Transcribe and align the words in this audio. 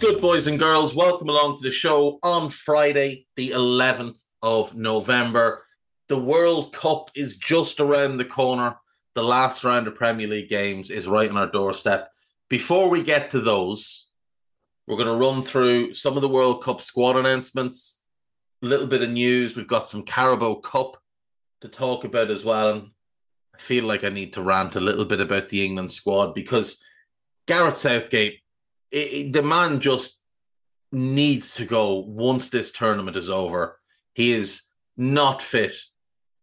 Good, 0.00 0.18
boys 0.22 0.46
and 0.46 0.58
girls? 0.58 0.94
Welcome 0.94 1.28
along 1.28 1.58
to 1.58 1.62
the 1.62 1.70
show 1.70 2.18
on 2.22 2.48
Friday, 2.48 3.26
the 3.36 3.50
11th 3.50 4.22
of 4.40 4.74
November. 4.74 5.62
The 6.08 6.18
World 6.18 6.72
Cup 6.72 7.10
is 7.14 7.36
just 7.36 7.80
around 7.80 8.16
the 8.16 8.24
corner. 8.24 8.76
The 9.14 9.22
last 9.22 9.62
round 9.62 9.86
of 9.86 9.94
Premier 9.94 10.26
League 10.26 10.48
games 10.48 10.90
is 10.90 11.06
right 11.06 11.28
on 11.28 11.36
our 11.36 11.50
doorstep. 11.50 12.10
Before 12.48 12.88
we 12.88 13.02
get 13.02 13.32
to 13.32 13.40
those, 13.40 14.06
we're 14.86 14.96
going 14.96 15.06
to 15.06 15.22
run 15.22 15.42
through 15.42 15.92
some 15.92 16.16
of 16.16 16.22
the 16.22 16.30
World 16.30 16.64
Cup 16.64 16.80
squad 16.80 17.18
announcements, 17.18 18.00
a 18.62 18.66
little 18.66 18.86
bit 18.86 19.02
of 19.02 19.10
news. 19.10 19.54
We've 19.54 19.66
got 19.66 19.86
some 19.86 20.02
Carabao 20.02 20.54
Cup 20.54 20.96
to 21.60 21.68
talk 21.68 22.04
about 22.04 22.30
as 22.30 22.42
well. 22.42 22.70
And 22.70 22.90
I 23.54 23.58
feel 23.58 23.84
like 23.84 24.04
I 24.04 24.08
need 24.08 24.32
to 24.32 24.42
rant 24.42 24.76
a 24.76 24.80
little 24.80 25.04
bit 25.04 25.20
about 25.20 25.50
the 25.50 25.62
England 25.62 25.92
squad 25.92 26.34
because 26.34 26.82
Gareth 27.46 27.76
Southgate 27.76 28.39
it, 28.90 28.96
it, 28.96 29.32
the 29.32 29.42
man 29.42 29.80
just 29.80 30.20
needs 30.92 31.54
to 31.56 31.64
go 31.64 31.98
once 31.98 32.50
this 32.50 32.70
tournament 32.72 33.16
is 33.16 33.30
over. 33.30 33.78
He 34.14 34.32
is 34.32 34.62
not 34.96 35.40
fit 35.40 35.74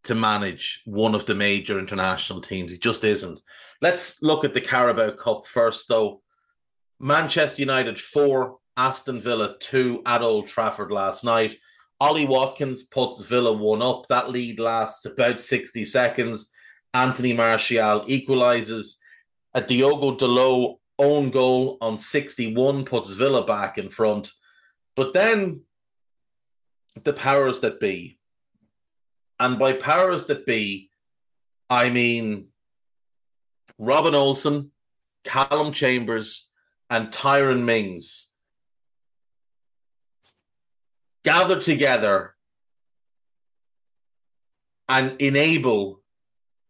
to 0.03 0.15
manage 0.15 0.81
one 0.85 1.13
of 1.15 1.25
the 1.25 1.35
major 1.35 1.77
international 1.77 2.41
teams. 2.41 2.71
He 2.71 2.77
just 2.77 3.03
isn't. 3.03 3.41
Let's 3.81 4.21
look 4.23 4.45
at 4.45 4.53
the 4.53 4.61
Carabao 4.61 5.11
Cup 5.11 5.45
first, 5.45 5.87
though. 5.87 6.21
Manchester 6.99 7.61
United 7.61 7.99
four, 7.99 8.57
Aston 8.75 9.21
Villa 9.21 9.55
two 9.59 10.01
at 10.05 10.21
Old 10.21 10.47
Trafford 10.47 10.91
last 10.91 11.23
night. 11.23 11.57
Ollie 11.99 12.25
Watkins 12.25 12.83
puts 12.83 13.21
Villa 13.21 13.51
one 13.51 13.81
up. 13.81 14.07
That 14.07 14.29
lead 14.29 14.59
lasts 14.59 15.05
about 15.05 15.39
60 15.41 15.83
seconds. 15.85 16.51
Anthony 16.93 17.33
Martial 17.33 18.03
equalizes. 18.07 18.99
A 19.53 19.61
Diogo 19.61 20.15
Dalot 20.15 20.77
own 20.99 21.29
goal 21.29 21.77
on 21.81 21.97
61 21.97 22.85
puts 22.85 23.11
Villa 23.11 23.45
back 23.45 23.77
in 23.77 23.89
front. 23.89 24.31
But 24.95 25.13
then 25.13 25.61
the 27.03 27.13
powers 27.13 27.59
that 27.61 27.79
be, 27.79 28.17
and 29.39 29.59
by 29.59 29.73
powers 29.73 30.25
that 30.25 30.45
be, 30.45 30.89
I 31.69 31.89
mean 31.89 32.47
Robin 33.77 34.15
Olsen, 34.15 34.71
Callum 35.23 35.71
Chambers, 35.71 36.49
and 36.89 37.11
Tyrone 37.11 37.65
Mings. 37.65 38.29
Gather 41.23 41.61
together 41.61 42.35
and 44.87 45.21
enable 45.21 46.01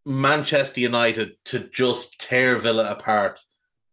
Manchester 0.06 0.80
United 0.80 1.33
to 1.45 1.59
just 1.59 2.19
tear 2.19 2.57
Villa 2.57 2.91
apart 2.91 3.39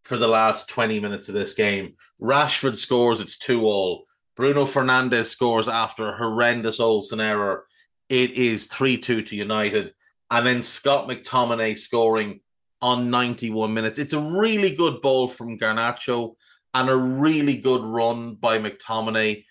for 0.04 0.16
the 0.16 0.28
last 0.28 0.68
20 0.68 1.00
minutes 1.00 1.28
of 1.28 1.34
this 1.34 1.54
game. 1.54 1.94
Rashford 2.20 2.76
scores, 2.76 3.20
it's 3.20 3.38
2 3.38 3.64
all. 3.64 4.04
Bruno 4.36 4.64
Fernandes 4.64 5.26
scores 5.26 5.68
after 5.68 6.08
a 6.08 6.16
horrendous 6.16 6.80
Olsen 6.80 7.20
error. 7.20 7.66
It 8.08 8.32
is 8.32 8.66
3 8.66 8.98
2 8.98 9.22
to 9.22 9.36
United. 9.36 9.94
And 10.30 10.46
then 10.46 10.62
Scott 10.62 11.08
McTominay 11.08 11.76
scoring 11.76 12.40
on 12.82 13.10
91 13.10 13.72
minutes. 13.72 13.98
It's 13.98 14.12
a 14.12 14.20
really 14.20 14.70
good 14.70 15.00
ball 15.00 15.28
from 15.28 15.58
Garnacho 15.58 16.34
and 16.72 16.88
a 16.88 16.96
really 16.96 17.56
good 17.56 17.84
run 17.84 18.34
by 18.34 18.58
McTominay. 18.58 19.44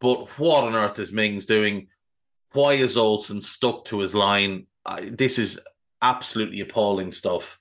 But 0.00 0.28
what 0.38 0.64
on 0.64 0.74
earth 0.74 0.98
is 0.98 1.12
Mings 1.12 1.44
doing? 1.44 1.88
why 2.52 2.74
is 2.74 2.96
Olsen 2.96 3.40
stuck 3.40 3.84
to 3.86 4.00
his 4.00 4.14
line? 4.14 4.66
I, 4.84 5.10
this 5.10 5.38
is 5.38 5.60
absolutely 6.00 6.60
appalling 6.60 7.12
stuff. 7.12 7.60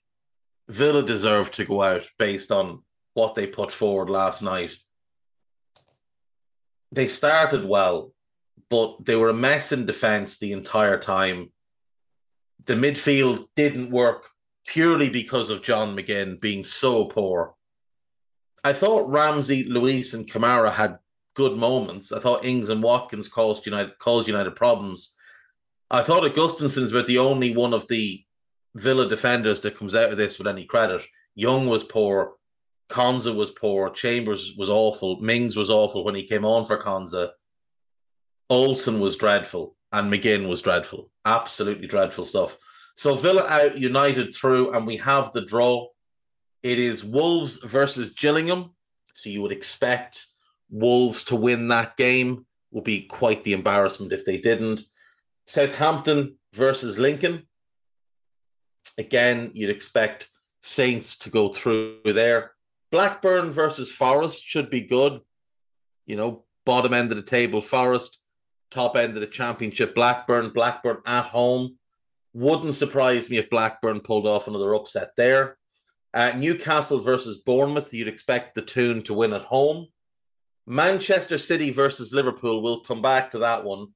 Villa 0.69 1.03
deserved 1.03 1.53
to 1.55 1.65
go 1.65 1.81
out 1.81 2.07
based 2.19 2.51
on 2.51 2.83
what 3.13 3.35
they 3.35 3.47
put 3.47 3.71
forward 3.71 4.09
last 4.09 4.41
night. 4.41 4.75
They 6.91 7.07
started 7.07 7.65
well, 7.65 8.13
but 8.69 9.05
they 9.05 9.15
were 9.15 9.29
a 9.29 9.33
mess 9.33 9.71
in 9.71 9.85
defence 9.85 10.37
the 10.37 10.51
entire 10.51 10.99
time. 10.99 11.51
The 12.65 12.75
midfield 12.75 13.45
didn't 13.55 13.91
work 13.91 14.29
purely 14.65 15.09
because 15.09 15.49
of 15.49 15.63
John 15.63 15.95
McGinn 15.95 16.39
being 16.39 16.63
so 16.63 17.05
poor. 17.05 17.55
I 18.63 18.73
thought 18.73 19.09
Ramsey, 19.09 19.63
Luiz, 19.63 20.13
and 20.13 20.29
Kamara 20.29 20.71
had 20.71 20.97
good 21.33 21.55
moments. 21.55 22.11
I 22.11 22.19
thought 22.19 22.43
Ings 22.43 22.69
and 22.69 22.83
Watkins 22.83 23.29
caused 23.29 23.65
United 23.65 23.97
caused 23.99 24.27
United 24.27 24.55
problems. 24.55 25.15
I 25.89 26.03
thought 26.03 26.25
Augustinsson's 26.25 26.91
about 26.91 27.05
the 27.05 27.19
only 27.19 27.55
one 27.55 27.73
of 27.73 27.87
the 27.87 28.25
Villa 28.79 29.07
defenders 29.07 29.61
that 29.61 29.77
comes 29.77 29.95
out 29.95 30.11
of 30.11 30.17
this 30.17 30.37
with 30.37 30.47
any 30.47 30.65
credit. 30.65 31.03
Young 31.35 31.67
was 31.67 31.83
poor, 31.83 32.33
Konsa 32.89 33.35
was 33.35 33.51
poor, 33.51 33.89
Chambers 33.89 34.53
was 34.57 34.69
awful, 34.69 35.19
Mings 35.19 35.55
was 35.55 35.69
awful 35.69 36.03
when 36.03 36.15
he 36.15 36.23
came 36.23 36.45
on 36.45 36.65
for 36.65 36.81
Konsa. 36.81 37.31
Olsen 38.49 38.99
was 38.99 39.17
dreadful, 39.17 39.75
and 39.91 40.11
McGinn 40.11 40.47
was 40.47 40.61
dreadful. 40.61 41.11
Absolutely 41.25 41.87
dreadful 41.87 42.23
stuff. 42.23 42.57
So 42.95 43.15
Villa 43.15 43.45
out, 43.47 43.77
United 43.77 44.33
through, 44.33 44.73
and 44.73 44.87
we 44.87 44.97
have 44.97 45.33
the 45.33 45.41
draw. 45.41 45.87
It 46.63 46.79
is 46.79 47.03
Wolves 47.03 47.57
versus 47.57 48.11
Gillingham. 48.11 48.71
So 49.13 49.29
you 49.29 49.41
would 49.41 49.51
expect 49.51 50.25
Wolves 50.69 51.25
to 51.25 51.35
win 51.35 51.67
that 51.67 51.97
game. 51.97 52.45
Would 52.71 52.83
be 52.83 53.01
quite 53.01 53.43
the 53.43 53.53
embarrassment 53.53 54.13
if 54.13 54.25
they 54.25 54.37
didn't. 54.37 54.81
Southampton 55.45 56.37
versus 56.53 56.97
Lincoln. 56.97 57.47
Again, 58.97 59.51
you'd 59.53 59.69
expect 59.69 60.29
Saints 60.61 61.17
to 61.19 61.29
go 61.29 61.49
through 61.49 61.99
there. 62.05 62.51
Blackburn 62.91 63.51
versus 63.51 63.91
Forest 63.91 64.43
should 64.43 64.69
be 64.69 64.81
good. 64.81 65.21
You 66.05 66.15
know, 66.15 66.45
bottom 66.65 66.93
end 66.93 67.11
of 67.11 67.17
the 67.17 67.23
table, 67.23 67.61
Forest, 67.61 68.19
top 68.71 68.95
end 68.95 69.13
of 69.15 69.21
the 69.21 69.27
championship, 69.27 69.93
Blackburn, 69.93 70.49
Blackburn 70.49 70.97
at 71.05 71.25
home. 71.25 71.77
Wouldn't 72.33 72.75
surprise 72.75 73.29
me 73.29 73.37
if 73.37 73.49
Blackburn 73.49 73.99
pulled 73.99 74.27
off 74.27 74.47
another 74.47 74.73
upset 74.73 75.11
there. 75.17 75.57
Uh, 76.13 76.31
Newcastle 76.35 76.99
versus 76.99 77.37
Bournemouth, 77.37 77.93
you'd 77.93 78.07
expect 78.07 78.55
the 78.55 78.61
Toon 78.61 79.03
to 79.03 79.13
win 79.13 79.33
at 79.33 79.43
home. 79.43 79.87
Manchester 80.65 81.37
City 81.37 81.71
versus 81.71 82.13
Liverpool, 82.13 82.61
we'll 82.61 82.81
come 82.81 83.01
back 83.01 83.31
to 83.31 83.39
that 83.39 83.63
one. 83.63 83.87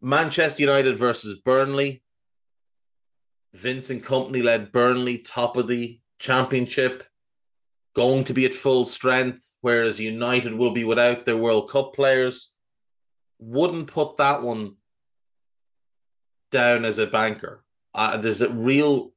Manchester 0.00 0.62
United 0.62 0.98
versus 0.98 1.38
Burnley. 1.44 2.02
Vincent 3.54 4.02
Kompany 4.02 4.42
led 4.42 4.72
Burnley 4.72 5.18
top 5.18 5.56
of 5.56 5.68
the 5.68 6.00
championship, 6.18 7.04
going 7.94 8.24
to 8.24 8.34
be 8.34 8.44
at 8.44 8.52
full 8.52 8.84
strength, 8.84 9.56
whereas 9.60 10.00
United 10.00 10.52
will 10.54 10.72
be 10.72 10.82
without 10.82 11.24
their 11.24 11.36
World 11.36 11.70
Cup 11.70 11.94
players. 11.94 12.52
Wouldn't 13.38 13.86
put 13.86 14.16
that 14.16 14.42
one 14.42 14.74
down 16.50 16.84
as 16.84 16.98
a 16.98 17.06
banker. 17.06 17.64
Uh, 17.94 18.16
there's 18.16 18.40
a 18.40 18.52
real 18.52 19.12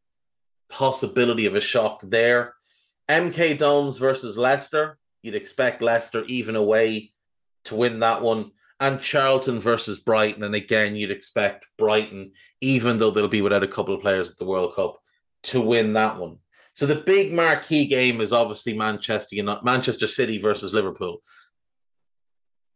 possibility 0.69 1.48
of 1.48 1.56
a 1.56 1.62
shock 1.62 2.01
there. 2.04 2.54
MK 3.10 3.57
Dons 3.57 3.98
versus 3.98 4.38
Leicester. 4.38 5.00
You'd 5.24 5.36
expect 5.36 5.81
Leicester 5.81 6.24
even 6.25 6.56
away 6.56 7.12
to 7.66 7.75
win 7.75 8.01
that 8.01 8.22
one. 8.22 8.51
And 8.79 9.01
Charlton 9.01 9.59
versus 9.59 10.00
Brighton. 10.00 10.44
And 10.44 10.53
again, 10.53 10.95
you'd 10.95 11.12
expect 11.12 11.68
Brighton, 11.77 12.33
even 12.62 12.97
though 12.97 13.12
they'll 13.12 13.27
be 13.27 13.41
without 13.41 13.63
a 13.63 13.68
couple 13.68 13.95
of 13.95 14.01
players 14.01 14.29
at 14.29 14.38
the 14.38 14.45
World 14.45 14.75
Cup, 14.75 14.97
to 15.44 15.62
win 15.62 15.94
that 15.94 16.18
one. 16.18 16.38
So 16.74 16.85
the 16.85 16.95
big 16.95 17.33
marquee 17.33 17.88
game 17.88 18.21
is 18.21 18.31
obviously 18.31 18.77
Manchester 18.77 19.35
United, 19.35 19.63
Manchester 19.63 20.06
City 20.06 20.38
versus 20.38 20.75
Liverpool. 20.75 21.24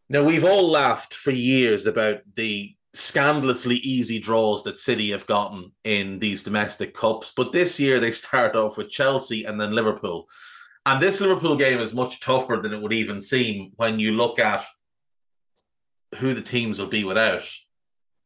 Now 0.09 0.23
we've 0.23 0.43
all 0.43 0.69
laughed 0.69 1.13
for 1.13 1.29
years 1.31 1.85
about 1.85 2.21
the 2.35 2.75
scandalously 2.93 3.75
easy 3.77 4.19
draws 4.19 4.63
that 4.63 4.79
City 4.79 5.11
have 5.11 5.27
gotten 5.27 5.71
in 5.83 6.19
these 6.19 6.43
domestic 6.43 6.93
cups, 6.93 7.31
but 7.35 7.51
this 7.51 7.79
year 7.79 7.99
they 7.99 8.11
start 8.11 8.55
off 8.55 8.77
with 8.77 8.89
Chelsea 8.89 9.45
and 9.45 9.61
then 9.61 9.73
Liverpool. 9.73 10.27
And 10.85 11.01
this 11.01 11.21
Liverpool 11.21 11.55
game 11.55 11.79
is 11.79 11.93
much 11.93 12.21
tougher 12.21 12.59
than 12.61 12.73
it 12.73 12.81
would 12.81 12.93
even 12.93 13.21
seem 13.21 13.71
when 13.75 13.99
you 13.99 14.13
look 14.13 14.39
at 14.39 14.65
who 16.17 16.33
the 16.33 16.41
teams 16.41 16.79
will 16.79 16.87
be 16.87 17.03
without. 17.03 17.47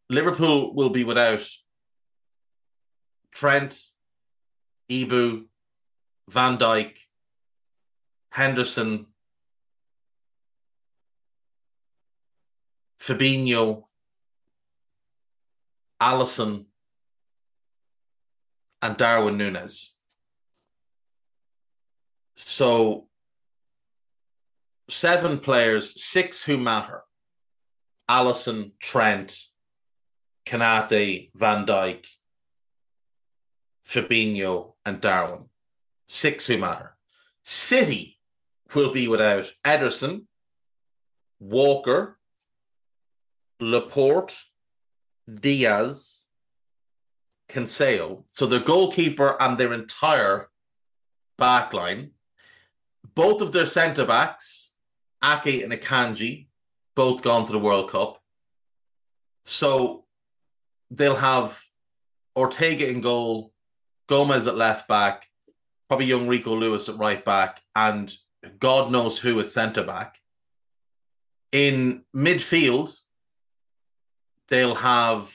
Liverpool 0.09 0.73
will 0.73 0.89
be 0.89 1.03
without 1.03 1.47
Trent, 3.31 3.79
Ibou, 4.89 5.45
Van 6.29 6.57
Dijk, 6.57 6.97
Henderson, 8.29 9.07
Fabinho, 12.99 13.83
Alisson, 16.01 16.65
and 18.81 18.97
Darwin 18.97 19.37
Nunez. 19.37 19.93
So 22.35 23.07
seven 24.89 25.39
players, 25.39 26.03
six 26.03 26.43
who 26.43 26.57
matter. 26.57 27.03
Alisson, 28.09 28.71
Trent, 28.79 29.37
Konate, 30.45 31.31
Van 31.35 31.65
Dijk, 31.65 32.07
Fabinho, 33.87 34.73
and 34.85 35.01
Darwin. 35.01 35.45
Six 36.07 36.47
who 36.47 36.57
matter. 36.57 36.95
City 37.43 38.19
will 38.73 38.91
be 38.91 39.07
without 39.07 39.53
Ederson, 39.63 40.25
Walker, 41.39 42.17
Laporte, 43.59 44.35
Diaz, 45.33 46.25
Cancelo. 47.49 48.23
So 48.31 48.45
their 48.45 48.59
goalkeeper 48.59 49.41
and 49.41 49.57
their 49.57 49.73
entire 49.73 50.49
backline 51.39 52.09
both 53.13 53.41
of 53.41 53.51
their 53.51 53.65
centre 53.65 54.05
backs, 54.05 54.73
Ake 55.23 55.63
and 55.63 55.71
Akanji, 55.71 56.47
both 56.95 57.21
gone 57.21 57.45
to 57.45 57.51
the 57.51 57.59
World 57.59 57.91
Cup. 57.91 58.21
So 59.45 60.05
they'll 60.89 61.15
have 61.15 61.61
Ortega 62.35 62.89
in 62.89 63.01
goal, 63.01 63.53
Gomez 64.07 64.47
at 64.47 64.55
left 64.55 64.87
back, 64.87 65.29
probably 65.87 66.07
young 66.07 66.27
Rico 66.27 66.55
Lewis 66.55 66.89
at 66.89 66.97
right 66.97 67.23
back, 67.23 67.61
and 67.75 68.13
God 68.59 68.91
knows 68.91 69.17
who 69.17 69.39
at 69.39 69.49
centre 69.49 69.83
back. 69.83 70.19
In 71.51 72.03
midfield, 72.15 72.97
they'll 74.47 74.75
have 74.75 75.33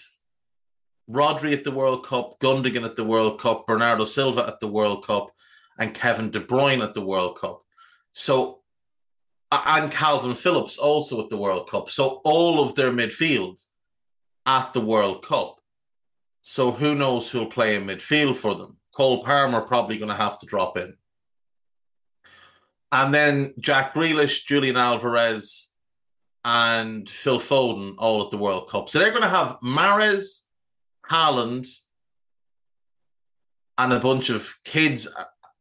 Rodri 1.10 1.52
at 1.52 1.64
the 1.64 1.70
World 1.70 2.06
Cup, 2.06 2.38
Gundogan 2.40 2.84
at 2.84 2.96
the 2.96 3.04
World 3.04 3.40
Cup, 3.40 3.66
Bernardo 3.66 4.04
Silva 4.04 4.46
at 4.46 4.60
the 4.60 4.68
World 4.68 5.04
Cup, 5.06 5.30
and 5.78 5.94
Kevin 5.94 6.30
De 6.30 6.40
Bruyne 6.40 6.84
at 6.84 6.94
the 6.94 7.00
World 7.00 7.38
Cup. 7.38 7.62
So, 8.12 8.59
and 9.52 9.90
Calvin 9.90 10.34
Phillips 10.34 10.78
also 10.78 11.22
at 11.22 11.28
the 11.28 11.36
World 11.36 11.68
Cup. 11.68 11.90
So, 11.90 12.20
all 12.24 12.60
of 12.60 12.74
their 12.74 12.92
midfield 12.92 13.64
at 14.46 14.72
the 14.72 14.80
World 14.80 15.24
Cup. 15.24 15.56
So, 16.42 16.70
who 16.70 16.94
knows 16.94 17.30
who'll 17.30 17.46
play 17.46 17.76
in 17.76 17.86
midfield 17.86 18.36
for 18.36 18.54
them? 18.54 18.76
Cole 18.94 19.24
Palmer 19.24 19.60
probably 19.62 19.98
going 19.98 20.10
to 20.10 20.14
have 20.14 20.38
to 20.38 20.46
drop 20.46 20.76
in. 20.76 20.94
And 22.92 23.14
then 23.14 23.54
Jack 23.58 23.94
Grealish, 23.94 24.44
Julian 24.46 24.76
Alvarez, 24.76 25.68
and 26.44 27.08
Phil 27.08 27.38
Foden 27.38 27.94
all 27.98 28.24
at 28.24 28.30
the 28.30 28.38
World 28.38 28.68
Cup. 28.68 28.88
So 28.88 28.98
they're 28.98 29.10
going 29.10 29.22
to 29.22 29.28
have 29.28 29.58
Mahrez, 29.62 30.44
Haaland, 31.08 31.68
and 33.78 33.92
a 33.92 34.00
bunch 34.00 34.30
of 34.30 34.56
kids 34.64 35.08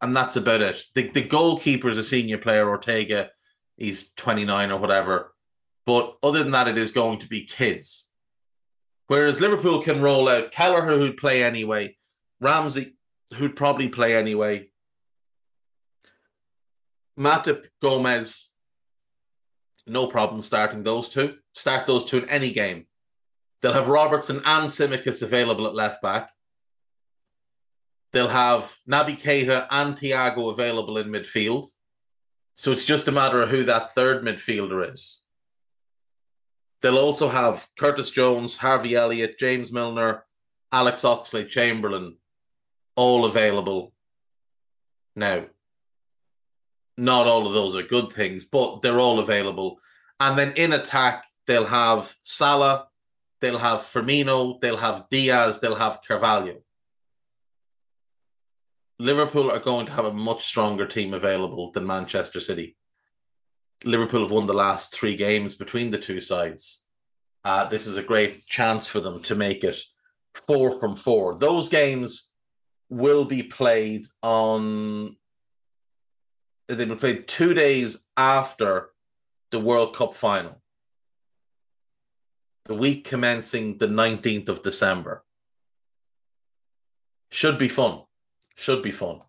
and 0.02 0.16
that's 0.16 0.36
about 0.36 0.62
it. 0.62 0.84
The 0.96 1.10
the 1.10 1.22
goalkeeper 1.22 1.90
is 1.90 1.98
a 1.98 2.04
senior 2.04 2.38
player, 2.38 2.70
Ortega. 2.70 3.32
He's 3.80 4.12
29 4.14 4.72
or 4.72 4.80
whatever. 4.80 5.34
But 5.86 6.18
other 6.22 6.44
than 6.44 6.52
that, 6.52 6.68
it 6.68 6.78
is 6.78 6.92
going 6.92 7.20
to 7.20 7.28
be 7.28 7.46
kids. 7.46 8.12
Whereas 9.08 9.42
Liverpool 9.42 9.82
can 9.82 10.02
roll 10.02 10.30
out 10.30 10.52
Kelleher, 10.52 11.00
who'd 11.00 11.18
play 11.18 11.44
anyway, 11.44 11.98
Ramsey, 12.40 12.96
who'd 13.36 13.56
probably 13.56 13.90
play 13.90 14.16
anyway, 14.16 14.70
Matip, 17.20 17.66
Gomez, 17.82 18.50
no 19.86 20.08
problem 20.08 20.42
starting 20.42 20.84
those 20.84 21.10
two. 21.10 21.38
Start 21.54 21.86
those 21.86 22.06
two 22.06 22.20
in 22.20 22.30
any 22.30 22.52
game. 22.52 22.86
They'll 23.62 23.74
have 23.74 23.90
Robertson 23.90 24.38
and 24.46 24.70
Tsimikas 24.70 25.22
available 25.22 25.68
at 25.68 25.76
left 25.76 26.02
back. 26.02 26.30
They'll 28.14 28.30
have 28.30 28.74
Naby 28.90 29.22
Keita 29.22 29.68
and 29.70 29.96
Thiago 29.96 30.50
available 30.50 30.98
in 30.98 31.10
midfield. 31.10 31.68
So 32.60 32.74
it's 32.74 32.84
just 32.84 33.08
a 33.08 33.14
matter 33.14 33.42
of 33.42 33.48
who 33.48 33.64
that 33.64 33.96
third 33.96 34.22
midfielder 34.22 34.92
is. 34.92 35.24
They'll 36.82 36.98
also 36.98 37.30
have 37.30 37.66
Curtis 37.80 38.12
Jones, 38.12 38.58
Harvey 38.58 38.96
Elliott, 38.96 39.40
James 39.40 39.72
Milner, 39.72 40.26
Alex 40.70 41.04
Oxlade 41.04 41.48
Chamberlain, 41.48 42.18
all 42.98 43.24
available 43.24 43.94
now. 45.16 45.46
Not 46.98 47.28
all 47.28 47.48
of 47.48 47.54
those 47.54 47.78
are 47.78 47.84
good 47.84 48.12
things, 48.12 48.44
but 48.44 48.82
they're 48.82 49.00
all 49.00 49.22
available. 49.22 49.80
And 50.20 50.38
then 50.38 50.52
in 50.58 50.74
attack, 50.74 51.24
they'll 51.48 51.64
have 51.64 52.14
Salah, 52.24 52.88
they'll 53.40 53.58
have 53.58 53.80
Firmino, 53.80 54.60
they'll 54.60 54.76
have 54.76 55.06
Diaz, 55.10 55.62
they'll 55.62 55.76
have 55.76 56.02
Carvalho. 56.06 56.58
Liverpool 59.00 59.50
are 59.50 59.60
going 59.60 59.86
to 59.86 59.94
have 59.94 60.06
a 60.06 60.14
much 60.14 60.44
stronger 60.44 60.86
team 60.86 61.14
available 61.14 61.72
than 61.72 61.88
Manchester 61.88 62.42
City. 62.42 62.76
Liverpool 63.86 64.22
have 64.22 64.32
won 64.32 64.46
the 64.46 64.54
last 64.54 64.94
three 64.94 65.16
games 65.16 65.56
between 65.56 65.90
the 65.90 65.98
two 65.98 66.20
sides. 66.20 66.84
Uh, 67.46 67.64
this 67.66 67.88
is 67.88 67.96
a 67.96 68.04
great 68.04 68.46
chance 68.46 68.90
for 68.90 69.00
them 69.00 69.22
to 69.22 69.36
make 69.36 69.64
it 69.64 69.80
four 70.34 70.78
from 70.78 70.98
four. 70.98 71.38
Those 71.38 71.70
games 71.70 72.30
will 72.90 73.24
be 73.24 73.42
played 73.42 74.06
on. 74.22 75.16
They 76.68 76.86
will 76.86 76.96
be 76.96 77.00
played 77.00 77.28
two 77.30 77.54
days 77.54 78.06
after 78.18 78.90
the 79.52 79.62
World 79.62 79.96
Cup 79.96 80.14
final. 80.14 80.62
The 82.66 82.76
week 82.76 83.06
commencing 83.06 83.78
the 83.78 83.88
19th 83.88 84.50
of 84.50 84.62
December. 84.62 85.24
Should 87.32 87.58
be 87.58 87.70
fun. 87.70 88.02
Should 88.60 88.84
be 88.84 88.92
fun. 88.92 89.20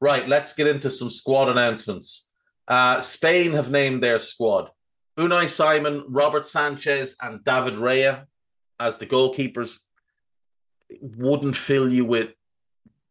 Right, 0.00 0.26
let's 0.26 0.54
get 0.54 0.66
into 0.66 0.90
some 0.90 1.10
squad 1.10 1.50
announcements. 1.50 2.30
Uh, 2.66 3.02
Spain 3.02 3.52
have 3.52 3.70
named 3.70 4.02
their 4.02 4.18
squad 4.18 4.70
Unai 5.18 5.46
Simon, 5.46 6.04
Robert 6.08 6.46
Sanchez, 6.46 7.14
and 7.20 7.44
David 7.44 7.74
Raya 7.74 8.24
as 8.80 8.96
the 8.96 9.06
goalkeepers 9.06 9.78
wouldn't 11.02 11.56
fill 11.56 11.92
you 11.92 12.06
with 12.06 12.30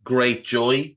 great 0.03 0.43
joy. 0.43 0.96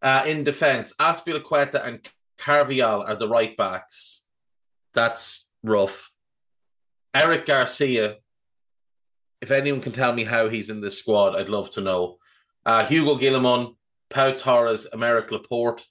Uh, 0.00 0.24
in 0.26 0.42
defence, 0.42 0.94
Azpilicueta 0.98 1.84
and 1.84 2.08
Carvajal 2.38 3.02
are 3.02 3.16
the 3.16 3.28
right 3.28 3.54
backs. 3.58 4.22
That's 4.94 5.48
rough. 5.62 6.10
Eric 7.14 7.44
Garcia, 7.44 8.16
if 9.42 9.50
anyone 9.50 9.82
can 9.82 9.92
tell 9.92 10.14
me 10.14 10.24
how 10.24 10.48
he's 10.48 10.70
in 10.70 10.80
this 10.80 10.98
squad, 10.98 11.36
I'd 11.36 11.50
love 11.50 11.70
to 11.72 11.82
know. 11.82 12.16
Uh, 12.64 12.86
Hugo 12.86 13.16
Guillamon, 13.16 13.76
Pau 14.14 14.30
Torres, 14.30 14.86
Aymeric 14.92 15.32
Laporte 15.32 15.84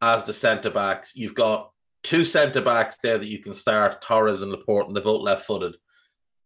as 0.00 0.24
the 0.24 0.32
centre 0.32 0.70
backs. 0.70 1.14
You've 1.14 1.34
got 1.34 1.70
two 2.02 2.24
centre 2.24 2.62
backs 2.62 2.96
there 2.96 3.18
that 3.18 3.28
you 3.28 3.40
can 3.40 3.52
start, 3.52 4.00
Torres 4.00 4.42
and 4.42 4.50
Laporte, 4.50 4.86
and 4.86 4.96
they're 4.96 5.04
both 5.04 5.20
left 5.20 5.44
footed. 5.44 5.76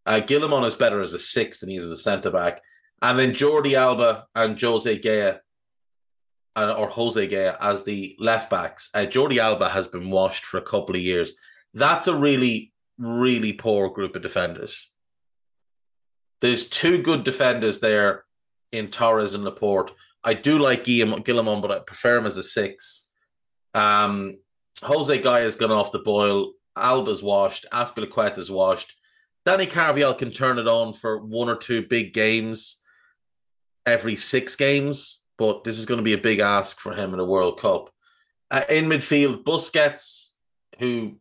Uh, 0.05 0.21
is 0.27 0.75
better 0.75 1.01
as 1.01 1.15
a 1.15 1.19
six 1.19 1.61
than 1.61 1.69
he 1.69 1.77
is 1.77 1.85
as 1.85 1.93
a 1.93 1.97
centre 1.97 2.31
back. 2.31 2.61
And 3.01 3.19
then 3.19 3.33
Jordi 3.33 3.75
Alba 3.75 4.27
and 4.35 4.61
Jose 4.61 4.99
Gaya, 4.99 5.41
uh, 6.57 6.75
or 6.77 6.89
Jose 6.89 7.27
Gaya 7.27 7.57
as 7.61 7.85
the 7.85 8.17
left 8.19 8.51
backs. 8.51 8.91
Uh, 8.93 9.07
Jordi 9.07 9.39
Alba 9.39 9.69
has 9.69 9.87
been 9.87 10.11
washed 10.11 10.45
for 10.45 10.59
a 10.59 10.63
couple 10.63 10.97
of 10.97 11.01
years. 11.01 11.35
That's 11.73 12.09
a 12.09 12.17
really, 12.17 12.73
really 12.99 13.53
poor 13.53 13.91
group 13.91 14.17
of 14.17 14.23
defenders. 14.23 14.91
There's 16.41 16.69
two 16.69 17.01
good 17.01 17.25
defenders 17.25 17.81
there 17.81 18.25
in 18.73 18.89
Torres 18.89 19.35
and 19.35 19.45
Laporte. 19.45 19.93
I 20.25 20.35
do 20.35 20.59
like 20.59 20.85
Guillamon, 20.85 21.61
but 21.61 21.71
I 21.71 21.79
prefer 21.81 22.19
him 22.19 22.27
as 22.27 22.37
a 22.37 22.43
six. 22.43 23.11
Um, 23.75 24.35
Jose 24.83 25.21
Guy 25.21 25.41
has 25.41 25.57
gone 25.57 25.71
off 25.71 25.93
the 25.93 25.99
boil. 25.99 26.53
Alba's 26.77 27.23
washed. 27.23 27.67
Azpilicueta's 27.73 28.51
washed. 28.51 28.95
Danny 29.45 29.67
Carvajal 29.67 30.15
can 30.15 30.33
turn 30.33 30.59
it 30.59 30.67
on 30.67 30.95
for 30.95 31.19
one 31.19 31.49
or 31.49 31.57
two 31.57 31.87
big 31.87 32.15
games 32.15 32.81
every 33.87 34.17
six 34.17 34.57
games, 34.57 35.21
but 35.37 35.65
this 35.65 35.79
is 35.79 35.87
going 35.87 35.99
to 35.99 36.05
be 36.05 36.15
a 36.15 36.19
big 36.19 36.41
ask 36.41 36.81
for 36.81 36.95
him 36.95 37.13
in 37.13 37.21
a 37.21 37.25
World 37.25 37.61
Cup. 37.61 37.91
Uh, 38.51 38.63
in 38.71 38.87
midfield, 38.87 39.45
Busquets, 39.45 40.31
who 40.79 41.17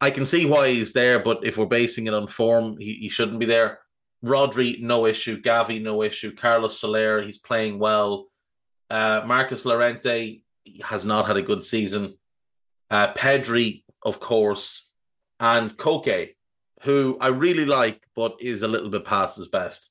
I 0.00 0.10
can 0.10 0.24
see 0.24 0.46
why 0.46 0.68
he's 0.68 0.92
there, 0.92 1.18
but 1.18 1.40
if 1.42 1.58
we're 1.58 1.66
basing 1.66 2.06
it 2.06 2.14
on 2.14 2.28
form, 2.28 2.76
he, 2.78 2.94
he 2.94 3.08
shouldn't 3.08 3.40
be 3.40 3.46
there. 3.46 3.80
Rodri, 4.24 4.80
no 4.80 5.06
issue. 5.06 5.40
Gavi, 5.40 5.80
no 5.82 6.02
issue. 6.02 6.34
Carlos 6.34 6.78
Soler, 6.78 7.22
he's 7.22 7.38
playing 7.38 7.78
well. 7.78 8.26
Uh, 8.90 9.22
Marcos 9.26 9.64
Llorente 9.64 10.42
has 10.82 11.04
not 11.04 11.26
had 11.26 11.36
a 11.36 11.42
good 11.42 11.62
season. 11.62 12.14
Uh, 12.90 13.12
Pedri, 13.14 13.84
of 14.02 14.20
course, 14.20 14.90
and 15.40 15.76
Koke, 15.76 16.30
who 16.82 17.18
I 17.20 17.28
really 17.28 17.64
like, 17.64 18.02
but 18.14 18.36
is 18.40 18.62
a 18.62 18.68
little 18.68 18.90
bit 18.90 19.04
past 19.04 19.36
his 19.36 19.48
best. 19.48 19.90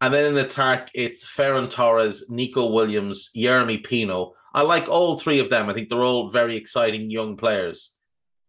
And 0.00 0.14
then 0.14 0.24
in 0.24 0.38
attack, 0.38 0.90
it's 0.94 1.26
Ferran 1.26 1.70
Torres, 1.70 2.30
Nico 2.30 2.72
Williams, 2.72 3.30
Jeremy 3.34 3.78
Pino. 3.78 4.32
I 4.54 4.62
like 4.62 4.88
all 4.88 5.18
three 5.18 5.40
of 5.40 5.50
them. 5.50 5.68
I 5.68 5.74
think 5.74 5.88
they're 5.88 6.02
all 6.02 6.30
very 6.30 6.56
exciting 6.56 7.10
young 7.10 7.36
players, 7.36 7.94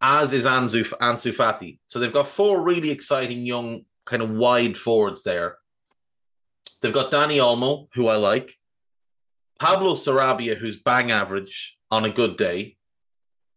as 0.01 0.33
is 0.33 0.45
Ansu, 0.45 0.87
Ansu 0.99 1.33
Fati. 1.33 1.79
So 1.87 1.99
they've 1.99 2.13
got 2.13 2.27
four 2.27 2.61
really 2.61 2.89
exciting 2.89 3.39
young, 3.39 3.83
kind 4.05 4.21
of 4.21 4.31
wide 4.31 4.77
forwards 4.77 5.23
there. 5.23 5.57
They've 6.81 6.93
got 6.93 7.11
Dani 7.11 7.37
Olmo, 7.37 7.87
who 7.93 8.07
I 8.07 8.15
like, 8.15 8.57
Pablo 9.59 9.93
Sarabia, 9.93 10.55
who's 10.55 10.77
bang 10.77 11.11
average 11.11 11.77
on 11.91 12.05
a 12.05 12.09
good 12.09 12.37
day, 12.37 12.77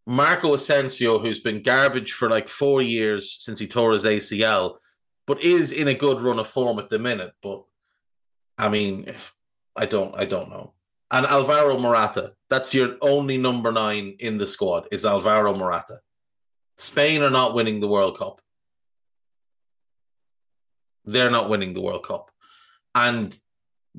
Marco 0.05 0.53
Asensio, 0.53 1.17
who's 1.17 1.39
been 1.39 1.63
garbage 1.63 2.11
for 2.13 2.29
like 2.29 2.47
four 2.47 2.81
years 2.81 3.37
since 3.39 3.59
he 3.59 3.67
tore 3.67 3.93
his 3.93 4.03
ACL, 4.03 4.75
but 5.25 5.43
is 5.43 5.71
in 5.71 5.87
a 5.87 5.95
good 5.95 6.21
run 6.21 6.37
of 6.37 6.47
form 6.47 6.77
at 6.77 6.89
the 6.89 6.99
minute. 6.99 7.33
But 7.41 7.63
I 8.57 8.69
mean, 8.69 9.13
I 9.75 9.87
don't, 9.87 10.15
I 10.15 10.25
don't 10.25 10.49
know. 10.49 10.73
And 11.09 11.25
Alvaro 11.25 11.79
Morata, 11.79 12.33
that's 12.49 12.73
your 12.73 12.97
only 13.01 13.37
number 13.37 13.71
nine 13.71 14.15
in 14.19 14.37
the 14.37 14.47
squad 14.47 14.87
is 14.91 15.05
Alvaro 15.05 15.55
Morata. 15.55 15.99
Spain 16.77 17.21
are 17.21 17.29
not 17.29 17.55
winning 17.55 17.79
the 17.79 17.87
World 17.87 18.17
Cup. 18.17 18.41
They're 21.05 21.31
not 21.31 21.49
winning 21.49 21.73
the 21.73 21.81
World 21.81 22.05
Cup. 22.05 22.31
And 22.93 23.37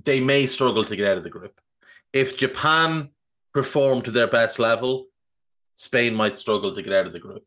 they 0.05 0.21
may 0.21 0.47
struggle 0.47 0.85
to 0.85 0.97
get 0.97 1.09
out 1.09 1.19
of 1.19 1.25
the 1.25 1.31
group. 1.31 1.61
If 2.13 2.37
Japan 2.37 3.11
perform 3.53 4.03
to 4.03 4.11
their 4.11 4.27
best 4.27 4.59
level, 4.59 5.07
Spain 5.77 6.15
might 6.15 6.37
struggle 6.37 6.75
to 6.75 6.83
get 6.83 6.93
out 6.93 7.07
of 7.07 7.13
the 7.13 7.19
group. 7.19 7.45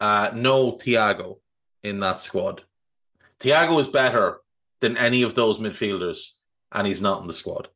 Uh, 0.00 0.30
no 0.34 0.72
Thiago 0.72 1.38
in 1.82 2.00
that 2.00 2.20
squad. 2.20 2.62
Thiago 3.38 3.80
is 3.80 3.88
better 3.88 4.40
than 4.80 4.96
any 4.96 5.22
of 5.22 5.34
those 5.34 5.58
midfielders 5.58 6.30
and 6.72 6.86
he's 6.86 7.00
not 7.00 7.20
in 7.20 7.26
the 7.26 7.32
squad. 7.32 7.68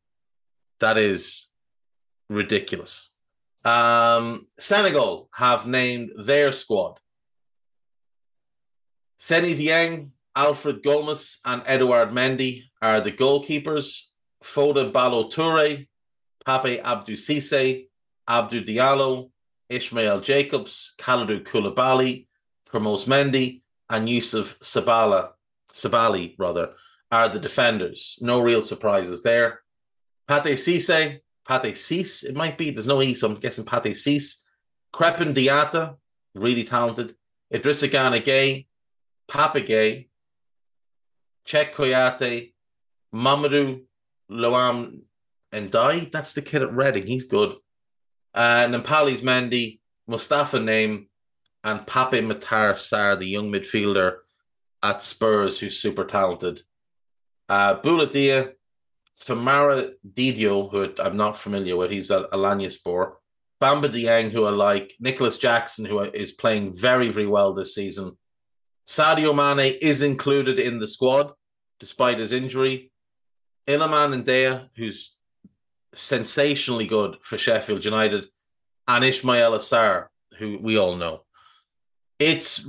That 0.80 0.98
is 0.98 1.48
ridiculous. 2.28 3.10
Um, 3.64 4.46
Senegal 4.58 5.28
have 5.32 5.66
named 5.66 6.12
their 6.18 6.52
squad. 6.52 7.00
Seny 9.18 9.54
Dieng, 9.54 10.10
Alfred 10.36 10.82
Gomis, 10.82 11.38
and 11.44 11.62
Edouard 11.66 12.10
Mendy 12.10 12.64
are 12.82 13.00
the 13.00 13.12
goalkeepers. 13.12 14.08
Foda 14.42 14.92
Ballo 14.92 15.30
Toure, 15.30 15.86
Pape 16.44 16.82
Abdou 16.82 17.14
Cisse, 17.14 17.88
Abdou 18.28 18.62
Diallo, 18.62 19.30
Ismail 19.70 20.20
Jakobs, 20.20 20.94
Kalidou 20.98 21.42
Koulibaly, 21.42 22.26
Promos 22.68 23.06
Mendy, 23.06 23.62
and 23.88 24.08
Yusuf 24.08 24.58
Sabala, 24.60 25.30
Sabali 25.72 26.34
rather, 26.38 26.72
are 27.10 27.28
the 27.28 27.38
defenders. 27.38 28.18
No 28.20 28.40
real 28.40 28.62
surprises 28.62 29.22
there. 29.22 29.60
Pate 30.28 30.58
Cisse, 30.58 31.20
Pate 31.48 31.74
Ciss, 31.74 32.24
it 32.24 32.34
might 32.34 32.58
be. 32.58 32.70
There's 32.70 32.86
no 32.86 33.00
E, 33.02 33.14
so 33.14 33.28
I'm 33.28 33.36
guessing 33.36 33.64
Pate 33.64 33.96
Ciss. 33.96 34.42
Krepin 34.92 35.34
Diatta, 35.34 35.96
really 36.34 36.64
talented. 36.64 37.14
Idrissa 37.52 37.88
Gueye, 37.88 38.66
Papa 39.28 39.60
Gueye, 39.60 40.08
Cheikhou 41.46 41.74
Kouyaté, 41.74 42.52
Mamadou 43.14 43.82
Loum 44.28 45.02
Ndiaye. 45.52 46.10
That's 46.10 46.32
the 46.32 46.42
kid 46.42 46.62
at 46.62 46.72
Reading. 46.72 47.06
He's 47.06 47.24
good. 47.24 47.56
Uh, 48.34 48.66
Nampalys 48.66 49.20
Mendy, 49.20 49.80
Mustafa 50.06 50.58
Name, 50.60 51.08
and 51.62 51.86
Pape 51.86 52.22
Matar 52.24 52.72
Sarr, 52.72 53.18
the 53.18 53.26
young 53.26 53.50
midfielder 53.50 54.18
at 54.82 55.02
Spurs, 55.02 55.58
who's 55.58 55.80
super 55.80 56.04
talented. 56.04 56.62
Uh, 57.48 57.80
Boulaye 57.80 58.10
Dia, 58.10 58.52
Famara 59.20 59.92
Diédhiou, 60.06 60.70
who 60.70 60.92
I'm 61.02 61.16
not 61.16 61.38
familiar 61.38 61.76
with, 61.76 61.90
he's 61.90 62.10
at 62.10 62.30
Alanyaspor. 62.30 63.14
Bamba 63.62 63.88
Dieng, 63.90 64.30
who 64.30 64.44
I 64.44 64.50
like. 64.50 64.94
Nicholas 65.00 65.38
Jackson, 65.38 65.84
who 65.84 66.00
is 66.00 66.32
playing 66.32 66.74
very, 66.74 67.08
very 67.08 67.26
well 67.26 67.54
this 67.54 67.74
season. 67.74 68.16
Sadio 68.86 69.34
Mane 69.34 69.78
is 69.80 70.02
included 70.02 70.58
in 70.58 70.78
the 70.78 70.88
squad 70.88 71.32
despite 71.80 72.18
his 72.18 72.32
injury. 72.32 72.90
Iliman 73.66 74.22
Ndiaye, 74.22 74.68
who's 74.76 75.16
sensationally 75.94 76.86
good 76.86 77.16
for 77.22 77.38
Sheffield 77.38 77.84
United, 77.84 78.26
and 78.86 79.04
Ismaila 79.04 79.58
Sarr, 79.58 80.08
who 80.38 80.58
we 80.60 80.76
all 80.78 80.96
know. 80.96 81.22
It's 82.18 82.68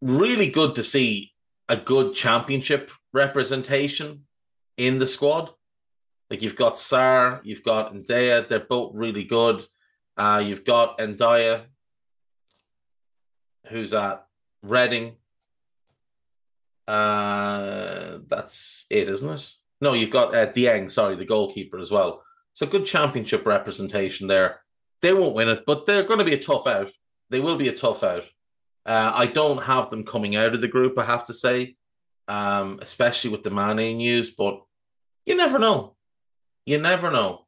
really 0.00 0.50
good 0.50 0.74
to 0.76 0.84
see 0.84 1.32
a 1.68 1.76
good 1.76 2.14
championship 2.14 2.90
representation 3.12 4.26
in 4.76 4.98
the 4.98 5.06
squad. 5.06 5.50
Like 6.28 6.42
you've 6.42 6.56
got 6.56 6.78
Sar, 6.78 7.40
you've 7.44 7.64
got 7.64 7.94
Ndaya, 7.94 8.46
they're 8.46 8.60
both 8.60 8.92
really 8.94 9.24
good. 9.24 9.64
Uh, 10.16 10.42
you've 10.44 10.64
got 10.64 10.98
Ndaya, 10.98 11.62
who's 13.68 13.92
at 13.92 14.26
Reading. 14.62 15.16
Uh, 16.86 18.18
that's 18.26 18.86
it, 18.90 19.08
isn't 19.08 19.28
it? 19.28 19.54
No, 19.80 19.92
you've 19.92 20.10
got 20.10 20.34
uh, 20.34 20.52
Dieng, 20.52 20.90
sorry, 20.90 21.16
the 21.16 21.24
goalkeeper 21.24 21.78
as 21.78 21.90
well. 21.90 22.22
So 22.54 22.66
good 22.66 22.84
championship 22.84 23.46
representation 23.46 24.26
there. 24.26 24.60
They 25.00 25.14
won't 25.14 25.34
win 25.34 25.48
it, 25.48 25.64
but 25.66 25.86
they're 25.86 26.02
going 26.02 26.18
to 26.18 26.24
be 26.24 26.34
a 26.34 26.42
tough 26.42 26.66
out. 26.66 26.90
They 27.30 27.40
will 27.40 27.56
be 27.56 27.68
a 27.68 27.74
tough 27.74 28.02
out. 28.02 28.24
Uh, 28.84 29.12
I 29.14 29.26
don't 29.26 29.62
have 29.62 29.88
them 29.88 30.04
coming 30.04 30.36
out 30.36 30.52
of 30.52 30.60
the 30.60 30.68
group, 30.68 30.98
I 30.98 31.04
have 31.04 31.24
to 31.26 31.34
say, 31.34 31.76
um, 32.28 32.78
especially 32.82 33.30
with 33.30 33.44
the 33.44 33.50
Mane 33.50 33.96
news, 33.96 34.30
but 34.30 34.60
you 35.24 35.36
never 35.36 35.58
know. 35.58 35.96
You 36.66 36.78
never 36.78 37.10
know. 37.10 37.46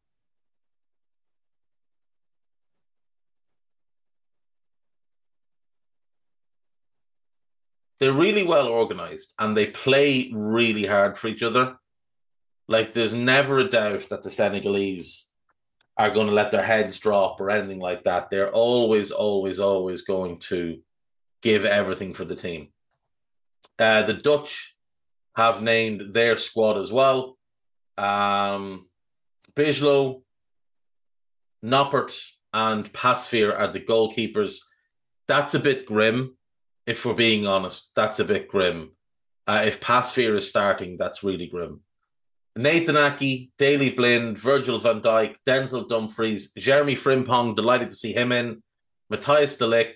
They're 8.03 8.13
really 8.13 8.43
well 8.43 8.67
organized 8.67 9.33
and 9.39 9.57
they 9.57 9.67
play 9.67 10.29
really 10.35 10.87
hard 10.87 11.17
for 11.17 11.29
each 11.29 11.45
other. 11.45 11.77
Like, 12.67 12.93
there's 12.93 13.15
never 13.15 13.61
a 13.61 13.69
doubt 13.69 14.09
that 14.09 14.25
the 14.25 14.31
Senegalese 14.33 15.29
are 15.97 16.11
going 16.11 16.27
to 16.27 16.33
let 16.33 16.51
their 16.51 16.65
heads 16.65 16.99
drop 16.99 17.41
or 17.41 17.49
anything 17.49 17.79
like 17.79 18.03
that. 18.03 18.29
They're 18.29 18.51
always, 18.51 19.13
always, 19.13 19.61
always 19.61 20.03
going 20.03 20.41
to 20.51 20.81
give 21.43 21.65
everything 21.65 22.13
for 22.13 22.25
the 22.25 22.35
team. 22.35 22.71
Uh, 23.79 24.03
the 24.03 24.15
Dutch 24.15 24.75
have 25.37 25.63
named 25.63 26.13
their 26.13 26.37
squad 26.37 26.79
as 26.79 26.91
well. 26.91 27.39
Um, 27.97 28.89
Bijlow, 29.55 30.23
Noppert, 31.65 32.19
and 32.53 32.93
Pasveer 32.93 33.57
are 33.57 33.69
the 33.69 33.79
goalkeepers. 33.79 34.59
That's 35.29 35.55
a 35.55 35.61
bit 35.61 35.87
grim, 35.87 36.37
if 36.87 37.05
we're 37.05 37.15
being 37.15 37.47
honest. 37.47 37.91
That's 37.95 38.21
a 38.21 38.25
bit 38.25 38.49
grim. 38.49 38.93
Uh, 39.47 39.65
if 39.67 39.81
Pasveer 39.81 40.37
is 40.37 40.49
starting, 40.49 40.97
that's 40.97 41.23
really 41.23 41.47
grim. 41.47 41.81
Nathan 42.55 42.97
Aké, 42.97 43.51
Daley 43.59 43.91
Blind, 43.91 44.37
Virgil 44.39 44.79
van 44.79 45.01
Dijk, 45.01 45.37
Denzel 45.47 45.89
Dumfries, 45.89 46.53
Jeremy 46.53 46.95
Frimpong, 46.95 47.57
delighted 47.57 47.89
to 47.89 47.95
see 47.95 48.13
him 48.13 48.31
in, 48.31 48.63
Matthias 49.09 49.57
de 49.57 49.67
Terrell 49.67 49.95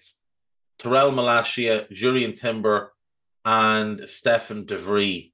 Tyrell 0.78 1.12
Malacia, 1.12 1.86
Jurrien 1.90 2.38
Timber, 2.38 2.92
and 3.44 4.00
Stefan 4.08 4.64
de. 4.64 5.32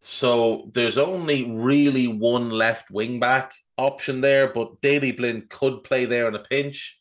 So 0.00 0.70
there's 0.72 0.98
only 0.98 1.50
really 1.50 2.06
one 2.06 2.50
left 2.50 2.90
wing 2.90 3.18
back 3.18 3.52
option 3.76 4.20
there, 4.20 4.52
but 4.52 4.80
Daley 4.80 5.12
Blind 5.12 5.48
could 5.48 5.84
play 5.84 6.04
there 6.04 6.28
in 6.28 6.34
a 6.34 6.40
pinch. 6.40 7.00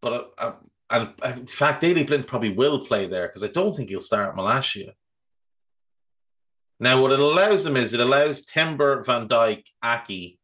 But 0.00 0.12
uh, 0.12 0.24
uh 0.38 0.52
and 0.94 1.38
in 1.38 1.46
fact, 1.46 1.80
Daley 1.80 2.04
Blind 2.04 2.26
probably 2.26 2.50
will 2.50 2.84
play 2.84 3.06
there 3.06 3.26
because 3.26 3.44
I 3.44 3.48
don't 3.48 3.76
think 3.76 3.88
he'll 3.88 4.00
start 4.00 4.36
Malacia. 4.36 4.92
Now, 6.80 7.00
what 7.00 7.12
it 7.12 7.20
allows 7.20 7.64
them 7.64 7.76
is 7.76 7.94
it 7.94 8.00
allows 8.00 8.44
Timber, 8.44 9.02
Van 9.04 9.28
Dijk, 9.28 9.64
Aké 9.82 10.38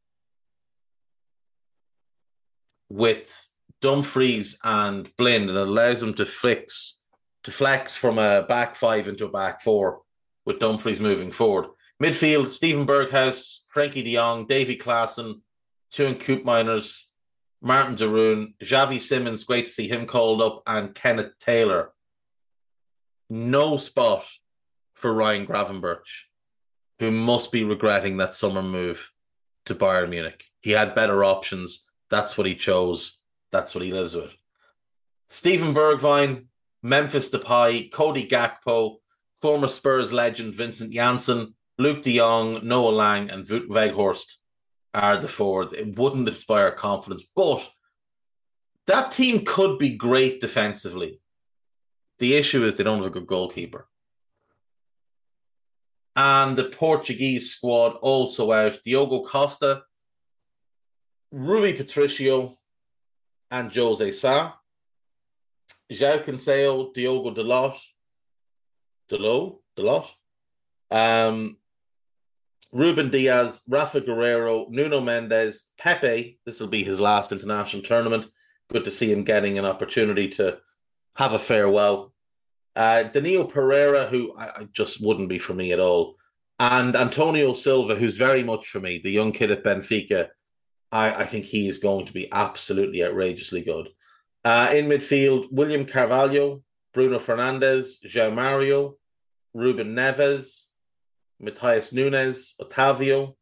with 2.88 3.50
Dumfries 3.80 4.58
and 4.64 5.14
Blind, 5.16 5.48
and 5.48 5.58
it 5.58 5.68
allows 5.68 6.00
them 6.00 6.14
to 6.14 6.26
fix 6.26 6.98
to 7.44 7.50
flex 7.50 7.96
from 7.96 8.18
a 8.18 8.42
back 8.42 8.76
five 8.76 9.08
into 9.08 9.24
a 9.24 9.30
back 9.30 9.62
four 9.62 10.02
with 10.44 10.58
Dumfries 10.58 11.00
moving 11.00 11.32
forward. 11.32 11.66
Midfield: 12.02 12.48
Steven 12.48 12.86
Berghuis, 12.86 13.60
Frenkie 13.74 14.04
De 14.04 14.14
Jong, 14.14 14.46
Davy 14.46 14.76
Klaassen, 14.76 15.40
Teun 15.92 16.14
Koopmeiners, 16.14 17.06
Martin 17.62 17.94
de 17.94 18.06
Javi 18.06 18.54
Xavi 18.62 19.00
Simons. 19.00 19.44
Great 19.44 19.66
to 19.66 19.72
see 19.72 19.88
him 19.88 20.06
called 20.06 20.40
up, 20.40 20.62
and 20.66 20.94
Kenneth 20.94 21.38
Taylor. 21.38 21.92
No 23.28 23.76
spot 23.76 24.24
for 24.94 25.12
Ryan 25.12 25.46
Gravenberch, 25.46 26.24
who 26.98 27.10
must 27.10 27.52
be 27.52 27.64
regretting 27.64 28.16
that 28.16 28.34
summer 28.34 28.62
move 28.62 29.12
to 29.66 29.74
Bayern 29.74 30.10
Munich. 30.10 30.44
He 30.60 30.72
had 30.72 30.94
better 30.94 31.24
options. 31.24 31.90
That's 32.08 32.36
what 32.36 32.46
he 32.46 32.54
chose. 32.54 33.18
That's 33.52 33.74
what 33.74 33.84
he 33.84 33.92
lives 33.92 34.14
with. 34.14 34.32
Steven 35.28 35.74
Bergwijn, 35.74 36.46
Memphis 36.82 37.30
Depay, 37.30 37.92
Cody 37.92 38.26
Gakpo, 38.26 38.96
former 39.40 39.68
Spurs 39.68 40.12
legend 40.12 40.54
Vincent 40.54 40.92
Janssen, 40.92 41.54
Luuk 41.78 42.02
de 42.02 42.18
Jong, 42.18 42.66
Noah 42.66 42.90
Lang, 42.90 43.30
and 43.30 43.46
Weghorst 43.46 44.36
are 44.94 45.16
the 45.18 45.28
forwards. 45.28 45.72
It 45.72 45.98
wouldn't 45.98 46.28
inspire 46.28 46.70
confidence, 46.72 47.24
but 47.34 47.68
that 48.86 49.12
team 49.12 49.44
could 49.44 49.78
be 49.78 49.96
great 49.96 50.40
defensively. 50.40 51.20
The 52.18 52.34
issue 52.34 52.64
is 52.64 52.74
they 52.74 52.84
don't 52.84 52.98
have 52.98 53.06
a 53.06 53.10
good 53.10 53.26
goalkeeper. 53.26 53.86
And 56.16 56.56
the 56.56 56.64
Portuguese 56.64 57.50
squad 57.50 57.96
also 58.02 58.52
out 58.52 58.80
Diogo 58.84 59.24
Costa, 59.24 59.84
Rui 61.30 61.72
Patricio, 61.72 62.54
and 63.50 63.74
Jose 63.74 64.12
Sá. 64.12 64.54
João 65.90 66.24
Cancelo, 66.24 66.92
Diogo 66.92 67.34
Dalot, 67.34 67.76
Dalot, 69.08 69.58
Dalot, 69.76 70.06
um, 70.90 71.56
Ruben 72.72 73.10
Dias, 73.10 73.62
Rafa 73.68 74.00
Guerreiro, 74.00 74.70
Nuno 74.70 75.00
Mendes, 75.00 75.64
Pepe. 75.78 76.38
This 76.46 76.60
will 76.60 76.68
be 76.68 76.84
his 76.84 77.00
last 77.00 77.32
international 77.32 77.82
tournament. 77.82 78.26
Good 78.72 78.84
to 78.84 78.90
see 78.90 79.12
him 79.12 79.24
getting 79.24 79.58
an 79.58 79.64
opportunity 79.64 80.28
to 80.30 80.58
have 81.16 81.32
a 81.32 81.38
farewell. 81.38 82.12
Uh, 82.76 83.02
Danilo 83.02 83.44
Pereira, 83.44 84.06
who 84.06 84.32
I, 84.36 84.44
I 84.44 84.68
just 84.72 85.04
wouldn't 85.04 85.28
be 85.28 85.40
for 85.40 85.54
me 85.54 85.72
at 85.72 85.80
all, 85.80 86.16
and 86.60 86.94
Antonio 86.94 87.52
Silva, 87.52 87.96
who's 87.96 88.16
very 88.16 88.44
much 88.44 88.68
for 88.68 88.80
me, 88.80 88.98
the 88.98 89.10
young 89.10 89.32
kid 89.32 89.50
at 89.50 89.64
Benfica. 89.64 90.28
I, 90.92 91.22
I 91.22 91.24
think 91.24 91.44
he 91.44 91.68
is 91.68 91.78
going 91.78 92.06
to 92.06 92.12
be 92.12 92.30
absolutely 92.30 93.04
outrageously 93.04 93.62
good. 93.62 93.88
Uh, 94.44 94.70
in 94.72 94.88
midfield, 94.88 95.48
William 95.50 95.84
Carvalho, 95.84 96.62
Bruno 96.94 97.18
Fernandes, 97.18 97.94
João 98.06 98.34
Mario, 98.34 98.96
Ruben 99.52 99.94
Neves, 99.94 100.69
Matheus 101.42 101.92
Nunes, 101.92 102.54
Otavio, 102.60 103.34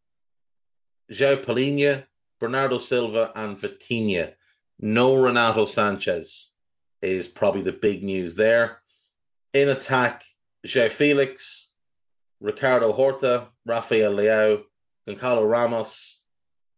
João 1.11 1.43
Palhinha, 1.45 2.05
Bernardo 2.41 2.79
Silva, 2.79 3.33
and 3.35 3.59
Vitinha. 3.59 4.35
No 4.81 5.15
Renato 5.15 5.65
Sanches 5.65 6.51
is 7.03 7.27
probably 7.27 7.63
the 7.63 7.73
big 7.73 8.05
news 8.05 8.35
there. 8.35 8.81
In 9.53 9.69
attack, 9.69 10.25
João 10.67 10.91
Felix, 10.91 11.69
Ricardo 12.41 12.93
Horta, 12.93 13.49
Rafael 13.67 14.13
Leao, 14.13 14.63
Goncalo 15.09 15.49
Ramos, 15.49 16.19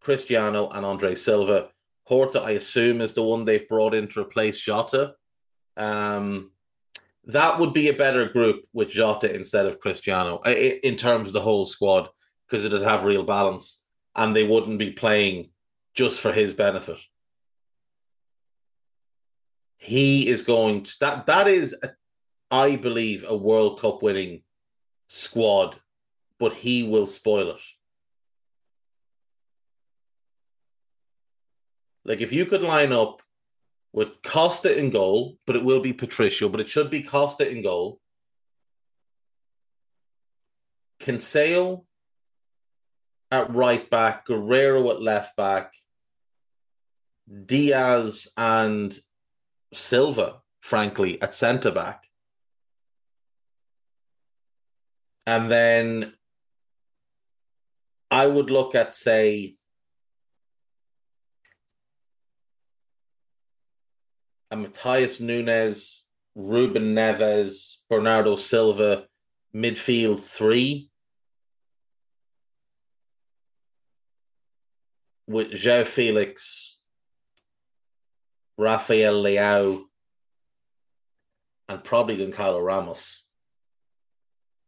Cristiano, 0.00 0.68
and 0.70 0.86
Andre 0.86 1.14
Silva. 1.14 1.68
Horta, 2.04 2.40
I 2.40 2.52
assume, 2.52 3.00
is 3.00 3.14
the 3.14 3.22
one 3.22 3.44
they've 3.44 3.68
brought 3.68 3.94
in 3.94 4.08
to 4.08 4.20
replace 4.20 4.58
Jota. 4.60 5.14
Um, 5.76 6.50
that 7.24 7.58
would 7.58 7.72
be 7.72 7.88
a 7.88 7.94
better 7.94 8.28
group 8.28 8.64
with 8.72 8.90
Jota 8.90 9.34
instead 9.34 9.66
of 9.66 9.80
Cristiano 9.80 10.40
uh, 10.46 10.50
in 10.50 10.96
terms 10.96 11.28
of 11.28 11.32
the 11.34 11.40
whole 11.40 11.66
squad 11.66 12.08
because 12.46 12.64
it'd 12.64 12.82
have 12.82 13.04
real 13.04 13.22
balance 13.22 13.82
and 14.16 14.34
they 14.34 14.46
wouldn't 14.46 14.78
be 14.78 14.92
playing 14.92 15.46
just 15.94 16.20
for 16.20 16.32
his 16.32 16.54
benefit. 16.54 16.98
He 19.76 20.28
is 20.28 20.42
going 20.42 20.84
to 20.84 20.92
that 21.00 21.26
that 21.26 21.48
is 21.48 21.76
I 22.50 22.76
believe 22.76 23.24
a 23.26 23.36
World 23.36 23.80
Cup 23.80 24.02
winning 24.02 24.42
squad, 25.08 25.76
but 26.38 26.54
he 26.54 26.82
will 26.82 27.06
spoil 27.06 27.50
it. 27.50 27.62
Like 32.04 32.20
if 32.20 32.32
you 32.32 32.46
could 32.46 32.62
line 32.62 32.92
up 32.92 33.22
with 33.92 34.22
Costa 34.22 34.76
in 34.76 34.90
goal, 34.90 35.36
but 35.46 35.56
it 35.56 35.64
will 35.64 35.80
be 35.80 35.92
Patricio, 35.92 36.48
but 36.48 36.60
it 36.60 36.70
should 36.70 36.90
be 36.90 37.02
Costa 37.02 37.48
in 37.48 37.62
goal. 37.62 38.00
Cancelo 41.00 41.84
at 43.30 43.54
right 43.54 43.88
back, 43.88 44.26
Guerreiro 44.26 44.90
at 44.90 45.00
left 45.00 45.36
back, 45.36 45.72
Dias 47.46 48.28
and 48.36 48.96
Silva, 49.72 50.40
frankly, 50.60 51.20
at 51.22 51.34
centre 51.34 51.70
back. 51.70 52.04
And 55.26 55.50
then 55.50 56.14
I 58.10 58.26
would 58.26 58.50
look 58.50 58.74
at, 58.74 58.92
say, 58.92 59.54
a 64.50 64.56
Matheus 64.56 65.20
Nunes, 65.20 66.04
Ruben 66.34 66.94
Neves, 66.94 67.78
Bernardo 67.88 68.36
Silva, 68.36 69.04
midfield 69.54 70.20
three. 70.20 70.90
With 75.26 75.52
João 75.52 75.86
Felix, 75.86 76.80
Rafael 78.58 79.22
Leao, 79.22 79.82
and 81.68 81.84
probably 81.84 82.16
Goncalo 82.16 82.64
Ramos. 82.64 83.26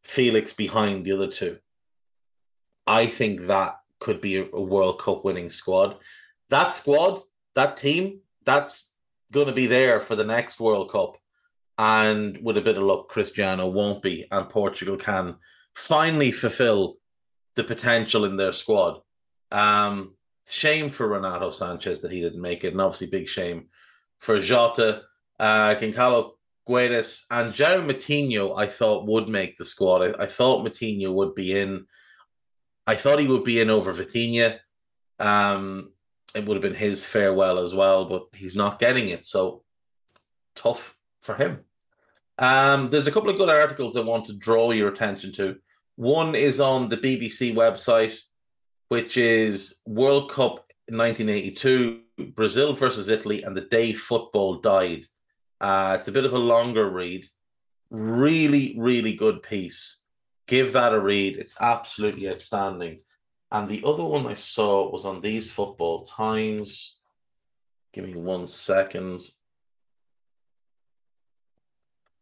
Felix 0.05 0.53
behind 0.53 1.05
the 1.05 1.13
other 1.13 1.27
two. 1.27 1.59
I 2.87 3.07
think 3.07 3.47
that 3.49 3.81
could 3.99 4.21
be 4.21 4.37
a 4.37 4.61
World 4.61 5.01
Cup 5.01 5.25
winning 5.25 5.51
squad. 5.51 5.97
That 6.51 6.69
squad, 6.69 7.21
that 7.57 7.77
team, 7.77 8.21
that's 8.45 8.92
going 9.33 9.49
to 9.49 9.53
be 9.53 9.67
there 9.67 9.99
for 10.01 10.15
the 10.15 10.25
next 10.25 10.61
World 10.61 10.91
Cup. 10.91 11.17
And 11.79 12.39
with 12.43 12.59
a 12.59 12.63
bit 12.63 12.77
of 12.77 12.85
luck, 12.85 13.09
Cristiano 13.09 13.69
won't 13.69 14.03
be, 14.03 14.27
and 14.31 14.49
Portugal 14.49 14.97
can 14.97 15.37
finally 15.75 16.31
fulfill 16.31 16.99
the 17.57 17.65
potential 17.65 18.25
in 18.25 18.37
their 18.37 18.53
squad. 18.53 19.01
Um, 19.51 20.15
shame 20.47 20.91
for 20.91 21.09
Renato 21.09 21.51
Sanches 21.51 22.03
that 22.03 22.13
he 22.13 22.21
didn't 22.21 22.41
make 22.41 22.63
it, 22.63 22.73
and 22.73 22.81
obviously 22.81 23.09
big 23.09 23.29
shame 23.29 23.69
for 24.19 24.39
Jota, 24.39 25.03
uh, 25.41 25.75
Guedes, 25.75 27.25
and 27.31 27.53
João 27.53 27.87
Moutinho. 27.87 28.57
I 28.57 28.67
thought 28.67 29.07
would 29.07 29.29
make 29.29 29.57
the 29.57 29.65
squad. 29.65 30.03
I, 30.03 30.25
I, 30.25 30.27
thought 30.27 30.65
Moutinho 30.65 31.13
would 31.13 31.35
be 31.35 31.59
in. 31.59 31.87
I 32.87 32.95
thought 32.95 33.19
he 33.19 33.27
would 33.27 33.45
be 33.45 33.61
in 33.61 33.71
over 33.71 33.93
Vitinha. 33.93 34.59
Um, 35.19 35.93
it 36.35 36.47
would 36.47 36.55
have 36.55 36.63
been 36.63 36.75
his 36.75 37.05
farewell 37.05 37.59
as 37.59 37.75
well, 37.75 38.05
but 38.05 38.27
he's 38.33 38.57
not 38.57 38.79
getting 38.79 39.09
it. 39.09 39.27
So 39.27 39.63
tough 40.55 40.97
for 41.21 41.35
him. 41.35 41.61
Um, 42.39 42.89
there's 42.89 43.07
a 43.07 43.13
couple 43.13 43.31
of 43.31 43.39
good 43.39 43.49
articles 43.49 43.97
I 43.97 44.01
want 44.01 44.27
to 44.27 44.33
draw 44.33 44.71
your 44.71 44.89
attention 44.89 45.33
to. 45.35 45.57
One 45.97 46.35
is 46.35 46.61
on 46.61 46.89
the 46.89 46.97
BBC 46.97 47.55
website, 47.55 48.19
which 48.89 49.17
is 49.17 49.77
World 49.87 50.31
Cup 50.31 50.73
1982, 50.89 52.01
Brazil 52.35 52.75
versus 52.75 53.09
Italy, 53.09 53.43
and 53.43 53.57
the 53.57 53.63
day 53.63 53.93
football 53.93 54.57
died. 54.57 55.07
Uh, 55.61 55.97
it's 55.99 56.09
a 56.09 56.13
bit 56.13 56.25
of 56.25 56.33
a 56.33 56.39
longer 56.39 56.89
read. 56.89 57.27
Really, 57.91 58.75
really 58.79 59.15
good 59.15 59.43
piece. 59.43 60.01
Give 60.47 60.73
that 60.73 60.95
a 60.95 61.01
read. 61.01 61.37
It's 61.37 61.61
absolutely 61.61 62.29
outstanding. 62.29 63.01
And 63.53 63.69
the 63.69 63.83
other 63.85 64.03
one 64.03 64.27
I 64.27 64.33
saw 64.33 64.91
was 64.91 65.05
on 65.05 65.21
these 65.21 65.53
football 65.53 66.07
times. 66.07 66.97
Give 67.93 68.03
me 68.03 68.15
one 68.15 68.49
second. 68.49 69.21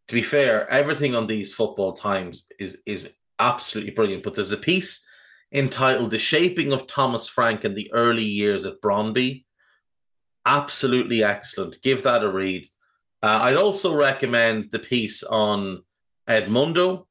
To 0.08 0.14
be 0.14 0.22
fair, 0.22 0.68
everything 0.68 1.14
on 1.14 1.28
these 1.28 1.54
football 1.54 1.92
times 1.92 2.46
is 2.58 2.78
is 2.84 3.12
absolutely 3.38 3.92
brilliant. 3.92 4.24
But 4.24 4.34
there's 4.34 4.50
a 4.50 4.56
piece 4.56 5.06
entitled 5.52 6.10
"The 6.10 6.18
Shaping 6.18 6.72
of 6.72 6.88
Thomas 6.88 7.28
Frank 7.28 7.64
in 7.64 7.74
the 7.74 7.92
Early 7.92 8.24
Years 8.24 8.64
at 8.66 8.80
Brøndby." 8.80 9.44
Absolutely 10.44 11.22
excellent. 11.22 11.80
Give 11.80 12.02
that 12.02 12.24
a 12.24 12.28
read. 12.28 12.66
Uh, 13.22 13.38
I'd 13.42 13.56
also 13.56 13.94
recommend 13.94 14.72
the 14.72 14.80
piece 14.80 15.22
on 15.22 15.84
Edmundo, 16.28 17.06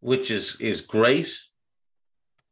which 0.00 0.30
is 0.30 0.56
is 0.60 0.82
great 0.82 1.34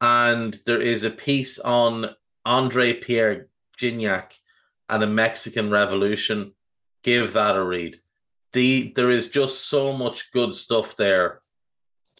and 0.00 0.59
there 0.66 0.80
is 0.80 1.04
a 1.04 1.11
piece 1.11 1.59
on 1.59 2.11
Andre 2.44 2.92
Pierre 2.94 3.48
Gignac 3.78 4.32
and 4.88 5.02
the 5.02 5.06
Mexican 5.06 5.70
Revolution. 5.70 6.52
Give 7.02 7.32
that 7.32 7.56
a 7.56 7.62
read. 7.62 8.00
The 8.52 8.92
there 8.94 9.11
is 9.11 9.28
just 9.28 9.68
so 9.68 9.92
much 9.92 10.32
good 10.32 10.54
stuff 10.54 10.96
there 10.96 11.40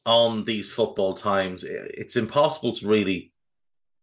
on 0.05 0.45
these 0.45 0.73
football 0.73 1.15
times. 1.15 1.65
It's 1.65 2.17
impossible 2.17 2.75
to 2.75 2.87
really 2.87 3.33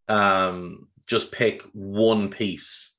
um, 0.08 0.88
just 1.08 1.32
pick 1.32 1.62
one 1.74 2.30
piece. 2.30 2.92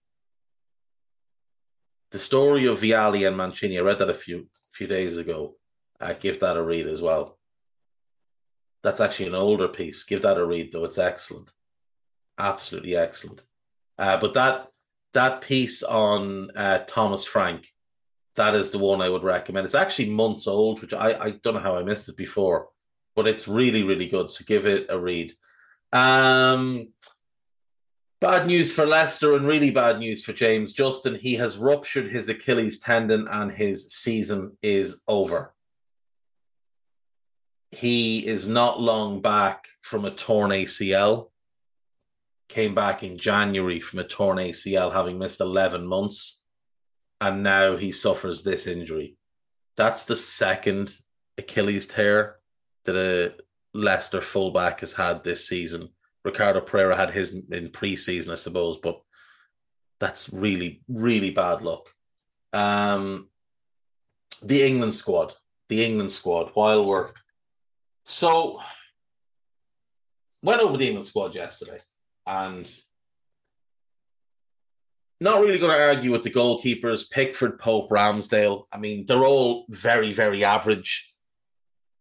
The 2.11 2.19
story 2.19 2.67
of 2.67 2.81
Vialli 2.81 3.27
and 3.27 3.37
Mancini, 3.37 3.79
I 3.79 3.83
read 3.83 3.99
that 3.99 4.11
a 4.11 4.15
few 4.15 4.49
few 4.73 4.87
days 4.87 5.19
ago. 5.19 5.57
Uh, 6.01 6.15
give 6.19 6.41
that 6.41 6.57
a 6.57 6.63
read 6.63 6.87
as 6.87 7.01
well. 7.01 7.39
That's 8.85 9.01
actually 9.01 9.29
an 9.29 9.35
older 9.35 9.67
piece. 9.67 10.05
Give 10.05 10.21
that 10.23 10.37
a 10.37 10.45
read, 10.45 10.71
though. 10.71 10.85
It's 10.85 10.99
excellent, 10.99 11.51
absolutely 12.39 12.95
excellent. 12.95 13.43
Uh, 13.99 14.19
but 14.19 14.35
that 14.35 14.69
that 15.15 15.41
piece 15.41 15.83
on 15.83 16.51
uh, 16.55 16.81
Thomas 16.87 17.25
Frank, 17.25 17.67
that 18.37 18.55
is 18.55 18.71
the 18.71 18.79
one 18.79 19.01
I 19.01 19.09
would 19.09 19.25
recommend. 19.25 19.65
It's 19.65 19.75
actually 19.75 20.11
months 20.11 20.47
old, 20.47 20.83
which 20.83 20.93
I, 20.93 21.19
I 21.19 21.31
don't 21.31 21.55
know 21.55 21.61
how 21.61 21.79
I 21.79 21.83
missed 21.83 22.11
it 22.11 22.17
before, 22.19 22.69
but 23.17 23.27
it's 23.27 23.49
really 23.49 23.85
really 23.85 24.07
good. 24.07 24.29
So 24.29 24.45
give 24.47 24.67
it 24.67 24.87
a 24.91 24.99
read. 24.99 25.33
Um, 25.91 26.93
bad 28.21 28.47
news 28.47 28.71
for 28.71 28.85
Leicester 28.85 29.35
and 29.35 29.47
really 29.47 29.71
bad 29.71 29.99
news 29.99 30.23
for 30.23 30.35
James 30.35 30.75
Justin. 30.75 31.15
He 31.15 31.37
has 31.37 31.57
ruptured 31.57 32.13
his 32.13 32.29
Achilles 32.29 32.81
tendon 32.81 33.29
and 33.31 33.51
his 33.51 33.95
season 33.95 34.59
is 34.63 35.01
over 35.09 35.54
he 37.75 38.27
is 38.27 38.47
not 38.47 38.81
long 38.81 39.21
back 39.21 39.67
from 39.81 40.05
a 40.05 40.11
torn 40.11 40.51
ACL. 40.51 41.31
Came 42.49 42.75
back 42.75 43.03
in 43.03 43.19
January 43.19 43.81
from 43.81 43.99
a 43.99 44.05
torn 44.05 44.39
ACL, 44.39 44.93
having 44.93 45.19
missed 45.19 45.41
11 45.41 45.87
months. 45.87 46.43
And 47.21 47.43
now 47.43 47.77
he 47.77 47.93
suffers 47.93 48.43
this 48.43 48.67
injury. 48.67 49.17
That's 49.77 50.05
the 50.05 50.17
second 50.17 50.93
Achilles 51.39 51.87
tear 51.87 52.37
that 52.85 52.97
a 52.97 53.35
Leicester 53.73 54.21
fullback 54.21 54.81
has 54.81 54.93
had 54.93 55.25
this 55.25 55.49
season. 55.49 55.89
Ricardo 56.25 56.61
Pereira 56.61 56.97
had 56.97 57.11
his 57.11 57.33
in 57.33 57.69
preseason, 57.69 58.31
I 58.31 58.37
suppose, 58.37 58.79
but 58.79 59.01
that's 60.01 60.33
really, 60.33 60.83
really 60.89 61.31
bad 61.31 61.63
luck. 61.63 61.89
Um, 62.53 63.29
the 64.43 64.63
England 64.63 64.95
squad, 64.95 65.35
the 65.69 65.85
England 65.85 66.13
squad, 66.13 66.51
while 66.55 66.85
we're 66.85 67.11
so 68.05 68.61
went 70.43 70.61
over 70.61 70.77
the 70.77 70.87
England 70.87 71.07
squad 71.07 71.35
yesterday 71.35 71.79
and 72.27 72.71
not 75.21 75.41
really 75.41 75.59
going 75.59 75.73
to 75.73 75.87
argue 75.89 76.13
with 76.13 76.23
the 76.23 76.31
goalkeepers, 76.31 77.11
Pickford, 77.11 77.59
Pope, 77.59 77.91
Ramsdale. 77.91 78.65
I 78.71 78.79
mean, 78.79 79.07
they're 79.07 79.25
all 79.25 79.65
very, 79.71 80.13
very 80.13 80.45
average, 80.45 81.13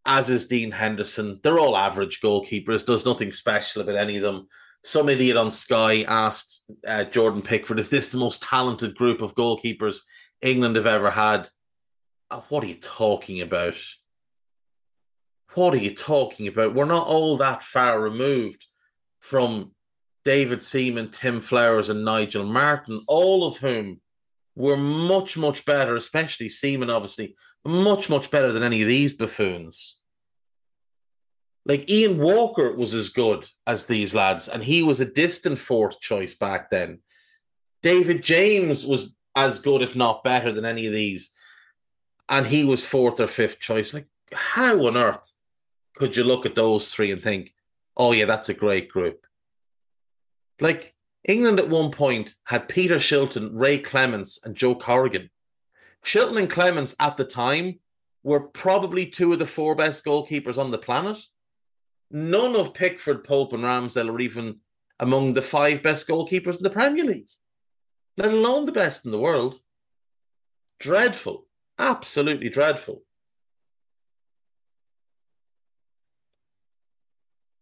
as 0.05 0.29
is 0.29 0.47
Dean 0.47 0.71
Henderson. 0.71 1.39
They're 1.41 1.59
all 1.59 1.77
average 1.77 2.19
goalkeepers. 2.21 2.85
There's 2.85 3.05
nothing 3.05 3.31
special 3.31 3.81
about 3.81 3.95
any 3.95 4.17
of 4.17 4.23
them. 4.23 4.47
Some 4.83 5.07
idiot 5.07 5.37
on 5.37 5.51
Sky 5.51 6.03
asked 6.03 6.63
uh, 6.85 7.05
Jordan 7.05 7.41
Pickford, 7.41 7.79
is 7.79 7.89
this 7.89 8.09
the 8.09 8.17
most 8.17 8.41
talented 8.41 8.95
group 8.95 9.21
of 9.21 9.35
goalkeepers 9.35 9.99
England 10.41 10.75
have 10.75 10.87
ever 10.87 11.09
had? 11.09 11.47
Uh, 12.29 12.41
what 12.49 12.63
are 12.65 12.67
you 12.67 12.75
talking 12.75 13.39
about? 13.39 13.77
What 15.55 15.73
are 15.73 15.77
you 15.77 15.93
talking 15.93 16.47
about? 16.47 16.73
We're 16.73 16.85
not 16.85 17.07
all 17.07 17.37
that 17.37 17.63
far 17.63 17.99
removed 17.99 18.65
from 19.19 19.71
David 20.25 20.63
Seaman, 20.63 21.11
Tim 21.11 21.41
Flowers, 21.41 21.89
and 21.89 22.03
Nigel 22.03 22.45
Martyn, 22.45 23.01
all 23.07 23.45
of 23.45 23.57
whom 23.57 24.01
were 24.55 24.77
much, 24.77 25.37
much 25.37 25.65
better, 25.65 25.95
especially 25.95 26.49
Seaman, 26.49 26.89
obviously, 26.89 27.35
much, 27.65 28.09
much 28.09 28.31
better 28.31 28.51
than 28.51 28.63
any 28.63 28.81
of 28.81 28.87
these 28.87 29.13
buffoons. 29.13 29.99
Like 31.65 31.89
Ian 31.89 32.17
Walker 32.17 32.73
was 32.73 32.93
as 32.93 33.09
good 33.09 33.47
as 33.67 33.85
these 33.85 34.13
lads, 34.13 34.47
and 34.47 34.63
he 34.63 34.83
was 34.83 34.99
a 34.99 35.05
distant 35.05 35.59
fourth 35.59 35.99
choice 36.01 36.33
back 36.33 36.69
then. 36.69 36.99
David 37.81 38.21
James 38.23 38.85
was 38.85 39.15
as 39.35 39.59
good, 39.59 39.81
if 39.81 39.95
not 39.95 40.23
better, 40.23 40.51
than 40.51 40.65
any 40.65 40.87
of 40.87 40.93
these, 40.93 41.31
and 42.27 42.45
he 42.45 42.63
was 42.63 42.85
fourth 42.85 43.19
or 43.19 43.27
fifth 43.27 43.59
choice. 43.59 43.93
Like, 43.93 44.07
how 44.33 44.87
on 44.87 44.97
earth 44.97 45.33
could 45.95 46.15
you 46.15 46.23
look 46.23 46.45
at 46.45 46.56
those 46.56 46.91
three 46.91 47.12
and 47.12 47.21
think, 47.21 47.53
oh, 47.95 48.12
yeah, 48.12 48.25
that's 48.25 48.49
a 48.49 48.53
great 48.53 48.89
group? 48.89 49.25
Like 50.60 50.93
England 51.25 51.60
at 51.60 51.69
one 51.69 51.91
point 51.91 52.36
had 52.45 52.69
Peter 52.69 52.95
Shilton, 52.95 53.51
Ray 53.53 53.77
Clemence, 53.77 54.39
and 54.43 54.56
Joe 54.56 54.75
Corrigan. 54.75 55.29
Shilton 56.03 56.38
and 56.38 56.49
Clemence 56.49 56.95
at 56.99 57.17
the 57.17 57.25
time 57.25 57.79
were 58.23 58.39
probably 58.39 59.06
two 59.06 59.34
of 59.34 59.39
the 59.39 59.45
four 59.45 59.75
best 59.75 60.03
goalkeepers 60.06 60.58
on 60.58 60.71
the 60.71 60.77
planet. 60.77 61.19
None 62.12 62.56
of 62.56 62.73
Pickford, 62.73 63.23
Pope, 63.23 63.53
and 63.53 63.63
Ramsdale 63.63 64.13
are 64.13 64.19
even 64.19 64.58
among 64.99 65.34
the 65.34 65.41
five 65.41 65.82
best 65.82 66.08
goalkeepers 66.08 66.58
in 66.58 66.63
the 66.63 66.69
Premier 66.69 67.03
League, 67.03 67.29
let 68.17 68.32
alone 68.32 68.65
the 68.65 68.71
best 68.71 69.06
in 69.06 69.12
the 69.12 69.19
world. 69.19 69.60
Dreadful. 70.79 71.47
Absolutely 71.79 72.49
dreadful. 72.49 73.02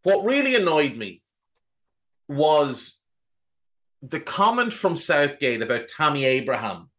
What 0.03 0.25
really 0.25 0.55
annoyed 0.55 0.95
me 0.95 1.21
was 2.27 2.99
the 4.01 4.19
comment 4.19 4.73
from 4.73 4.95
Southgate 4.95 5.61
about 5.61 5.87
Tammy 5.87 6.25
Abraham 6.25 6.89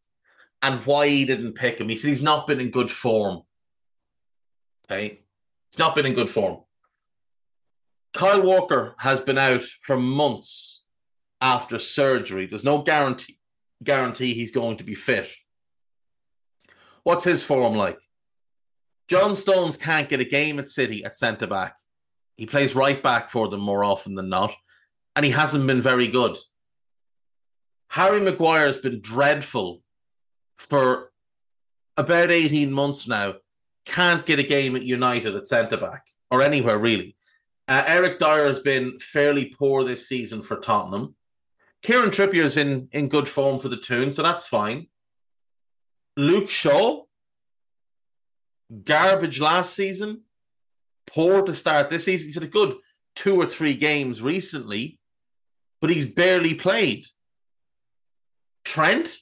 and 0.60 0.86
why 0.86 1.08
he 1.08 1.24
didn't 1.24 1.54
pick 1.54 1.80
him. 1.80 1.88
He 1.88 1.96
said 1.96 2.08
he's 2.08 2.22
not 2.22 2.46
been 2.46 2.60
in 2.60 2.70
good 2.70 2.90
form. 2.90 3.42
Okay. 4.90 5.20
He's 5.70 5.78
not 5.78 5.94
been 5.94 6.06
in 6.06 6.14
good 6.14 6.30
form. 6.30 6.60
Kyle 8.12 8.42
Walker 8.42 8.94
has 8.98 9.20
been 9.20 9.38
out 9.38 9.62
for 9.62 9.96
months 9.96 10.82
after 11.40 11.78
surgery. 11.78 12.46
There's 12.46 12.64
no 12.64 12.82
guarantee 12.82 13.38
guarantee 13.82 14.32
he's 14.32 14.52
going 14.52 14.76
to 14.76 14.84
be 14.84 14.94
fit. 14.94 15.28
What's 17.02 17.24
his 17.24 17.42
form 17.42 17.74
like? 17.74 17.98
John 19.08 19.34
Stones 19.34 19.76
can't 19.76 20.08
get 20.08 20.20
a 20.20 20.24
game 20.24 20.60
at 20.60 20.68
City 20.68 21.04
at 21.04 21.16
centre 21.16 21.48
back. 21.48 21.76
He 22.36 22.46
plays 22.46 22.74
right 22.74 23.02
back 23.02 23.30
for 23.30 23.48
them 23.48 23.60
more 23.60 23.84
often 23.84 24.14
than 24.14 24.28
not, 24.28 24.54
and 25.14 25.24
he 25.24 25.32
hasn't 25.32 25.66
been 25.66 25.82
very 25.82 26.08
good. 26.08 26.38
Harry 27.88 28.20
Maguire 28.20 28.66
has 28.66 28.78
been 28.78 29.00
dreadful 29.00 29.82
for 30.56 31.12
about 31.96 32.30
18 32.30 32.72
months 32.72 33.06
now. 33.06 33.34
Can't 33.84 34.24
get 34.24 34.38
a 34.38 34.44
game 34.44 34.76
at 34.76 34.84
United 34.84 35.34
at 35.34 35.46
centre 35.46 35.76
back 35.76 36.06
or 36.30 36.40
anywhere 36.40 36.78
really. 36.78 37.16
Uh, 37.68 37.84
Eric 37.86 38.18
Dier 38.18 38.46
has 38.46 38.60
been 38.60 38.98
fairly 38.98 39.54
poor 39.58 39.84
this 39.84 40.08
season 40.08 40.42
for 40.42 40.56
Tottenham. 40.56 41.14
Kieran 41.82 42.10
Trippier's 42.10 42.56
in, 42.56 42.88
in 42.92 43.08
good 43.08 43.28
form 43.28 43.58
for 43.58 43.68
the 43.68 43.76
Toon, 43.76 44.12
so 44.12 44.22
that's 44.22 44.46
fine. 44.46 44.86
Luke 46.16 46.48
Shaw, 46.48 47.02
garbage 48.84 49.40
last 49.40 49.74
season, 49.74 50.22
poor 51.12 51.42
to 51.42 51.54
start 51.54 51.90
this 51.90 52.04
season. 52.04 52.28
He's 52.28 52.34
had 52.34 52.44
a 52.44 52.48
good 52.48 52.76
two 53.14 53.40
or 53.40 53.46
three 53.46 53.74
games 53.74 54.22
recently, 54.22 54.98
but 55.80 55.90
he's 55.90 56.06
barely 56.06 56.54
played. 56.54 57.06
Trent, 58.64 59.16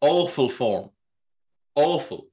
awful 0.00 0.48
form. 0.48 0.90
Awful. 1.74 2.28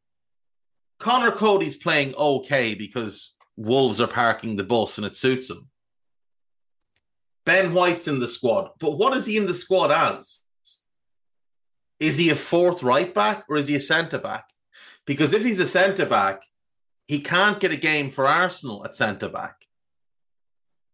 Conor 0.99 1.31
Coady's 1.31 1.75
playing 1.75 2.13
okay 2.15 2.75
because 2.75 3.35
Wolves 3.57 3.99
are 3.99 4.07
parking 4.07 4.55
the 4.55 4.63
bus 4.63 4.97
and 4.97 5.07
it 5.07 5.15
suits 5.15 5.49
him. 5.49 5.67
Ben 7.43 7.73
White's 7.73 8.07
in 8.07 8.19
the 8.19 8.27
squad, 8.27 8.69
but 8.79 8.97
what 8.97 9.15
is 9.15 9.25
he 9.25 9.35
in 9.35 9.47
the 9.47 9.53
squad 9.53 9.91
as? 9.91 10.41
Is 11.99 12.17
he 12.17 12.29
a 12.29 12.35
fourth 12.35 12.83
right 12.83 13.11
back 13.13 13.45
or 13.49 13.57
is 13.57 13.67
he 13.67 13.75
a 13.75 13.79
centre 13.79 14.19
back? 14.19 14.45
Because 15.07 15.33
if 15.33 15.43
he's 15.43 15.59
a 15.59 15.65
centre 15.65 16.05
back, 16.05 16.43
he 17.07 17.19
can't 17.19 17.59
get 17.59 17.71
a 17.71 17.77
game 17.77 18.09
for 18.09 18.27
Arsenal 18.27 18.85
at 18.85 18.95
centre 18.95 19.29
back. 19.29 19.55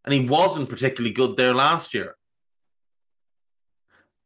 And 0.05 0.13
he 0.13 0.27
wasn't 0.27 0.69
particularly 0.69 1.13
good 1.13 1.37
there 1.37 1.53
last 1.53 1.93
year. 1.93 2.15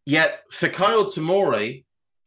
Yet 0.05 0.43
Fikayo 0.51 1.05
Tomori, 1.05 1.85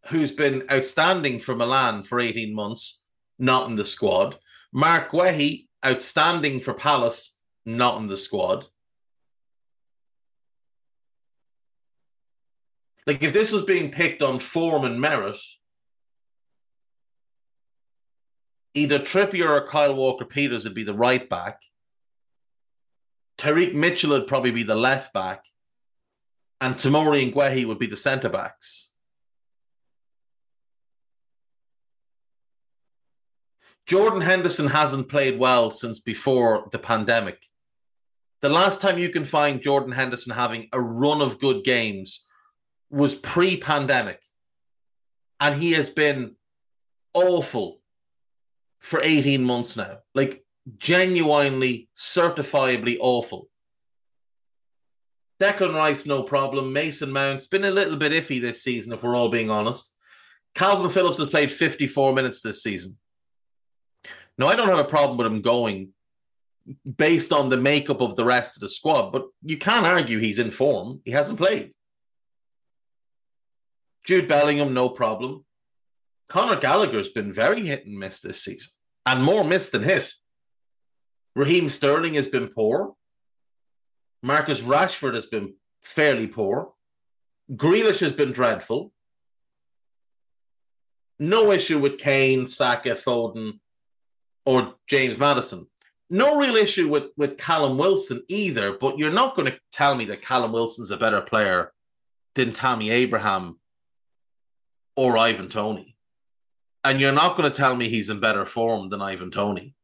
who's 0.09 0.33
been 0.33 0.65
outstanding 0.71 1.41
for 1.41 1.55
Milan 1.55 2.05
for 2.05 2.21
18 2.21 2.55
months, 2.55 3.05
not 3.39 3.69
in 3.69 3.77
the 3.77 3.85
squad. 3.85 4.39
Marc 4.73 5.11
Guehi, 5.11 5.67
outstanding 5.85 6.61
for 6.61 6.75
Palace, 6.75 7.37
not 7.65 7.99
in 7.99 8.07
the 8.07 8.17
squad. 8.17 8.67
Like 13.07 13.23
if 13.23 13.33
this 13.33 13.53
was 13.53 13.65
being 13.65 13.91
picked 13.91 14.23
on 14.23 14.39
form 14.39 14.85
and 14.85 15.01
merit, 15.01 15.37
either 18.75 18.99
Trippier 18.99 19.49
or 19.49 19.67
Kyle 19.67 19.95
Walker 19.95 20.25
Peters 20.25 20.65
would 20.65 20.75
be 20.75 20.85
the 20.85 20.95
right 20.95 21.29
back. 21.29 21.61
Tyrick 23.39 23.75
Mitchell 23.75 24.11
would 24.11 24.27
probably 24.27 24.51
be 24.51 24.63
the 24.63 24.75
left 24.75 25.13
back. 25.13 25.45
And 26.61 26.77
Tomori 26.77 27.23
and 27.23 27.33
Guehi 27.33 27.65
would 27.65 27.79
be 27.79 27.87
the 27.87 27.97
centre 27.97 28.29
backs. 28.29 28.91
Jordan 33.87 34.23
Henderson 34.23 34.69
hasn't 34.69 35.11
played 35.11 35.39
well 35.39 35.71
since 35.71 36.01
before 36.01 36.69
the 36.73 36.79
pandemic. 36.79 37.39
The 38.41 38.49
last 38.49 38.81
time 38.81 38.99
you 38.99 39.11
can 39.11 39.25
find 39.25 39.61
Jordan 39.61 39.93
Henderson 39.93 40.33
having 40.33 40.69
a 40.73 40.81
run 40.81 41.21
of 41.21 41.39
good 41.39 41.65
games 41.65 42.25
was 42.91 43.15
pre 43.15 43.59
pandemic. 43.59 44.21
And 45.39 45.55
he 45.55 45.73
has 45.73 45.91
been 45.91 46.37
awful 47.13 47.81
for 48.85 49.01
18 49.03 49.43
months 49.43 49.77
now. 49.79 49.99
Like, 50.15 50.45
genuinely, 50.77 51.89
certifiably 51.97 52.99
awful. 53.01 53.49
Declan 55.41 55.75
Rice, 55.75 56.05
no 56.05 56.23
problem. 56.23 56.73
Mason 56.73 57.11
Mount's 57.11 57.47
been 57.47 57.65
a 57.65 57.71
little 57.71 57.97
bit 57.97 58.13
iffy 58.13 58.41
this 58.41 58.63
season, 58.63 58.93
if 58.93 59.03
we're 59.03 59.17
all 59.17 59.31
being 59.31 59.49
honest. 59.49 59.91
Calvin 60.55 60.91
Phillips 60.91 61.17
has 61.17 61.31
played 61.31 61.51
54 61.51 62.13
minutes 62.13 62.43
this 62.43 62.63
season. 62.63 62.99
Now, 64.37 64.49
I 64.49 64.57
don't 64.57 64.69
have 64.69 64.79
a 64.79 64.85
problem 64.85 65.17
with 65.17 65.29
him 65.29 65.41
going 65.41 65.95
based 66.97 67.33
on 67.33 67.49
the 67.49 67.57
makeup 67.57 68.03
of 68.03 68.17
the 68.17 68.25
rest 68.25 68.57
of 68.57 68.61
the 68.61 68.69
squad, 68.69 69.13
but 69.13 69.27
you 69.43 69.57
can't 69.57 69.87
argue 69.87 70.19
he's 70.19 70.39
in 70.39 70.51
form. 70.51 71.01
He 71.07 71.13
hasn't 71.13 71.39
played. 71.39 71.73
Jude 74.05 74.29
Bellingham, 74.29 74.75
no 74.75 74.91
problem. 74.91 75.47
Conor 76.29 76.61
Gallagher's 76.61 77.11
been 77.11 77.33
very 77.33 77.61
hit 77.61 77.87
and 77.87 77.99
miss 77.99 78.21
this 78.21 78.43
season, 78.43 78.73
and 79.07 79.23
more 79.23 79.45
miss 79.45 79.71
than 79.71 79.83
hit. 79.83 80.11
Raheem 81.37 81.69
Sterling 81.69 82.15
has 82.15 82.29
been 82.29 82.49
poor. 82.49 82.95
Marcus 84.23 84.63
Rashford 84.63 85.15
has 85.15 85.27
been 85.27 85.55
fairly 85.83 86.27
poor. 86.27 86.73
Grealish 87.53 88.01
has 88.01 88.13
been 88.13 88.33
dreadful. 88.33 88.93
No 91.19 91.53
issue 91.53 91.79
with 91.79 91.99
Kane, 91.99 92.49
Saka, 92.49 92.91
Foden, 92.91 93.61
or 94.47 94.75
James 94.87 95.19
Maddison. 95.19 95.67
No 96.11 96.37
real 96.37 96.57
issue 96.57 96.89
with, 96.89 97.05
with 97.17 97.39
Callum 97.39 97.79
Wilson 97.79 98.23
either, 98.29 98.73
but 98.73 98.99
you're 98.99 99.13
not 99.13 99.37
going 99.37 99.51
to 99.51 99.59
tell 99.73 99.95
me 99.95 100.05
that 100.07 100.23
Callum 100.23 100.53
Wilson's 100.53 100.91
a 100.91 100.97
better 100.97 101.21
player 101.21 101.73
than 102.35 102.53
Tammy 102.53 102.91
Abraham 102.91 103.59
or 104.97 105.17
Ivan 105.17 105.49
Toney. 105.49 105.94
And 106.85 107.01
you're 107.01 107.13
not 107.13 107.37
going 107.37 107.51
to 107.51 107.57
tell 107.57 107.75
me 107.75 107.89
he's 107.89 108.11
in 108.11 108.21
better 108.21 108.45
form 108.45 108.91
than 108.91 109.01
Ivan 109.01 109.31
Toney. 109.31 109.75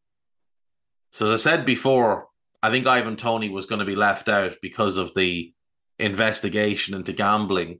So, 1.12 1.26
as 1.26 1.46
I 1.46 1.50
said 1.50 1.66
before, 1.66 2.28
I 2.62 2.70
think 2.70 2.86
Ivan 2.86 3.16
Toney 3.16 3.48
was 3.48 3.66
going 3.66 3.78
to 3.78 3.84
be 3.86 3.96
left 3.96 4.28
out 4.28 4.56
because 4.60 4.96
of 4.96 5.14
the 5.14 5.52
investigation 5.98 6.94
into 6.94 7.12
gambling. 7.12 7.78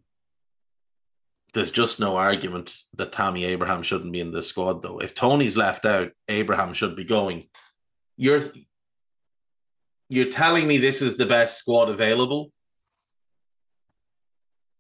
There's 1.53 1.73
just 1.73 2.01
no 2.01 2.17
argument 2.17 2.75
that 2.95 3.13
Tammy 3.13 3.45
Abraham 3.45 3.83
shouldn't 3.83 4.13
be 4.13 4.21
in 4.21 4.31
this 4.31 4.49
squad, 4.49 4.83
though. 4.83 4.99
If 4.99 5.15
Toney's 5.15 5.57
left 5.57 5.85
out, 5.85 6.13
Abraham 6.29 6.73
should 6.73 6.97
be 6.97 7.05
going. 7.05 7.49
You're 8.17 8.43
you're 10.09 10.31
telling 10.31 10.67
me 10.67 10.79
this 10.79 11.03
is 11.03 11.17
the 11.17 11.27
best 11.27 11.59
squad 11.59 11.89
available. 11.89 12.53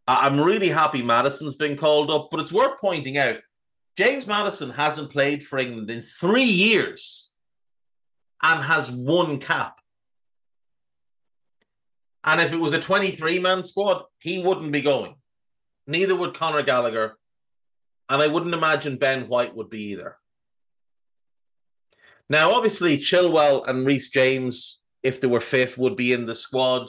I'm 0.08 0.40
really 0.40 0.68
happy 0.68 1.02
Maddison's 1.02 1.54
been 1.54 1.76
called 1.76 2.10
up, 2.10 2.28
but 2.30 2.40
it's 2.40 2.52
worth 2.52 2.80
pointing 2.80 3.16
out 3.16 3.36
James 4.00 4.26
Maddison 4.26 4.70
hasn't 4.70 5.10
played 5.10 5.44
for 5.44 5.58
England 5.58 5.90
in 5.90 6.00
three 6.00 6.44
years 6.44 7.32
and 8.42 8.64
has 8.64 8.90
one 8.90 9.38
cap. 9.38 9.78
And 12.24 12.40
if 12.40 12.50
it 12.50 12.56
was 12.56 12.72
a 12.72 12.80
23 12.80 13.40
man 13.40 13.62
squad, 13.62 14.04
he 14.18 14.42
wouldn't 14.42 14.72
be 14.72 14.80
going. 14.80 15.16
Neither 15.86 16.16
would 16.16 16.32
Conor 16.32 16.62
Gallagher. 16.62 17.18
And 18.08 18.22
I 18.22 18.26
wouldn't 18.26 18.54
imagine 18.54 18.96
Ben 18.96 19.28
White 19.28 19.54
would 19.54 19.68
be 19.68 19.90
either. 19.90 20.16
Now, 22.30 22.52
obviously, 22.52 22.96
Chilwell 22.96 23.68
and 23.68 23.86
Reece 23.86 24.08
James, 24.08 24.80
if 25.02 25.20
they 25.20 25.26
were 25.26 25.40
fit, 25.40 25.76
would 25.76 25.96
be 25.96 26.14
in 26.14 26.24
the 26.24 26.34
squad 26.34 26.88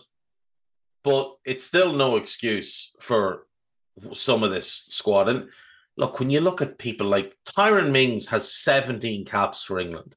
but 1.03 1.35
it's 1.43 1.63
still 1.63 1.93
no 1.93 2.15
excuse 2.15 2.95
for 2.99 3.47
some 4.13 4.43
of 4.43 4.51
this 4.51 4.85
squad. 4.89 5.27
And 5.29 5.49
look, 6.01 6.19
when 6.19 6.31
you 6.31 6.41
look 6.41 6.63
at 6.63 6.79
people 6.79 7.05
like 7.05 7.37
Tyrone 7.45 7.91
Mings 7.91 8.27
has 8.29 8.51
17 8.51 9.23
caps 9.23 9.63
for 9.63 9.79
England. 9.79 10.15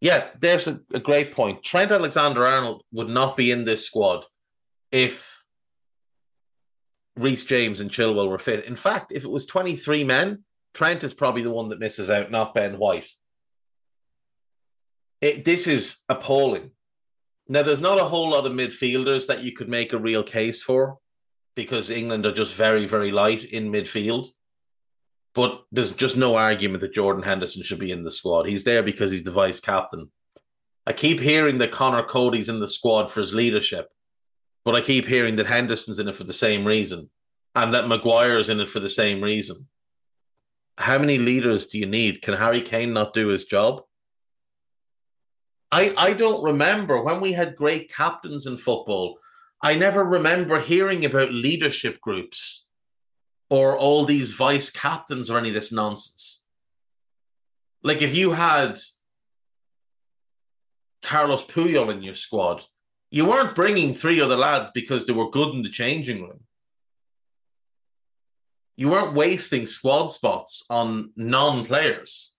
Yeah, 0.00 0.26
there's 0.40 0.66
a, 0.66 0.80
a 0.92 0.98
great 0.98 1.32
point. 1.32 1.62
Trent 1.62 1.92
Alexander 1.92 2.44
Arnold 2.44 2.82
would 2.90 3.08
not 3.08 3.36
be 3.36 3.52
in 3.52 3.64
this 3.64 3.86
squad 3.86 4.24
if 4.90 5.44
Reece 7.16 7.44
James 7.44 7.80
and 7.80 7.90
Chilwell 7.90 8.28
were 8.28 8.38
fit. 8.38 8.64
In 8.64 8.74
fact, 8.74 9.12
if 9.12 9.24
it 9.24 9.30
was 9.30 9.46
23 9.46 10.02
men, 10.02 10.42
Trent 10.74 11.04
is 11.04 11.14
probably 11.14 11.42
the 11.42 11.52
one 11.52 11.68
that 11.68 11.78
misses 11.78 12.10
out, 12.10 12.32
not 12.32 12.52
Ben 12.52 12.78
White. 12.78 13.08
It, 15.20 15.44
this 15.44 15.68
is 15.68 15.98
appalling. 16.08 16.72
Now, 17.50 17.64
there's 17.64 17.80
not 17.80 17.98
a 17.98 18.04
whole 18.04 18.30
lot 18.30 18.46
of 18.46 18.52
midfielders 18.52 19.26
that 19.26 19.42
you 19.42 19.50
could 19.50 19.68
make 19.68 19.92
a 19.92 19.98
real 19.98 20.22
case 20.22 20.62
for 20.62 20.98
because 21.56 21.90
England 21.90 22.24
are 22.24 22.32
just 22.32 22.54
very, 22.54 22.86
very 22.86 23.10
light 23.10 23.42
in 23.42 23.72
midfield. 23.72 24.28
But 25.34 25.64
there's 25.72 25.90
just 25.90 26.16
no 26.16 26.36
argument 26.36 26.80
that 26.82 26.94
Jordan 26.94 27.24
Henderson 27.24 27.64
should 27.64 27.80
be 27.80 27.90
in 27.90 28.04
the 28.04 28.12
squad. 28.12 28.46
He's 28.46 28.62
there 28.62 28.84
because 28.84 29.10
he's 29.10 29.24
the 29.24 29.32
vice 29.32 29.58
captain. 29.58 30.12
I 30.86 30.92
keep 30.92 31.18
hearing 31.18 31.58
that 31.58 31.72
Conor 31.72 32.04
Coady's 32.04 32.48
in 32.48 32.60
the 32.60 32.68
squad 32.68 33.10
for 33.10 33.18
his 33.18 33.34
leadership. 33.34 33.88
But 34.64 34.76
I 34.76 34.80
keep 34.80 35.06
hearing 35.06 35.34
that 35.34 35.46
Henderson's 35.46 35.98
in 35.98 36.06
it 36.06 36.14
for 36.14 36.22
the 36.22 36.32
same 36.32 36.64
reason 36.64 37.10
and 37.56 37.74
that 37.74 37.88
Maguire's 37.88 38.48
in 38.48 38.60
it 38.60 38.68
for 38.68 38.78
the 38.78 38.88
same 38.88 39.20
reason. 39.20 39.66
How 40.78 40.98
many 40.98 41.18
leaders 41.18 41.66
do 41.66 41.78
you 41.78 41.86
need? 41.86 42.22
Can 42.22 42.34
Harry 42.34 42.60
Kane 42.60 42.92
not 42.92 43.12
do 43.12 43.26
his 43.26 43.44
job? 43.46 43.82
I, 45.72 45.94
I 45.96 46.12
don't 46.12 46.42
remember 46.42 47.00
when 47.02 47.20
we 47.20 47.32
had 47.32 47.56
great 47.56 47.92
captains 47.92 48.46
in 48.46 48.56
football. 48.56 49.18
I 49.62 49.76
never 49.76 50.04
remember 50.04 50.60
hearing 50.60 51.04
about 51.04 51.32
leadership 51.32 52.00
groups 52.00 52.66
or 53.48 53.76
all 53.76 54.04
these 54.04 54.32
vice 54.32 54.70
captains 54.70 55.30
or 55.30 55.38
any 55.38 55.48
of 55.48 55.54
this 55.54 55.72
nonsense. 55.72 56.44
Like 57.82 58.02
if 58.02 58.16
you 58.16 58.32
had 58.32 58.78
Carlos 61.02 61.44
Puyol 61.44 61.92
in 61.92 62.02
your 62.02 62.14
squad, 62.14 62.64
you 63.10 63.26
weren't 63.26 63.56
bringing 63.56 63.92
three 63.92 64.20
other 64.20 64.36
lads 64.36 64.70
because 64.72 65.04
they 65.04 65.12
were 65.12 65.30
good 65.30 65.54
in 65.54 65.62
the 65.62 65.68
changing 65.68 66.22
room. 66.22 66.40
You 68.76 68.88
weren't 68.90 69.14
wasting 69.14 69.66
squad 69.66 70.08
spots 70.08 70.64
on 70.70 71.12
non 71.16 71.66
players. 71.66 72.34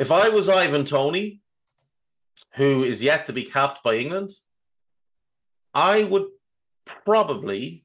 If 0.00 0.10
I 0.10 0.30
was 0.30 0.48
Ivan 0.48 0.86
Toney, 0.86 1.42
who 2.54 2.82
is 2.82 3.02
yet 3.02 3.26
to 3.26 3.34
be 3.34 3.42
capped 3.42 3.82
by 3.82 3.96
England, 3.96 4.30
I 5.74 6.04
would 6.04 6.24
probably 6.86 7.84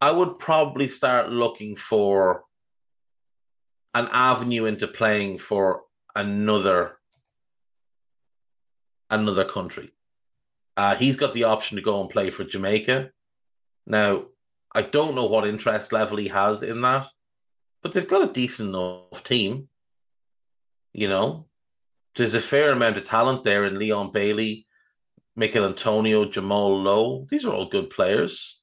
I 0.00 0.12
would 0.12 0.38
probably 0.38 0.88
start 0.88 1.30
looking 1.30 1.74
for 1.74 2.44
an 3.92 4.08
avenue 4.12 4.66
into 4.66 4.86
playing 4.86 5.38
for 5.38 5.82
another 6.14 6.98
another 9.10 9.44
country. 9.44 9.90
Uh, 10.76 10.94
he's 10.94 11.16
got 11.16 11.34
the 11.34 11.42
option 11.42 11.74
to 11.74 11.82
go 11.82 12.00
and 12.00 12.08
play 12.08 12.30
for 12.30 12.44
Jamaica. 12.44 13.10
Now, 13.84 14.26
I 14.72 14.82
don't 14.82 15.16
know 15.16 15.26
what 15.26 15.48
interest 15.48 15.92
level 15.92 16.18
he 16.18 16.28
has 16.28 16.62
in 16.62 16.82
that, 16.82 17.08
but 17.82 17.92
they've 17.92 18.08
got 18.08 18.28
a 18.28 18.32
decent 18.32 18.70
enough 18.70 19.24
team. 19.24 19.68
You 20.92 21.08
know, 21.08 21.46
there's 22.16 22.34
a 22.34 22.40
fair 22.40 22.70
amount 22.70 22.96
of 22.96 23.04
talent 23.04 23.44
there 23.44 23.64
in 23.64 23.78
Leon 23.78 24.12
Bailey, 24.12 24.66
Michael 25.34 25.66
Antonio, 25.66 26.26
Jamal 26.26 26.82
Lowe. 26.82 27.26
These 27.30 27.44
are 27.44 27.52
all 27.52 27.68
good 27.68 27.90
players. 27.90 28.60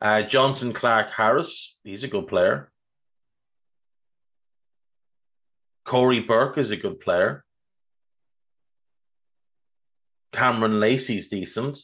Uh, 0.00 0.22
Jonson 0.22 0.72
Clarke-Harris, 0.74 1.76
he's 1.82 2.04
a 2.04 2.08
good 2.08 2.28
player. 2.28 2.70
Corey 5.84 6.20
Burke 6.20 6.58
is 6.58 6.70
a 6.70 6.76
good 6.76 7.00
player. 7.00 7.44
Cameron 10.32 10.78
Lacey's 10.78 11.28
decent. 11.28 11.78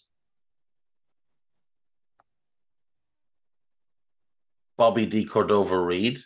Bobby 4.76 5.06
De 5.06 5.24
Cordova 5.24 5.78
Reid. 5.78 6.18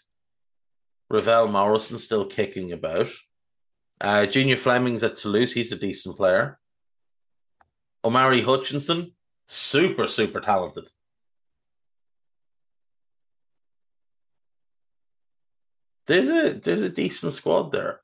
Ravel 1.10 1.48
Morrison 1.48 1.98
still 1.98 2.26
kicking 2.26 2.72
about. 2.72 3.08
Uh, 4.00 4.26
Junior 4.26 4.56
Flemmings 4.56 5.02
at 5.02 5.16
Toulouse, 5.16 5.52
he's 5.52 5.72
a 5.72 5.76
decent 5.76 6.16
player. 6.16 6.58
Omari 8.04 8.42
Hutchinson, 8.42 9.12
super, 9.46 10.06
super 10.06 10.40
talented. 10.40 10.88
There's 16.06 16.28
a 16.28 16.54
there's 16.54 16.82
a 16.82 16.88
decent 16.88 17.34
squad 17.34 17.70
there. 17.70 18.00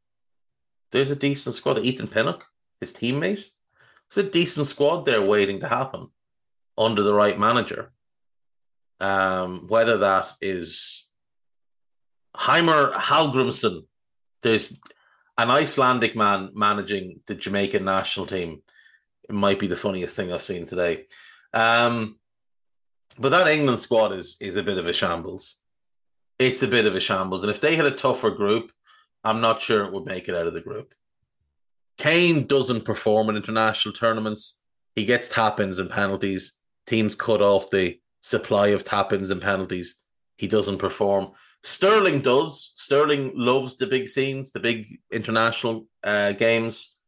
There's 0.93 1.11
a 1.11 1.17
decent 1.17 1.55
squad. 1.55 1.79
Ethan 1.79 2.09
Pinnock, 2.09 2.45
his 2.81 2.93
teammate. 2.93 3.45
There's 4.11 4.27
a 4.27 4.31
decent 4.31 4.67
squad 4.67 5.07
there 5.07 5.23
waiting 5.23 5.61
to 5.61 5.69
happen 5.69 6.09
under 6.77 7.03
the 7.03 7.15
right 7.15 7.39
manager. 7.39 7.93
Um, 9.01 9.67
whether 9.69 9.99
that 9.99 10.33
is 10.41 11.07
Heimir 12.37 12.93
Hallgrímsson, 12.95 13.87
there's 14.43 14.79
an 15.39 15.51
Icelandic 15.51 16.17
man 16.17 16.51
managing 16.55 17.21
the 17.27 17.35
Jamaican 17.35 17.85
national 17.85 18.27
team. 18.27 18.63
It 19.29 19.35
might 19.35 19.59
be 19.59 19.67
the 19.67 19.77
funniest 19.77 20.17
thing 20.17 20.33
I've 20.33 20.43
seen 20.43 20.67
today. 20.67 21.07
Um, 21.53 22.17
but 23.19 23.31
that 23.31 23.49
England 23.49 23.79
squad 23.79 24.13
is 24.13 24.37
is 24.41 24.57
a 24.57 24.63
bit 24.63 24.79
of 24.79 24.87
a 24.87 24.93
shambles 24.93 25.59
it's 26.39 26.63
a 26.63 26.69
bit 26.69 26.87
of 26.87 26.95
a 26.95 27.01
shambles. 27.01 27.43
And 27.43 27.51
if 27.51 27.61
they 27.61 27.77
had 27.77 27.87
a 27.87 27.91
tougher 27.91 28.31
group, 28.31 28.73
I'm 29.23 29.41
not 29.41 29.61
sure 29.61 29.85
it 29.85 29.93
would 29.93 30.05
make 30.05 30.29
it 30.29 30.35
out 30.35 30.47
of 30.47 30.55
the 30.55 30.61
group. 30.61 30.95
Kane 31.97 32.47
doesn't 32.47 32.85
perform 32.85 33.31
in 33.31 33.37
international 33.37 33.93
tournaments. 33.93 34.59
He 34.95 35.05
gets 35.05 35.29
tap 35.29 35.61
ins 35.61 35.79
and 35.79 35.91
penalties. 35.91 36.59
Teams 36.87 37.15
cut 37.15 37.41
off 37.41 37.71
the 37.71 38.01
supply 38.21 38.69
of 38.69 38.85
tap 38.85 39.13
ins 39.13 39.31
and 39.31 39.41
penalties. 39.41 39.97
He 40.37 40.49
doesn't 40.49 40.79
perform. 40.79 41.33
Sterling 41.65 42.21
does. 42.21 42.75
Sterling 42.77 43.33
loves 43.35 43.79
the 43.79 43.87
big 43.87 44.07
scenes, 44.07 44.53
the 44.53 44.61
big 44.61 45.01
international 45.11 45.87
uh, 46.05 46.33
games. 46.33 46.99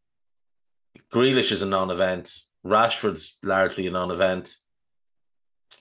Grealish 1.12 1.52
is 1.52 1.60
a 1.62 1.66
non 1.66 1.90
event. 1.90 2.32
Rashford's 2.64 3.38
largely 3.42 3.86
a 3.86 3.90
non 3.90 4.10
event. 4.10 4.56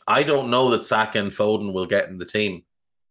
I 0.06 0.24
don't 0.24 0.52
know 0.52 0.70
that 0.72 0.84
Saka 0.84 1.20
and 1.20 1.32
Foden 1.32 1.74
will 1.74 1.86
get 1.86 2.10
in 2.10 2.18
the 2.18 2.26
team. 2.26 2.64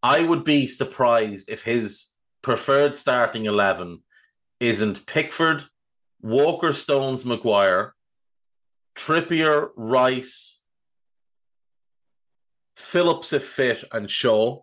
I 0.02 0.22
would 0.22 0.44
be 0.44 0.66
surprised 0.66 1.50
if 1.50 1.62
his 1.62 2.10
preferred 2.42 2.94
starting 2.94 3.46
11 3.46 4.02
isn't 4.60 5.06
Pickford, 5.06 5.64
Walker 6.20 6.74
Stones 6.74 7.24
Maguire, 7.24 7.94
Trippier, 8.94 9.70
Rice, 9.76 10.60
Phillips 12.76 13.32
if 13.32 13.44
fit, 13.44 13.84
and 13.92 14.10
Shaw. 14.10 14.60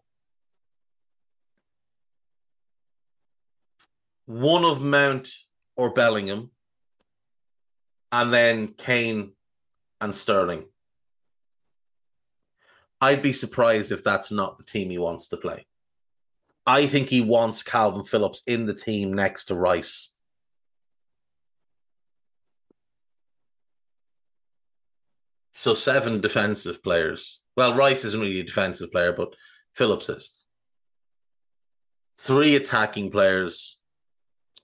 One 4.31 4.63
of 4.63 4.81
Mount 4.81 5.27
or 5.75 5.89
Bellingham, 5.89 6.51
and 8.13 8.31
then 8.31 8.69
Kane 8.69 9.33
and 9.99 10.15
Sterling. 10.15 10.63
I'd 13.01 13.21
be 13.21 13.33
surprised 13.33 13.91
if 13.91 14.05
that's 14.05 14.31
not 14.31 14.57
the 14.57 14.63
team 14.63 14.89
he 14.89 14.97
wants 14.97 15.27
to 15.27 15.37
play. 15.37 15.65
I 16.65 16.85
think 16.85 17.09
he 17.09 17.19
wants 17.19 17.61
Kalvin 17.61 18.07
Phillips 18.07 18.41
in 18.47 18.67
the 18.67 18.73
team 18.73 19.13
next 19.13 19.45
to 19.45 19.55
Rice. 19.55 20.15
So 25.51 25.73
seven 25.73 26.21
defensive 26.21 26.81
players. 26.81 27.41
Well, 27.57 27.75
Rice 27.75 28.05
isn't 28.05 28.21
really 28.21 28.39
a 28.39 28.43
defensive 28.43 28.93
player, 28.93 29.11
but 29.11 29.35
Phillips 29.75 30.07
is. 30.07 30.33
Three 32.17 32.55
attacking 32.55 33.11
players 33.11 33.80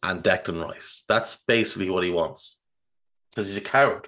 and 0.03 0.23
Declan 0.23 0.63
Rice. 0.63 1.03
That's 1.07 1.43
basically 1.47 1.89
what 1.89 2.03
he 2.03 2.09
wants. 2.09 2.59
Because 3.29 3.47
he's 3.47 3.57
a 3.57 3.61
coward. 3.61 4.07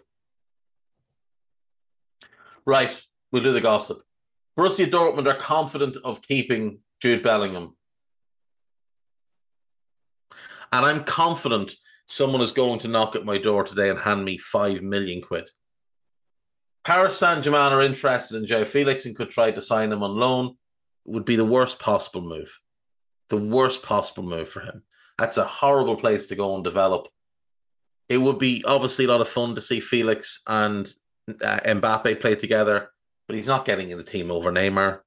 Right, 2.66 3.02
we'll 3.32 3.44
do 3.44 3.52
the 3.52 3.62
gossip. 3.62 4.02
Borussia 4.58 4.90
Dortmund 4.90 5.28
are 5.28 5.38
confident 5.38 5.98
of 6.04 6.22
keeping 6.22 6.80
Jude 7.02 7.24
Bellingham. 7.24 7.76
And 10.72 10.86
I'm 10.86 11.04
confident 11.04 11.74
someone 12.06 12.42
is 12.42 12.52
going 12.52 12.80
to 12.80 12.88
knock 12.88 13.16
at 13.16 13.26
my 13.26 13.38
door 13.38 13.64
today 13.64 13.90
and 13.90 14.00
hand 14.00 14.26
me 14.26 14.38
five 14.38 14.82
million 14.82 15.22
quid. 15.22 15.50
Paris 16.84 17.18
Saint 17.18 17.44
Germain 17.44 17.72
are 17.72 17.82
interested 17.82 18.38
in 18.38 18.46
João 18.46 18.66
Felix 18.66 19.06
and 19.06 19.16
could 19.16 19.30
try 19.30 19.52
to 19.52 19.62
sign 19.62 19.92
him 19.92 20.04
on 20.04 20.16
loan. 20.16 20.58
It 21.06 21.12
would 21.12 21.26
be 21.26 21.36
the 21.36 21.46
worst 21.46 21.80
possible 21.80 22.22
move. 22.22 22.60
The 23.30 23.38
worst 23.38 23.84
possible 23.84 24.24
move 24.24 24.50
for 24.50 24.62
him. 24.62 24.84
That's 25.20 25.38
a 25.38 25.46
horrible 25.46 25.98
place 25.98 26.28
to 26.28 26.36
go 26.36 26.56
and 26.56 26.64
develop. 26.64 27.08
It 28.08 28.18
would 28.18 28.40
be 28.40 28.64
obviously 28.66 29.06
a 29.06 29.10
lot 29.10 29.22
of 29.22 29.30
fun 29.30 29.54
to 29.56 29.62
see 29.62 29.80
Felix 29.80 30.42
and 30.48 30.92
uh, 31.28 31.60
Mbappe 31.66 32.20
play 32.20 32.34
together 32.36 32.90
but 33.30 33.36
he's 33.36 33.48
not 33.48 33.64
getting 33.64 33.92
in 33.92 33.98
the 34.00 34.04
team 34.04 34.32
over 34.32 34.52
Neymar 34.52 35.02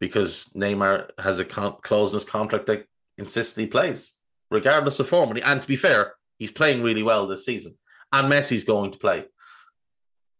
because 0.00 0.46
Neymar 0.56 1.10
has 1.20 1.38
a 1.38 1.44
con- 1.44 1.76
clause 1.80 2.10
in 2.10 2.14
his 2.14 2.24
contract 2.24 2.66
that 2.66 2.86
insists 3.18 3.54
he 3.54 3.68
plays, 3.68 4.16
regardless 4.50 4.98
of 4.98 5.08
form. 5.08 5.38
And 5.44 5.62
to 5.62 5.68
be 5.68 5.76
fair, 5.76 6.14
he's 6.40 6.50
playing 6.50 6.82
really 6.82 7.04
well 7.04 7.28
this 7.28 7.46
season. 7.46 7.78
And 8.12 8.28
Messi's 8.28 8.64
going 8.64 8.90
to 8.90 8.98
play. 8.98 9.26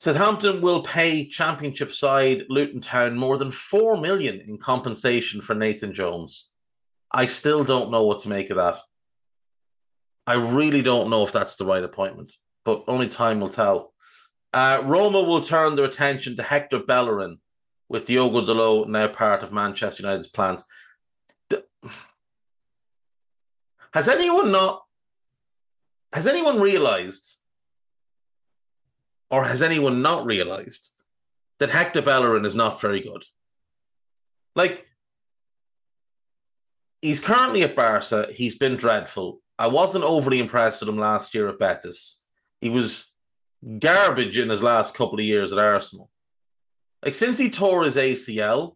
Southampton 0.00 0.60
will 0.62 0.82
pay 0.82 1.24
Championship 1.28 1.92
side 1.92 2.46
Luton 2.48 2.80
Town 2.80 3.16
more 3.16 3.38
than 3.38 3.52
four 3.52 4.00
million 4.00 4.40
in 4.40 4.58
compensation 4.58 5.40
for 5.40 5.54
Nathan 5.54 5.94
Jones. 5.94 6.48
I 7.12 7.26
still 7.26 7.62
don't 7.62 7.92
know 7.92 8.02
what 8.02 8.18
to 8.20 8.28
make 8.28 8.50
of 8.50 8.56
that. 8.56 8.80
I 10.26 10.34
really 10.34 10.82
don't 10.82 11.10
know 11.10 11.24
if 11.24 11.32
that's 11.32 11.56
the 11.56 11.66
right 11.66 11.82
appointment, 11.82 12.32
but 12.64 12.84
only 12.86 13.08
time 13.08 13.40
will 13.40 13.48
tell. 13.48 13.92
Uh, 14.52 14.82
Roma 14.84 15.22
will 15.22 15.40
turn 15.40 15.76
their 15.76 15.84
attention 15.84 16.36
to 16.36 16.42
Hector 16.42 16.78
Bellerin, 16.78 17.38
with 17.88 18.06
Diogo 18.06 18.40
Dalot 18.40 18.88
now 18.88 19.08
part 19.08 19.42
of 19.42 19.52
Manchester 19.52 20.02
United's 20.02 20.28
plans. 20.28 20.64
Has 23.92 24.08
anyone 24.08 24.50
not? 24.50 24.84
Has 26.14 26.26
anyone 26.26 26.60
realized, 26.60 27.40
or 29.30 29.44
has 29.44 29.62
anyone 29.62 30.00
not 30.00 30.24
realized, 30.24 30.90
that 31.58 31.70
Hector 31.70 32.00
Bellerin 32.00 32.46
is 32.46 32.54
not 32.54 32.80
very 32.80 33.00
good? 33.00 33.24
Like, 34.54 34.86
he's 37.02 37.20
currently 37.20 37.62
at 37.62 37.76
Barca. 37.76 38.28
He's 38.32 38.56
been 38.56 38.76
dreadful. 38.76 39.41
I 39.62 39.68
wasn't 39.68 40.02
overly 40.02 40.40
impressed 40.40 40.80
with 40.80 40.88
him 40.88 40.98
last 40.98 41.34
year 41.34 41.48
at 41.48 41.60
Betis. 41.60 42.20
He 42.60 42.68
was 42.68 43.12
garbage 43.78 44.36
in 44.36 44.48
his 44.48 44.60
last 44.60 44.96
couple 44.96 45.20
of 45.20 45.24
years 45.24 45.52
at 45.52 45.58
Arsenal. 45.60 46.10
Like 47.04 47.14
since 47.14 47.38
he 47.38 47.48
tore 47.48 47.84
his 47.84 47.94
ACL, 47.94 48.74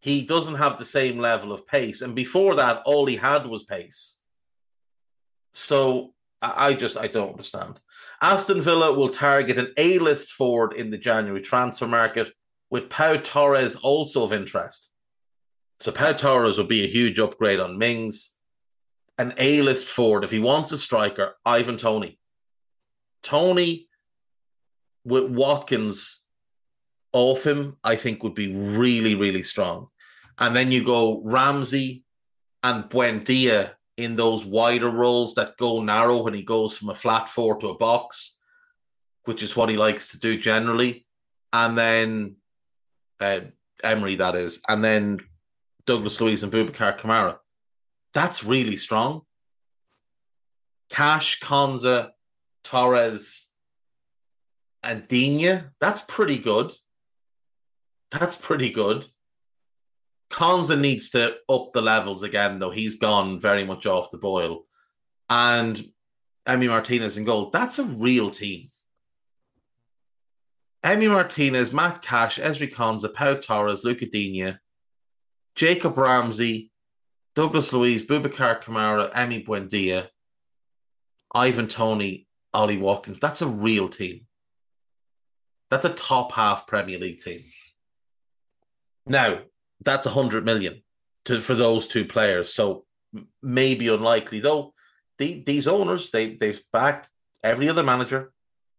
he 0.00 0.26
doesn't 0.26 0.56
have 0.56 0.76
the 0.76 0.84
same 0.84 1.16
level 1.16 1.50
of 1.50 1.66
pace. 1.66 2.02
And 2.02 2.14
before 2.14 2.56
that, 2.56 2.82
all 2.84 3.06
he 3.06 3.16
had 3.16 3.46
was 3.46 3.64
pace. 3.64 4.20
So 5.54 6.12
I 6.42 6.74
just 6.74 6.98
I 6.98 7.06
don't 7.06 7.30
understand. 7.30 7.80
Aston 8.20 8.60
Villa 8.60 8.92
will 8.92 9.08
target 9.08 9.56
an 9.56 9.72
A-list 9.78 10.32
forward 10.32 10.74
in 10.74 10.90
the 10.90 10.98
January 10.98 11.40
transfer 11.40 11.88
market, 11.88 12.34
with 12.68 12.90
Pau 12.90 13.16
Torres 13.16 13.76
also 13.76 14.24
of 14.24 14.34
interest. 14.34 14.90
So 15.80 15.90
Pau 15.90 16.12
Torres 16.12 16.58
would 16.58 16.68
be 16.68 16.84
a 16.84 16.88
huge 16.88 17.18
upgrade 17.18 17.60
on 17.60 17.78
Mings. 17.78 18.34
An 19.18 19.34
A-list 19.36 19.88
forward, 19.88 20.24
if 20.24 20.30
he 20.30 20.38
wants 20.38 20.72
a 20.72 20.78
striker, 20.78 21.36
Ivan 21.44 21.76
Toney. 21.76 22.18
Toney 23.22 23.88
with 25.04 25.24
Watkins 25.24 26.20
off 27.12 27.44
him, 27.44 27.76
I 27.82 27.96
think 27.96 28.22
would 28.22 28.34
be 28.34 28.54
really, 28.54 29.14
really 29.14 29.42
strong. 29.42 29.88
And 30.38 30.54
then 30.54 30.70
you 30.70 30.84
go 30.84 31.20
Ramsey 31.24 32.04
and 32.62 32.84
Buendia 32.84 33.72
in 33.96 34.14
those 34.14 34.44
wider 34.44 34.88
roles 34.88 35.34
that 35.34 35.56
go 35.56 35.82
narrow 35.82 36.22
when 36.22 36.34
he 36.34 36.42
goes 36.42 36.76
from 36.76 36.90
a 36.90 36.94
flat 36.94 37.28
four 37.28 37.56
to 37.56 37.70
a 37.70 37.76
box, 37.76 38.36
which 39.24 39.42
is 39.42 39.56
what 39.56 39.68
he 39.68 39.76
likes 39.76 40.08
to 40.08 40.18
do 40.20 40.38
generally. 40.38 41.04
And 41.52 41.76
then 41.76 42.36
uh, 43.20 43.40
Emery, 43.82 44.16
that 44.16 44.36
is. 44.36 44.60
And 44.68 44.84
then 44.84 45.18
Douglas 45.86 46.20
Luiz 46.20 46.44
and 46.44 46.52
Boubacar 46.52 46.98
Kamara. 46.98 47.38
That's 48.14 48.44
really 48.44 48.76
strong. 48.76 49.22
Cash, 50.90 51.40
Konsa, 51.40 52.10
Torres, 52.64 53.46
and 54.82 55.06
Digne, 55.06 55.64
that's 55.80 56.00
pretty 56.00 56.38
good. 56.38 56.72
That's 58.10 58.36
pretty 58.36 58.70
good. 58.70 59.06
Konsa 60.30 60.78
needs 60.78 61.10
to 61.10 61.36
up 61.48 61.72
the 61.72 61.82
levels 61.82 62.22
again, 62.22 62.58
though. 62.58 62.70
He's 62.70 62.96
gone 62.96 63.40
very 63.40 63.64
much 63.64 63.86
off 63.86 64.10
the 64.10 64.18
boil. 64.18 64.64
And 65.28 65.82
Emi 66.46 66.68
Martinez 66.68 67.18
in 67.18 67.24
goal. 67.24 67.50
That's 67.50 67.78
a 67.78 67.84
real 67.84 68.30
team. 68.30 68.70
Emi 70.84 71.10
Martinez, 71.10 71.72
Matt 71.72 72.02
Cash, 72.02 72.38
Ezri 72.38 72.72
Konsa, 72.72 73.12
Pau 73.12 73.34
Torres, 73.34 73.84
Lucas 73.84 74.08
Digne, 74.10 74.58
Jacob 75.54 75.98
Ramsey, 75.98 76.70
Douglas 77.38 77.72
Luiz, 77.72 78.04
Boubacar 78.04 78.60
Kamara, 78.60 79.12
Emi 79.12 79.46
Buendia, 79.46 80.08
Ivan 81.32 81.68
Toney, 81.68 82.26
Ollie 82.52 82.78
Watkins. 82.78 83.20
That's 83.20 83.42
a 83.42 83.46
real 83.46 83.88
team. 83.88 84.26
That's 85.70 85.84
a 85.84 85.90
top 85.90 86.32
half 86.32 86.66
Premier 86.66 86.98
League 86.98 87.20
team. 87.20 87.44
Now, 89.06 89.42
that's 89.84 90.04
a 90.04 90.10
hundred 90.10 90.44
million 90.44 90.82
to 91.26 91.38
for 91.38 91.54
those 91.54 91.86
two 91.86 92.06
players. 92.06 92.52
So 92.52 92.86
maybe 93.40 93.86
unlikely 93.86 94.40
though. 94.40 94.74
The, 95.18 95.40
these 95.40 95.68
owners 95.68 96.10
they 96.10 96.34
they've 96.34 96.60
backed 96.72 97.08
every 97.44 97.68
other 97.68 97.84
manager. 97.84 98.32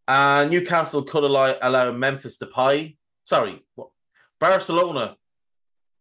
Uh, 0.05 0.45
Newcastle 0.51 1.03
could 1.03 1.23
allow, 1.23 1.55
allow 1.61 1.93
Memphis 1.93 2.37
Depay. 2.37 2.97
Sorry, 3.23 3.65
Barcelona. 4.37 5.15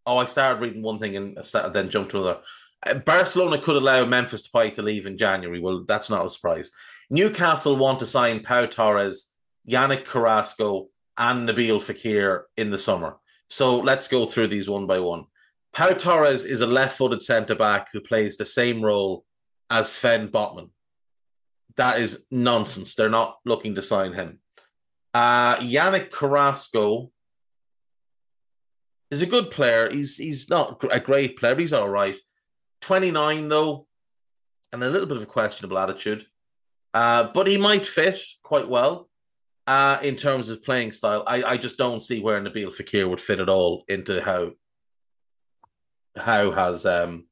Oh, 0.09 0.17
I 0.17 0.25
started 0.25 0.63
reading 0.63 0.83
one 0.83 0.99
thing 0.99 1.17
and 1.17 1.37
then 1.73 1.91
jumped 1.91 2.13
to 2.13 2.19
another. 2.19 2.41
Uh, 2.87 2.95
Barcelona 2.95 3.61
could 3.61 3.77
allow 3.77 4.07
Memphis 4.07 4.49
Depay 4.49 4.75
to 4.75 4.83
leave 4.83 5.07
in 5.07 5.19
January. 5.19 5.61
Well, 5.61 5.85
that's 5.87 6.09
not 6.09 6.25
a 6.25 6.31
surprise. 6.31 6.71
Newcastle 7.11 7.77
want 7.77 8.01
to 8.01 8.07
sign 8.07 8.43
Pau 8.43 8.65
Torres, 8.65 9.33
Yannick 9.69 10.07
Carrasco, 10.07 10.89
and 11.19 11.47
Nabil 11.47 11.79
Fekir 11.79 12.45
in 12.57 12.71
the 12.71 12.79
summer. 12.79 13.17
So 13.51 13.81
let's 13.81 14.09
go 14.09 14.25
through 14.25 14.47
these 14.47 14.69
one 14.69 14.87
by 14.87 14.99
one. 15.01 15.25
Pau 15.75 15.91
Torres 15.91 16.47
is 16.47 16.63
a 16.63 16.67
left 16.67 16.97
footed 16.97 17.23
centre 17.23 17.55
back 17.55 17.89
who 17.93 18.01
plays 18.01 18.39
the 18.39 18.47
same 18.47 18.83
role 18.83 19.27
as 19.69 19.93
Sven 19.93 20.29
Botman. 20.29 20.71
That 21.77 22.01
is 22.01 22.25
nonsense. 22.31 22.95
They're 22.95 23.11
not 23.11 23.39
looking 23.45 23.75
to 23.75 23.83
sign 23.83 24.15
him. 24.15 24.41
Uh, 25.13 25.57
Yannick 25.57 26.11
Carrasco 26.11 27.11
is 29.11 29.23
a 29.23 29.27
good 29.27 29.51
player. 29.51 29.91
He's 29.91 30.17
he's 30.17 30.49
not 30.49 30.83
a 30.91 31.01
great 31.01 31.37
player. 31.37 31.57
He's 31.57 31.73
all 31.73 31.89
right. 31.89 32.17
29 32.83 33.49
though, 33.49 33.87
and 34.73 34.83
a 34.83 34.89
little 34.89 35.09
bit 35.09 35.17
of 35.17 35.23
a 35.23 35.27
questionable 35.27 35.79
attitude. 35.79 36.27
Uh, 36.95 37.31
but 37.33 37.47
he 37.47 37.59
might 37.59 37.87
fit 37.87 38.21
quite 38.43 38.69
well 38.69 39.09
uh, 39.67 39.99
in 40.03 40.17
terms 40.17 40.51
of 40.51 40.65
playing 40.65 40.93
style. 40.93 41.23
I, 41.27 41.43
I 41.43 41.57
just 41.57 41.77
don't 41.77 42.03
see 42.03 42.21
where 42.21 42.41
Nabil 42.41 42.75
Fekir 42.75 43.09
would 43.09 43.21
fit 43.21 43.41
at 43.41 43.49
all 43.49 43.85
into 43.89 44.21
how 44.21 44.53
how 46.17 46.51
has 46.51 46.85
um 46.85 47.27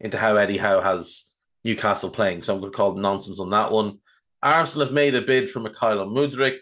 into 0.00 0.16
how 0.16 0.36
Eddie 0.36 0.58
Howe 0.58 0.80
has 0.80 1.24
Newcastle 1.64 2.10
playing. 2.10 2.42
So 2.42 2.54
I'm 2.54 2.60
going 2.60 2.72
to 2.72 2.76
call 2.76 2.94
nonsense 2.94 3.40
on 3.40 3.50
that 3.50 3.72
one. 3.72 3.98
Arsenal 4.42 4.86
have 4.86 4.94
made 4.94 5.14
a 5.14 5.22
bid 5.22 5.50
for 5.50 5.60
Mykhailo 5.60 6.06
Mudryk. 6.06 6.58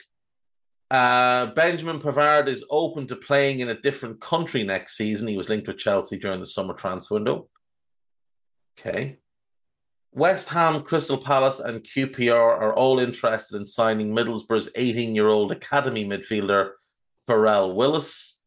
Uh, 0.90 1.46
Benjamin 1.46 1.98
Pavard 1.98 2.48
is 2.48 2.64
open 2.70 3.06
to 3.08 3.16
playing 3.16 3.60
in 3.60 3.68
a 3.68 3.80
different 3.80 4.20
country 4.20 4.62
next 4.62 4.96
season. 4.96 5.28
He 5.28 5.36
was 5.36 5.48
linked 5.48 5.66
with 5.66 5.78
Chelsea 5.78 6.18
during 6.18 6.40
the 6.40 6.46
summer 6.46 6.74
transfer 6.74 7.14
window. 7.14 7.48
Okay. 8.78 9.18
West 10.12 10.48
Ham, 10.50 10.82
Crystal 10.82 11.18
Palace, 11.18 11.58
and 11.58 11.82
QPR 11.82 12.38
are 12.38 12.74
all 12.74 13.00
interested 13.00 13.56
in 13.56 13.66
signing 13.66 14.14
Middlesbrough's 14.14 14.70
18 14.76 15.14
year 15.14 15.28
old 15.28 15.50
academy 15.50 16.04
midfielder, 16.04 16.70
Pharrell 17.28 17.74
Willis. 17.74 18.38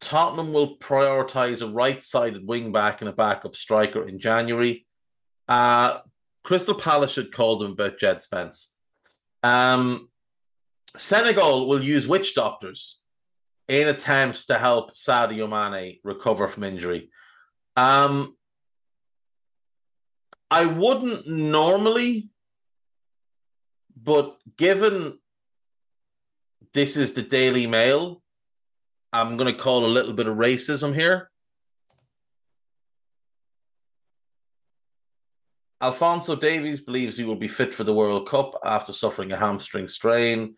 Tottenham 0.00 0.52
will 0.52 0.78
prioritise 0.78 1.60
a 1.60 1.70
right 1.70 2.02
sided 2.02 2.46
wing 2.46 2.72
back 2.72 3.02
and 3.02 3.10
a 3.10 3.12
backup 3.12 3.56
striker 3.56 4.04
in 4.06 4.18
January. 4.18 4.86
Uh, 5.48 5.98
Crystal 6.44 6.74
Palace 6.74 7.12
should 7.12 7.32
call 7.32 7.58
them 7.58 7.72
about 7.72 7.98
Jed 7.98 8.22
Spence. 8.22 8.74
Um, 9.42 10.08
Senegal 10.96 11.68
will 11.68 11.82
use 11.82 12.08
witch 12.08 12.34
doctors 12.34 13.02
in 13.68 13.88
attempts 13.88 14.46
to 14.46 14.58
help 14.58 14.94
Sadio 14.94 15.48
Mane 15.48 15.98
recover 16.02 16.46
from 16.46 16.64
injury. 16.64 17.10
Um, 17.76 18.34
I 20.50 20.64
wouldn't 20.64 21.28
normally, 21.28 22.30
but 24.02 24.38
given 24.56 25.18
this 26.72 26.96
is 26.96 27.12
the 27.12 27.22
Daily 27.22 27.66
Mail, 27.66 28.22
I'm 29.12 29.36
going 29.36 29.52
to 29.52 29.60
call 29.60 29.84
a 29.84 29.86
little 29.86 30.14
bit 30.14 30.26
of 30.26 30.36
racism 30.36 30.94
here. 30.94 31.30
Alphonso 35.80 36.34
Davies 36.34 36.80
believes 36.80 37.16
he 37.16 37.24
will 37.24 37.36
be 37.36 37.46
fit 37.46 37.72
for 37.72 37.84
the 37.84 37.94
World 37.94 38.28
Cup 38.28 38.58
after 38.64 38.92
suffering 38.92 39.30
a 39.30 39.36
hamstring 39.36 39.86
strain. 39.86 40.56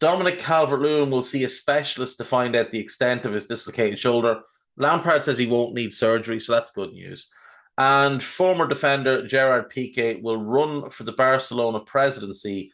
Dominic 0.00 0.38
Calvert 0.38 0.80
Lewin 0.80 1.10
will 1.10 1.22
see 1.22 1.44
a 1.44 1.48
specialist 1.48 2.16
to 2.18 2.24
find 2.24 2.56
out 2.56 2.70
the 2.70 2.80
extent 2.80 3.24
of 3.24 3.32
his 3.32 3.46
dislocated 3.46 3.98
shoulder. 3.98 4.40
Lampard 4.76 5.24
says 5.24 5.36
he 5.38 5.46
won't 5.46 5.74
need 5.74 5.92
surgery, 5.92 6.40
so 6.40 6.52
that's 6.52 6.70
good 6.70 6.92
news. 6.92 7.30
And 7.76 8.22
former 8.22 8.66
defender 8.66 9.26
Gerard 9.26 9.70
Piqué 9.70 10.22
will 10.22 10.42
run 10.42 10.90
for 10.90 11.04
the 11.04 11.12
Barcelona 11.12 11.80
presidency 11.80 12.72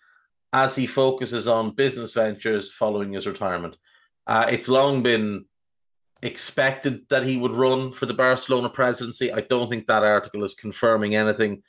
as 0.53 0.77
he 0.77 0.87
focuses 0.87 1.49
on 1.49 1.75
business 1.75 2.13
ventures 2.13 2.73
following 2.73 3.13
his 3.13 3.27
retirement. 3.27 3.77
Uh, 4.27 4.47
it's 4.49 4.69
long 4.69 5.03
been 5.03 5.45
expected 6.23 7.09
that 7.09 7.25
he 7.25 7.37
would 7.37 7.55
run 7.55 7.93
for 7.93 8.07
the 8.07 8.15
Barcelona 8.15 8.69
presidency. 8.69 9.33
I 9.33 9.41
don't 9.41 9.69
think 9.69 9.87
that 9.87 10.03
article 10.03 10.45
is 10.45 10.55
confirming 10.55 11.15
anything. 11.15 11.63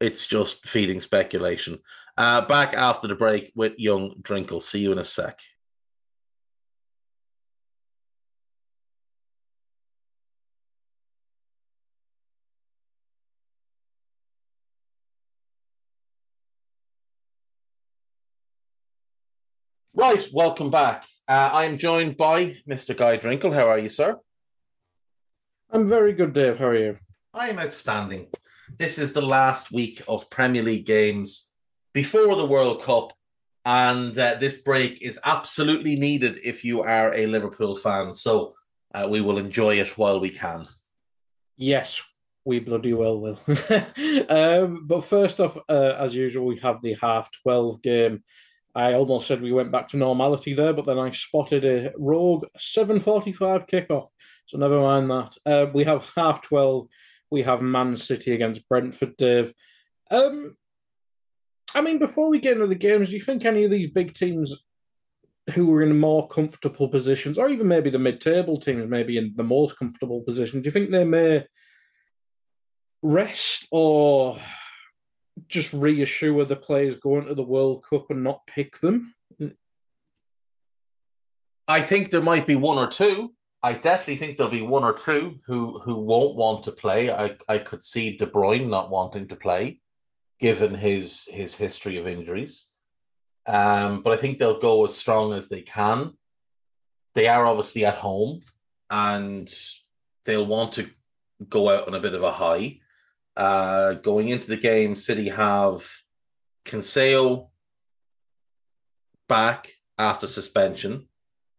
It's 0.00 0.26
just 0.26 0.66
feeding 0.66 1.00
speculation. 1.00 1.78
Uh, 2.18 2.40
back 2.40 2.74
after 2.74 3.06
the 3.06 3.14
break 3.14 3.52
with 3.54 3.78
young 3.78 4.12
Drinkle. 4.20 4.60
See 4.60 4.80
you 4.80 4.90
in 4.90 4.98
a 4.98 5.04
sec. 5.04 5.38
Right, 19.94 20.26
welcome 20.32 20.72
back. 20.72 21.04
Uh, 21.28 21.50
I 21.52 21.66
am 21.66 21.78
joined 21.78 22.16
by 22.16 22.56
Mr. 22.68 22.96
Guy 22.96 23.16
Drinkle. 23.16 23.54
How 23.54 23.68
are 23.68 23.78
you, 23.78 23.88
sir? 23.88 24.16
I'm 25.70 25.86
very 25.86 26.14
good, 26.14 26.32
Dave. 26.32 26.58
How 26.58 26.66
are 26.66 26.76
you? 26.76 26.98
I 27.32 27.50
am 27.50 27.60
outstanding. 27.60 28.26
This 28.76 28.98
is 28.98 29.12
the 29.12 29.22
last 29.22 29.70
week 29.70 30.02
of 30.08 30.28
Premier 30.30 30.64
League 30.64 30.84
games 30.86 31.47
before 31.98 32.36
the 32.36 32.46
World 32.46 32.80
Cup, 32.80 33.12
and 33.64 34.16
uh, 34.16 34.36
this 34.36 34.58
break 34.58 35.02
is 35.02 35.18
absolutely 35.24 35.96
needed 35.96 36.38
if 36.44 36.64
you 36.64 36.80
are 36.80 37.12
a 37.12 37.26
Liverpool 37.26 37.74
fan. 37.74 38.14
So 38.14 38.54
uh, 38.94 39.08
we 39.10 39.20
will 39.20 39.36
enjoy 39.36 39.80
it 39.80 39.98
while 39.98 40.20
we 40.20 40.30
can. 40.30 40.64
Yes, 41.56 42.00
we 42.44 42.60
bloody 42.60 42.92
well 42.92 43.18
will. 43.18 43.40
um, 44.28 44.86
but 44.86 45.06
first 45.06 45.40
off, 45.40 45.58
uh, 45.68 45.96
as 45.98 46.14
usual, 46.14 46.46
we 46.46 46.58
have 46.58 46.80
the 46.82 46.94
half 47.02 47.32
12 47.42 47.82
game. 47.82 48.22
I 48.76 48.94
almost 48.94 49.26
said 49.26 49.42
we 49.42 49.50
went 49.50 49.72
back 49.72 49.88
to 49.88 49.96
normality 49.96 50.54
there, 50.54 50.74
but 50.74 50.84
then 50.86 51.00
I 51.00 51.10
spotted 51.10 51.64
a 51.64 51.92
rogue 51.98 52.44
7.45 52.56 53.68
kickoff. 53.68 54.06
So 54.46 54.56
never 54.56 54.80
mind 54.80 55.10
that. 55.10 55.36
Uh, 55.44 55.66
we 55.74 55.82
have 55.82 56.08
half 56.14 56.42
12. 56.42 56.86
We 57.32 57.42
have 57.42 57.60
Man 57.60 57.96
City 57.96 58.34
against 58.34 58.68
Brentford, 58.68 59.16
Dave. 59.16 59.52
Um, 60.12 60.54
I 61.74 61.80
mean, 61.80 61.98
before 61.98 62.28
we 62.28 62.38
get 62.38 62.54
into 62.54 62.66
the 62.66 62.74
games, 62.74 63.08
do 63.10 63.16
you 63.16 63.22
think 63.22 63.44
any 63.44 63.64
of 63.64 63.70
these 63.70 63.90
big 63.90 64.14
teams 64.14 64.54
who 65.54 65.72
are 65.74 65.82
in 65.82 65.98
more 65.98 66.28
comfortable 66.28 66.88
positions, 66.88 67.38
or 67.38 67.48
even 67.48 67.68
maybe 67.68 67.90
the 67.90 67.98
mid-table 67.98 68.58
teams, 68.58 68.90
maybe 68.90 69.16
in 69.16 69.32
the 69.36 69.44
most 69.44 69.78
comfortable 69.78 70.22
position, 70.22 70.60
do 70.60 70.66
you 70.66 70.70
think 70.70 70.90
they 70.90 71.04
may 71.04 71.46
rest 73.02 73.66
or 73.70 74.38
just 75.48 75.72
reassure 75.72 76.44
the 76.44 76.56
players 76.56 76.96
going 76.96 77.26
to 77.26 77.34
the 77.34 77.42
World 77.42 77.84
Cup 77.88 78.10
and 78.10 78.24
not 78.24 78.46
pick 78.46 78.78
them? 78.78 79.14
I 81.66 81.82
think 81.82 82.10
there 82.10 82.22
might 82.22 82.46
be 82.46 82.56
one 82.56 82.78
or 82.78 82.88
two. 82.88 83.34
I 83.62 83.74
definitely 83.74 84.16
think 84.16 84.36
there'll 84.36 84.52
be 84.52 84.62
one 84.62 84.84
or 84.84 84.94
two 84.94 85.40
who 85.46 85.80
who 85.80 85.96
won't 85.96 86.36
want 86.36 86.64
to 86.64 86.72
play. 86.72 87.10
I, 87.10 87.36
I 87.48 87.58
could 87.58 87.84
see 87.84 88.16
De 88.16 88.26
Bruyne 88.26 88.68
not 88.68 88.90
wanting 88.90 89.28
to 89.28 89.36
play, 89.36 89.80
given 90.40 90.74
his 90.74 91.28
his 91.30 91.56
history 91.56 91.96
of 91.96 92.06
injuries. 92.06 92.70
Um, 93.46 94.02
but 94.02 94.12
I 94.12 94.16
think 94.16 94.38
they'll 94.38 94.60
go 94.60 94.84
as 94.84 94.94
strong 94.94 95.32
as 95.32 95.48
they 95.48 95.62
can. 95.62 96.12
They 97.14 97.28
are 97.28 97.46
obviously 97.46 97.84
at 97.84 97.94
home, 97.94 98.40
and 98.90 99.52
they'll 100.24 100.46
want 100.46 100.74
to 100.74 100.88
go 101.48 101.70
out 101.70 101.88
on 101.88 101.94
a 101.94 102.00
bit 102.00 102.14
of 102.14 102.22
a 102.22 102.32
high. 102.32 102.80
Uh, 103.36 103.94
going 103.94 104.28
into 104.28 104.48
the 104.48 104.56
game, 104.56 104.96
City 104.96 105.28
have 105.28 105.90
Cancelo 106.64 107.48
back 109.28 109.72
after 109.98 110.26
suspension 110.26 111.08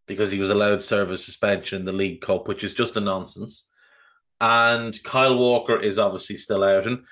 because 0.07 0.31
he 0.31 0.39
was 0.39 0.49
allowed 0.49 0.81
service 0.81 1.23
suspension 1.23 1.79
in 1.79 1.85
the 1.85 1.93
League 1.93 2.21
Cup, 2.21 2.47
which 2.47 2.63
is 2.63 2.73
just 2.73 2.97
a 2.97 2.99
nonsense. 2.99 3.69
And 4.41 5.01
Kyle 5.03 5.37
Walker 5.37 5.77
is 5.77 5.99
obviously 5.99 6.37
still 6.37 6.63
out, 6.63 6.87
and 6.87 7.05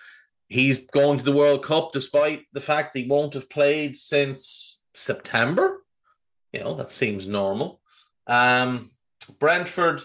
he's 0.47 0.85
going 0.85 1.17
to 1.17 1.25
the 1.25 1.33
World 1.33 1.63
Cup 1.63 1.91
despite 1.91 2.45
the 2.53 2.61
fact 2.61 2.95
he 2.95 3.07
won't 3.07 3.33
have 3.33 3.49
played 3.49 3.97
since 3.97 4.79
September. 4.93 5.83
You 6.53 6.61
know 6.61 6.73
that 6.75 6.91
seems 6.91 7.27
normal. 7.27 7.81
Um, 8.25 8.89
Brentford, 9.39 10.01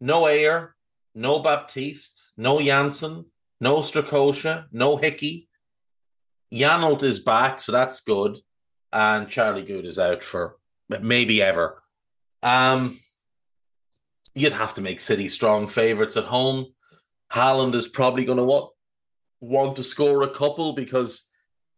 no 0.00 0.22
Ajer, 0.22 0.70
no 1.14 1.40
Baptiste, 1.40 2.32
no 2.36 2.60
Janssen, 2.60 3.26
no 3.60 3.78
Strakosha, 3.78 4.66
no 4.72 4.96
Hickey. 4.96 5.48
Janelt 6.52 7.02
is 7.02 7.20
back, 7.20 7.60
so 7.60 7.72
that's 7.72 8.00
good. 8.00 8.38
And 8.92 9.28
Charlie 9.28 9.62
Goode 9.62 9.86
is 9.86 9.98
out 9.98 10.22
for 10.22 10.56
maybe 10.88 11.40
ever. 11.40 11.82
Um, 12.42 12.98
you'd 14.34 14.52
have 14.52 14.74
to 14.74 14.82
make 14.82 15.00
City 15.00 15.28
strong 15.28 15.66
favourites 15.66 16.16
at 16.16 16.24
home. 16.24 16.66
Haaland 17.32 17.74
is 17.74 17.88
probably 17.88 18.24
going 18.24 18.38
to 18.38 18.44
want 18.44 18.70
want 19.40 19.76
to 19.76 19.84
score 19.84 20.22
a 20.22 20.30
couple 20.30 20.72
because 20.72 21.28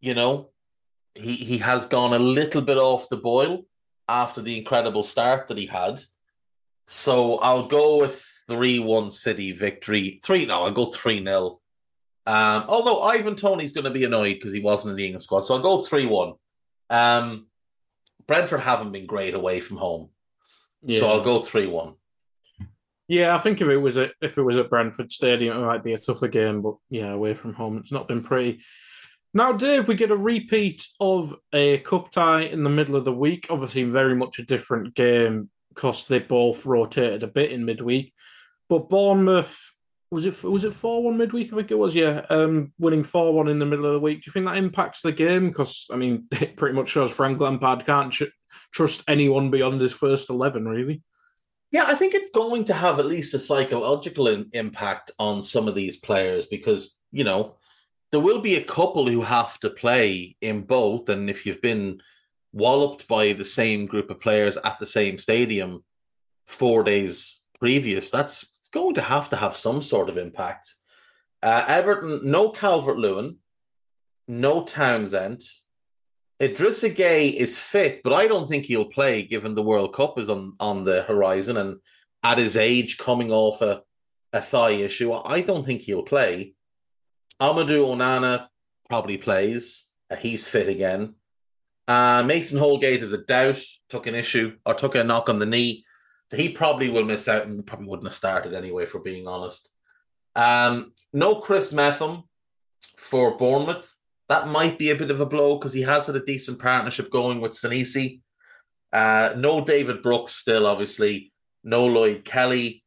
you 0.01 0.15
know 0.15 0.51
he 1.15 1.37
he 1.37 1.59
has 1.59 1.87
gone 1.87 2.13
a 2.13 2.19
little 2.19 2.63
bit 2.63 2.77
off 2.77 3.09
the 3.09 3.17
boil 3.17 3.65
after 4.09 4.43
the 4.43 4.59
incredible 4.59 5.03
start 5.03 5.49
that 5.49 5.59
he 5.59 5.67
had. 5.67 6.03
So 6.87 7.37
I'll 7.37 7.67
go 7.67 7.99
with 7.99 8.23
3 8.49 8.79
1 8.81 9.11
City 9.11 9.53
victory. 9.53 10.21
3 10.23 10.47
no, 10.47 10.65
I'll 10.65 10.73
go 10.73 10.87
3 10.87 11.23
0. 11.23 11.61
Um, 12.27 12.65
although 12.69 13.03
Ivan 13.03 13.37
Toney's 13.37 13.73
going 13.73 13.85
to 13.85 13.91
be 13.91 14.05
annoyed 14.05 14.35
because 14.35 14.53
he 14.53 14.61
wasn't 14.61 14.93
in 14.93 14.97
the 14.97 15.05
England 15.07 15.23
squad. 15.23 15.43
So 15.43 15.55
I'll 15.55 15.63
go 15.63 15.83
3 15.83 16.07
1. 16.07 16.33
Um, 16.91 17.47
Brentford 18.27 18.61
haven't 18.61 18.93
been 18.93 19.07
great 19.07 19.35
away 19.35 19.61
from 19.61 19.77
home. 19.77 20.11
Yeah. 20.83 21.01
So 21.01 21.11
I'll 21.11 21.25
go 21.25 21.43
3 21.43 21.67
1. 21.67 21.95
Yeah, 23.07 23.35
I 23.35 23.39
think 23.39 23.61
if 23.61 23.69
it 23.69 23.77
was 23.77 23.99
at 23.99 24.13
if 24.23 24.39
it 24.39 24.43
was 24.43 24.57
at 24.57 24.71
Brentford 24.71 25.13
Stadium, 25.13 25.57
it 25.57 25.67
might 25.67 25.85
be 25.85 25.93
a 25.93 25.99
tougher 25.99 26.29
game, 26.29 26.63
but 26.63 26.77
yeah, 26.89 27.13
away 27.13 27.35
from 27.35 27.53
home, 27.53 27.77
it's 27.79 27.93
not 27.93 28.09
been 28.09 28.23
pretty. 28.23 28.61
Now, 29.37 29.53
Dave, 29.53 29.89
we 29.89 29.97
get 29.97 30.13
a 30.13 30.17
repeat 30.17 30.87
of 31.01 31.35
a 31.53 31.79
cup 31.79 32.13
tie 32.13 32.43
in 32.43 32.63
the 32.63 32.71
middle 32.71 32.95
of 32.95 33.05
the 33.05 33.13
week. 33.13 33.49
Obviously, 33.51 33.83
very 33.83 34.15
much 34.15 34.39
a 34.39 34.45
different 34.45 34.95
game 34.95 35.51
because 35.71 36.05
they 36.05 36.21
both 36.21 36.65
rotated 36.65 37.25
a 37.25 37.27
bit 37.27 37.51
in 37.51 37.65
midweek. 37.65 38.15
But 38.69 38.89
Bournemouth 38.89 39.59
was 40.11 40.25
it 40.25 40.43
was 40.45 40.65
it 40.65 40.73
four 40.73 41.03
one 41.03 41.19
midweek? 41.19 41.53
I 41.53 41.57
think 41.57 41.73
it 41.73 41.79
was. 41.79 41.95
Yeah, 41.95 42.25
um, 42.31 42.73
winning 42.79 43.03
four 43.03 43.35
one 43.35 43.49
in 43.49 43.59
the 43.59 43.67
middle 43.67 43.87
of 43.87 43.95
the 43.95 44.01
week. 44.01 44.23
Do 44.23 44.29
you 44.29 44.33
think 44.33 44.47
that 44.47 44.57
impacts 44.57 45.03
the 45.03 45.13
game? 45.13 45.49
Because 45.49 45.87
I 45.91 45.97
mean, 45.97 46.27
it 46.31 46.57
pretty 46.57 46.77
much 46.77 46.89
shows 46.89 47.11
Frank 47.11 47.41
Lampard 47.41 47.85
can't 47.85 48.15
trust 48.73 49.03
anyone 49.09 49.51
beyond 49.51 49.81
his 49.81 49.93
first 49.93 50.31
eleven, 50.31 50.67
really. 50.67 51.03
Yeah, 51.75 51.87
I 51.89 51.97
think 51.97 52.15
it's 52.15 52.31
going 52.31 52.67
to 52.67 52.73
have 52.73 53.01
at 53.01 53.07
least 53.07 53.35
a 53.35 53.39
psychological 53.41 54.29
in- 54.29 54.49
impact 54.53 55.11
on 55.19 55.43
some 55.43 55.67
of 55.67 55.75
these 55.75 55.97
players 55.97 56.47
because 56.47 56.97
you 57.11 57.25
know 57.25 57.57
there 58.13 58.21
will 58.21 58.41
be 58.41 58.55
a 58.55 58.63
couple 58.63 59.09
who 59.09 59.23
have 59.23 59.59
to 59.59 59.71
play 59.71 60.37
in 60.41 60.61
both, 60.61 61.09
and 61.09 61.29
if 61.29 61.45
you've 61.45 61.61
been 61.61 62.01
walloped 62.53 63.09
by 63.09 63.33
the 63.33 63.45
same 63.45 63.87
group 63.87 64.09
of 64.09 64.21
players 64.21 64.57
at 64.59 64.79
the 64.79 64.87
same 64.87 65.19
stadium 65.19 65.83
four 66.47 66.85
days 66.85 67.41
previous, 67.59 68.09
that's 68.09 68.69
going 68.73 68.95
to 68.95 69.03
have 69.03 69.29
to 69.31 69.37
have 69.37 69.57
some 69.57 69.83
sort 69.83 70.09
of 70.09 70.17
impact. 70.17 70.75
Uh, 71.43 71.65
Everton, 71.67 72.21
no 72.23 72.51
Calvert 72.51 72.99
Lewin, 72.99 73.39
no 74.29 74.63
Townsend. 74.63 75.43
Idrissa 76.41 76.95
Gueye 76.95 77.33
is 77.33 77.59
fit, 77.59 78.03
but 78.03 78.13
I 78.13 78.27
don't 78.27 78.49
think 78.49 78.65
he'll 78.65 78.87
play 78.87 79.23
given 79.23 79.55
the 79.55 79.63
World 79.63 79.95
Cup 79.95 80.19
is 80.19 80.29
on, 80.29 80.55
on 80.59 80.85
the 80.85 81.03
horizon 81.03 81.57
and 81.57 81.79
at 82.23 82.39
his 82.39 82.57
age 82.57 82.99
coming 82.99 83.31
off 83.31 83.63
a, 83.63 83.83
a 84.33 84.41
thigh 84.41 84.71
issue. 84.71 85.13
I 85.13 85.43
don't 85.43 85.65
think 85.65 85.83
he'll 85.83 86.03
play. 86.03 86.55
Amadou 87.41 87.87
Onana 87.87 88.49
probably 88.89 89.17
plays. 89.17 89.91
Uh, 90.11 90.17
he's 90.17 90.49
fit 90.49 90.69
again. 90.69 91.15
Uh, 91.87 92.23
Mason 92.27 92.59
Holgate 92.59 93.03
is 93.03 93.13
a 93.13 93.19
doubt, 93.19 93.61
took 93.89 94.07
an 94.07 94.15
issue 94.15 94.57
or 94.65 94.75
took 94.75 94.95
a 94.95 95.05
knock 95.05 95.29
on 95.29 95.39
the 95.39 95.47
knee. 95.47 95.85
So 96.31 96.37
he 96.37 96.49
probably 96.49 96.89
will 96.89 97.05
miss 97.05 97.29
out 97.29 97.47
and 97.47 97.65
probably 97.67 97.89
wouldn't 97.89 98.07
have 98.07 98.15
started 98.15 98.55
anyway, 98.55 98.87
for 98.87 98.99
being 98.99 99.29
honest. 99.29 99.69
Um, 100.35 100.93
no 101.13 101.37
Chris 101.37 101.73
Mepham 101.73 102.25
for 102.97 103.37
Bournemouth. 103.37 103.95
That 104.35 104.49
might 104.49 104.81
be 104.81 104.91
a 104.91 104.97
bit 104.97 105.13
of 105.13 105.21
a 105.21 105.27
blow 105.27 105.57
because 105.57 105.73
he 105.73 105.83
has 105.83 106.07
had 106.07 106.17
a 106.17 106.25
decent 106.25 106.59
partnership 106.59 107.09
going 107.09 107.41
with 107.41 107.53
Senesi. 107.53 108.19
Uh, 108.93 109.33
no 109.37 109.65
David 109.65 110.03
Brooks 110.03 110.33
still, 110.33 110.67
obviously. 110.67 111.33
No 111.63 111.87
Lloyd 111.87 112.25
Kelly. 112.25 112.83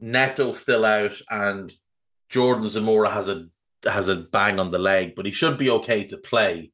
Neto 0.00 0.52
still 0.52 0.84
out, 0.84 1.14
and 1.30 1.72
Jordan 2.28 2.64
Zemura 2.64 3.12
has 3.12 3.28
a 3.28 3.46
has 3.84 4.08
a 4.08 4.16
bang 4.16 4.58
on 4.58 4.72
the 4.72 4.80
leg, 4.80 5.14
but 5.14 5.26
he 5.26 5.30
should 5.30 5.58
be 5.58 5.70
okay 5.70 6.02
to 6.08 6.16
play. 6.16 6.72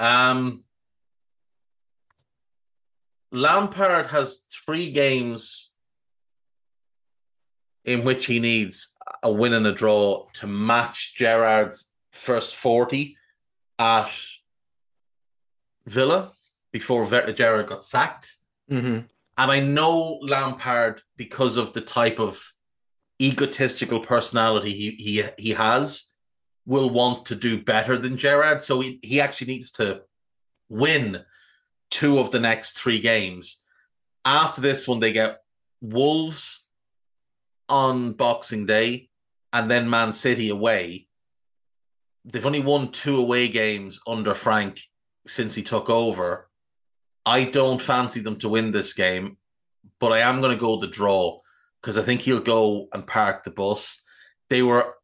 Um, 0.00 0.64
Lampard 3.30 4.06
has 4.06 4.40
three 4.66 4.90
games 4.90 5.70
in 7.84 8.02
which 8.02 8.26
he 8.26 8.40
needs 8.40 8.96
a 9.22 9.30
win 9.30 9.52
and 9.52 9.68
a 9.68 9.72
draw 9.72 10.26
to 10.34 10.48
match 10.48 11.14
Gerrard's 11.16 11.84
first 12.12 12.54
40 12.54 13.16
at 13.78 14.10
Villa 15.86 16.30
before 16.70 17.04
Gerrard 17.06 17.66
got 17.66 17.84
sacked. 17.84 18.36
Mm-hmm. 18.70 19.06
And 19.38 19.50
I 19.50 19.60
know 19.60 20.18
Lampard, 20.22 21.02
because 21.16 21.56
of 21.56 21.72
the 21.72 21.80
type 21.80 22.20
of 22.20 22.52
egotistical 23.20 24.00
personality 24.00 24.72
he, 24.72 24.90
he, 24.92 25.24
he 25.38 25.50
has, 25.50 26.12
will 26.66 26.90
want 26.90 27.26
to 27.26 27.34
do 27.34 27.62
better 27.62 27.98
than 27.98 28.16
Gerrard. 28.16 28.60
So 28.60 28.80
he, 28.80 29.00
he 29.02 29.20
actually 29.20 29.48
needs 29.48 29.72
to 29.72 30.02
win 30.68 31.24
two 31.90 32.18
of 32.18 32.30
the 32.30 32.40
next 32.40 32.78
three 32.78 33.00
games. 33.00 33.62
After 34.24 34.60
this 34.60 34.86
one, 34.86 35.00
they 35.00 35.12
get 35.12 35.42
Wolves 35.80 36.64
on 37.68 38.12
Boxing 38.12 38.66
Day 38.66 39.08
and 39.52 39.70
then 39.70 39.90
Man 39.90 40.12
City 40.12 40.48
away. 40.48 41.08
They've 42.24 42.46
only 42.46 42.60
won 42.60 42.92
two 42.92 43.16
away 43.16 43.48
games 43.48 44.00
under 44.06 44.34
Frank 44.34 44.80
since 45.26 45.54
he 45.54 45.62
took 45.62 45.90
over. 45.90 46.48
I 47.26 47.44
don't 47.44 47.80
fancy 47.80 48.20
them 48.20 48.36
to 48.36 48.48
win 48.48 48.72
this 48.72 48.92
game, 48.94 49.36
but 49.98 50.12
I 50.12 50.18
am 50.18 50.40
going 50.40 50.52
to 50.52 50.60
go 50.60 50.78
the 50.78 50.86
draw 50.86 51.40
because 51.80 51.98
I 51.98 52.02
think 52.02 52.20
he'll 52.20 52.40
go 52.40 52.88
and 52.92 53.06
park 53.06 53.44
the 53.44 53.50
bus. 53.50 54.02
they 54.50 54.62
were 54.62 54.94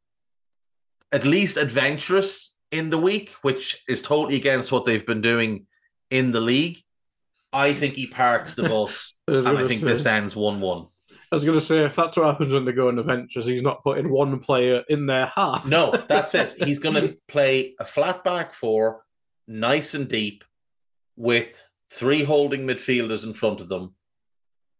at 1.10 1.24
least 1.24 1.56
adventurous 1.56 2.54
in 2.70 2.90
the 2.90 2.98
week, 2.98 3.30
which 3.42 3.82
is 3.88 4.02
totally 4.02 4.36
against 4.36 4.70
what 4.70 4.84
they've 4.84 5.06
been 5.06 5.22
doing 5.22 5.66
in 6.10 6.32
the 6.32 6.40
league. 6.40 6.78
I 7.52 7.72
think 7.72 7.94
he 7.94 8.06
parks 8.06 8.54
the 8.54 8.68
bus, 8.68 9.14
and 9.26 9.48
I 9.48 9.66
think 9.66 9.82
this 9.82 10.06
ends 10.06 10.36
one-one. 10.36 10.88
I 11.31 11.37
was 11.37 11.45
going 11.45 11.59
to 11.59 11.64
say, 11.64 11.85
if 11.85 11.95
that's 11.95 12.16
what 12.16 12.26
happens 12.26 12.53
when 12.53 12.64
they 12.64 12.72
go 12.72 12.89
on 12.89 12.99
adventures, 12.99 13.45
he's 13.45 13.62
not 13.62 13.83
putting 13.83 14.09
one 14.11 14.39
player 14.39 14.83
in 14.89 15.07
their 15.07 15.26
half. 15.26 15.66
No, 15.66 15.93
that's 16.09 16.35
it. 16.35 16.55
He's 16.64 16.79
going 16.79 16.95
to 16.95 17.16
play 17.29 17.74
a 17.79 17.85
flat 17.85 18.24
back 18.24 18.55
four, 18.55 19.05
nice 19.47 19.93
and 19.93 20.09
deep, 20.09 20.43
with 21.16 21.70
three 21.91 22.22
holding 22.22 22.66
midfielders 22.66 23.24
in 23.24 23.35
front 23.35 23.61
of 23.61 23.68
them, 23.68 23.95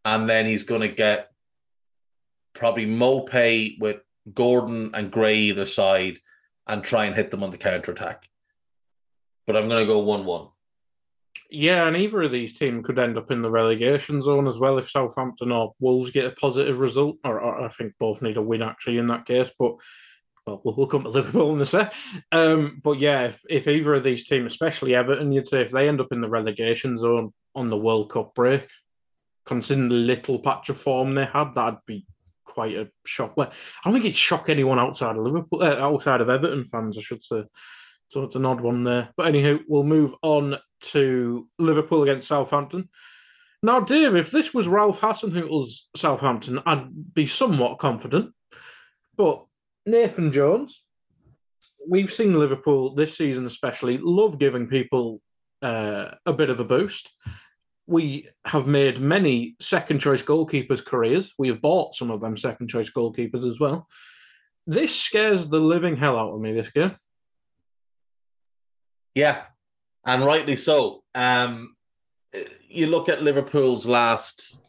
and 0.05 0.29
then 0.29 0.47
he's 0.47 0.65
going 0.65 0.81
to 0.81 0.89
get 0.89 1.31
probably 2.55 2.87
Maupay 2.87 3.79
with 3.79 3.99
Gordon 4.33 4.91
and 4.95 5.11
Gray 5.11 5.37
either 5.37 5.67
side, 5.67 6.19
and 6.67 6.83
try 6.83 7.05
and 7.07 7.15
hit 7.15 7.31
them 7.31 7.43
on 7.43 7.51
the 7.51 7.59
counter 7.59 7.93
attack. 7.93 8.29
But 9.47 9.57
I'm 9.57 9.69
going 9.69 9.81
to 9.81 9.87
go 9.87 9.99
one-one. 9.99 10.49
Yeah, 11.51 11.87
and 11.87 11.97
either 11.97 12.23
of 12.23 12.33
these 12.33 12.53
teams 12.53 12.85
could 12.87 12.99
end 12.99 13.17
up 13.17 13.31
in 13.31 13.41
the 13.41 13.51
relegation 13.51 14.21
zone 14.21 14.47
as 14.47 14.59
well 14.59 14.77
if 14.77 14.91
Southampton 14.91 15.51
or 15.51 15.73
Wolves 15.81 16.11
get 16.11 16.27
a 16.27 16.31
positive 16.31 16.79
result. 16.81 17.17
Or, 17.25 17.41
or 17.41 17.65
I 17.65 17.69
think 17.69 17.95
both 17.99 18.21
need 18.21 18.37
a 18.37 18.43
win 18.43 18.63
actually 18.63 18.99
in 18.99 19.07
that 19.07 19.27
case. 19.27 19.51
But 19.59 19.77
well, 20.47 20.75
we'll, 20.77 20.87
come 20.87 21.05
to 21.05 21.09
Liverpool 21.09 21.55
in 21.55 21.61
a 21.61 21.67
sec. 21.67 21.95
Um, 22.33 22.81
but 22.83 22.99
yeah, 22.99 23.25
if, 23.25 23.43
if 23.49 23.69
either 23.69 23.95
of 23.95 24.05
these 24.05 24.27
teams, 24.27 24.53
especially 24.53 24.95
Everton, 24.95 25.33
you'd 25.33 25.49
say 25.49 25.63
if 25.63 25.71
they 25.71 25.89
end 25.89 26.01
up 26.01 26.13
in 26.13 26.21
the 26.21 26.29
relegation 26.29 26.99
zone 26.99 27.33
on 27.55 27.69
the 27.69 27.77
World 27.77 28.11
Cup 28.11 28.35
break, 28.35 28.69
considering 29.47 29.89
the 29.89 29.95
little 29.95 30.39
patch 30.39 30.69
of 30.69 30.79
form 30.79 31.15
they 31.15 31.25
had, 31.25 31.55
that'd 31.55 31.81
be 31.87 32.07
quite 32.45 32.77
a 32.77 32.89
shock. 33.07 33.37
Well, 33.37 33.51
I 33.51 33.55
don't 33.85 33.95
think 33.95 34.05
it'd 34.05 34.17
shock 34.17 34.49
anyone 34.49 34.79
outside 34.79 35.17
of 35.17 35.23
Liverpool, 35.23 35.63
uh, 35.63 35.77
outside 35.77 36.21
of 36.21 36.29
Everton 36.29 36.65
fans, 36.65 36.99
I 36.99 37.01
should 37.01 37.25
say. 37.25 37.45
So 38.09 38.25
it's 38.25 38.37
an 38.37 38.47
odd 38.47 38.61
one 38.61 38.85
there. 38.85 39.11
But 39.17 39.33
anywho, 39.33 39.61
we'll 39.69 39.85
move 39.85 40.15
on 40.23 40.57
to 40.81 41.49
Liverpool 41.59 42.03
against 42.03 42.29
Southampton. 42.29 42.89
Now, 43.63 43.81
Dave, 43.81 44.15
if 44.15 44.31
this 44.31 44.55
was 44.55 44.69
Ralph 44.69 45.01
Hasenhutl's 45.01 45.89
Southampton, 45.97 46.61
I'd 46.65 47.15
be 47.15 47.27
somewhat 47.27 47.79
confident. 47.79 48.33
But 49.17 49.45
Nathan 49.85 50.33
Jones, 50.33 50.81
we've 51.87 52.13
seen 52.13 52.39
Liverpool 52.39 52.95
this 52.95 53.17
season, 53.17 53.47
especially, 53.47 53.99
love 53.99 54.39
giving 54.39 54.69
people 54.69 55.21
uh, 55.61 56.13
a 56.25 56.33
bit 56.33 56.51
of 56.51 56.61
a 56.61 56.65
boost. 56.65 57.13
We 57.87 58.29
have 58.45 58.67
made 58.67 59.01
many 59.01 59.57
second 59.61 59.99
choice 59.99 60.23
goalkeepers' 60.23 60.85
careers. 60.85 61.35
We 61.37 61.49
have 61.49 61.61
bought 61.61 61.95
some 61.95 62.11
of 62.11 62.21
them 62.21 62.37
second 62.37 62.69
choice 62.69 62.91
goalkeepers 62.91 63.47
as 63.47 63.59
well. 63.59 63.89
This 64.67 64.95
scares 64.95 65.49
the 65.49 65.59
living 65.59 65.97
hell 65.97 66.19
out 66.19 66.33
of 66.33 66.41
me 66.41 66.53
this 66.53 66.71
game. 66.71 66.95
Yeah, 69.19 69.43
and 70.07 70.25
rightly 70.25 70.55
so. 70.55 71.03
Um, 71.13 71.75
you 72.69 72.87
look 72.87 73.09
at 73.09 73.21
Liverpool's 73.21 73.85
last 73.85 74.61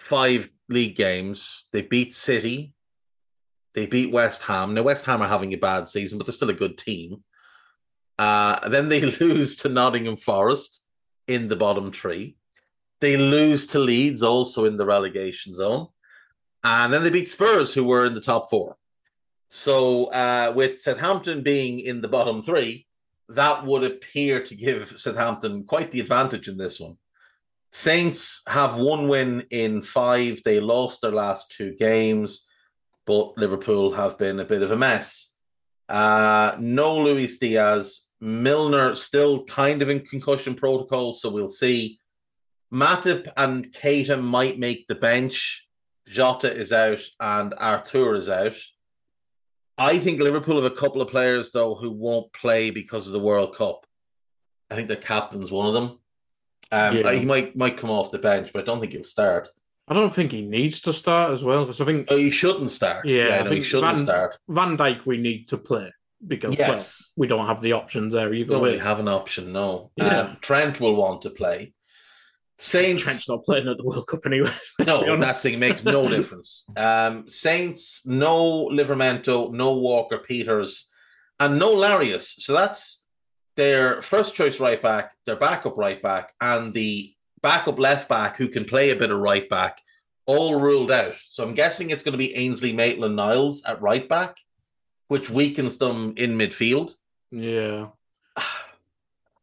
five 0.00 0.48
league 0.70 0.96
games, 0.96 1.68
they 1.70 1.82
beat 1.82 2.14
City, 2.14 2.72
they 3.74 3.84
beat 3.84 4.10
West 4.10 4.44
Ham. 4.44 4.72
Now, 4.72 4.84
West 4.84 5.04
Ham 5.04 5.20
are 5.20 5.28
having 5.28 5.52
a 5.52 5.58
bad 5.58 5.86
season, 5.86 6.16
but 6.16 6.26
they're 6.26 6.32
still 6.32 6.48
a 6.48 6.54
good 6.54 6.78
team. 6.78 7.24
Uh, 8.18 8.66
then 8.70 8.88
they 8.88 9.02
lose 9.20 9.54
to 9.56 9.68
Nottingham 9.68 10.16
Forest 10.16 10.82
in 11.28 11.48
the 11.48 11.56
bottom 11.56 11.92
three. 11.92 12.36
They 13.02 13.18
lose 13.18 13.66
to 13.66 13.78
Leeds, 13.78 14.22
also 14.22 14.64
in 14.64 14.78
the 14.78 14.86
relegation 14.86 15.52
zone. 15.52 15.88
And 16.64 16.90
then 16.90 17.02
they 17.02 17.10
beat 17.10 17.28
Spurs, 17.28 17.74
who 17.74 17.84
were 17.84 18.06
in 18.06 18.14
the 18.14 18.22
top 18.22 18.48
four. 18.48 18.78
So, 19.48 20.06
uh, 20.06 20.54
with 20.56 20.80
Southampton 20.80 21.42
being 21.42 21.80
in 21.80 22.00
the 22.00 22.08
bottom 22.08 22.42
three, 22.42 22.86
that 23.34 23.64
would 23.64 23.84
appear 23.84 24.42
to 24.42 24.54
give 24.54 24.98
Southampton 24.98 25.64
quite 25.64 25.90
the 25.90 26.00
advantage 26.00 26.48
in 26.48 26.56
this 26.56 26.80
one. 26.80 26.96
Saints 27.72 28.42
have 28.46 28.76
one 28.76 29.08
win 29.08 29.44
in 29.50 29.82
five. 29.82 30.42
They 30.44 30.60
lost 30.60 31.00
their 31.00 31.12
last 31.12 31.54
two 31.56 31.74
games, 31.74 32.46
but 33.06 33.36
Liverpool 33.38 33.92
have 33.92 34.18
been 34.18 34.40
a 34.40 34.44
bit 34.44 34.62
of 34.62 34.70
a 34.70 34.76
mess. 34.76 35.32
Uh, 35.88 36.56
no 36.60 36.98
Luis 36.98 37.38
Diaz. 37.38 38.08
Milner 38.20 38.94
still 38.94 39.44
kind 39.44 39.82
of 39.82 39.90
in 39.90 40.00
concussion 40.00 40.54
protocol, 40.54 41.12
so 41.12 41.30
we'll 41.30 41.48
see. 41.48 41.98
Matip 42.72 43.28
and 43.36 43.72
Keita 43.72 44.22
might 44.22 44.58
make 44.58 44.86
the 44.86 44.94
bench. 44.94 45.66
Jota 46.06 46.52
is 46.52 46.72
out 46.72 47.00
and 47.20 47.54
Arthur 47.58 48.14
is 48.14 48.28
out. 48.28 48.56
I 49.78 49.98
think 49.98 50.20
Liverpool 50.20 50.56
have 50.62 50.70
a 50.70 50.74
couple 50.74 51.00
of 51.02 51.08
players 51.08 51.50
though 51.52 51.74
who 51.74 51.90
won't 51.90 52.32
play 52.32 52.70
because 52.70 53.06
of 53.06 53.12
the 53.12 53.20
World 53.20 53.54
Cup. 53.56 53.86
I 54.70 54.74
think 54.74 54.88
the 54.88 54.96
captain's 54.96 55.50
one 55.50 55.66
of 55.66 55.74
them. 55.74 55.98
Um, 56.70 56.96
Yeah. 56.96 57.12
he 57.12 57.24
might 57.24 57.56
might 57.56 57.76
come 57.76 57.90
off 57.90 58.10
the 58.10 58.18
bench, 58.18 58.52
but 58.52 58.62
I 58.62 58.64
don't 58.64 58.80
think 58.80 58.92
he'll 58.92 59.04
start. 59.04 59.48
I 59.88 59.94
don't 59.94 60.14
think 60.14 60.30
he 60.32 60.42
needs 60.42 60.80
to 60.82 60.92
start 60.92 61.32
as 61.32 61.42
well 61.42 61.64
because 61.64 61.80
I 61.80 61.84
think 61.84 62.06
Oh, 62.10 62.16
he 62.16 62.30
shouldn't 62.30 62.70
start. 62.70 63.06
Yeah, 63.06 63.26
Yeah, 63.28 63.36
I 63.38 63.42
no, 63.42 63.50
he 63.50 63.62
shouldn't 63.62 63.96
Van- 63.96 64.04
start. 64.06 64.38
Van 64.48 64.76
Dijk 64.78 65.04
we 65.06 65.16
need 65.18 65.48
to 65.48 65.58
play 65.58 65.92
because 66.26 66.56
well, 66.56 66.68
Yes, 66.70 67.12
we 67.16 67.26
don't 67.26 67.46
have 67.48 67.60
the 67.60 67.72
options 67.72 68.12
there 68.12 68.32
either 68.32 68.52
don't 68.52 68.62
way. 68.62 68.70
really 68.70 68.80
have 68.80 69.00
an 69.00 69.08
option. 69.08 69.52
No, 69.52 69.90
Yeah. 69.96 70.20
um, 70.20 70.36
Trent 70.40 70.80
will 70.80 70.94
want 70.94 71.22
to 71.22 71.30
play. 71.30 71.74
Saints. 72.62 73.02
Trent's 73.02 73.28
not 73.28 73.44
playing 73.44 73.68
at 73.68 73.76
the 73.76 73.84
World 73.84 74.06
Cup 74.06 74.24
anyway. 74.24 74.52
No, 74.86 75.16
that 75.18 75.38
thing 75.38 75.58
makes 75.58 75.84
no 75.84 76.08
difference. 76.16 76.64
Um, 76.76 77.28
Saints, 77.28 78.06
no 78.06 78.68
Livramento, 78.68 79.52
no 79.52 79.76
Walker 79.78 80.18
Peters, 80.18 80.88
and 81.40 81.58
no 81.58 81.74
Larios. 81.74 82.40
So 82.40 82.52
that's 82.52 83.04
their 83.56 84.00
first 84.00 84.34
choice 84.34 84.60
right 84.60 84.80
back, 84.80 85.12
their 85.26 85.36
backup 85.36 85.76
right 85.76 86.00
back, 86.00 86.32
and 86.40 86.72
the 86.72 87.12
backup 87.42 87.78
left 87.80 88.08
back 88.08 88.36
who 88.36 88.46
can 88.48 88.64
play 88.64 88.90
a 88.90 88.96
bit 88.96 89.10
of 89.10 89.18
right 89.18 89.48
back, 89.48 89.80
all 90.26 90.60
ruled 90.60 90.92
out. 90.92 91.16
So 91.28 91.44
I'm 91.44 91.54
guessing 91.54 91.90
it's 91.90 92.04
going 92.04 92.12
to 92.12 92.18
be 92.18 92.34
Ainsley 92.36 92.72
Maitland 92.72 93.16
Niles 93.16 93.64
at 93.64 93.82
right 93.82 94.08
back, 94.08 94.36
which 95.08 95.28
weakens 95.28 95.78
them 95.78 96.14
in 96.16 96.38
midfield. 96.38 96.94
Yeah. 97.32 97.88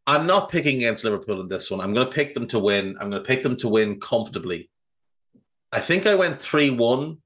I'm 0.10 0.26
not 0.26 0.50
picking 0.50 0.78
against 0.78 1.04
Liverpool 1.04 1.40
in 1.40 1.48
this 1.48 1.70
one. 1.70 1.80
I'm 1.80 1.94
going 1.94 2.08
to 2.08 2.12
pick 2.12 2.34
them 2.34 2.48
to 2.48 2.58
win. 2.58 2.98
I'm 3.00 3.12
going 3.12 3.22
to 3.22 3.28
pick 3.28 3.44
them 3.44 3.56
to 3.58 3.68
win 3.68 4.00
comfortably. 4.00 4.72
I 5.72 5.80
think 5.82 6.08
I 6.08 6.16
went 6.16 6.42
3 6.42 6.72
1 6.72 7.18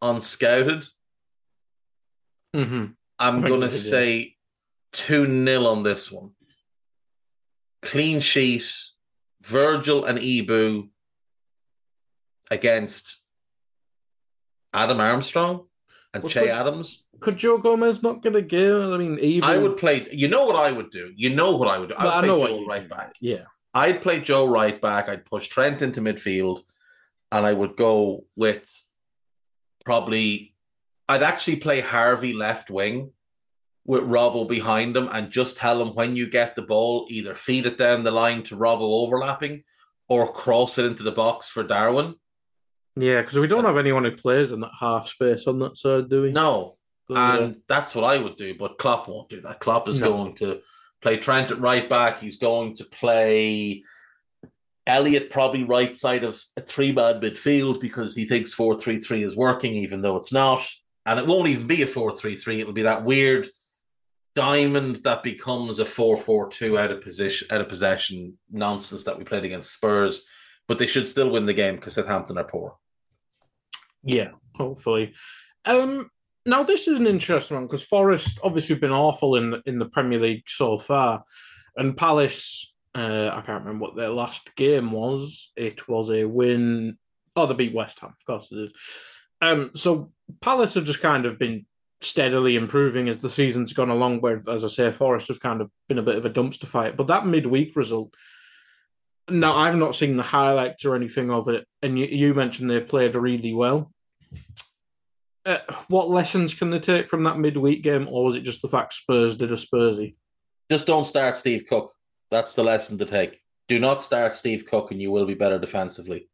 on 0.00 0.20
Scouted. 0.22 0.88
hmm 2.54 2.86
I'm 3.18 3.42
going 3.42 3.60
to 3.60 3.66
you 3.66 3.72
did, 3.72 3.84
yeah. 3.84 3.90
say 3.90 4.36
2 4.92 5.44
0 5.44 5.66
on 5.66 5.82
this 5.82 6.10
one. 6.10 6.30
Clean 7.82 8.20
sheet, 8.20 8.64
Virgil 9.42 10.06
and 10.06 10.18
Ibou 10.18 10.88
against 12.50 13.20
Adam 14.72 15.00
Armstrong 15.00 15.66
and 16.14 16.22
Well, 16.22 16.30
Che 16.30 16.50
Adams. 16.50 17.04
Could 17.20 17.38
Joe 17.38 17.58
Gomez 17.58 18.02
not 18.02 18.22
get 18.22 18.36
a 18.36 18.42
game? 18.42 18.92
I 18.92 18.96
mean, 18.98 19.18
even 19.18 19.48
I 19.48 19.56
would 19.56 19.76
play, 19.76 20.06
you 20.10 20.28
know 20.28 20.44
what 20.44 20.56
I 20.56 20.72
would 20.72 20.90
do? 20.90 21.12
You 21.14 21.30
know 21.30 21.56
what 21.56 21.68
I 21.68 21.78
would 21.78 21.90
do? 21.90 21.94
I 21.96 22.04
Well, 22.04 22.16
would 22.16 22.24
I 22.24 22.26
know 22.26 22.38
play 22.38 22.52
what 22.52 22.60
Joe 22.60 22.66
right 22.66 22.88
back. 22.88 23.14
Yeah. 23.20 23.44
I'd 23.74 24.02
play 24.02 24.20
Joe 24.20 24.46
right 24.46 24.80
back. 24.80 25.08
I'd 25.08 25.24
push 25.24 25.48
Trent 25.48 25.80
into 25.80 26.00
midfield, 26.00 26.60
and 27.30 27.46
I 27.46 27.52
would 27.52 27.76
go 27.76 28.24
with 28.36 28.70
probably. 29.84 30.54
I'd 31.08 31.22
actually 31.22 31.56
play 31.56 31.80
Harvey 31.80 32.32
left 32.32 32.70
wing 32.70 33.12
with 33.84 34.02
Robbo 34.02 34.48
behind 34.48 34.96
him, 34.96 35.08
and 35.12 35.30
just 35.30 35.56
tell 35.56 35.80
him 35.80 35.94
when 35.94 36.16
you 36.16 36.28
get 36.28 36.54
the 36.54 36.62
ball, 36.62 37.06
either 37.08 37.34
feed 37.34 37.66
it 37.66 37.78
down 37.78 38.04
the 38.04 38.10
line 38.10 38.42
to 38.44 38.56
Robbo 38.56 39.04
overlapping, 39.04 39.64
or 40.08 40.32
cross 40.32 40.78
it 40.78 40.84
into 40.84 41.02
the 41.02 41.10
box 41.12 41.48
for 41.48 41.62
Darwin. 41.62 42.14
Yeah, 42.96 43.20
because 43.22 43.38
we 43.38 43.46
don't 43.46 43.64
have 43.64 43.78
anyone 43.78 44.04
who 44.04 44.16
plays 44.16 44.52
in 44.52 44.60
that 44.60 44.70
half 44.78 45.08
space 45.08 45.46
on 45.46 45.58
that 45.60 45.76
side, 45.76 46.08
do 46.10 46.22
we? 46.22 46.32
No, 46.32 46.76
So, 47.08 47.14
yeah. 47.14 47.32
Uh, 47.32 47.38
and 47.40 47.56
that's 47.66 47.94
what 47.94 48.04
I 48.04 48.18
would 48.18 48.36
do. 48.36 48.54
But 48.54 48.78
Klopp 48.78 49.08
won't 49.08 49.30
do 49.30 49.40
that. 49.42 49.60
Klopp 49.60 49.88
is 49.88 49.98
No. 50.00 50.08
going 50.08 50.34
to 50.36 50.60
play 51.00 51.16
Trent 51.16 51.50
at 51.50 51.58
right 51.60 51.88
back. 51.88 52.20
He's 52.20 52.36
going 52.38 52.76
to 52.76 52.84
play 52.84 53.82
Elliot 54.86 55.30
probably 55.30 55.64
right 55.64 55.94
side 55.96 56.24
of 56.24 56.40
a 56.56 56.60
three 56.60 56.92
man 56.92 57.20
midfield 57.20 57.80
because 57.80 58.14
he 58.14 58.24
thinks 58.26 58.52
four 58.52 58.78
three 58.78 59.00
three 59.00 59.22
is 59.24 59.36
working, 59.36 59.72
even 59.74 60.02
though 60.02 60.16
it's 60.16 60.32
not. 60.32 60.66
And 61.06 61.18
it 61.18 61.26
won't 61.26 61.48
even 61.48 61.66
be 61.66 61.82
a 61.82 61.86
four 61.86 62.16
three 62.16 62.34
three. 62.36 62.60
It'll 62.60 62.72
be 62.72 62.82
that 62.82 63.04
weird 63.04 63.48
diamond 64.34 64.96
that 64.96 65.22
becomes 65.22 65.78
a 65.78 65.84
four 65.84 66.16
four 66.16 66.48
two 66.48 66.78
out 66.78 66.90
of 66.90 67.02
position 67.02 67.48
out 67.50 67.60
of 67.60 67.68
possession 67.68 68.38
nonsense 68.50 69.04
that 69.04 69.18
we 69.18 69.24
played 69.24 69.44
against 69.44 69.72
Spurs. 69.72 70.22
But 70.68 70.78
they 70.78 70.86
should 70.86 71.08
still 71.08 71.30
win 71.30 71.46
the 71.46 71.54
game 71.54 71.76
because 71.76 71.94
Southampton 71.94 72.38
are 72.38 72.44
poor. 72.44 72.76
Yeah, 74.04 74.30
hopefully. 74.54 75.14
Um, 75.64 76.10
now 76.44 76.62
this 76.62 76.88
is 76.88 76.98
an 76.98 77.06
interesting 77.06 77.56
one 77.56 77.66
because 77.66 77.84
Forest 77.84 78.40
obviously 78.42 78.74
have 78.74 78.80
been 78.80 78.90
awful 78.90 79.36
in 79.36 79.62
in 79.66 79.78
the 79.78 79.86
Premier 79.86 80.18
League 80.18 80.44
so 80.48 80.78
far, 80.78 81.24
and 81.76 81.96
Palace. 81.96 82.68
Uh, 82.94 83.30
I 83.32 83.40
can't 83.40 83.64
remember 83.64 83.86
what 83.86 83.96
their 83.96 84.10
last 84.10 84.54
game 84.54 84.92
was. 84.92 85.50
It 85.56 85.88
was 85.88 86.10
a 86.10 86.24
win. 86.24 86.98
Oh, 87.34 87.46
they 87.46 87.54
beat 87.54 87.74
West 87.74 88.00
Ham, 88.00 88.10
of 88.10 88.26
course 88.26 88.52
it 88.52 88.58
is. 88.58 88.72
Um, 89.40 89.70
so 89.74 90.12
Palace 90.42 90.74
have 90.74 90.84
just 90.84 91.00
kind 91.00 91.24
of 91.24 91.38
been 91.38 91.64
steadily 92.02 92.56
improving 92.56 93.08
as 93.08 93.16
the 93.18 93.30
season's 93.30 93.72
gone 93.72 93.88
along. 93.88 94.20
Where, 94.20 94.42
as 94.48 94.62
I 94.62 94.68
say, 94.68 94.92
Forest 94.92 95.28
have 95.28 95.40
kind 95.40 95.62
of 95.62 95.70
been 95.88 95.98
a 95.98 96.02
bit 96.02 96.16
of 96.16 96.26
a 96.26 96.30
dumpster 96.30 96.66
fight. 96.66 96.96
But 96.96 97.06
that 97.06 97.26
midweek 97.26 97.74
result, 97.76 98.14
now 99.32 99.56
I've 99.56 99.76
not 99.76 99.94
seen 99.94 100.16
the 100.16 100.22
highlights 100.22 100.84
or 100.84 100.94
anything 100.94 101.30
of 101.30 101.48
it, 101.48 101.66
and 101.82 101.98
you, 101.98 102.06
you 102.06 102.34
mentioned 102.34 102.70
they 102.70 102.80
played 102.80 103.14
really 103.14 103.52
well. 103.52 103.92
Uh, 105.44 105.58
what 105.88 106.08
lessons 106.08 106.54
can 106.54 106.70
they 106.70 106.78
take 106.78 107.10
from 107.10 107.24
that 107.24 107.38
midweek 107.38 107.82
game, 107.82 108.06
or 108.08 108.24
was 108.24 108.36
it 108.36 108.42
just 108.42 108.62
the 108.62 108.68
fact 108.68 108.92
Spurs 108.92 109.34
did 109.34 109.52
a 109.52 109.56
Spursy? 109.56 110.14
Just 110.70 110.86
don't 110.86 111.06
start 111.06 111.36
Steve 111.36 111.64
Cook. 111.68 111.92
That's 112.30 112.54
the 112.54 112.62
lesson 112.62 112.96
to 112.98 113.04
take. 113.04 113.40
Do 113.68 113.78
not 113.78 114.02
start 114.02 114.34
Steve 114.34 114.66
Cook, 114.66 114.90
and 114.90 115.00
you 115.00 115.10
will 115.10 115.26
be 115.26 115.34
better 115.34 115.58
defensively. 115.58 116.28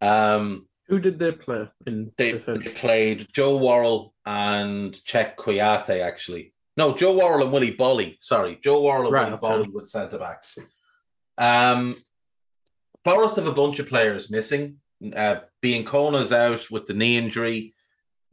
Um, 0.00 0.68
Who 0.88 1.00
did 1.00 1.18
they 1.18 1.32
play 1.32 1.68
in 1.86 2.12
they, 2.16 2.32
they 2.32 2.70
played 2.70 3.26
Joe 3.32 3.56
Worrell 3.56 4.14
and 4.24 5.04
Czech 5.04 5.36
Kouyaté, 5.36 6.02
actually. 6.02 6.54
No, 6.76 6.94
Joe 6.94 7.16
Worrell 7.16 7.42
and 7.42 7.52
Willy 7.52 7.72
Boly. 7.74 8.16
Sorry, 8.20 8.58
Joe 8.62 8.82
Worrell 8.82 9.04
and 9.04 9.12
Right, 9.12 9.24
Willy 9.24 9.34
okay. 9.34 9.68
Boly 9.68 9.72
with 9.72 9.88
centre 9.88 10.18
backs. 10.18 10.58
Um, 11.38 11.96
Forest 13.06 13.36
have 13.36 13.46
a 13.46 13.52
bunch 13.52 13.78
of 13.78 13.86
players 13.86 14.32
missing. 14.32 14.78
Uh, 15.14 15.36
Biancone's 15.62 16.32
out 16.32 16.68
with 16.72 16.86
the 16.86 16.92
knee 16.92 17.16
injury. 17.16 17.76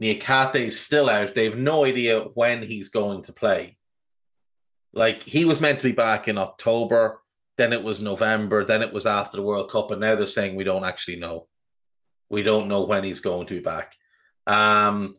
Niakate 0.01 0.55
is 0.55 0.80
still 0.80 1.11
out. 1.11 1.36
They 1.36 1.43
have 1.43 1.59
no 1.59 1.86
idea 1.86 2.21
when 2.21 2.63
he's 2.63 2.89
going 2.89 3.21
to 3.26 3.34
play. 3.34 3.78
Like 4.91 5.21
he 5.21 5.45
was 5.45 5.61
meant 5.61 5.80
to 5.82 5.89
be 5.89 5.91
back 5.91 6.28
in 6.28 6.39
October, 6.39 7.21
then 7.55 7.71
it 7.71 7.84
was 7.84 8.01
November, 8.01 8.65
then 8.65 8.82
it 8.82 8.91
was 8.91 9.05
after 9.05 9.38
the 9.38 9.43
World 9.43 9.69
Cup, 9.69 9.91
and 9.91 10.01
now 10.01 10.15
they're 10.15 10.26
saying 10.26 10.55
we 10.55 10.63
don't 10.63 10.86
actually 10.86 11.17
know. 11.17 11.45
We 12.32 12.41
don't 12.41 12.67
know 12.67 12.86
when 12.86 13.03
he's 13.03 13.19
going 13.19 13.45
to 13.45 13.53
be 13.53 13.59
back. 13.59 13.95
Um, 14.47 15.17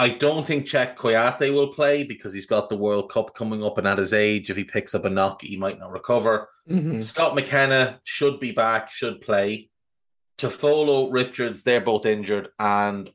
I 0.00 0.10
don't 0.10 0.46
think 0.46 0.66
Czech 0.66 0.96
Kouyaté 0.96 1.52
will 1.52 1.74
play 1.74 2.04
because 2.04 2.32
he's 2.32 2.46
got 2.46 2.68
the 2.68 2.76
World 2.76 3.10
Cup 3.10 3.34
coming 3.34 3.64
up, 3.64 3.78
and 3.78 3.86
at 3.86 3.98
his 3.98 4.12
age, 4.12 4.48
if 4.48 4.56
he 4.56 4.62
picks 4.62 4.94
up 4.94 5.04
a 5.04 5.10
knock, 5.10 5.42
he 5.42 5.56
might 5.56 5.80
not 5.80 5.90
recover. 5.90 6.48
Mhm. 6.70 7.02
Scott 7.02 7.34
McKenna 7.34 8.00
should 8.04 8.38
be 8.38 8.52
back, 8.52 8.92
should 8.92 9.20
play. 9.20 9.70
Toffolo, 10.38 11.12
Richards, 11.12 11.64
they're 11.64 11.80
both 11.80 12.06
injured, 12.06 12.50
and 12.60 13.10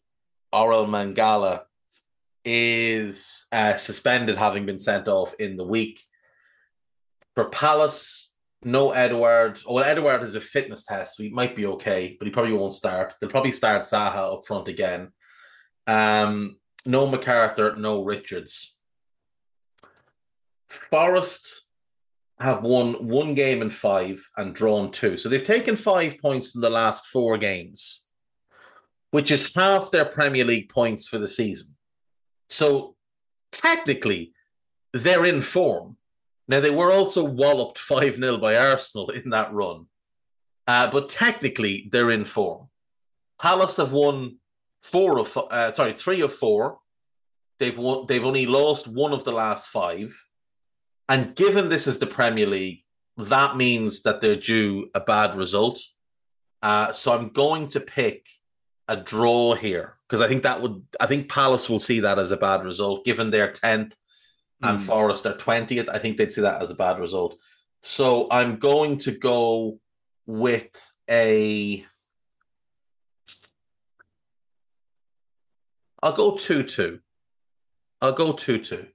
Orel 0.54 0.86
Mangala 0.86 1.62
is 2.44 3.46
uh, 3.54 3.78
suspended, 3.78 4.36
having 4.36 4.66
been 4.66 4.78
sent 4.78 5.08
off 5.08 5.34
in 5.40 5.56
the 5.56 5.66
week. 5.66 6.02
For 7.36 7.46
Palace, 7.46 8.34
no 8.64 8.92
Edouard. 8.92 9.58
Oh, 9.66 9.76
well, 9.76 9.86
Edouard 9.86 10.20
has 10.22 10.36
a 10.36 10.42
fitness 10.42 10.84
test, 10.84 11.16
so 11.16 11.24
he 11.24 11.30
might 11.30 11.56
be 11.56 11.66
okay, 11.66 12.18
but 12.20 12.28
he 12.28 12.32
probably 12.34 12.52
won't 12.52 12.74
start. 12.74 13.16
They'll 13.22 13.30
probably 13.30 13.54
start 13.54 13.84
Zaha 13.84 14.34
up 14.34 14.46
front 14.46 14.68
again. 14.68 15.14
Um, 15.88 16.58
no 16.86 17.06
MacArthur, 17.08 17.76
no 17.76 18.04
Richards. 18.04 18.78
Forest 20.70 21.64
have 22.40 22.64
won 22.64 22.94
one 23.08 23.36
game 23.36 23.62
in 23.62 23.70
five 23.70 24.20
and 24.38 24.54
drawn 24.54 24.92
two. 24.92 25.18
So 25.18 25.30
they've 25.30 25.44
taken 25.44 25.76
five 25.76 26.18
points 26.20 26.56
in 26.56 26.62
the 26.62 26.70
last 26.70 27.06
four 27.08 27.38
games, 27.38 28.04
which 29.12 29.32
is 29.32 29.54
half 29.54 29.92
their 29.92 30.06
Premier 30.06 30.44
League 30.44 30.70
points 30.70 31.08
for 31.08 31.18
the 31.18 31.28
season. 31.28 31.76
So 32.50 32.96
technically, 33.52 34.34
they're 34.92 35.26
in 35.26 35.42
form. 35.42 35.98
Now, 36.48 36.60
they 36.60 36.70
were 36.70 36.92
also 36.92 37.24
walloped 37.24 37.78
5 37.80 38.16
0 38.16 38.38
by 38.38 38.58
Arsenal 38.58 39.10
in 39.12 39.30
that 39.30 39.54
run, 39.54 39.86
uh, 40.68 40.90
but 40.92 41.10
technically, 41.10 41.90
they're 41.92 42.12
in 42.12 42.26
form. 42.26 42.68
Palace 43.42 43.78
have 43.78 43.94
won 43.94 44.38
four 44.84 45.18
of, 45.20 45.36
uh, 45.50 45.74
sorry, 45.74 45.94
three 45.94 46.22
of 46.22 46.34
four. 46.34 46.80
They've 47.60 47.78
won, 47.78 48.06
they've 48.08 48.26
only 48.26 48.46
lost 48.46 48.88
one 48.88 49.14
of 49.14 49.24
the 49.24 49.32
last 49.32 49.70
five. 49.70 50.14
And 51.10 51.36
given 51.36 51.70
this 51.70 51.88
is 51.88 52.00
the 52.00 52.08
Premier 52.08 52.46
League, 52.46 52.84
that 53.18 53.56
means 53.56 54.04
that 54.04 54.22
they're 54.22 54.36
due 54.36 54.90
a 54.94 55.00
bad 55.00 55.36
result. 55.36 55.80
Uh, 56.62 56.92
so 56.92 57.14
I'm 57.14 57.30
going 57.30 57.70
to 57.70 57.80
pick 57.80 58.28
a 58.88 58.98
draw 58.98 59.56
here 59.56 59.98
because 60.08 60.22
I 60.22 60.28
think 60.28 60.44
that 60.44 60.62
would 60.62 60.84
I 61.00 61.08
think 61.08 61.30
Palace 61.30 61.70
will 61.70 61.80
see 61.80 62.02
that 62.02 62.20
as 62.20 62.32
a 62.32 62.38
bad 62.38 62.66
result 62.66 63.06
given 63.06 63.32
their 63.32 63.52
10th 63.52 63.94
and 64.62 64.80
Mm. 64.80 64.82
Forest 64.82 65.26
are 65.26 65.34
20th. 65.36 65.90
I 65.90 66.00
think 66.00 66.18
they'd 66.18 66.32
see 66.32 66.42
that 66.42 66.62
as 66.62 66.72
a 66.72 66.76
bad 66.76 67.00
result. 67.00 67.38
So 67.82 68.28
I'm 68.32 68.56
going 68.56 68.98
to 69.00 69.12
go 69.12 69.80
with 70.26 70.70
a 71.10 71.86
I'll 76.04 76.14
go 76.14 76.34
2-2. 76.34 77.00
I'll 78.02 78.12
go 78.14 78.34
2-2. 78.34 78.90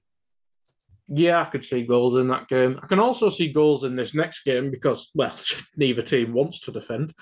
Yeah, 1.11 1.41
I 1.41 1.45
could 1.45 1.65
see 1.65 1.87
goals 1.87 2.15
in 2.17 2.27
that 2.27 2.47
game. 2.47 2.79
I 2.83 2.85
can 2.85 2.99
also 2.99 3.29
see 3.29 3.51
goals 3.51 3.83
in 3.83 3.95
this 3.95 4.13
next 4.13 4.43
game 4.43 4.69
because, 4.69 5.09
well, 5.15 5.35
neither 5.75 6.03
team 6.03 6.33
wants 6.33 6.59
to 6.61 6.71
defend. 6.71 7.15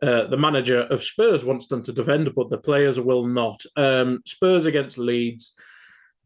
Uh, 0.00 0.26
the 0.26 0.38
manager 0.38 0.80
of 0.80 1.04
Spurs 1.04 1.44
wants 1.44 1.66
them 1.66 1.82
to 1.82 1.92
defend, 1.92 2.34
but 2.34 2.48
the 2.48 2.56
players 2.56 2.98
will 2.98 3.26
not. 3.26 3.60
Um, 3.76 4.22
Spurs 4.24 4.64
against 4.64 4.96
Leeds. 4.96 5.52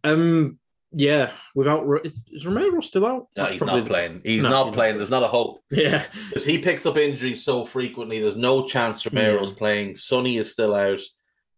Um, 0.05 0.61
yeah, 0.93 1.33
without 1.55 1.85
is 2.33 2.47
Romero 2.47 2.81
still 2.81 3.07
out? 3.07 3.27
No, 3.37 3.45
he's 3.47 3.59
probably- 3.59 3.81
not 3.81 3.89
playing. 3.89 4.21
He's 4.25 4.43
No, 4.45 4.51
not 4.51 4.67
he's 4.67 4.75
playing. 4.77 4.93
not. 4.95 4.99
There's 4.99 5.11
not 5.11 5.23
a 5.25 5.29
hope. 5.29 5.59
Yeah, 5.73 6.05
Because 6.29 6.45
he 6.45 6.59
picks 6.59 6.87
up 6.87 6.97
injuries 6.97 7.45
so 7.45 7.65
frequently, 7.65 8.21
there's 8.21 8.37
no 8.37 8.69
chance 8.69 9.05
Romero's 9.05 9.51
Yeah. 9.51 9.57
playing. 9.59 9.97
Sonny 9.97 10.37
is 10.37 10.53
still 10.53 10.75
out, 10.77 11.01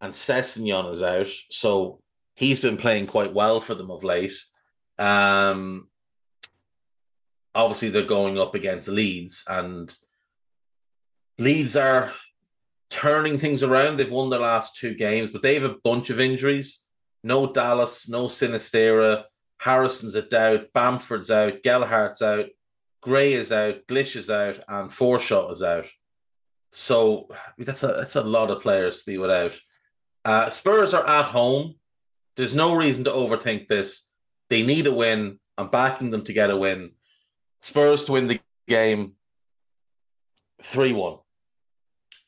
and 0.03 0.13
Sessegnon 0.13 0.93
is 0.93 1.03
out. 1.03 1.29
So 1.51 2.01
he's 2.35 2.61
been 2.61 2.77
playing 2.77 3.07
quite 3.07 3.33
well 3.33 3.61
for 3.61 3.75
them 3.75 3.91
of 3.91 4.05
late. 4.05 4.35
Um, 4.99 5.89
obviously, 7.55 7.89
they're 7.89 8.05
going 8.05 8.39
up 8.39 8.55
against 8.55 8.89
Leeds, 8.89 9.45
and 9.49 9.95
Leeds 11.39 11.77
are 11.77 12.13
turning 12.91 13.39
things 13.39 13.63
around. 13.63 13.97
They've 13.97 14.11
won 14.11 14.29
their 14.29 14.41
last 14.41 14.77
two 14.77 14.95
games, 14.95 15.31
but 15.31 15.43
they 15.43 15.55
have 15.55 15.65
a 15.65 15.79
bunch 15.83 16.11
of 16.11 16.21
injuries. 16.21 16.85
No 17.25 17.51
Dallas, 17.51 18.09
no 18.09 18.27
Sinisterra. 18.27 19.25
Harrison's 19.59 20.17
a 20.17 20.23
doubt. 20.23 20.67
Bamford's 20.75 21.31
out. 21.31 21.63
Gelhardt's 21.63 22.21
out. 22.21 22.47
Gray 23.03 23.33
is 23.33 23.51
out, 23.51 23.87
Glish 23.89 24.15
is 24.15 24.31
out, 24.31 24.61
and 24.69 24.89
Forshaw 24.89 25.51
is 25.51 25.63
out. 25.63 25.87
So 26.71 27.29
that's 27.59 27.83
a 27.83 27.89
that's 27.89 28.17
a 28.17 28.23
lot 28.23 28.51
of 28.51 28.63
players 28.63 29.01
to 29.01 29.05
be 29.05 29.19
without. 29.19 29.59
Uh, 30.25 30.51
Spurs 30.51 30.95
are 30.95 31.07
at 31.07 31.27
home. 31.27 31.75
There's 32.37 32.55
no 32.55 32.75
reason 32.75 33.05
to 33.05 33.11
overthink 33.11 33.69
this. 33.69 34.09
They 34.49 34.63
need 34.65 34.87
a 34.87 34.93
win. 34.95 35.39
I'm 35.59 35.69
backing 35.69 36.11
them 36.11 36.25
to 36.25 36.33
get 36.33 36.51
a 36.51 36.57
win. 36.57 36.93
Spurs 37.61 38.05
to 38.07 38.13
win 38.13 38.29
the 38.29 38.41
game. 38.69 39.13
Three 40.63 40.93
one. 40.93 41.19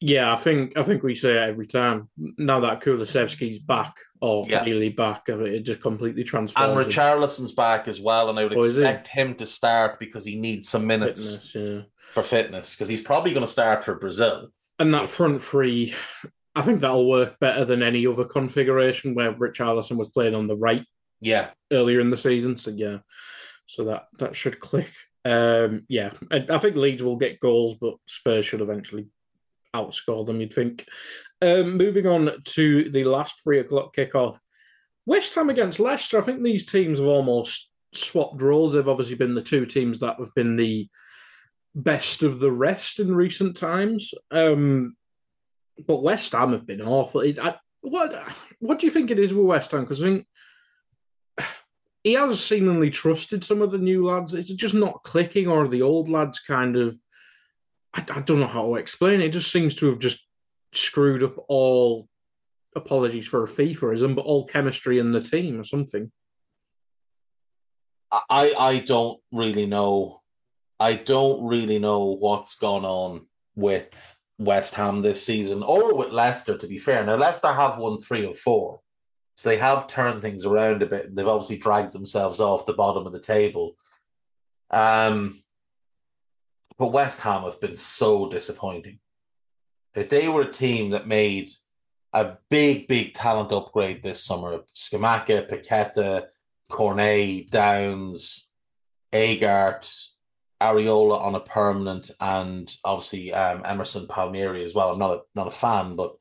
yeah. 0.01 0.33
I 0.33 0.37
think 0.37 0.77
I 0.77 0.83
think 0.83 1.03
we 1.03 1.15
say 1.15 1.33
it 1.35 1.49
every 1.49 1.67
time. 1.67 2.09
Now 2.17 2.61
that 2.61 2.81
Kulusevski's 2.81 3.61
back 3.61 3.95
or 4.21 4.45
Yeah. 4.49 4.65
Bailey 4.65 4.89
back, 4.89 5.29
it 5.29 5.61
just 5.63 5.81
completely 5.81 6.25
transformed. 6.25 6.71
And 6.79 6.91
transforms. 6.91 6.97
him. 6.97 7.45
Richarlison's 7.47 7.53
back 7.53 7.87
as 7.89 8.01
well, 8.01 8.31
and 8.31 8.39
I 8.39 8.45
would 8.45 8.57
Oh, 8.57 8.63
expect 8.65 9.09
him 9.09 9.35
to 9.37 9.47
start 9.47 10.01
because 10.01 10.25
he 10.25 10.37
needs 10.41 10.69
some 10.69 10.87
minutes 10.87 11.41
Fitness, 11.53 11.55
yeah. 11.55 11.81
for 12.13 12.23
fitness 12.25 12.75
because 12.75 12.89
he's 12.89 13.01
probably 13.03 13.33
going 13.33 13.47
to 13.47 13.53
start 13.53 13.85
for 13.85 13.95
Brazil. 13.95 14.49
And 14.81 14.93
that 14.95 15.09
front 15.09 15.41
three, 15.41 15.95
I 16.55 16.63
think 16.63 16.81
that'll 16.81 17.09
work 17.09 17.39
better 17.41 17.65
than 17.65 17.83
any 17.83 18.07
other 18.07 18.25
configuration 18.25 19.15
where 19.15 19.33
Richarlison 19.33 19.97
was 19.97 20.11
playing 20.11 20.35
on 20.35 20.47
the 20.47 20.57
right 20.57 20.85
Yeah, 21.21 21.51
earlier 21.73 22.01
in 22.01 22.11
the 22.11 22.17
season. 22.17 22.57
So 22.57 22.71
yeah, 22.71 22.99
so 23.67 23.85
that 23.85 24.07
that 24.19 24.37
should 24.37 24.61
click. 24.61 24.93
Um, 25.25 25.85
yeah, 25.89 26.13
I, 26.31 26.47
I 26.51 26.59
think 26.59 26.77
Leeds 26.77 27.03
will 27.03 27.17
get 27.17 27.41
goals, 27.41 27.75
but 27.81 27.95
Spurs 28.07 28.45
should 28.45 28.61
eventually 28.61 29.07
outscore 29.75 30.25
them. 30.27 30.41
You'd 30.41 30.53
think. 30.53 30.87
Um, 31.43 31.77
moving 31.77 32.07
on 32.07 32.31
to 32.45 32.91
the 32.91 33.05
last 33.05 33.43
three 33.43 33.59
o'clock 33.59 33.95
kickoff, 33.97 34.39
West 35.07 35.35
Ham 35.35 35.51
against 35.51 35.81
Leicester. 35.81 36.19
I 36.19 36.23
think 36.23 36.43
these 36.43 36.67
teams 36.67 36.99
have 36.99 37.09
almost 37.09 37.71
swapped 37.93 38.41
roles. 38.41 38.73
They've 38.73 38.89
obviously 38.89 39.17
been 39.17 39.35
the 39.35 39.43
two 39.43 39.67
teams 39.67 39.99
that 39.99 40.17
have 40.19 40.35
been 40.35 40.57
the 40.57 40.89
best 41.75 42.23
of 42.23 42.39
the 42.39 42.53
rest 42.53 43.01
in 43.01 43.15
recent 43.15 43.57
times. 43.57 44.13
Um, 44.31 44.97
but 45.87 46.03
West 46.03 46.33
Ham 46.33 46.53
have 46.53 46.67
been 46.67 46.83
awful. 46.83 47.23
I, 47.23 47.57
what 47.81 48.15
what 48.61 48.79
do 48.79 48.87
you 48.87 48.93
think 48.93 49.11
it 49.11 49.19
is 49.19 49.33
with 49.33 49.47
West 49.47 49.71
Ham? 49.73 49.81
Because 49.83 50.03
I 50.03 50.07
think 50.07 50.27
he 52.03 52.15
has 52.15 52.43
seemingly 52.43 52.91
trusted 52.91 53.45
some 53.45 53.63
of 53.63 53.71
the 53.71 53.79
new 53.79 54.05
lads. 54.07 54.35
It's 54.35 54.51
just 54.51 54.75
not 54.75 55.03
clicking, 55.03 55.49
or 55.49 55.67
the 55.69 55.83
old 55.83 56.09
lads 56.09 56.39
kind 56.41 56.77
of. 56.77 56.99
I, 57.93 58.05
I 58.11 58.21
don't 58.21 58.41
know 58.41 58.47
how 58.47 58.67
to 58.67 58.75
explain 58.77 59.21
it. 59.21 59.27
It 59.27 59.33
just 59.33 59.53
seems 59.53 59.75
to 59.77 59.87
have 59.87 59.99
just 59.99 60.21
screwed 60.73 61.23
up 61.23 61.37
all. 61.49 62.09
Apologies 62.77 63.29
for 63.29 63.45
a 63.45 63.49
FIFAism, 63.49 64.17
but 64.17 64.25
all 64.25 64.49
chemistry 64.49 64.99
in 64.99 65.13
the 65.13 65.21
team 65.21 65.61
or 65.61 65.65
something. 65.65 66.11
I 68.11 68.55
I 68.59 68.79
don't 68.81 69.21
really 69.33 69.67
know. 69.67 70.23
I 70.81 70.95
don't 70.95 71.47
really 71.47 71.79
know 71.79 72.17
what's 72.17 72.57
gone 72.57 72.85
on 72.85 73.27
with 73.55 74.19
West 74.39 74.75
Ham 74.75 75.03
this 75.03 75.25
season 75.25 75.63
or 75.63 75.95
with 75.95 76.11
Leicester. 76.11 76.59
To 76.59 76.67
be 76.67 76.79
fair, 76.79 77.05
now 77.05 77.17
Leicester 77.17 77.53
have 77.53 77.79
won 77.79 77.99
three 77.99 78.25
of 78.25 78.39
four, 78.39 78.81
So 79.37 79.49
they 79.49 79.59
have 79.59 79.87
turned 79.87 80.23
things 80.23 80.45
around 80.45 80.83
a 80.83 80.87
bit. 80.87 81.15
They've 81.15 81.27
obviously 81.27 81.59
dragged 81.59 81.93
themselves 81.93 82.41
off 82.41 82.67
the 82.67 82.75
bottom 82.75 83.07
of 83.07 83.13
the 83.13 83.21
table. 83.21 83.77
Um, 84.71 85.43
but 86.79 86.93
West 86.93 87.21
Ham 87.21 87.43
have 87.43 87.61
been 87.61 87.77
so 87.77 88.29
disappointing. 88.29 88.99
If 89.95 90.09
they 90.09 90.29
were 90.29 90.43
a 90.43 90.53
team 90.53 90.91
that 90.91 91.07
made 91.07 91.51
a 92.13 92.37
big, 92.51 92.89
big 92.89 93.13
talent 93.13 93.53
upgrade 93.53 94.03
this 94.03 94.25
summer, 94.25 94.61
Scamacca, 94.75 95.49
Paqueta, 95.49 96.27
Cornet, 96.69 97.51
Downs, 97.51 98.51
Aguerd, 99.13 99.89
Areola 100.61 101.21
on 101.21 101.35
a 101.35 101.41
permanent, 101.41 102.11
and 102.21 102.75
obviously 102.85 103.33
um, 103.33 103.63
Emerson 103.65 104.07
Palmieri 104.07 104.65
as 104.65 104.75
well. 104.75 104.93
I'm 104.93 104.99
not 104.99 105.11
a 105.11 105.21
not 105.35 105.49
a 105.49 105.53
fan, 105.53 105.97
but 105.97 106.15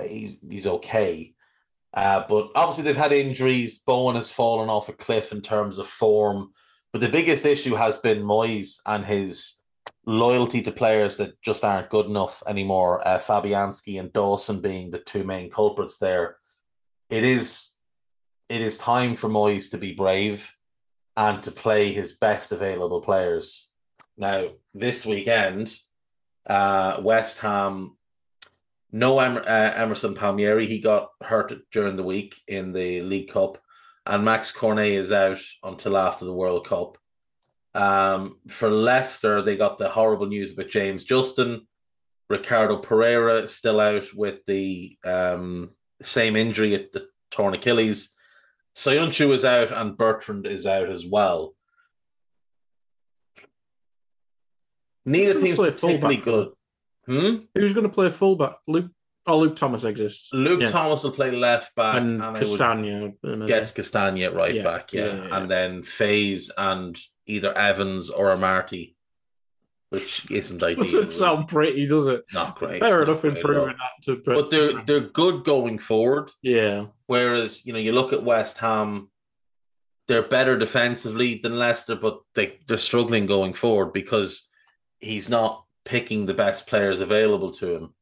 he's 0.00 0.36
he's 0.48 0.66
okay. 0.66 1.34
Uh, 1.94 2.24
but 2.28 2.50
obviously 2.54 2.84
they've 2.84 2.96
had 2.96 3.12
injuries. 3.12 3.78
Bowen 3.78 4.16
has 4.16 4.30
fallen 4.30 4.68
off 4.68 4.88
a 4.88 4.92
cliff 4.92 5.32
in 5.32 5.40
terms 5.40 5.78
of 5.78 5.86
form. 5.88 6.50
But 6.92 7.00
the 7.00 7.08
biggest 7.08 7.46
issue 7.46 7.74
has 7.74 7.98
been 7.98 8.22
Moyes 8.22 8.80
and 8.86 9.04
his 9.04 9.62
loyalty 10.04 10.62
to 10.62 10.72
players 10.72 11.16
that 11.16 11.40
just 11.42 11.64
aren't 11.64 11.90
good 11.90 12.06
enough 12.06 12.42
anymore. 12.46 13.06
Uh, 13.06 13.18
Fabianski 13.18 13.98
and 13.98 14.12
Dawson 14.12 14.60
being 14.60 14.90
the 14.90 14.98
two 14.98 15.24
main 15.24 15.50
culprits 15.50 15.98
there. 15.98 16.36
It 17.10 17.24
is 17.24 17.70
it 18.48 18.60
is 18.60 18.78
time 18.78 19.16
for 19.16 19.28
Moyes 19.28 19.70
to 19.70 19.78
be 19.78 19.92
brave 19.92 20.52
and 21.16 21.42
to 21.42 21.50
play 21.50 21.92
his 21.92 22.14
best 22.14 22.52
available 22.52 23.00
players. 23.00 23.70
Now, 24.16 24.48
this 24.74 25.06
weekend, 25.06 25.74
uh, 26.46 27.00
West 27.02 27.38
Ham, 27.38 27.96
no 28.92 29.18
em- 29.18 29.38
uh, 29.38 29.72
Emerson 29.74 30.14
Palmieri, 30.14 30.66
he 30.66 30.80
got 30.80 31.10
hurt 31.22 31.52
during 31.72 31.96
the 31.96 32.02
week 32.02 32.36
in 32.46 32.72
the 32.72 33.02
League 33.02 33.30
Cup, 33.30 33.58
and 34.04 34.24
Max 34.24 34.52
Cornet 34.52 34.92
is 34.92 35.12
out 35.12 35.40
until 35.62 35.96
after 35.96 36.24
the 36.24 36.34
World 36.34 36.66
Cup. 36.66 36.98
Um, 37.74 38.38
for 38.48 38.70
Leicester, 38.70 39.42
they 39.42 39.56
got 39.56 39.76
the 39.78 39.88
horrible 39.88 40.26
news 40.26 40.52
about 40.52 40.70
James 40.70 41.04
Justin. 41.04 41.66
Ricardo 42.30 42.78
Pereira 42.78 43.46
still 43.48 43.80
out 43.80 44.12
with 44.14 44.44
the 44.46 44.96
um, 45.04 45.70
same 46.02 46.36
injury 46.36 46.74
at 46.74 46.92
the 46.92 47.08
torn 47.30 47.54
Achilles. 47.54 48.15
Soyuncu 48.76 49.32
is 49.32 49.44
out 49.44 49.72
and 49.72 49.96
Bertrand 49.96 50.46
is 50.46 50.66
out 50.66 50.90
as 50.90 51.06
well. 51.06 51.54
Neither 55.06 55.40
team's 55.40 55.58
particularly 55.58 56.16
good. 56.16 56.48
Hmm? 57.06 57.36
Who's 57.54 57.72
going 57.72 57.84
to 57.86 57.92
play 57.92 58.10
fullback? 58.10 58.56
Luke. 58.66 58.90
Oh, 59.28 59.38
Luke 59.38 59.56
Thomas 59.56 59.84
exists. 59.84 60.28
Luke 60.32 60.60
Yeah. 60.60 60.68
Thomas 60.68 61.02
will 61.02 61.10
play 61.12 61.30
left 61.30 61.74
back 61.74 61.96
and 61.96 62.22
and, 62.22 62.36
Castagna. 62.36 63.12
guess 63.46 63.72
Castagna 63.72 64.30
right 64.30 64.54
Yeah, 64.54 64.62
back, 64.62 64.92
yeah, 64.92 65.06
yeah. 65.06 65.36
And 65.36 65.50
then 65.50 65.82
Faes 65.82 66.50
and 66.56 66.96
either 67.26 67.56
Evans 67.56 68.10
or 68.10 68.26
Amartey, 68.36 68.94
which 69.90 70.30
isn't 70.30 70.62
ideal. 70.62 70.84
Doesn't 70.84 71.12
sound 71.12 71.48
pretty, 71.48 71.86
does 71.86 72.08
it? 72.08 72.24
Not 72.32 72.56
great. 72.56 72.80
Fair 72.80 73.02
enough 73.02 73.24
improving 73.24 73.76
that 73.78 74.04
to. 74.04 74.22
But 74.24 74.50
they're 74.50 74.82
they're 74.82 75.00
good 75.00 75.44
going 75.44 75.78
forward. 75.78 76.30
yeah. 76.42 76.86
Whereas, 77.06 77.64
you 77.64 77.72
know, 77.72 77.78
you 77.78 77.92
look 77.92 78.12
at 78.12 78.24
West 78.24 78.58
Ham, 78.58 79.10
they're 80.08 80.22
better 80.22 80.58
defensively 80.58 81.38
than 81.40 81.56
Leicester, 81.58 81.94
but 81.94 82.20
they, 82.34 82.58
they're 82.66 82.78
struggling 82.78 83.26
going 83.26 83.52
forward 83.54 83.92
because 83.92 84.48
he's 84.98 85.28
not 85.28 85.64
picking 85.84 86.26
the 86.26 86.34
best 86.34 86.66
players 86.66 87.00
available 87.00 87.52
to 87.52 87.74
him. 87.76 87.94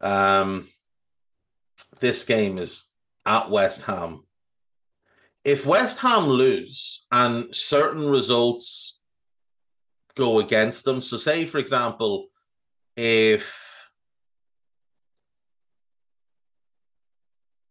Um, 0.00 0.68
this 2.00 2.24
game 2.24 2.56
is 2.56 2.86
at 3.26 3.50
West 3.50 3.82
Ham. 3.82 4.24
If 5.44 5.66
West 5.66 5.98
Ham 5.98 6.24
lose 6.24 7.06
and 7.12 7.54
certain 7.54 8.08
results 8.08 8.99
go 10.20 10.38
against 10.38 10.84
them, 10.84 11.00
so 11.00 11.16
say, 11.16 11.46
for 11.46 11.58
example, 11.58 12.28
if 12.94 13.90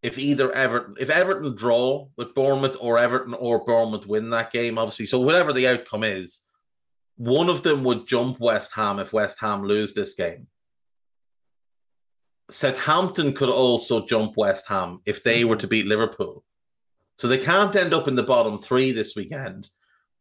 if 0.01 0.17
either 0.17 0.51
Everton, 0.51 0.95
if 0.99 1.09
Everton 1.09 1.55
draw 1.55 2.07
with 2.17 2.33
Bournemouth 2.33 2.75
or 2.79 2.97
Everton 2.97 3.35
or 3.35 3.63
Bournemouth 3.63 4.07
win 4.07 4.31
that 4.31 4.51
game, 4.51 4.77
obviously, 4.79 5.05
so 5.05 5.19
whatever 5.19 5.53
the 5.53 5.67
outcome 5.67 6.03
is, 6.03 6.41
one 7.17 7.49
of 7.49 7.61
them 7.61 7.83
would 7.83 8.07
jump 8.07 8.39
West 8.39 8.73
Ham 8.73 8.97
if 8.97 9.13
West 9.13 9.39
Ham 9.41 9.63
lose 9.63 9.93
this 9.93 10.15
game. 10.15 10.47
Southampton 12.49 13.33
could 13.33 13.49
also 13.49 14.05
jump 14.05 14.35
West 14.35 14.67
Ham 14.69 15.01
if 15.05 15.21
they 15.21 15.45
were 15.45 15.57
to 15.57 15.67
beat 15.67 15.85
Liverpool. 15.85 16.43
So 17.19 17.27
they 17.27 17.37
can't 17.37 17.75
end 17.75 17.93
up 17.93 18.07
in 18.07 18.15
the 18.15 18.23
bottom 18.23 18.57
three 18.57 18.91
this 18.91 19.15
weekend, 19.15 19.69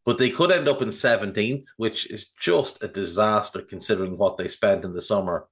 but 0.09 0.17
they 0.17 0.31
could 0.31 0.51
end 0.51 0.67
up 0.69 0.81
in 0.81 0.89
17th, 0.89 1.67
which 1.77 2.11
is 2.11 2.31
just 2.41 2.83
a 2.83 2.89
disaster 2.89 3.61
considering 3.61 4.17
what 4.17 4.39
they 4.39 4.49
spent 4.49 4.83
in 4.87 4.95
the 4.95 5.03
summer 5.03 5.47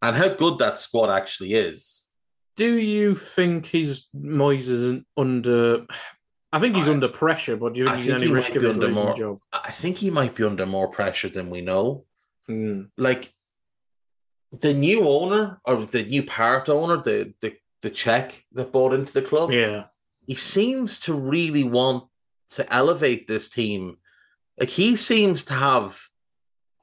and 0.00 0.14
how 0.14 0.28
good 0.28 0.58
that 0.58 0.78
squad 0.78 1.10
actually 1.10 1.54
is. 1.54 2.06
Do 2.54 2.76
you 2.76 3.16
think 3.16 3.66
he's 3.66 4.06
Moyes 4.14 4.68
isn't 4.68 5.06
under? 5.16 5.86
I 6.52 6.60
think 6.60 6.76
he's 6.76 6.88
I- 6.88 6.92
under 6.92 7.08
pressure, 7.08 7.56
but 7.56 7.72
do 7.72 7.80
you 7.80 7.86
think 7.86 7.96
I 7.96 8.00
he's 8.00 8.06
think 8.12 8.16
any 8.18 8.26
he 8.28 8.32
risk 8.32 8.54
of 8.54 8.64
under 8.64 8.88
more- 8.90 9.16
job? 9.16 9.38
I 9.52 9.72
think 9.72 9.96
he 9.96 10.10
might 10.10 10.36
be 10.36 10.44
under 10.44 10.66
more 10.66 10.86
pressure 10.86 11.28
than 11.28 11.50
we 11.50 11.60
know. 11.60 12.04
Hmm. 12.46 12.82
Like 12.96 13.32
the 14.52 14.72
new 14.72 15.08
owner 15.08 15.60
or 15.64 15.74
the 15.84 16.04
new 16.04 16.22
part 16.22 16.68
owner, 16.68 16.98
the 17.02 17.34
the 17.40 17.56
the 17.82 17.90
Czech 17.90 18.44
that 18.52 18.70
bought 18.70 18.92
into 18.94 19.12
the 19.12 19.22
club, 19.22 19.50
Yeah, 19.50 19.86
he 20.28 20.36
seems 20.36 21.00
to 21.00 21.12
really 21.12 21.64
want 21.64 22.04
to 22.50 22.72
elevate 22.72 23.26
this 23.28 23.48
team. 23.48 23.96
Like 24.58 24.68
he 24.68 24.96
seems 24.96 25.44
to 25.46 25.54
have 25.54 26.08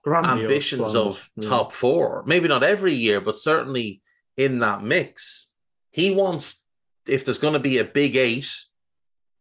Grandiose 0.03 0.41
ambitions 0.41 0.91
plans. 0.91 0.95
of 0.95 1.29
Yeah. 1.35 1.49
top 1.49 1.73
four. 1.73 2.23
Maybe 2.25 2.47
not 2.47 2.63
every 2.63 2.93
year, 2.93 3.19
but 3.21 3.35
certainly 3.35 4.01
in 4.35 4.59
that 4.59 4.81
mix. 4.81 5.51
He 5.91 6.13
wants, 6.15 6.63
if 7.07 7.25
there's 7.25 7.39
going 7.39 7.53
to 7.53 7.59
be 7.59 7.77
a 7.77 7.83
big 7.83 8.15
eight, 8.15 8.49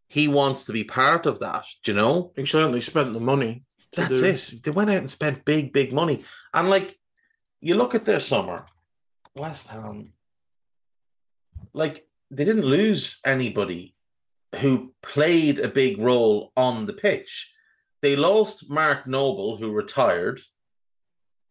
he 0.07 0.27
wants 0.27 0.65
to 0.65 0.73
be 0.73 0.83
part 0.83 1.25
of 1.25 1.39
that. 1.39 1.65
Do 1.83 1.91
you 1.91 1.97
know? 1.97 2.31
He 2.35 2.45
certainly 2.45 2.81
spent 2.81 3.13
the 3.13 3.19
money. 3.19 3.63
That's 3.95 4.21
it. 4.21 4.63
They 4.63 4.71
went 4.71 4.89
out 4.89 4.97
and 4.97 5.09
spent 5.11 5.45
big, 5.45 5.71
big 5.73 5.93
money. 5.93 6.23
And 6.53 6.69
like, 6.69 6.97
you 7.61 7.75
look 7.75 7.93
at 7.95 8.05
their 8.05 8.19
summer, 8.19 8.65
West 9.35 9.67
Ham, 9.67 10.13
like, 11.73 12.07
they 12.31 12.45
didn't 12.45 12.65
lose 12.65 13.19
anybody 13.25 13.95
who 14.55 14.93
played 15.01 15.59
a 15.59 15.67
big 15.67 15.99
role 15.99 16.51
on 16.55 16.85
the 16.85 16.93
pitch. 16.93 17.51
They 18.01 18.15
lost 18.15 18.69
Mark 18.69 19.07
Noble, 19.07 19.57
who 19.57 19.71
retired. 19.71 20.39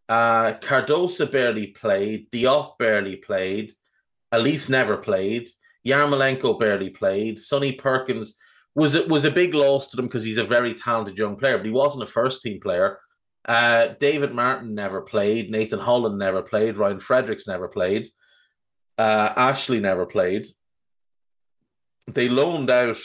Uh, 0.09 0.53
Cardoso 0.53 1.29
barely 1.29 1.67
played. 1.67 2.31
Diop 2.31 2.77
barely 2.77 3.17
played. 3.17 3.73
Elise 4.31 4.69
never 4.69 4.97
played. 4.97 5.49
Yarmolenko 5.85 6.59
barely 6.59 6.89
played. 6.89 7.39
Sonny 7.39 7.73
Perkins 7.73 8.37
was 8.75 8.95
it 8.95 9.07
was 9.07 9.25
a 9.25 9.31
big 9.31 9.53
loss 9.53 9.87
to 9.87 9.97
them 9.97 10.05
because 10.05 10.23
he's 10.23 10.37
a 10.37 10.43
very 10.43 10.73
talented 10.73 11.17
young 11.17 11.37
player, 11.37 11.57
but 11.57 11.65
he 11.65 11.71
wasn't 11.71 12.03
a 12.03 12.07
first 12.07 12.41
team 12.41 12.59
player. 12.59 12.99
Uh, 13.45 13.89
David 13.99 14.33
Martin 14.33 14.75
never 14.75 15.01
played. 15.01 15.49
Nathan 15.49 15.79
Holland 15.79 16.17
never 16.19 16.41
played. 16.41 16.77
Ryan 16.77 16.99
Fredericks 16.99 17.47
never 17.47 17.67
played. 17.67 18.09
Uh, 18.97 19.33
Ashley 19.35 19.79
never 19.79 20.05
played. 20.05 20.47
They 22.07 22.29
loaned 22.29 22.69
out 22.69 22.97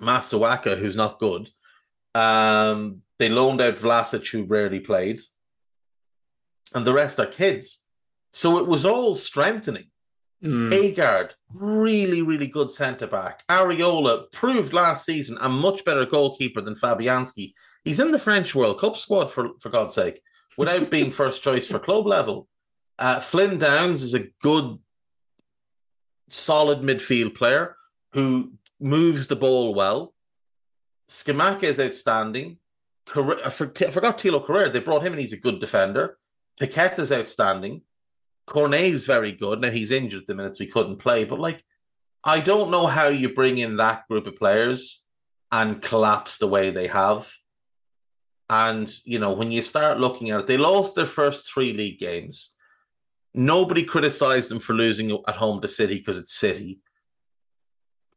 Masuaku, 0.00 0.76
who's 0.76 0.96
not 0.96 1.18
good. 1.18 1.50
Um, 2.14 3.02
they 3.18 3.28
loaned 3.28 3.60
out 3.60 3.76
Vlasic, 3.76 4.30
who 4.30 4.44
rarely 4.44 4.80
played. 4.80 5.20
And 6.74 6.86
the 6.86 6.92
rest 6.92 7.20
are 7.20 7.26
kids. 7.26 7.84
So 8.32 8.58
it 8.58 8.66
was 8.66 8.84
all 8.84 9.14
strengthening. 9.14 9.86
Hmm. 10.42 10.68
Aguerd, 10.68 11.30
really, 11.54 12.20
really 12.20 12.46
good 12.46 12.70
centre 12.70 13.06
back. 13.06 13.42
Areola 13.48 14.30
proved 14.32 14.74
last 14.74 15.06
season 15.06 15.38
a 15.40 15.48
much 15.48 15.84
better 15.84 16.04
goalkeeper 16.04 16.60
than 16.60 16.74
Fabianski. 16.74 17.54
He's 17.84 18.00
in 18.00 18.10
the 18.10 18.18
French 18.18 18.54
World 18.54 18.80
Cup 18.80 18.96
squad 18.96 19.32
for 19.32 19.50
for 19.60 19.70
God's 19.70 19.94
sake, 19.94 20.20
without 20.58 20.90
being 20.90 21.10
first 21.10 21.42
choice 21.42 21.66
for 21.66 21.78
club 21.78 22.06
level. 22.06 22.48
Uh, 22.98 23.20
Flynn 23.20 23.58
Downs 23.58 24.02
is 24.02 24.12
a 24.12 24.26
good, 24.42 24.78
solid 26.28 26.80
midfield 26.80 27.34
player 27.34 27.75
who 28.16 28.54
moves 28.80 29.28
the 29.28 29.36
ball 29.36 29.74
well. 29.74 30.14
Scamacca 31.10 31.64
is 31.64 31.78
outstanding. 31.78 32.56
I 33.14 33.50
for- 33.50 33.70
I 33.86 33.90
forgot 33.90 34.18
Thilo 34.18 34.44
Kehrer. 34.44 34.72
They 34.72 34.80
brought 34.80 35.04
him 35.04 35.12
in. 35.12 35.18
He's 35.18 35.34
a 35.34 35.36
good 35.46 35.60
defender. 35.60 36.18
Piquet 36.58 36.94
is 36.96 37.12
outstanding. 37.12 37.82
Cornet's 38.48 39.04
very 39.04 39.32
good. 39.32 39.60
Now 39.60 39.70
he's 39.70 39.92
injured 39.92 40.24
the 40.26 40.34
minutes 40.34 40.58
we 40.58 40.66
couldn't 40.66 40.96
play, 40.96 41.24
but 41.24 41.38
like 41.38 41.62
I 42.24 42.40
don't 42.40 42.70
know 42.70 42.86
how 42.86 43.08
you 43.08 43.34
bring 43.34 43.58
in 43.58 43.76
that 43.76 44.08
group 44.08 44.26
of 44.26 44.36
players 44.36 45.04
and 45.52 45.82
collapse 45.82 46.38
the 46.38 46.48
way 46.48 46.70
they 46.70 46.86
have. 46.86 47.30
And 48.48 48.90
you 49.04 49.18
know, 49.18 49.34
when 49.34 49.52
you 49.52 49.60
start 49.60 50.00
looking 50.00 50.30
at 50.30 50.40
it, 50.40 50.46
they 50.46 50.56
lost 50.56 50.94
their 50.94 51.06
first 51.06 51.52
three 51.52 51.74
league 51.74 51.98
games. 51.98 52.56
Nobody 53.34 53.82
criticized 53.84 54.50
them 54.50 54.60
for 54.60 54.72
losing 54.72 55.12
at 55.28 55.36
home 55.36 55.60
to 55.60 55.68
City 55.68 55.98
because 55.98 56.16
it's 56.16 56.32
City. 56.32 56.80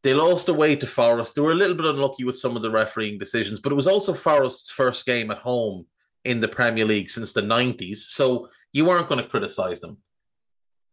They 0.01 0.13
lost 0.13 0.47
away 0.47 0.75
to 0.77 0.87
Forest. 0.87 1.35
They 1.35 1.41
were 1.41 1.51
a 1.51 1.55
little 1.55 1.75
bit 1.75 1.85
unlucky 1.85 2.23
with 2.23 2.37
some 2.37 2.55
of 2.55 2.61
the 2.61 2.71
refereeing 2.71 3.17
decisions, 3.17 3.59
but 3.59 3.71
it 3.71 3.75
was 3.75 3.87
also 3.87 4.13
Forest's 4.13 4.71
first 4.71 5.05
game 5.05 5.29
at 5.29 5.39
home 5.39 5.85
in 6.23 6.39
the 6.39 6.47
Premier 6.47 6.85
League 6.85 7.09
since 7.09 7.33
the 7.33 7.41
90s. 7.41 7.97
So 7.97 8.49
you 8.71 8.85
weren't 8.85 9.09
going 9.09 9.21
to 9.21 9.29
criticize 9.29 9.79
them. 9.79 9.97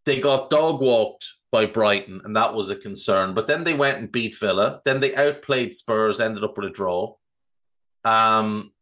They 0.05 0.21
got 0.21 0.51
dog 0.51 0.81
walked 0.81 1.27
by 1.53 1.67
Brighton, 1.67 2.21
and 2.25 2.37
that 2.37 2.55
was 2.55 2.69
a 2.69 2.77
concern. 2.77 3.35
But 3.35 3.47
then 3.47 3.65
they 3.65 3.75
went 3.75 3.99
and 3.99 4.11
beat 4.11 4.37
Villa. 4.39 4.81
Then 4.85 5.01
they 5.01 5.15
outplayed 5.15 5.75
Spurs, 5.75 6.21
ended 6.21 6.45
up 6.45 6.57
with 6.57 6.67
a 6.67 6.71
draw. 6.71 7.15
Um, 8.05 8.73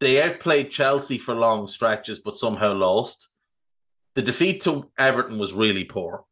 they 0.00 0.20
outplayed 0.20 0.70
Chelsea 0.70 1.18
for 1.18 1.34
long 1.34 1.68
stretches, 1.68 2.18
but 2.18 2.36
somehow 2.36 2.72
lost. 2.72 3.28
The 4.14 4.22
defeat 4.22 4.60
to 4.62 4.90
Everton 4.98 5.38
was 5.38 5.52
really 5.52 5.84
poor. 5.84 6.24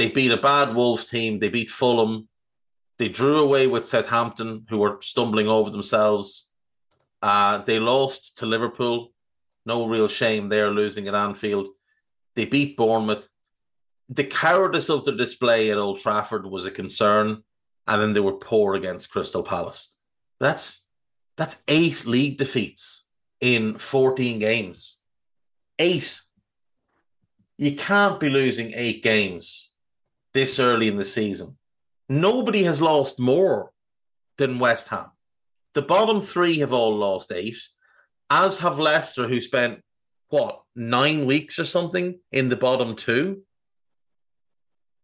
They 0.00 0.08
beat 0.08 0.32
a 0.32 0.38
bad 0.38 0.74
Wolves 0.74 1.04
team. 1.04 1.40
They 1.40 1.50
beat 1.50 1.70
Fulham. 1.70 2.26
They 2.96 3.08
drew 3.08 3.36
away 3.36 3.66
with 3.66 3.84
Southampton, 3.84 4.64
who 4.70 4.78
were 4.78 4.96
stumbling 5.02 5.46
over 5.46 5.68
themselves. 5.68 6.48
Uh, 7.20 7.58
they 7.58 7.78
lost 7.78 8.38
to 8.38 8.46
Liverpool. 8.46 9.12
No 9.66 9.86
real 9.86 10.08
shame 10.08 10.48
there 10.48 10.70
losing 10.70 11.06
at 11.06 11.14
Anfield. 11.14 11.68
They 12.34 12.46
beat 12.46 12.78
Bournemouth. 12.78 13.28
The 14.08 14.24
cowardice 14.24 14.88
of 14.88 15.04
the 15.04 15.12
display 15.12 15.70
at 15.70 15.76
Old 15.76 16.00
Trafford 16.00 16.46
was 16.46 16.64
a 16.64 16.70
concern, 16.70 17.42
and 17.86 18.00
then 18.00 18.14
they 18.14 18.20
were 18.20 18.32
poor 18.32 18.76
against 18.76 19.10
Crystal 19.12 19.42
Palace. 19.42 19.94
That's 20.38 20.86
that's 21.36 21.62
eight 21.68 22.06
league 22.06 22.38
defeats 22.38 23.04
in 23.42 23.76
14 23.76 24.38
games. 24.38 24.96
Eight. 25.78 26.22
You 27.58 27.76
can't 27.76 28.18
be 28.18 28.30
losing 28.30 28.72
eight 28.74 29.02
games 29.02 29.69
this 30.32 30.58
early 30.58 30.88
in 30.88 30.96
the 30.96 31.04
season. 31.04 31.56
Nobody 32.08 32.64
has 32.64 32.82
lost 32.82 33.18
more 33.18 33.72
than 34.38 34.58
West 34.58 34.88
Ham. 34.88 35.06
The 35.74 35.82
bottom 35.82 36.20
three 36.20 36.58
have 36.58 36.72
all 36.72 36.96
lost 36.96 37.30
eight, 37.30 37.58
as 38.28 38.58
have 38.58 38.78
Leicester, 38.78 39.28
who 39.28 39.40
spent 39.40 39.82
what 40.28 40.62
nine 40.74 41.26
weeks 41.26 41.58
or 41.58 41.64
something 41.64 42.18
in 42.32 42.48
the 42.48 42.56
bottom 42.56 42.96
two. 42.96 43.42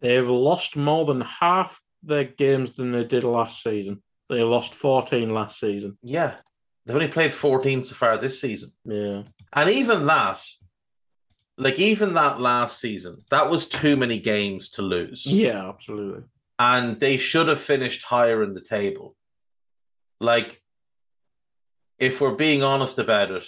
They've 0.01 0.29
lost 0.29 0.77
more 0.77 1.05
than 1.05 1.21
half 1.21 1.81
their 2.03 2.25
games 2.25 2.75
than 2.75 2.93
they 2.93 3.05
did 3.05 3.25
last 3.25 3.63
season. 3.63 4.03
They 4.29 4.43
lost 4.43 4.75
14 4.75 5.31
last 5.31 5.61
season. 5.61 5.99
Yeah. 6.03 6.37
They've 6.85 6.97
only 6.97 7.09
played 7.09 7.35
14 7.35 7.83
so 7.83 7.95
far 7.95 8.19
this 8.19 8.41
season. 8.41 8.71
Yeah. 8.85 9.23
And 9.53 9.71
even 9.71 10.07
that, 10.07 10.41
like 11.59 11.79
even 11.79 12.15
that 12.15 12.41
last 12.41 12.81
season, 12.81 13.23
that 13.31 13.51
was 13.51 13.69
too 13.69 13.97
many 13.97 14.19
games 14.19 14.71
to 14.71 14.83
lose. 14.83 15.27
Yeah, 15.27 15.69
absolutely. 15.69 16.25
And 16.59 17.01
they 17.01 17.17
should 17.17 17.49
have 17.49 17.61
finished 17.61 18.05
higher 18.05 18.43
in 18.43 18.55
the 18.55 18.61
table. 18.61 19.17
Like, 20.21 20.63
if 21.99 22.21
we're 22.21 22.35
being 22.35 22.63
honest 22.63 22.99
about 22.99 23.31
it, 23.31 23.45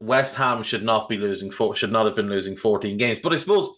West 0.00 0.34
Ham 0.34 0.62
should 0.62 0.82
not 0.82 1.08
be 1.08 1.16
losing 1.16 1.50
four, 1.50 1.74
should 1.74 1.92
not 1.92 2.06
have 2.06 2.16
been 2.16 2.28
losing 2.28 2.56
14 2.56 2.96
games. 2.98 3.18
But 3.22 3.32
I 3.32 3.36
suppose 3.36 3.70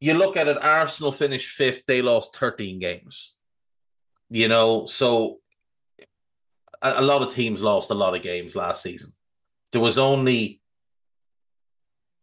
you 0.00 0.14
look 0.14 0.36
at 0.36 0.48
it, 0.48 0.58
Arsenal 0.60 1.12
finished 1.12 1.50
fifth, 1.50 1.82
they 1.86 2.02
lost 2.02 2.36
13 2.36 2.80
games. 2.80 3.36
You 4.30 4.48
know, 4.48 4.86
so 4.86 5.38
a, 6.82 6.94
a 6.96 7.02
lot 7.02 7.22
of 7.22 7.32
teams 7.32 7.62
lost 7.62 7.90
a 7.90 7.94
lot 7.94 8.16
of 8.16 8.22
games 8.22 8.56
last 8.56 8.82
season. 8.82 9.12
There 9.72 9.80
was 9.80 9.98
only 9.98 10.59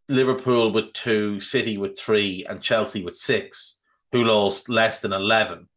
Liverpool 0.09 0.71
with 0.71 0.93
two, 0.93 1.39
City 1.39 1.77
with 1.77 1.97
three, 1.97 2.45
and 2.49 2.61
Chelsea 2.61 3.03
with 3.03 3.15
six, 3.15 3.79
who 4.11 4.23
lost 4.23 4.69
less 4.69 5.01
than 5.01 5.13
11. 5.13 5.67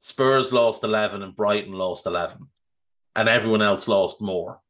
Spurs 0.00 0.52
lost 0.52 0.84
11 0.84 1.22
and 1.22 1.34
Brighton 1.34 1.72
lost 1.72 2.06
11, 2.06 2.46
and 3.16 3.28
everyone 3.28 3.62
else 3.62 3.88
lost 3.88 4.20
more. 4.20 4.60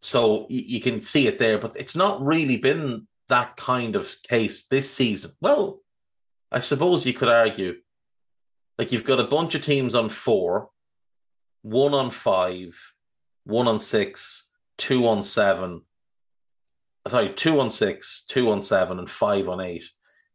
So 0.00 0.46
you, 0.48 0.62
you 0.66 0.80
can 0.80 1.02
see 1.02 1.28
it 1.28 1.38
there, 1.38 1.58
but 1.58 1.76
it's 1.76 1.94
not 1.94 2.24
really 2.24 2.56
been 2.56 3.06
that 3.28 3.56
kind 3.56 3.96
of 3.96 4.14
case 4.22 4.64
this 4.64 4.90
season. 4.90 5.32
Well, 5.40 5.80
I 6.50 6.60
suppose 6.60 7.06
you 7.06 7.14
could 7.14 7.28
argue 7.28 7.76
like 8.78 8.92
you've 8.92 9.04
got 9.04 9.20
a 9.20 9.24
bunch 9.24 9.54
of 9.54 9.64
teams 9.64 9.94
on 9.94 10.08
four, 10.08 10.70
one 11.62 11.94
on 11.94 12.10
five, 12.10 12.94
one 13.44 13.68
on 13.68 13.78
six, 13.78 14.48
two 14.76 15.06
on 15.06 15.22
seven. 15.22 15.82
Sorry, 17.08 17.32
two 17.34 17.58
on 17.58 17.70
six, 17.70 18.24
two 18.28 18.50
on 18.50 18.62
seven, 18.62 18.98
and 18.98 19.10
five 19.10 19.48
on 19.48 19.60
eight, 19.60 19.84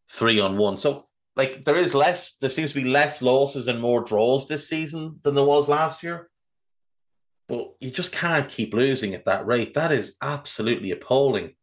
three 0.09 0.39
on 0.39 0.57
one. 0.57 0.78
So, 0.78 1.07
like, 1.36 1.63
there 1.63 1.78
is 1.78 1.93
less, 1.93 2.34
there 2.34 2.49
seems 2.49 2.74
to 2.74 2.82
be 2.82 2.89
less 2.89 3.22
losses 3.22 3.68
and 3.68 3.80
more 3.80 4.03
draws 4.03 4.47
this 4.47 4.68
season 4.68 5.20
than 5.24 5.36
there 5.36 5.45
was 5.45 5.70
last 5.70 6.03
year. 6.03 6.30
But 7.47 7.74
you 7.80 7.91
just 7.91 8.11
can't 8.11 8.49
keep 8.49 8.74
losing 8.74 9.13
at 9.13 9.26
that 9.26 9.47
rate. 9.47 9.76
That 9.76 9.91
is 9.91 10.18
absolutely 10.22 10.91
appalling. 10.91 11.55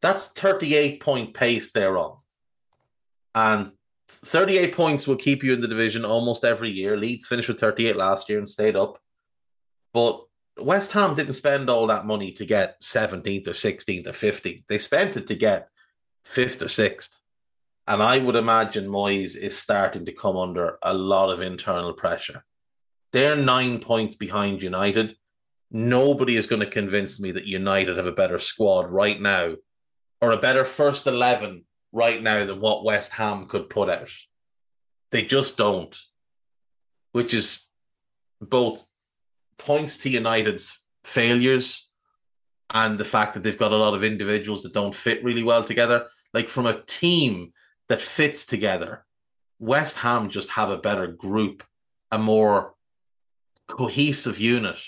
That's 0.00 0.28
38 0.28 1.00
point 1.00 1.34
pace 1.34 1.72
they're 1.72 1.98
on. 1.98 2.18
And 3.34 3.72
38 4.08 4.74
points 4.74 5.08
will 5.08 5.16
keep 5.16 5.42
you 5.42 5.52
in 5.52 5.60
the 5.60 5.68
division 5.68 6.04
almost 6.04 6.44
every 6.44 6.70
year. 6.70 6.96
Leeds 6.96 7.26
finished 7.26 7.48
with 7.48 7.58
38 7.58 7.96
last 7.96 8.28
year 8.28 8.38
and 8.38 8.48
stayed 8.48 8.76
up. 8.76 8.98
But 9.92 10.24
West 10.58 10.92
Ham 10.92 11.14
didn't 11.14 11.32
spend 11.34 11.68
all 11.68 11.86
that 11.88 12.06
money 12.06 12.32
to 12.32 12.46
get 12.46 12.80
17th 12.80 13.48
or 13.48 13.52
16th 13.52 14.06
or 14.06 14.12
15th. 14.12 14.64
They 14.68 14.78
spent 14.78 15.16
it 15.16 15.26
to 15.26 15.34
get 15.34 15.68
5th 16.26 16.62
or 16.62 16.66
6th. 16.66 17.20
And 17.86 18.02
I 18.02 18.18
would 18.18 18.36
imagine 18.36 18.86
Moyes 18.86 19.36
is 19.36 19.58
starting 19.58 20.06
to 20.06 20.12
come 20.12 20.36
under 20.36 20.78
a 20.82 20.94
lot 20.94 21.30
of 21.30 21.40
internal 21.40 21.92
pressure. 21.92 22.44
They're 23.12 23.36
nine 23.36 23.80
points 23.80 24.16
behind 24.16 24.62
United. 24.62 25.16
Nobody 25.70 26.36
is 26.36 26.46
going 26.46 26.60
to 26.60 26.66
convince 26.66 27.20
me 27.20 27.32
that 27.32 27.46
United 27.46 27.96
have 27.96 28.06
a 28.06 28.12
better 28.12 28.38
squad 28.38 28.90
right 28.90 29.20
now 29.20 29.56
or 30.20 30.30
a 30.32 30.38
better 30.38 30.64
first 30.64 31.06
11 31.06 31.64
right 31.92 32.22
now 32.22 32.44
than 32.46 32.60
what 32.60 32.84
West 32.84 33.12
Ham 33.12 33.46
could 33.46 33.68
put 33.68 33.90
out. 33.90 34.10
They 35.10 35.22
just 35.22 35.58
don't, 35.58 35.96
which 37.12 37.34
is 37.34 37.66
both 38.40 38.84
points 39.58 39.96
to 39.98 40.10
United's 40.10 40.78
failures 41.04 41.88
and 42.72 42.98
the 42.98 43.04
fact 43.04 43.34
that 43.34 43.42
they've 43.42 43.58
got 43.58 43.72
a 43.72 43.76
lot 43.76 43.94
of 43.94 44.04
individuals 44.04 44.62
that 44.62 44.72
don't 44.72 44.94
fit 44.94 45.22
really 45.22 45.42
well 45.42 45.64
together. 45.64 46.06
Like 46.32 46.48
from 46.48 46.66
a 46.66 46.82
team 46.82 47.52
that 47.88 48.02
fits 48.02 48.44
together, 48.46 49.04
West 49.58 49.98
Ham 49.98 50.30
just 50.30 50.50
have 50.50 50.70
a 50.70 50.78
better 50.78 51.06
group, 51.06 51.62
a 52.10 52.18
more 52.18 52.74
cohesive 53.68 54.40
unit, 54.40 54.80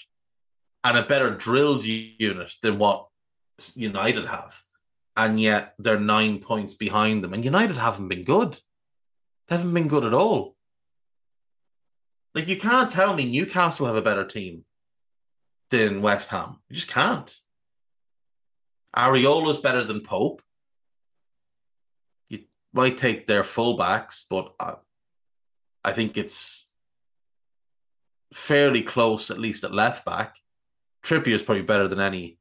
and 0.82 0.98
a 0.98 1.02
better 1.02 1.30
drilled 1.30 1.84
unit 1.84 2.52
than 2.62 2.78
what 2.78 3.06
United 3.74 4.26
have 4.26 4.60
and 5.16 5.40
yet 5.40 5.74
they're 5.78 5.98
nine 5.98 6.38
points 6.38 6.74
behind 6.74 7.24
them. 7.24 7.32
And 7.32 7.44
United 7.44 7.76
haven't 7.76 8.08
been 8.08 8.24
good. 8.24 8.60
They 9.48 9.56
haven't 9.56 9.74
been 9.74 9.88
good 9.88 10.04
at 10.04 10.14
all. 10.14 10.55
Like 12.36 12.48
you 12.48 12.58
can't 12.58 12.90
tell 12.90 13.14
me 13.14 13.24
Newcastle 13.24 13.86
have 13.86 13.96
a 13.96 14.02
better 14.02 14.26
team 14.26 14.66
than 15.70 16.02
West 16.02 16.28
Ham. 16.28 16.58
You 16.68 16.76
just 16.76 16.88
can't. 16.88 17.34
Areola's 18.94 19.58
better 19.58 19.84
than 19.84 20.02
Pope. 20.02 20.42
You 22.28 22.40
might 22.74 22.98
take 22.98 23.26
their 23.26 23.42
fullbacks, 23.42 24.24
but 24.28 24.52
I, 24.60 24.74
I 25.82 25.92
think 25.92 26.18
it's 26.18 26.66
fairly 28.34 28.82
close, 28.82 29.30
at 29.30 29.40
least 29.40 29.64
at 29.64 29.72
left 29.72 30.04
back. 30.04 30.36
Trippier 31.02 31.28
is 31.28 31.42
probably 31.42 31.62
better 31.62 31.88
than 31.88 32.00
any 32.00 32.38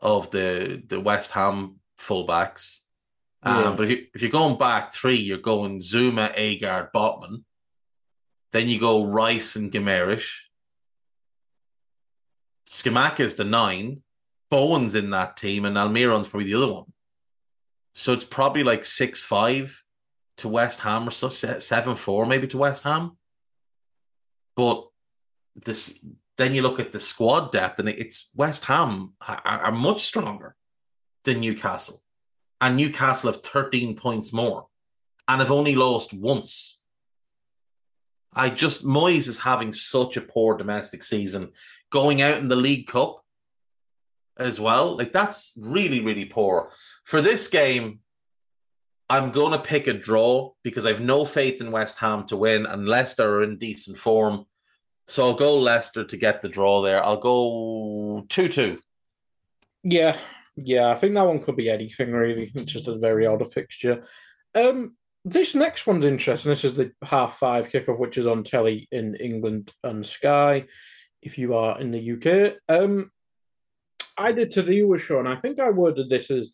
of 0.00 0.30
the 0.32 0.82
the 0.86 1.00
West 1.00 1.30
Ham 1.30 1.76
fullbacks. 1.98 2.80
Um, 3.42 3.64
yeah. 3.64 3.74
But 3.74 3.84
if, 3.84 3.90
you, 3.90 4.06
if 4.12 4.20
you're 4.20 4.30
going 4.30 4.58
back 4.58 4.92
three, 4.92 5.16
you're 5.16 5.38
going 5.38 5.78
Zouma, 5.78 6.34
Aguerd, 6.36 6.90
Botman. 6.92 7.44
Then 8.54 8.68
you 8.68 8.78
go 8.78 9.04
Rice 9.04 9.56
and. 9.56 9.72
Scamacca 12.70 13.18
is 13.18 13.34
the 13.34 13.42
nine. 13.42 14.02
Bowen's 14.48 14.94
in 14.94 15.10
that 15.10 15.36
team, 15.36 15.64
and 15.64 15.76
Almiron's 15.76 16.28
probably 16.28 16.52
the 16.52 16.62
other 16.62 16.72
one. 16.72 16.92
So 17.96 18.12
it's 18.12 18.24
probably 18.24 18.62
like 18.62 18.84
six 18.84 19.24
five 19.24 19.82
to 20.36 20.48
West 20.48 20.78
Ham 20.80 21.08
or 21.08 21.10
so 21.10 21.30
seven 21.30 21.96
four 21.96 22.26
maybe 22.26 22.46
to 22.46 22.58
West 22.58 22.84
Ham. 22.84 23.16
But 24.54 24.86
this 25.56 25.98
then 26.38 26.54
you 26.54 26.62
look 26.62 26.78
at 26.78 26.92
the 26.92 27.00
squad 27.00 27.50
depth, 27.50 27.80
and 27.80 27.88
it's 27.88 28.30
West 28.36 28.66
Ham 28.66 29.14
are, 29.26 29.40
are 29.44 29.72
much 29.72 30.04
stronger 30.04 30.54
than 31.24 31.40
Newcastle. 31.40 32.04
And 32.60 32.76
Newcastle 32.76 33.32
have 33.32 33.42
13 33.42 33.96
points 33.96 34.32
more 34.32 34.68
and 35.26 35.40
have 35.40 35.50
only 35.50 35.74
lost 35.74 36.14
once. 36.14 36.83
I 38.34 38.50
just, 38.50 38.84
Moyes 38.84 39.28
is 39.28 39.38
having 39.38 39.72
such 39.72 40.16
a 40.16 40.22
poor 40.22 40.56
domestic 40.56 41.02
season, 41.02 41.52
going 41.90 42.22
out 42.22 42.38
in 42.38 42.48
the 42.48 42.56
League 42.56 42.86
Cup 42.86 43.24
as 44.38 44.58
well. 44.58 44.96
Like, 44.96 45.12
that's 45.12 45.52
really, 45.56 46.00
really 46.00 46.24
poor. 46.24 46.70
For 47.04 47.22
this 47.22 47.48
game, 47.48 48.00
I'm 49.08 49.30
going 49.30 49.52
to 49.52 49.58
pick 49.58 49.86
a 49.86 49.92
draw 49.92 50.52
because 50.62 50.86
I've 50.86 51.00
no 51.00 51.24
faith 51.24 51.60
in 51.60 51.70
West 51.70 51.98
Ham 51.98 52.26
to 52.26 52.36
win, 52.36 52.66
and 52.66 52.88
Leicester 52.88 53.36
are 53.36 53.42
in 53.42 53.58
decent 53.58 53.98
form. 53.98 54.46
So 55.06 55.24
I'll 55.24 55.34
go 55.34 55.58
Leicester 55.58 56.04
to 56.04 56.16
get 56.16 56.40
the 56.40 56.48
draw 56.48 56.80
there. 56.80 57.04
I'll 57.04 57.18
go 57.18 58.24
2 58.28 58.48
2. 58.48 58.78
Yeah, 59.82 60.16
yeah, 60.56 60.88
I 60.88 60.94
think 60.94 61.14
that 61.14 61.26
one 61.26 61.40
could 61.40 61.56
be 61.56 61.68
anything 61.68 62.12
really. 62.12 62.50
It's 62.54 62.72
just 62.72 62.88
a 62.88 62.96
very 62.96 63.26
odd 63.26 63.52
fixture. 63.52 64.04
Um, 64.54 64.96
this 65.24 65.54
next 65.54 65.86
one's 65.86 66.04
interesting. 66.04 66.50
This 66.50 66.64
is 66.64 66.74
the 66.74 66.92
half 67.02 67.38
five 67.38 67.70
kickoff, 67.70 67.98
which 67.98 68.18
is 68.18 68.26
on 68.26 68.44
telly 68.44 68.88
in 68.92 69.14
England 69.16 69.72
and 69.82 70.04
Sky. 70.04 70.66
If 71.22 71.38
you 71.38 71.54
are 71.54 71.80
in 71.80 71.90
the 71.90 72.12
UK, 72.12 72.56
um, 72.68 73.10
I 74.18 74.32
did 74.32 74.50
to 74.52 74.62
the 74.62 74.76
US 74.76 75.00
show, 75.00 75.18
and 75.18 75.28
I 75.28 75.36
think 75.36 75.58
I 75.58 75.70
worded 75.70 76.10
this 76.10 76.30
as 76.30 76.50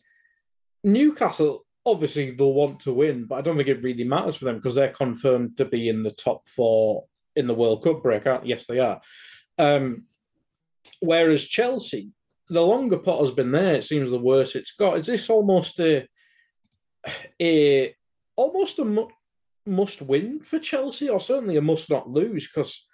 Newcastle. 0.83 1.65
Obviously, 1.85 2.31
they'll 2.31 2.53
want 2.53 2.79
to 2.81 2.93
win, 2.93 3.25
but 3.25 3.35
I 3.35 3.41
don't 3.41 3.57
think 3.57 3.67
it 3.67 3.83
really 3.83 4.05
matters 4.05 4.37
for 4.37 4.45
them 4.45 4.55
because 4.55 4.75
they're 4.75 4.89
confirmed 4.93 5.57
to 5.57 5.65
be 5.65 5.89
in 5.89 6.03
the 6.03 6.11
top 6.11 6.47
four 6.47 7.05
in 7.35 7.47
the 7.47 7.55
World 7.55 7.83
Cup 7.83 8.03
break. 8.03 8.23
Yes, 8.43 8.65
they 8.67 8.79
are. 8.79 9.01
Um, 9.57 10.05
whereas 11.01 11.43
Chelsea, 11.43 12.11
the 12.49 12.61
longer 12.61 12.97
Potter's 12.97 13.31
been 13.31 13.51
there, 13.51 13.75
it 13.75 13.83
seems 13.83 14.09
the 14.09 14.19
worse 14.19 14.55
it's 14.55 14.71
got. 14.71 14.97
Is 14.97 15.07
this 15.07 15.29
almost 15.29 15.79
a 15.79 16.07
a 17.41 17.95
almost 18.41 18.79
a 18.79 19.07
must 19.65 20.01
win 20.01 20.39
for 20.41 20.59
Chelsea, 20.59 21.09
or 21.09 21.19
certainly 21.19 21.57
a 21.57 21.61
must 21.61 21.89
not 21.89 22.09
lose? 22.09 22.47
Because 22.47 22.85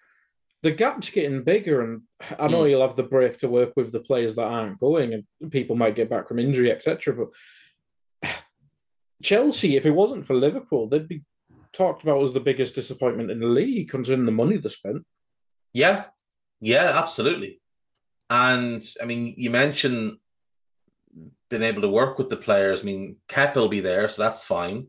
the 0.63 0.71
gap's 0.71 1.09
getting 1.09 1.43
bigger, 1.43 1.81
and 1.81 2.01
I 2.39 2.47
know 2.47 2.63
mm. 2.63 2.69
you'll 2.69 2.81
have 2.81 2.95
the 2.95 3.03
break 3.03 3.39
to 3.39 3.47
work 3.47 3.73
with 3.75 3.91
the 3.91 3.99
players 3.99 4.35
that 4.35 4.47
aren't 4.47 4.79
going, 4.79 5.13
and 5.13 5.51
people 5.51 5.75
might 5.75 5.95
get 5.95 6.09
back 6.09 6.27
from 6.27 6.39
injury, 6.39 6.71
etc. 6.71 7.29
But 8.21 8.33
Chelsea, 9.23 9.77
if 9.77 9.85
it 9.85 9.91
wasn't 9.91 10.25
for 10.25 10.35
Liverpool, 10.35 10.89
they'd 10.89 11.07
be 11.07 11.23
talked 11.73 12.03
about 12.03 12.21
as 12.21 12.33
the 12.33 12.39
biggest 12.39 12.75
disappointment 12.75 13.31
in 13.31 13.39
the 13.39 13.47
league, 13.47 13.89
considering 13.89 14.25
the 14.25 14.31
money 14.31 14.57
they 14.57 14.69
spent. 14.69 15.05
Yeah, 15.73 16.05
yeah, 16.59 16.91
absolutely. 16.95 17.61
And 18.29 18.83
I 19.01 19.05
mean, 19.05 19.35
you 19.37 19.51
mentioned 19.51 20.17
being 21.49 21.63
able 21.63 21.81
to 21.81 21.89
work 21.89 22.17
with 22.17 22.29
the 22.29 22.37
players. 22.37 22.81
I 22.81 22.85
mean, 22.85 23.17
Kep 23.27 23.55
will 23.55 23.69
be 23.69 23.79
there, 23.79 24.07
so 24.09 24.21
that's 24.21 24.43
fine. 24.43 24.87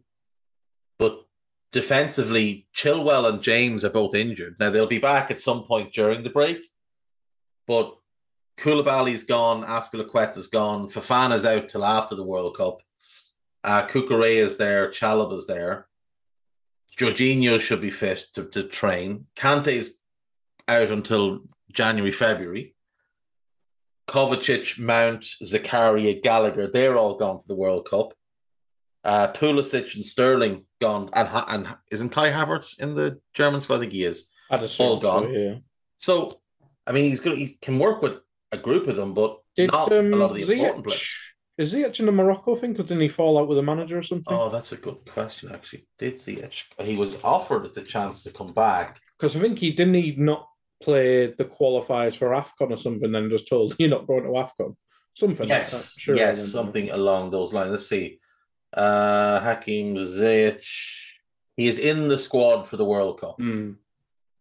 But 0.99 1.25
defensively, 1.73 2.67
Chilwell 2.75 3.29
and 3.29 3.43
James 3.43 3.85
are 3.85 3.91
both 3.91 4.15
injured. 4.15 4.57
Now 4.59 4.71
they'll 4.71 4.87
be 4.87 4.99
back 4.99 5.31
at 5.31 5.39
some 5.39 5.65
point 5.65 5.93
during 5.93 6.23
the 6.23 6.31
break, 6.31 6.65
but 7.67 7.95
Koulibaly's 8.59 9.25
gone, 9.25 9.65
Azpilicueta's 9.65 10.49
gone, 10.49 10.89
Fofana's 10.89 11.45
out 11.45 11.69
till 11.69 11.85
after 11.85 12.15
the 12.15 12.25
World 12.25 12.57
Cup. 12.57 12.81
Uh, 13.63 13.87
is 13.93 14.57
there, 14.57 14.89
Chalobah's 14.91 15.47
there. 15.47 15.87
Jorginho 16.99 17.61
should 17.61 17.81
be 17.81 17.91
fit 17.91 18.27
to, 18.35 18.45
to 18.47 18.65
train. 18.65 19.27
Kante's 19.37 19.99
out 20.67 20.91
until 20.91 21.43
January, 21.73 22.13
February. 22.13 22.75
Kovacic, 24.09 24.79
Mount, 24.79 25.23
Zakaria, 25.43 26.21
Gallagher, 26.21 26.67
they're 26.67 26.97
all 26.97 27.17
gone 27.17 27.41
to 27.41 27.47
the 27.47 27.55
World 27.55 27.89
Cup. 27.89 28.15
Uh, 29.05 29.31
Pulisic 29.33 29.95
and 29.95 30.05
Sterling 30.05 30.65
gone, 30.81 31.11
and 31.13 31.29
and 31.49 31.77
isn't 31.91 32.11
Kai 32.11 32.31
Havertz 32.31 32.81
in 32.81 32.95
the 32.95 33.21
German 33.35 33.61
squad? 33.61 33.77
I 33.77 33.81
think 33.81 33.93
he 33.93 34.05
is. 34.05 34.29
I'd 34.51 34.63
all 34.79 35.01
gone. 35.01 35.25
So, 35.25 35.31
yeah. 35.31 35.55
so, 35.97 36.41
I 36.87 36.93
mean, 36.93 37.11
he's 37.11 37.21
good. 37.21 37.37
He 37.37 37.59
can 37.61 37.79
work 37.79 38.03
with 38.03 38.15
a 38.53 38.59
group 38.59 38.87
of 38.87 38.97
them, 38.97 39.15
but 39.15 39.39
Did, 39.57 39.71
not 39.71 39.93
um, 39.93 40.13
a 40.13 40.17
lot 40.17 40.31
of 40.31 40.37
the 40.37 40.43
Ziyech, 40.43 40.59
important 40.59 40.87
players. 40.87 41.15
Is 41.59 41.75
Ziyech 41.75 42.01
in 42.01 42.07
the 42.07 42.13
Morocco 42.13 42.55
thing? 42.55 42.73
Because 42.73 42.87
didn't 42.87 43.03
he 43.03 43.09
fall 43.09 43.39
out 43.39 43.49
with 43.49 43.59
a 43.59 43.63
manager 43.63 43.99
or 43.99 44.03
something? 44.03 44.35
Oh, 44.35 44.49
that's 44.49 44.73
a 44.73 44.77
good 44.77 44.99
question. 45.11 45.51
Actually, 45.53 45.87
did 45.99 46.17
Ziyech? 46.17 46.65
He 46.81 46.97
was 46.97 47.23
offered 47.23 47.75
the 47.75 47.83
chance 47.83 48.23
to 48.23 48.31
come 48.31 48.53
back 48.53 49.01
because 49.19 49.37
I 49.37 49.41
think 49.41 49.59
he 49.59 49.73
didn't. 49.73 49.95
He 49.95 50.15
not 50.17 50.49
play 50.83 51.27
the 51.27 51.45
qualifiers 51.45 52.17
for 52.17 52.29
Afcon 52.29 52.71
or 52.71 52.77
something, 52.77 53.11
then 53.11 53.31
just 53.31 53.49
told 53.49 53.75
you're 53.79 53.91
not 53.91 54.07
going 54.07 54.23
to 54.25 54.31
Afcon. 54.31 54.77
Something 55.15 55.49
yes, 55.49 55.73
like 55.73 55.83
that. 55.83 56.01
Sure 56.01 56.17
yes, 56.17 56.53
something 56.53 56.91
along 56.91 57.31
those 57.31 57.53
lines. 57.53 57.73
Let's 57.73 57.89
see. 57.89 58.18
Uh, 58.73 59.41
Hakim 59.41 59.97
Ziyech. 59.97 60.65
He 61.57 61.69
is 61.69 61.79
in 61.79 62.09
the 62.09 62.19
squad 62.19 62.69
for 62.69 62.77
the 62.77 62.85
World 62.85 63.21
Cup. 63.21 63.39
Mm. 63.39 63.77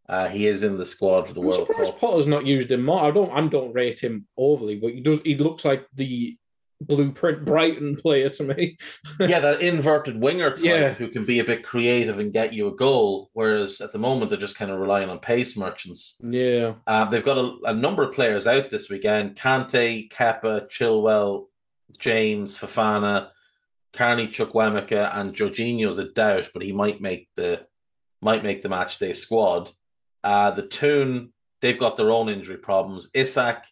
Uh, 0.08 0.28
he 0.28 0.48
is 0.48 0.64
in 0.64 0.78
the 0.78 0.86
squad 0.86 1.28
for 1.28 1.34
the 1.34 1.42
I'm 1.42 1.48
World 1.48 1.68
Cup. 1.68 2.00
Potter's 2.00 2.28
not 2.28 2.46
used 2.46 2.72
him 2.72 2.86
more. 2.86 3.02
I 3.02 3.12
don't. 3.12 3.32
I 3.32 3.46
don't 3.48 3.74
rate 3.74 4.00
him 4.00 4.28
overly, 4.38 4.76
but 4.76 4.94
he 4.94 5.02
does. 5.02 5.20
He 5.24 5.36
looks 5.36 5.66
like 5.66 5.86
the 5.94 6.38
blueprint 6.82 7.46
Brighton 7.46 7.96
player 7.96 8.30
to 8.30 8.44
me. 8.44 8.78
yeah, 9.20 9.40
that 9.40 9.62
inverted 9.62 10.22
winger 10.22 10.52
type 10.52 10.64
yeah. 10.64 10.94
who 10.94 11.10
can 11.10 11.26
be 11.26 11.40
a 11.40 11.44
bit 11.44 11.64
creative 11.64 12.20
and 12.20 12.32
get 12.32 12.54
you 12.54 12.68
a 12.68 12.76
goal. 12.76 13.30
Whereas 13.34 13.82
at 13.82 13.92
the 13.92 14.00
moment 14.00 14.30
they're 14.30 14.40
just 14.40 14.58
kind 14.58 14.72
of 14.72 14.80
relying 14.80 15.10
on 15.10 15.20
pace 15.20 15.58
merchants. 15.58 16.18
Yeah, 16.24 16.76
uh, 16.86 17.06
they've 17.06 17.26
got 17.26 17.38
a, 17.38 17.58
a, 17.66 17.74
number 17.74 18.04
of 18.04 18.14
players 18.14 18.48
out 18.48 18.70
this 18.70 18.90
weekend: 18.90 19.36
Kante, 19.36 20.10
Kepa, 20.10 20.70
Chilwell, 20.70 21.48
James, 21.98 22.58
Fofana, 23.98 24.32
Chuck 24.32 24.50
Chukwuemeka, 24.50 25.16
and 25.16 25.34
Jorginho's 25.34 25.98
a 25.98 26.10
doubt, 26.10 26.50
but 26.54 26.64
he 26.64 26.72
might 26.72 27.02
make 27.02 27.30
the 27.36 27.66
might 28.22 28.44
make 28.44 28.62
the 28.62 28.70
match 28.70 29.00
day 29.00 29.14
squad. 29.14 29.72
Uh, 30.24 30.52
the 30.52 30.68
Toon, 30.68 31.34
they've 31.62 31.80
got 31.80 31.98
their 31.98 32.12
own 32.12 32.30
injury 32.30 32.58
problems. 32.58 33.10
Isak 33.14 33.66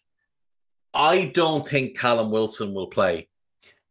I 0.96 1.26
don't 1.26 1.68
think 1.68 1.98
Callum 1.98 2.30
Wilson 2.30 2.72
will 2.72 2.86
play 2.86 3.28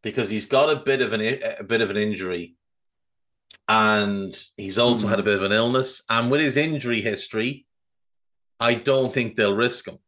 because 0.02 0.28
he's 0.28 0.46
got 0.46 0.70
a 0.70 0.82
bit 0.82 1.00
of 1.00 1.12
an 1.12 1.20
a 1.20 1.62
bit 1.62 1.80
of 1.80 1.90
an 1.90 1.96
injury, 1.96 2.56
and 3.68 4.36
he's 4.56 4.76
also 4.76 5.06
mm. 5.06 5.10
had 5.10 5.20
a 5.20 5.22
bit 5.22 5.36
of 5.36 5.44
an 5.44 5.52
illness. 5.52 6.02
And 6.10 6.32
with 6.32 6.40
his 6.40 6.56
injury 6.56 7.00
history, 7.00 7.64
I 8.58 8.74
don't 8.74 9.14
think 9.14 9.36
they'll 9.36 9.54
risk 9.54 9.86
him. 9.86 9.98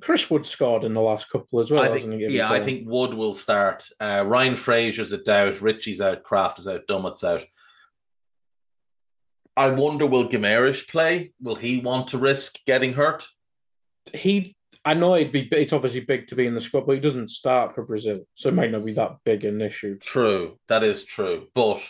Chris 0.00 0.30
Wood 0.30 0.46
scored 0.46 0.84
in 0.84 0.94
the 0.94 1.00
last 1.00 1.28
couple 1.30 1.60
as 1.60 1.70
well. 1.70 1.82
I 1.82 1.98
think, 1.98 2.22
yeah, 2.28 2.50
I 2.50 2.60
think 2.60 2.88
Wood 2.88 3.14
will 3.14 3.34
start. 3.34 3.88
Uh, 3.98 4.24
Ryan 4.26 4.54
Fraser's 4.54 5.12
a 5.12 5.18
doubt. 5.18 5.60
Richie's 5.60 6.00
out. 6.00 6.22
Krafth 6.22 6.58
is 6.58 6.68
out. 6.68 6.86
Dummett's 6.86 7.24
out. 7.24 7.44
I 9.56 9.70
wonder 9.70 10.06
will 10.06 10.28
Guimaraes 10.28 10.86
play? 10.86 11.32
Will 11.42 11.56
he 11.56 11.80
want 11.80 12.08
to 12.08 12.18
risk 12.18 12.58
getting 12.64 12.92
hurt? 12.92 13.26
He 14.14 14.56
I 14.84 14.94
know 14.94 15.16
it'd 15.16 15.32
be 15.32 15.48
it's 15.52 15.72
obviously 15.72 16.00
big 16.00 16.28
to 16.28 16.36
be 16.36 16.46
in 16.46 16.54
the 16.54 16.60
squad, 16.60 16.86
but 16.86 16.94
he 16.94 17.00
doesn't 17.00 17.28
start 17.28 17.74
for 17.74 17.84
Brazil, 17.84 18.20
so 18.34 18.48
it 18.48 18.54
might 18.54 18.70
not 18.70 18.84
be 18.84 18.92
that 18.92 19.16
big 19.24 19.44
an 19.44 19.60
issue. 19.60 19.98
True, 19.98 20.58
that 20.68 20.82
is 20.82 21.04
true. 21.04 21.48
But 21.54 21.82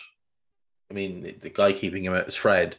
I 0.91 0.95
mean, 0.95 1.21
the 1.39 1.49
guy 1.49 1.71
keeping 1.71 2.03
him 2.03 2.13
out 2.13 2.27
is 2.27 2.35
Fred. 2.35 2.77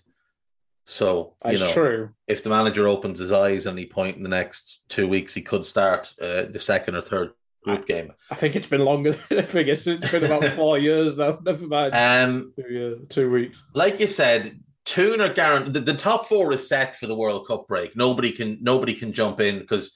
So 0.86 1.34
you 1.44 1.58
That's 1.58 1.62
know, 1.62 1.72
true. 1.72 2.10
If 2.26 2.42
the 2.42 2.50
manager 2.50 2.88
opens 2.88 3.18
his 3.18 3.32
eyes 3.32 3.66
any 3.66 3.86
point 3.86 4.16
in 4.16 4.22
the 4.22 4.28
next 4.28 4.80
two 4.88 5.06
weeks, 5.06 5.34
he 5.34 5.42
could 5.42 5.64
start 5.64 6.12
uh, 6.20 6.44
the 6.50 6.58
second 6.60 6.96
or 6.96 7.00
third 7.00 7.32
group 7.62 7.86
game. 7.86 8.12
I 8.30 8.34
think 8.34 8.56
it's 8.56 8.66
been 8.66 8.84
longer. 8.84 9.16
I 9.30 9.42
think 9.42 9.68
it's 9.68 9.84
been 9.84 10.24
about 10.24 10.44
four 10.52 10.78
years 10.88 11.16
now. 11.16 11.38
Never 11.44 11.66
mind. 11.66 11.94
Um, 11.94 12.52
two, 12.56 12.98
uh, 13.02 13.06
two 13.08 13.30
weeks. 13.30 13.62
Like 13.74 14.00
you 14.00 14.08
said, 14.08 14.58
Toon 14.84 15.20
are 15.20 15.32
guaranteed. 15.32 15.74
The, 15.74 15.80
the, 15.80 15.94
top 15.94 16.26
four 16.26 16.52
is 16.52 16.68
set 16.68 16.96
for 16.96 17.06
the 17.06 17.14
World 17.14 17.46
Cup 17.46 17.68
break. 17.68 17.96
Nobody 17.96 18.32
can 18.32 18.58
nobody 18.60 18.94
can 18.94 19.12
jump 19.12 19.40
in 19.40 19.58
because 19.58 19.94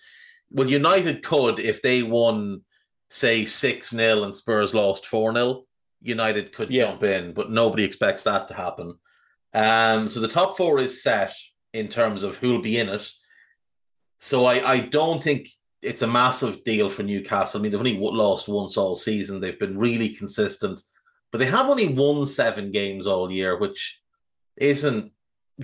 well, 0.50 0.68
United 0.68 1.22
could 1.22 1.58
if 1.58 1.82
they 1.82 2.02
won, 2.02 2.62
say 3.10 3.44
six 3.44 3.90
0 3.90 4.22
and 4.22 4.34
Spurs 4.34 4.74
lost 4.74 5.06
four 5.06 5.32
0 5.32 5.64
United 6.00 6.52
could 6.52 6.70
yeah. 6.70 6.84
jump 6.84 7.02
in, 7.02 7.32
but 7.32 7.50
nobody 7.50 7.82
expects 7.82 8.24
that 8.24 8.48
to 8.48 8.54
happen. 8.54 8.94
Um, 9.54 10.08
so 10.08 10.20
the 10.20 10.28
top 10.28 10.56
four 10.56 10.78
is 10.80 11.02
set 11.02 11.32
in 11.72 11.88
terms 11.88 12.22
of 12.22 12.36
who'll 12.36 12.60
be 12.60 12.78
in 12.78 12.88
it. 12.88 13.08
So 14.18 14.44
I, 14.46 14.68
I 14.68 14.80
don't 14.80 15.22
think 15.22 15.48
it's 15.80 16.02
a 16.02 16.06
massive 16.06 16.64
deal 16.64 16.88
for 16.88 17.02
Newcastle. 17.02 17.60
I 17.60 17.62
mean, 17.62 17.72
they've 17.72 17.80
only 17.80 17.98
lost 17.98 18.48
once 18.48 18.76
all 18.76 18.94
season. 18.94 19.40
They've 19.40 19.58
been 19.58 19.78
really 19.78 20.08
consistent, 20.08 20.82
but 21.30 21.38
they 21.38 21.46
have 21.46 21.68
only 21.68 21.88
won 21.88 22.26
seven 22.26 22.72
games 22.72 23.06
all 23.06 23.30
year, 23.30 23.58
which 23.58 24.00
isn't 24.56 25.12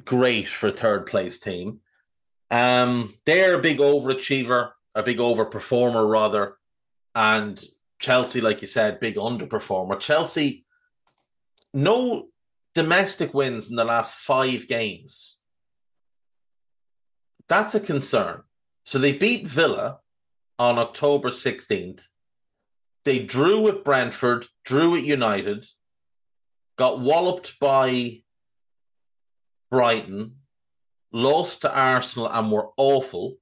great 0.05 0.49
for 0.49 0.69
a 0.69 0.73
third 0.73 1.07
place 1.07 1.41
team. 1.41 1.81
Um, 2.51 3.15
they're 3.27 3.55
a 3.55 3.63
big 3.63 3.79
overachiever, 3.79 4.73
a 4.95 5.03
big 5.03 5.19
overperformer 5.19 6.09
rather, 6.09 6.57
and 7.15 7.63
Chelsea, 7.99 8.41
like 8.41 8.61
you 8.63 8.69
said, 8.69 9.01
big 9.01 9.17
underperformer. 9.17 9.99
Chelsea, 10.01 10.65
no 11.73 12.29
domestic 12.75 13.35
wins 13.35 13.71
in 13.71 13.77
the 13.77 13.85
last 13.85 14.15
five 14.15 14.69
games. 14.69 15.41
That's 17.49 17.75
a 17.75 17.81
concern. 17.81 18.43
So 18.85 18.99
they 18.99 19.13
beat 19.13 19.47
Villa 19.47 20.01
on 20.59 20.79
October 20.79 21.31
16th. 21.31 22.07
They 23.05 23.25
drew 23.25 23.63
with 23.63 23.83
Brentford, 23.83 24.47
drew 24.65 24.91
with 24.91 25.05
United, 25.05 25.67
got 26.77 27.01
walloped 27.01 27.59
by 27.59 28.23
Brighton, 29.71 30.37
lost 31.13 31.63
to 31.63 31.75
Arsenal 31.75 32.29
and 32.29 32.53
were 32.53 32.69
awful, 32.77 33.37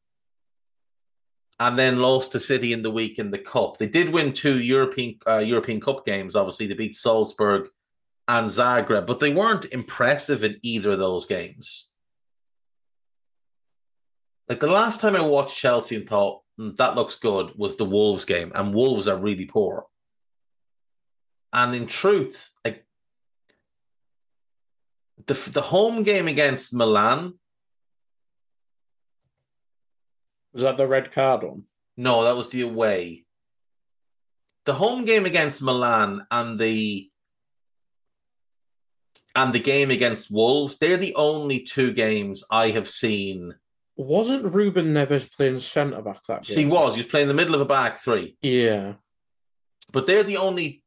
and 1.61 1.79
then 1.79 1.99
lost 1.99 2.33
to 2.33 2.41
City 2.41 2.73
in 2.73 2.83
the 2.83 2.91
week 2.91 3.19
in 3.19 3.31
the 3.31 3.39
cup. 3.39 3.79
They 3.79 3.89
did 3.89 4.11
win 4.11 4.33
two 4.33 4.61
European 4.61 5.19
uh, 5.27 5.39
European 5.39 5.81
Cup 5.81 6.07
games. 6.07 6.37
Obviously, 6.37 6.67
they 6.67 6.75
beat 6.75 6.95
Salzburg 6.95 7.69
and 8.29 8.51
Zagreb, 8.51 9.07
but 9.07 9.19
they 9.21 9.33
weren't 9.35 9.65
impressive 9.73 10.45
in 10.45 10.59
either 10.63 10.91
of 10.93 10.99
those 10.99 11.27
games. 11.27 11.91
Like 14.49 14.61
the 14.61 14.67
last 14.71 15.01
time 15.01 15.17
I 15.17 15.23
watched 15.23 15.57
Chelsea 15.57 15.97
and 15.97 16.09
thought 16.09 16.43
"Hmm, 16.57 16.75
that 16.77 16.95
looks 16.95 17.17
good 17.17 17.53
was 17.57 17.77
the 17.77 17.85
Wolves 17.85 18.25
game, 18.25 18.53
and 18.55 18.75
Wolves 18.75 19.09
are 19.09 19.17
really 19.17 19.47
poor. 19.47 19.87
And 21.53 21.75
in 21.75 21.87
truth, 21.87 22.51
like 22.65 22.87
the 25.27 25.35
the 25.35 25.63
home 25.63 26.03
game 26.03 26.29
against 26.29 26.75
Milan, 26.75 27.39
Was 30.53 30.63
that 30.63 30.77
the 30.77 30.87
red 30.87 31.13
card 31.13 31.43
one? 31.43 31.65
no, 31.97 32.25
that 32.25 32.37
was 32.37 32.49
the 32.51 32.63
away. 32.63 33.25
The 34.65 34.75
home 34.75 35.05
game 35.05 35.25
against 35.25 35.63
Milan 35.63 36.27
and 36.31 36.59
the 36.59 37.11
and 39.35 39.53
the 39.53 39.61
game 39.61 39.91
against 39.91 40.31
Wolves, 40.31 40.79
they're 40.79 40.97
the 40.97 41.15
only 41.15 41.61
two 41.61 41.93
games 41.93 42.45
I 42.51 42.71
have 42.71 42.89
seen. 42.89 43.55
Wasn't 43.97 44.53
Ruben 44.53 44.95
Neves 44.95 45.31
playing 45.31 45.61
centre 45.61 46.03
back 46.03 46.25
that 46.27 46.45
game? 46.45 46.57
He 46.57 46.67
was, 46.67 46.95
he 46.95 47.01
was 47.03 47.11
playing 47.11 47.29
in 47.29 47.37
the 47.37 47.41
middle 47.41 47.55
of 47.55 47.61
a 47.61 47.65
back 47.65 47.99
three. 47.99 48.37
Yeah. 48.43 48.95
But 49.93 50.07
they're 50.07 50.23
the 50.23 50.37
only. 50.37 50.83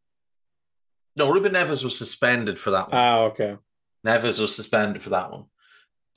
No, 1.15 1.31
Ruben 1.31 1.53
Neves 1.53 1.83
was 1.83 1.97
suspended 1.97 2.57
for 2.57 2.71
that 2.71 2.89
one. 2.89 2.97
Ah, 2.97 3.19
okay. 3.23 3.57
Neves 4.05 4.39
was 4.39 4.55
suspended 4.55 5.03
for 5.03 5.09
that 5.09 5.31
one. 5.31 5.45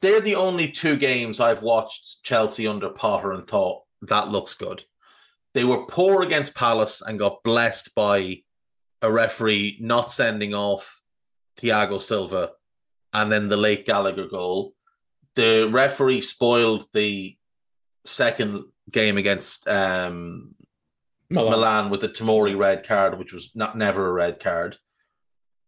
They're 0.00 0.20
the 0.20 0.36
only 0.36 0.68
two 0.70 0.96
games 0.96 1.40
I've 1.40 1.62
watched 1.62 2.22
Chelsea 2.22 2.66
under 2.66 2.90
Potter 2.90 3.32
and 3.32 3.46
thought 3.46 3.82
that 4.02 4.28
looks 4.28 4.54
good. 4.54 4.84
They 5.54 5.64
were 5.64 5.86
poor 5.86 6.22
against 6.22 6.54
Palace 6.54 7.00
and 7.00 7.18
got 7.18 7.42
blessed 7.42 7.94
by 7.94 8.42
a 9.02 9.10
referee 9.10 9.78
not 9.80 10.10
sending 10.10 10.54
off 10.54 11.00
Thiago 11.60 12.00
Silva 12.00 12.52
and 13.12 13.30
then 13.30 13.48
the 13.48 13.56
late 13.56 13.86
Gallagher 13.86 14.26
goal. 14.26 14.74
The 15.36 15.68
referee 15.70 16.20
spoiled 16.20 16.86
the 16.92 17.36
second 18.04 18.64
game 18.90 19.16
against 19.16 19.66
um, 19.68 20.54
Milan. 21.30 21.50
Milan 21.50 21.90
with 21.90 22.00
the 22.00 22.08
Tamori 22.08 22.56
red 22.56 22.86
card, 22.86 23.18
which 23.18 23.32
was 23.32 23.50
not 23.54 23.76
never 23.76 24.08
a 24.08 24.12
red 24.12 24.40
card. 24.40 24.76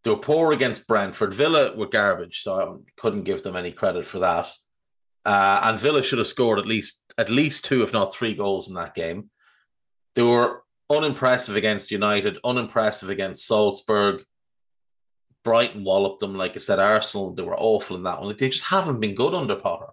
They 0.05 0.11
were 0.11 0.19
poor 0.19 0.53
against 0.53 0.87
Brentford. 0.87 1.35
Villa 1.35 1.77
were 1.77 1.89
garbage, 1.89 2.43
so 2.43 2.55
I 2.55 3.01
couldn't 3.01 3.25
give 3.25 3.43
them 3.43 3.57
any 3.57 3.73
credit 3.73 4.07
for 4.07 4.21
that. 4.21 4.49
Uh, 5.25 5.61
and 5.65 5.81
Villa 5.81 6.03
should 6.03 6.19
have 6.19 6.29
scored 6.29 6.61
at 6.61 6.67
least 6.67 7.01
at 7.19 7.31
least 7.31 7.65
two, 7.65 7.83
if 7.83 7.93
not 7.93 8.15
three, 8.15 8.35
goals 8.35 8.69
in 8.69 8.75
that 8.75 8.95
game. 8.95 9.31
They 10.15 10.23
were 10.23 10.63
unimpressive 10.89 11.57
against 11.57 11.91
United, 11.91 12.39
unimpressive 12.45 13.11
against 13.11 13.47
Salzburg. 13.47 14.23
Brighton 15.47 15.85
walloped 15.85 16.19
them, 16.19 16.35
like 16.35 16.57
I 16.57 16.59
said. 16.59 16.81
Arsenal, 16.81 17.33
they 17.33 17.45
were 17.45 17.57
awful 17.57 17.97
in 17.97 18.03
that 18.03 18.21
one. 18.21 18.37
They 18.37 18.49
just 18.49 18.65
haven't 18.65 18.99
been 18.99 19.15
good 19.15 19.33
under 19.33 19.55
Potter. 19.55 19.93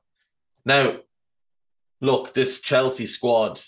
Now, 0.66 0.98
look, 2.02 2.34
this 2.34 2.60
Chelsea 2.60 3.06
squad. 3.06 3.62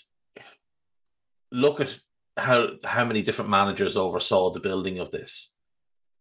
Look 1.52 1.80
at 1.80 1.96
how 2.36 2.70
how 2.82 3.04
many 3.04 3.22
different 3.22 3.50
managers 3.52 3.96
oversaw 3.96 4.50
the 4.50 4.58
building 4.58 4.98
of 4.98 5.12
this. 5.12 5.54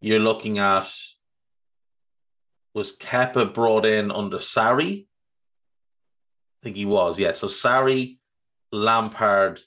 You're 0.01 0.19
looking 0.19 0.59
at 0.59 0.87
was 2.75 2.95
Kepa 2.95 3.51
brought 3.51 3.87
in 3.87 4.11
under 4.11 4.37
Sarri? 4.37 5.07
I 5.07 6.59
think 6.61 6.75
he 6.75 6.85
was, 6.85 7.17
yeah. 7.17 7.31
So 7.31 7.47
Sarri, 7.47 8.19
Lampard, 8.71 9.61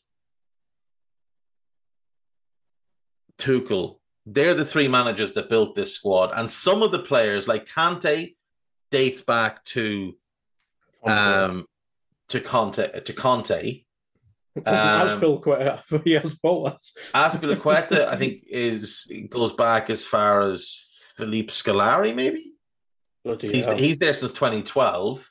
Tuchel, 3.37 3.97
they're 4.33 4.55
the 4.55 4.65
three 4.65 4.89
managers 4.89 5.33
that 5.33 5.49
built 5.49 5.75
this 5.75 5.95
squad. 5.95 6.33
And 6.35 6.51
some 6.51 6.83
of 6.83 6.93
the 6.93 6.99
players, 6.99 7.49
like 7.49 7.67
Kante, 7.67 8.35
dates 8.91 9.23
back 9.23 9.65
to 9.67 10.15
um 11.07 11.67
to 12.29 12.41
Conte 12.41 13.01
to 13.01 13.13
Conte. 13.13 13.85
um, 14.57 14.65
has 16.15 16.35
both. 16.35 16.93
Azpilicueta, 17.15 18.07
I 18.09 18.17
think, 18.17 18.45
is 18.49 19.11
goes 19.31 19.53
back 19.53 19.89
as 19.89 20.05
far 20.05 20.43
as 20.43 20.85
Philippe 21.17 21.53
Scolari, 21.53 22.15
maybe. 22.15 22.53
He's 23.41 23.67
he's 23.67 23.99
there 23.99 24.15
since 24.15 24.33
2012. 24.33 25.31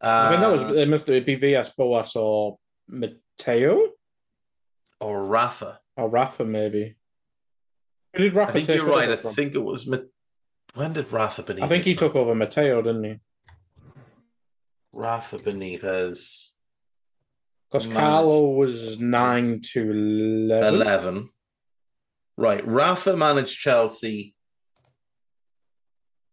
I 0.00 0.28
think 0.28 0.40
that 0.40 0.50
was 0.50 0.62
Uh, 0.62 0.74
it 0.74 0.88
must 0.88 1.06
be 1.06 1.34
Villas-Boas 1.36 2.16
or 2.16 2.58
Matteo 2.88 3.90
or 5.00 5.24
Rafa. 5.24 5.80
or 5.96 6.08
Rafa 6.08 6.44
maybe. 6.44 6.96
Who 8.14 8.24
did 8.24 8.34
Rafa 8.34 8.50
I 8.50 8.64
think 8.64 8.68
you're 8.68 8.86
right. 8.86 9.10
I 9.10 9.16
from? 9.16 9.32
think 9.34 9.54
it 9.54 9.62
was. 9.62 9.86
When 10.74 10.92
did 10.92 11.10
Rafa 11.12 11.42
Benitez? 11.42 11.62
I 11.62 11.68
think 11.68 11.84
he 11.84 11.94
took 11.94 12.14
over 12.14 12.34
Matteo, 12.34 12.82
didn't 12.82 13.04
he? 13.04 13.20
Rafa 14.92 15.38
Benitez 15.38 16.52
Because 17.70 17.86
Carlo 17.86 18.50
was 18.50 18.98
nine 19.00 19.60
to 19.72 19.90
eleven. 19.90 20.74
11. 20.74 21.30
Right. 22.36 22.66
Rafa 22.66 23.16
managed 23.16 23.58
Chelsea 23.58 24.34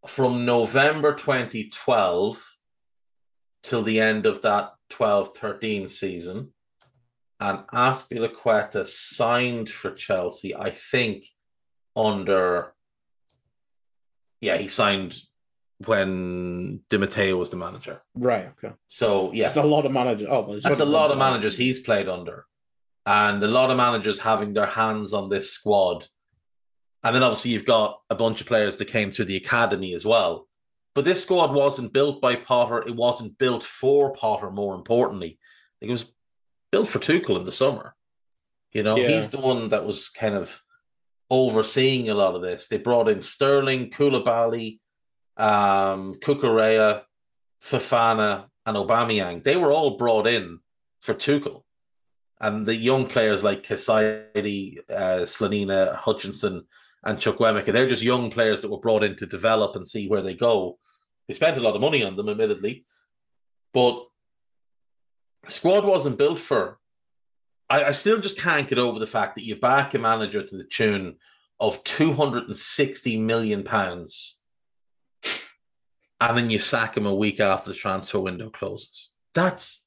from 0.07 0.45
November 0.45 1.13
2012 1.13 2.41
till 3.63 3.83
the 3.83 3.99
end 3.99 4.25
of 4.25 4.41
that 4.41 4.71
12 4.89 5.37
13 5.37 5.87
season. 5.89 6.53
And 7.41 7.59
Azpilicueta 7.73 8.85
signed 8.85 9.69
for 9.69 9.91
Chelsea, 9.91 10.53
I 10.55 10.71
think, 10.71 11.25
under. 11.95 12.73
Yeah, 14.41 14.57
he 14.57 14.67
signed 14.67 15.21
when 15.85 16.81
Di 16.89 16.97
Matteo 16.97 17.37
was 17.37 17.49
the 17.49 17.57
manager. 17.57 18.01
Right. 18.15 18.51
Okay. 18.63 18.73
So, 18.87 19.31
yeah. 19.33 19.45
That's 19.45 19.57
a 19.57 19.63
lot 19.63 19.85
of 19.85 19.91
managers. 19.91 20.27
Oh, 20.29 20.41
well, 20.41 20.59
That's 20.61 20.79
a 20.79 20.85
lot 20.85 21.11
of 21.11 21.17
managers 21.17 21.57
he's 21.57 21.79
played 21.81 22.07
under, 22.07 22.45
and 23.05 23.43
a 23.43 23.47
lot 23.47 23.71
of 23.71 23.77
managers 23.77 24.19
having 24.19 24.53
their 24.53 24.65
hands 24.65 25.13
on 25.13 25.29
this 25.29 25.51
squad. 25.51 26.07
And 27.03 27.15
then 27.15 27.23
obviously 27.23 27.51
you've 27.51 27.65
got 27.65 28.01
a 28.09 28.15
bunch 28.15 28.41
of 28.41 28.47
players 28.47 28.75
that 28.77 28.85
came 28.85 29.09
through 29.11 29.25
the 29.25 29.37
academy 29.37 29.93
as 29.93 30.03
well. 30.05 30.47
But 30.95 31.05
this 31.05 31.23
squad 31.23 31.53
wasn't 31.53 31.93
built 31.93 32.19
by 32.19 32.35
Potter. 32.35 32.79
It 32.85 32.95
wasn't 32.95 33.37
built 33.37 33.63
for 33.63 34.11
Potter. 34.11 34.49
More 34.51 34.75
importantly, 34.75 35.39
it 35.79 35.89
was 35.89 36.11
built 36.71 36.89
for 36.89 36.99
Tuchel 36.99 37.37
in 37.37 37.45
the 37.45 37.53
summer. 37.53 37.95
You 38.73 38.83
know, 38.83 38.97
Yeah. 38.97 39.07
he's 39.07 39.29
the 39.29 39.39
one 39.39 39.69
that 39.69 39.85
was 39.85 40.09
kind 40.09 40.35
of 40.35 40.61
overseeing 41.29 42.09
a 42.09 42.15
lot 42.15 42.35
of 42.35 42.41
this. 42.41 42.67
They 42.67 42.77
brought 42.77 43.09
in 43.09 43.21
Sterling, 43.21 43.91
Koulibaly, 43.91 44.79
um, 45.37 46.15
Cucurella, 46.15 47.03
Fofana, 47.63 48.45
and 48.65 48.77
Aubameyang. 48.77 49.43
They 49.43 49.55
were 49.55 49.71
all 49.71 49.97
brought 49.97 50.27
in 50.27 50.59
for 51.01 51.13
Tuchel. 51.13 51.63
And 52.41 52.65
the 52.65 52.75
young 52.75 53.05
players 53.05 53.43
like 53.43 53.63
Casadei, 53.63 54.77
uh, 54.89 55.25
Slonina, 55.25 55.95
Hutchinson, 55.95 56.65
and 57.03 57.17
Chukwuemeka, 57.17 57.71
they're 57.71 57.87
just 57.87 58.03
young 58.03 58.29
players 58.29 58.61
that 58.61 58.69
were 58.69 58.79
brought 58.79 59.03
in 59.03 59.15
to 59.17 59.25
develop 59.25 59.75
and 59.75 59.87
see 59.87 60.07
where 60.07 60.21
they 60.21 60.35
go. 60.35 60.77
They 61.27 61.33
spent 61.33 61.57
a 61.57 61.61
lot 61.61 61.75
of 61.75 61.81
money 61.81 62.03
on 62.03 62.15
them, 62.15 62.29
admittedly, 62.29 62.85
but 63.73 64.05
squad 65.47 65.85
wasn't 65.85 66.17
built 66.17 66.39
for. 66.39 66.79
I, 67.69 67.85
I 67.85 67.91
still 67.91 68.19
just 68.19 68.37
can't 68.37 68.67
get 68.67 68.79
over 68.79 68.99
the 68.99 69.07
fact 69.07 69.35
that 69.35 69.43
you 69.43 69.55
back 69.55 69.93
a 69.93 69.99
manager 69.99 70.43
to 70.43 70.57
the 70.57 70.63
tune 70.63 71.17
of 71.59 71.83
260 71.83 73.19
million 73.19 73.63
pounds 73.63 74.39
and 76.21 76.37
then 76.37 76.49
you 76.49 76.59
sack 76.59 76.97
him 76.97 77.05
a 77.05 77.15
week 77.15 77.39
after 77.39 77.69
the 77.69 77.75
transfer 77.75 78.19
window 78.19 78.49
closes. 78.49 79.09
That's 79.33 79.85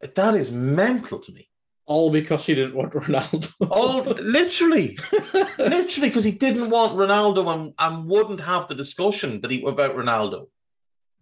that 0.00 0.34
is 0.34 0.52
mental 0.52 1.18
to 1.20 1.32
me. 1.32 1.48
All 1.86 2.10
because 2.10 2.46
he 2.46 2.54
didn't 2.54 2.74
want 2.74 2.92
Ronaldo. 2.94 3.52
Oh, 3.70 4.00
literally, 4.22 4.98
literally, 5.58 6.08
because 6.08 6.24
he 6.24 6.32
didn't 6.32 6.70
want 6.70 6.92
Ronaldo 6.92 7.54
and, 7.54 7.74
and 7.78 8.08
wouldn't 8.08 8.40
have 8.40 8.68
the 8.68 8.74
discussion 8.74 9.42
that 9.42 9.50
he 9.50 9.62
about 9.62 9.94
Ronaldo. 9.94 10.46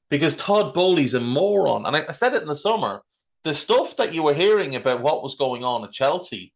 Because 0.09 0.37
Todd 0.37 0.73
Boehly's 0.73 1.15
a 1.15 1.21
moron, 1.21 1.85
and 1.85 1.97
I, 1.97 2.05
I 2.09 2.13
said 2.13 2.35
it 2.35 2.43
in 2.43 2.49
the 2.49 2.57
summer. 2.57 3.03
The 3.45 3.55
stuff 3.55 3.97
that 3.97 4.15
you 4.15 4.23
were 4.23 4.35
hearing 4.35 4.77
about 4.77 5.03
what 5.03 5.23
was 5.23 5.35
going 5.35 5.65
on 5.65 5.85
at 5.85 5.93
Chelsea 5.93 6.53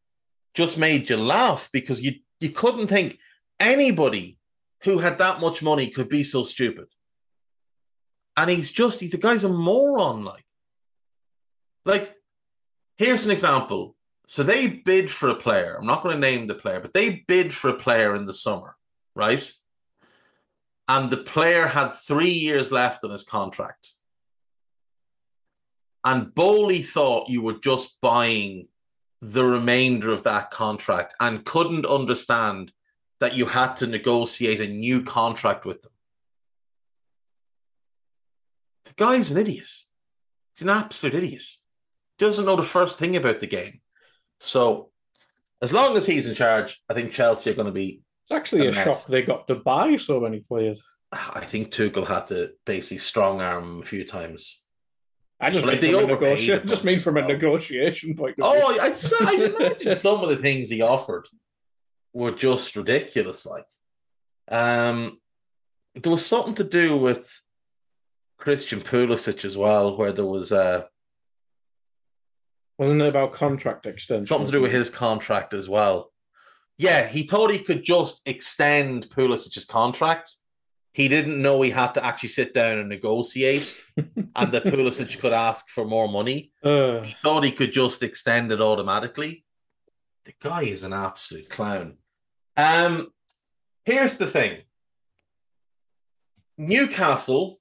just 0.54 0.78
made 0.78 1.10
you 1.10 1.16
laugh 1.16 1.68
because 1.72 2.02
you 2.02 2.14
you 2.40 2.50
couldn't 2.50 2.86
think 2.86 3.18
anybody 3.58 4.38
who 4.84 4.98
had 4.98 5.18
that 5.18 5.40
much 5.40 5.62
money 5.62 5.88
could 5.88 6.08
be 6.08 6.22
so 6.22 6.44
stupid. 6.44 6.86
And 8.36 8.50
he's 8.50 8.70
just 8.70 9.00
he's 9.00 9.10
the 9.10 9.18
guy's 9.18 9.44
a 9.44 9.48
moron, 9.48 10.24
like. 10.24 10.44
Like, 11.84 12.16
here's 12.98 13.24
an 13.24 13.30
example. 13.30 13.94
So 14.26 14.42
they 14.42 14.66
bid 14.66 15.08
for 15.08 15.28
a 15.28 15.36
player. 15.36 15.76
I'm 15.78 15.86
not 15.86 16.02
going 16.02 16.16
to 16.16 16.20
name 16.20 16.46
the 16.48 16.54
player, 16.54 16.80
but 16.80 16.92
they 16.92 17.24
bid 17.28 17.54
for 17.54 17.70
a 17.70 17.78
player 17.78 18.16
in 18.16 18.26
the 18.26 18.34
summer, 18.34 18.76
right? 19.14 19.52
And 20.88 21.10
the 21.10 21.18
player 21.18 21.68
had 21.68 21.90
three 21.90 22.30
years 22.30 22.72
left 22.72 23.04
on 23.04 23.10
his 23.10 23.22
contract. 23.22 23.92
And 26.06 26.32
Boehly 26.32 26.82
thought 26.82 27.28
you 27.28 27.42
were 27.42 27.58
just 27.58 28.00
buying 28.00 28.68
the 29.20 29.44
remainder 29.44 30.12
of 30.12 30.22
that 30.22 30.52
contract 30.52 31.14
and 31.18 31.44
couldn't 31.44 31.84
understand 31.84 32.72
that 33.18 33.34
you 33.34 33.46
had 33.46 33.76
to 33.78 33.88
negotiate 33.88 34.60
a 34.60 34.68
new 34.68 35.02
contract 35.02 35.64
with 35.64 35.82
them. 35.82 35.90
The 38.84 38.92
guy's 38.94 39.32
an 39.32 39.38
idiot. 39.38 39.66
He's 40.54 40.62
an 40.62 40.68
absolute 40.68 41.16
idiot. 41.16 41.42
Doesn't 42.18 42.46
know 42.46 42.54
the 42.54 42.62
first 42.62 43.00
thing 43.00 43.16
about 43.16 43.40
the 43.40 43.48
game. 43.48 43.80
So, 44.38 44.90
as 45.60 45.72
long 45.72 45.96
as 45.96 46.06
he's 46.06 46.28
in 46.28 46.36
charge, 46.36 46.80
I 46.88 46.94
think 46.94 47.12
Chelsea 47.12 47.50
are 47.50 47.54
going 47.54 47.66
to 47.66 47.72
be. 47.72 48.02
It's 48.30 48.36
actually 48.36 48.68
A 48.68 48.70
a, 48.70 48.72
shock 48.72 49.06
they 49.06 49.22
got 49.22 49.48
to 49.48 49.56
buy 49.56 49.96
so 49.96 50.20
many 50.20 50.38
players. 50.38 50.80
I 51.10 51.40
think 51.40 51.72
Tuchel 51.72 52.06
had 52.06 52.28
to 52.28 52.52
basically 52.64 52.98
strong 52.98 53.40
arm 53.40 53.64
him 53.64 53.82
a 53.82 53.84
few 53.84 54.04
times. 54.04 54.65
I 55.38 55.50
just 55.50 55.66
Like, 55.66 55.80
mean 55.80 55.92
they 55.92 55.92
from 55.92 56.00
a 56.00 56.12
overpaid 56.12 56.30
negotiation. 56.30 56.68
Just 56.68 56.84
mean 56.84 57.00
from 57.00 57.16
a 57.18 57.26
negotiation 57.26 58.14
point 58.16 58.38
of 58.38 58.52
view. 58.54 58.62
Oh, 58.64 58.78
I'd 58.80 58.96
say 58.96 59.16
I'd 59.20 59.54
imagine 59.54 59.94
some 59.94 60.22
of 60.22 60.28
the 60.30 60.36
things 60.36 60.70
he 60.70 60.80
offered 60.80 61.28
were 62.14 62.30
just 62.32 62.74
ridiculous. 62.74 63.44
Like, 63.44 63.66
um, 64.48 65.20
there 65.94 66.12
was 66.12 66.24
something 66.24 66.54
to 66.54 66.64
do 66.64 66.96
with 66.96 67.42
Christian 68.38 68.80
Pulisic 68.80 69.44
as 69.44 69.56
well, 69.58 69.96
where 69.96 70.12
there 70.12 70.24
was 70.24 70.52
uh, 70.52 70.84
Wasn't 72.78 73.02
it 73.02 73.08
about 73.08 73.32
contract 73.34 73.84
extension? 73.86 74.26
something 74.26 74.46
to 74.46 74.52
do 74.52 74.60
with 74.62 74.72
his 74.72 74.88
contract 74.90 75.52
as 75.52 75.68
well. 75.68 76.12
Yeah, 76.78 77.06
he 77.08 77.22
thought 77.24 77.50
he 77.50 77.58
could 77.58 77.84
just 77.84 78.20
extend 78.26 79.08
Pulisic's 79.10 79.64
contract. 79.64 80.36
He 80.96 81.08
didn't 81.08 81.42
know 81.42 81.60
he 81.60 81.68
had 81.68 81.92
to 81.92 82.02
actually 82.02 82.30
sit 82.30 82.54
down 82.54 82.78
and 82.78 82.88
negotiate, 82.88 83.66
and 84.34 84.50
that 84.52 84.64
Pulisic 84.64 85.18
could 85.20 85.34
ask 85.34 85.68
for 85.68 85.84
more 85.84 86.08
money. 86.08 86.52
Uh, 86.64 87.02
He 87.02 87.14
thought 87.22 87.44
he 87.44 87.52
could 87.52 87.70
just 87.70 88.02
extend 88.02 88.50
it 88.50 88.62
automatically. 88.62 89.44
The 90.24 90.32
guy 90.40 90.62
is 90.62 90.84
an 90.84 90.94
absolute 90.94 91.50
clown. 91.50 91.98
Um, 92.56 93.12
here's 93.84 94.16
the 94.16 94.26
thing: 94.26 94.62
Newcastle 96.56 97.60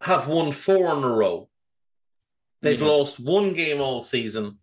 have 0.00 0.26
won 0.26 0.50
four 0.50 0.96
in 0.96 1.04
a 1.04 1.12
row. 1.12 1.48
They've 2.60 2.80
Yeah. 2.80 2.88
lost 2.88 3.20
one 3.20 3.52
game 3.54 3.80
all 3.80 4.02
season. 4.02 4.58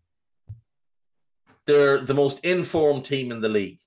They're 1.65 2.03
the 2.03 2.13
most 2.13 2.43
informed 2.43 3.05
team 3.05 3.31
in 3.31 3.39
the 3.39 3.47
league. 3.47 3.79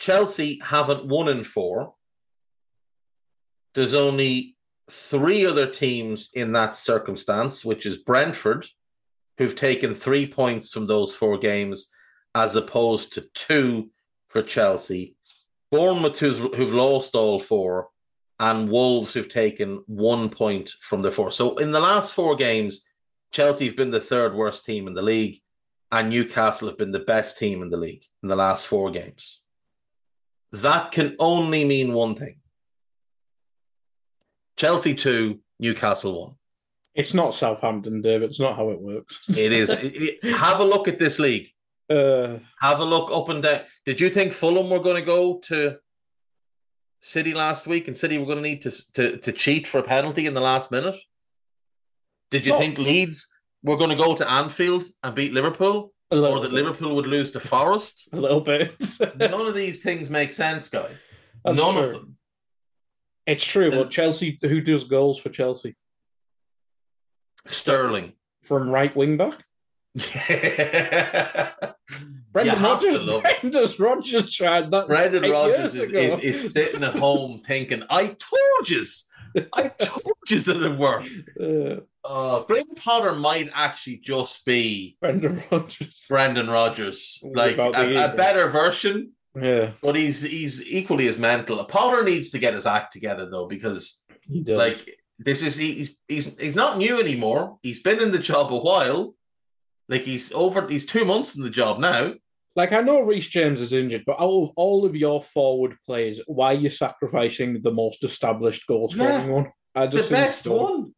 Chelsea 0.00 0.58
haven't 0.64 1.06
won 1.06 1.28
in 1.28 1.44
four. 1.44 1.94
There's 3.74 3.94
only 3.94 4.56
three 4.90 5.46
other 5.46 5.66
teams 5.68 6.30
in 6.34 6.52
that 6.52 6.74
circumstance, 6.74 7.64
which 7.64 7.86
is 7.86 7.98
Brentford, 7.98 8.66
who've 9.38 9.54
taken 9.54 9.94
three 9.94 10.26
points 10.26 10.72
from 10.72 10.86
those 10.86 11.14
four 11.14 11.38
games, 11.38 11.92
as 12.34 12.56
opposed 12.56 13.12
to 13.12 13.28
two 13.34 13.90
for 14.28 14.42
Chelsea. 14.42 15.16
Bournemouth, 15.70 16.18
who've 16.18 16.74
lost 16.74 17.14
all 17.14 17.38
four, 17.38 17.90
and 18.40 18.70
Wolves, 18.70 19.12
who've 19.12 19.28
taken 19.28 19.84
one 19.86 20.30
point 20.30 20.70
from 20.80 21.02
the 21.02 21.10
four. 21.10 21.30
So 21.30 21.58
in 21.58 21.72
the 21.72 21.80
last 21.80 22.12
four 22.14 22.36
games, 22.36 22.86
Chelsea 23.32 23.66
have 23.66 23.76
been 23.76 23.90
the 23.90 24.00
third 24.00 24.34
worst 24.34 24.64
team 24.64 24.88
in 24.88 24.94
the 24.94 25.02
league, 25.02 25.40
and 25.92 26.08
Newcastle 26.08 26.68
have 26.68 26.78
been 26.78 26.90
the 26.90 27.00
best 27.00 27.36
team 27.38 27.62
in 27.62 27.68
the 27.68 27.76
league 27.76 28.04
in 28.22 28.30
the 28.30 28.36
last 28.36 28.66
four 28.66 28.90
games. 28.90 29.42
That 30.52 30.92
can 30.92 31.16
only 31.18 31.64
mean 31.64 31.92
one 31.92 32.14
thing 32.14 32.36
Chelsea 34.56 34.94
2, 34.94 35.38
Newcastle 35.58 36.20
1. 36.26 36.34
it's 36.94 37.14
not 37.14 37.34
Southampton, 37.34 38.02
Dave. 38.02 38.22
It's 38.22 38.40
not 38.40 38.56
how 38.56 38.70
it 38.70 38.80
works. 38.80 39.20
It 39.28 39.52
is. 39.52 39.70
it- 39.70 39.78
it- 40.24 40.34
have 40.34 40.60
a 40.60 40.64
look 40.64 40.88
at 40.88 40.98
this 40.98 41.18
league. 41.18 41.48
Uh, 41.88 42.38
Have 42.60 42.78
a 42.78 42.84
look 42.84 43.10
up 43.10 43.28
and 43.30 43.42
down. 43.42 43.62
Did 43.84 44.00
you 44.00 44.10
think 44.10 44.32
Fulham 44.32 44.70
were 44.70 44.78
going 44.78 44.94
to 44.94 45.02
go 45.02 45.38
to 45.48 45.76
City 47.02 47.34
last 47.34 47.66
week 47.66 47.88
and 47.88 47.96
City 47.96 48.16
were 48.16 48.26
going 48.26 48.38
to 48.38 48.48
need 48.48 48.62
to, 48.62 48.92
to, 48.92 49.16
to 49.16 49.32
cheat 49.32 49.66
for 49.66 49.78
a 49.78 49.82
penalty 49.82 50.26
in 50.26 50.34
the 50.34 50.40
last 50.40 50.70
minute? 50.70 50.94
Did 52.30 52.46
you 52.46 52.52
No. 52.52 52.58
think 52.60 52.78
Leeds 52.78 53.26
were 53.64 53.76
going 53.76 53.90
to 53.90 53.96
go 53.96 54.14
to 54.14 54.30
Anfield 54.30 54.84
and 55.02 55.16
beat 55.16 55.32
Liverpool? 55.32 55.92
Or 56.10 56.40
that 56.40 56.42
bit. 56.42 56.52
Liverpool 56.52 56.96
would 56.96 57.06
lose 57.06 57.30
to 57.32 57.40
Forest? 57.40 58.08
A 58.12 58.16
little 58.16 58.40
bit. 58.40 58.74
None 59.16 59.32
of 59.46 59.54
these 59.54 59.82
things 59.82 60.10
make 60.10 60.32
sense, 60.32 60.68
guy. 60.68 60.88
That's 61.44 61.56
None 61.58 61.74
true. 61.74 61.82
of 61.82 61.92
them. 61.92 62.16
It's 63.26 63.44
true, 63.44 63.70
but 63.70 63.90
Chelsea, 63.90 64.38
who 64.42 64.60
does 64.60 64.84
goals 64.84 65.20
for 65.20 65.28
Chelsea? 65.28 65.76
Sterling. 67.46 68.12
From 68.42 68.68
right 68.68 68.94
wing 68.96 69.16
back? 69.16 69.38
Yeah. 69.94 71.52
Brendan 72.32 72.54
You 72.54 72.60
have 72.60 72.80
to 72.80 72.86
Rodgers. 72.86 73.20
Brendan 73.40 73.70
Rodgers 73.78 74.34
tried 74.34 74.70
that. 74.70 74.86
Brendan 74.86 75.30
Rodgers 75.30 75.74
is, 75.74 75.92
is, 75.92 76.18
is 76.20 76.52
sitting 76.52 76.84
at 76.84 76.96
home 76.96 77.40
thinking, 77.44 77.82
I 77.90 78.06
told 78.06 78.68
you, 78.68 78.84
I 79.52 79.68
told 79.68 80.14
you 80.28 80.40
that 80.40 80.62
it 80.62 80.78
worked. 80.78 81.08
Uh, 81.40 81.80
Uh, 82.02 82.42
Graham 82.44 82.74
Potter 82.76 83.12
might 83.14 83.50
actually 83.54 83.98
just 83.98 84.44
be 84.46 84.96
Brendan 85.00 85.42
Rodgers. 85.50 86.06
Brendan 86.08 86.48
Rodgers, 86.48 87.22
like 87.34 87.58
a, 87.58 88.12
a 88.12 88.16
better 88.16 88.48
version, 88.48 89.12
Yeah, 89.40 89.72
but 89.82 89.96
he's 89.96 90.22
he's 90.22 90.64
equally 90.72 91.08
as 91.08 91.18
mental. 91.18 91.62
Potter 91.66 92.02
needs 92.02 92.30
to 92.30 92.38
get 92.38 92.54
his 92.54 92.66
act 92.66 92.92
together 92.94 93.28
though, 93.30 93.46
because 93.46 94.02
he 94.26 94.40
does. 94.42 94.56
like 94.56 94.80
this 95.18 95.42
is 95.42 95.58
he's 95.58 95.94
he's 96.08 96.26
he's 96.40 96.56
not 96.56 96.78
new 96.78 96.98
anymore. 96.98 97.58
He's 97.62 97.82
been 97.82 98.00
in 98.00 98.12
the 98.12 98.18
job 98.32 98.50
a 98.50 98.58
while. 98.58 99.14
Like 99.88 100.02
he's 100.02 100.32
over, 100.32 100.66
he's 100.68 100.86
two 100.86 101.04
months 101.04 101.36
in 101.36 101.42
the 101.44 101.50
job 101.50 101.78
now. 101.78 102.14
Like 102.56 102.72
I 102.72 102.80
know 102.80 103.02
Reece 103.02 103.28
James 103.28 103.60
is 103.60 103.72
injured, 103.72 104.02
but 104.06 104.20
out 104.20 104.28
of 104.42 104.50
all 104.56 104.84
of 104.84 104.96
your 104.96 105.22
forward 105.22 105.76
players, 105.86 106.20
why 106.26 106.52
are 106.52 106.58
you 106.58 106.68
sacrificing 106.70 107.60
the 107.62 107.70
most 107.70 108.02
established 108.02 108.66
goal 108.66 108.88
scoring 108.88 109.26
Yeah. 109.28 109.32
one? 109.32 109.52
I 109.74 109.86
The 109.86 109.98
just 109.98 110.08
think 110.08 110.24
best 110.24 110.46
one. 110.46 110.92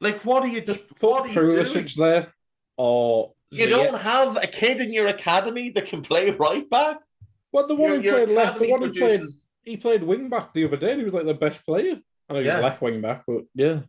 Like, 0.00 0.24
what 0.24 0.42
are 0.42 0.48
you 0.48 0.60
just? 0.60 0.82
What 1.00 1.24
are 1.24 1.28
you 1.28 1.62
doing? 1.64 1.86
There, 1.96 2.32
or 2.76 3.32
You 3.50 3.68
don't 3.68 3.94
have 4.00 4.42
a 4.42 4.46
kid 4.46 4.80
in 4.80 4.92
your 4.92 5.06
academy 5.06 5.70
that 5.70 5.86
can 5.86 6.02
play 6.02 6.30
right 6.30 6.68
back. 6.68 6.98
Well, 7.52 7.66
the 7.66 7.74
one 7.74 8.00
Your, 8.02 8.20
who 8.20 8.26
played 8.26 8.36
left, 8.36 8.58
the 8.58 8.70
one 8.70 8.82
who 8.82 8.92
played, 8.92 9.20
he 9.62 9.76
played 9.76 10.02
wing 10.02 10.28
back 10.28 10.52
the 10.54 10.64
other 10.64 10.76
day. 10.76 10.92
and 10.92 11.00
He 11.00 11.04
was 11.04 11.14
like 11.14 11.26
the 11.26 11.34
best 11.34 11.64
player. 11.66 11.98
I 12.28 12.32
know 12.32 12.38
he's 12.40 12.46
Yeah. 12.46 12.60
left 12.60 12.80
wing 12.80 13.00
back, 13.00 13.24
but 13.26 13.42
yeah, 13.54 13.80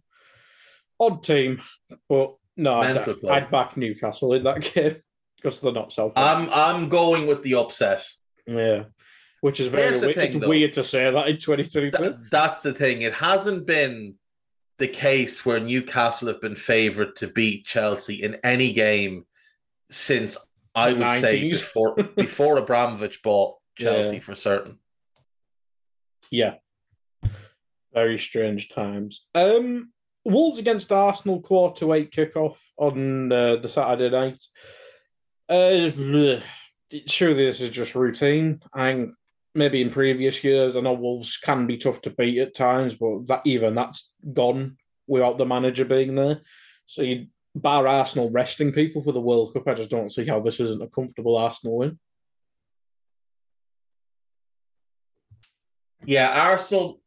odd 1.00 1.24
team. 1.24 1.62
But 2.10 2.34
no, 2.58 2.76
I'd, 2.76 2.98
I'd 3.30 3.52
back 3.52 3.78
Newcastle 3.78 4.34
in 4.34 4.44
that 4.44 4.62
game 4.74 5.02
because 5.42 5.60
they're 5.60 5.72
not 5.72 5.92
self. 5.94 6.14
I'm 6.16 6.50
I'm 6.54 6.90
going 6.90 7.28
with 7.28 7.42
the 7.44 7.56
upset. 7.56 8.06
yeah, 8.48 8.84
which 9.42 9.60
is 9.60 9.68
very 9.70 9.92
weird. 10.00 10.16
thing, 10.16 10.32
it's 10.34 10.40
though. 10.40 10.50
weird 10.50 10.74
to 10.74 10.84
say 10.84 11.10
that 11.10 11.28
in 11.28 11.38
2022. 11.38 11.92
Th- 11.92 12.16
that's 12.30 12.62
the 12.62 12.74
thing. 12.74 13.02
It 13.02 13.14
hasn't 13.14 13.66
been 13.66 14.16
the 14.78 14.88
case 14.88 15.46
where 15.46 15.60
Newcastle 15.60 16.28
have 16.28 16.42
been 16.42 16.56
favoured 16.56 17.16
to 17.18 17.28
beat 17.28 17.66
Chelsea 17.66 18.16
in 18.24 18.38
any 18.44 18.74
game 18.74 19.26
since 19.90 20.38
I 20.74 20.94
would 20.94 21.12
say 21.12 21.50
before 21.52 21.96
before 22.16 22.58
Abramovich 22.58 23.22
bought 23.22 23.58
Chelsea 23.78 24.16
Yeah. 24.16 24.22
for 24.22 24.36
certain. 24.36 24.80
Yeah. 26.30 26.56
Very 27.94 28.18
strange 28.18 28.70
times. 28.70 29.26
Um, 29.36 29.92
Wolves 30.24 30.60
against 30.60 30.92
Arsenal 30.92 31.42
quarter 31.42 31.94
eight 31.94 32.12
kickoff 32.12 32.56
on 32.78 33.32
uh, 33.32 33.58
the 33.58 33.68
Saturday 33.68 34.10
night. 34.10 34.42
Uh, 35.50 35.92
surely 37.08 37.46
this 37.46 37.62
is 37.62 37.70
just 37.70 37.96
routine. 37.96 38.62
I 38.74 38.94
think 38.94 39.12
maybe 39.54 39.82
in 39.82 39.90
previous 39.90 40.44
years, 40.44 40.76
I 40.76 40.82
know 40.82 40.94
Wolves 40.94 41.38
can 41.38 41.68
be 41.68 41.78
tough 41.78 42.02
to 42.02 42.10
beat 42.10 42.40
at 42.40 42.56
times, 42.56 42.96
but 42.96 43.28
that 43.28 43.42
even 43.46 43.76
that's 43.76 44.12
gone 44.34 44.78
without 45.08 45.38
the 45.38 45.46
manager 45.46 45.86
being 45.86 46.16
there. 46.16 46.42
So 46.86 47.02
you 47.02 47.28
bar 47.56 47.88
Arsenal 47.88 48.30
resting 48.32 48.72
people 48.72 49.02
for 49.02 49.12
the 49.12 49.22
World 49.22 49.54
Cup. 49.54 49.68
I 49.68 49.74
just 49.74 49.90
don't 49.90 50.12
see 50.12 50.26
how 50.26 50.40
this 50.40 50.60
isn't 50.60 50.82
a 50.82 50.88
comfortable 50.88 51.38
Arsenal 51.38 51.78
win. 51.78 52.00
Yeah, 56.06 56.30
Arsenal 56.30 57.01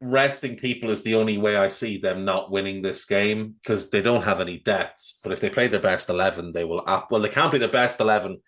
resting 0.00 0.56
people 0.56 0.90
is 0.90 1.02
the 1.02 1.14
only 1.14 1.38
way 1.38 1.56
I 1.56 1.68
see 1.68 1.98
them 1.98 2.24
not 2.24 2.50
winning 2.50 2.82
this 2.82 3.04
game 3.04 3.56
because 3.62 3.90
they 3.90 4.02
don't 4.02 4.24
have 4.24 4.40
any 4.40 4.58
depth. 4.58 5.18
But 5.22 5.32
if 5.32 5.40
they 5.40 5.50
play 5.50 5.66
their 5.68 5.80
best 5.80 6.08
eleven, 6.08 6.52
they 6.52 6.64
will. 6.64 6.82
Up. 6.86 7.10
Well, 7.10 7.20
they 7.20 7.28
can't 7.28 7.50
play 7.50 7.58
their 7.58 7.68
best 7.68 8.00
eleven 8.00 8.40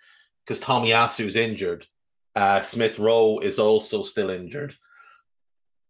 because 0.44 0.60
Tomiyasu 0.60 1.26
is 1.26 1.36
injured. 1.36 1.86
Uh, 2.34 2.62
Smith 2.62 2.98
Rowe 2.98 3.38
is 3.38 3.58
also 3.58 4.02
still 4.02 4.30
injured. 4.30 4.74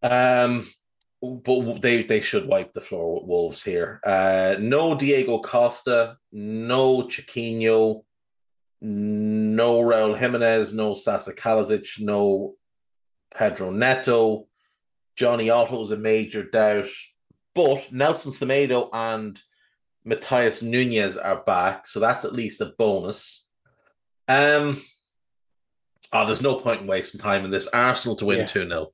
Um, 0.02 0.66
but 1.20 1.80
they 1.80 2.02
they 2.02 2.20
should 2.20 2.48
wipe 2.48 2.72
the 2.72 2.80
floor 2.80 3.14
with 3.14 3.28
Wolves 3.28 3.62
here. 3.62 4.00
Uh, 4.04 4.56
no 4.58 4.96
Diego 4.96 5.38
Costa, 5.38 6.16
no 6.32 7.02
Chiquinho, 7.04 8.02
no 8.80 9.82
Raul 9.82 10.18
Jimenez, 10.18 10.72
no 10.72 10.94
Sasa 10.94 11.32
Kalajdzic, 11.32 12.00
no 12.00 12.54
Pedro 13.32 13.70
Neto. 13.70 14.48
Jonny 15.16 15.50
Otto 15.50 15.82
is 15.82 15.90
a 15.90 15.96
major 15.96 16.42
doubt, 16.42 16.88
but 17.54 17.90
Nelson 17.92 18.32
Semedo 18.32 18.88
and 18.92 19.40
Matheus 20.06 20.62
Nunes 20.62 21.16
are 21.16 21.42
back, 21.44 21.86
so 21.86 22.00
that's 22.00 22.24
at 22.24 22.32
least 22.32 22.60
a 22.60 22.66
bonus. 22.78 23.46
Um, 24.28 24.80
Oh, 26.14 26.26
there's 26.26 26.42
no 26.42 26.56
point 26.56 26.82
in 26.82 26.86
wasting 26.86 27.18
time 27.18 27.42
in 27.42 27.50
this. 27.50 27.66
Arsenal 27.68 28.16
to 28.16 28.26
win 28.26 28.40
Yeah. 28.40 28.46
2 28.46 28.68
0. 28.68 28.92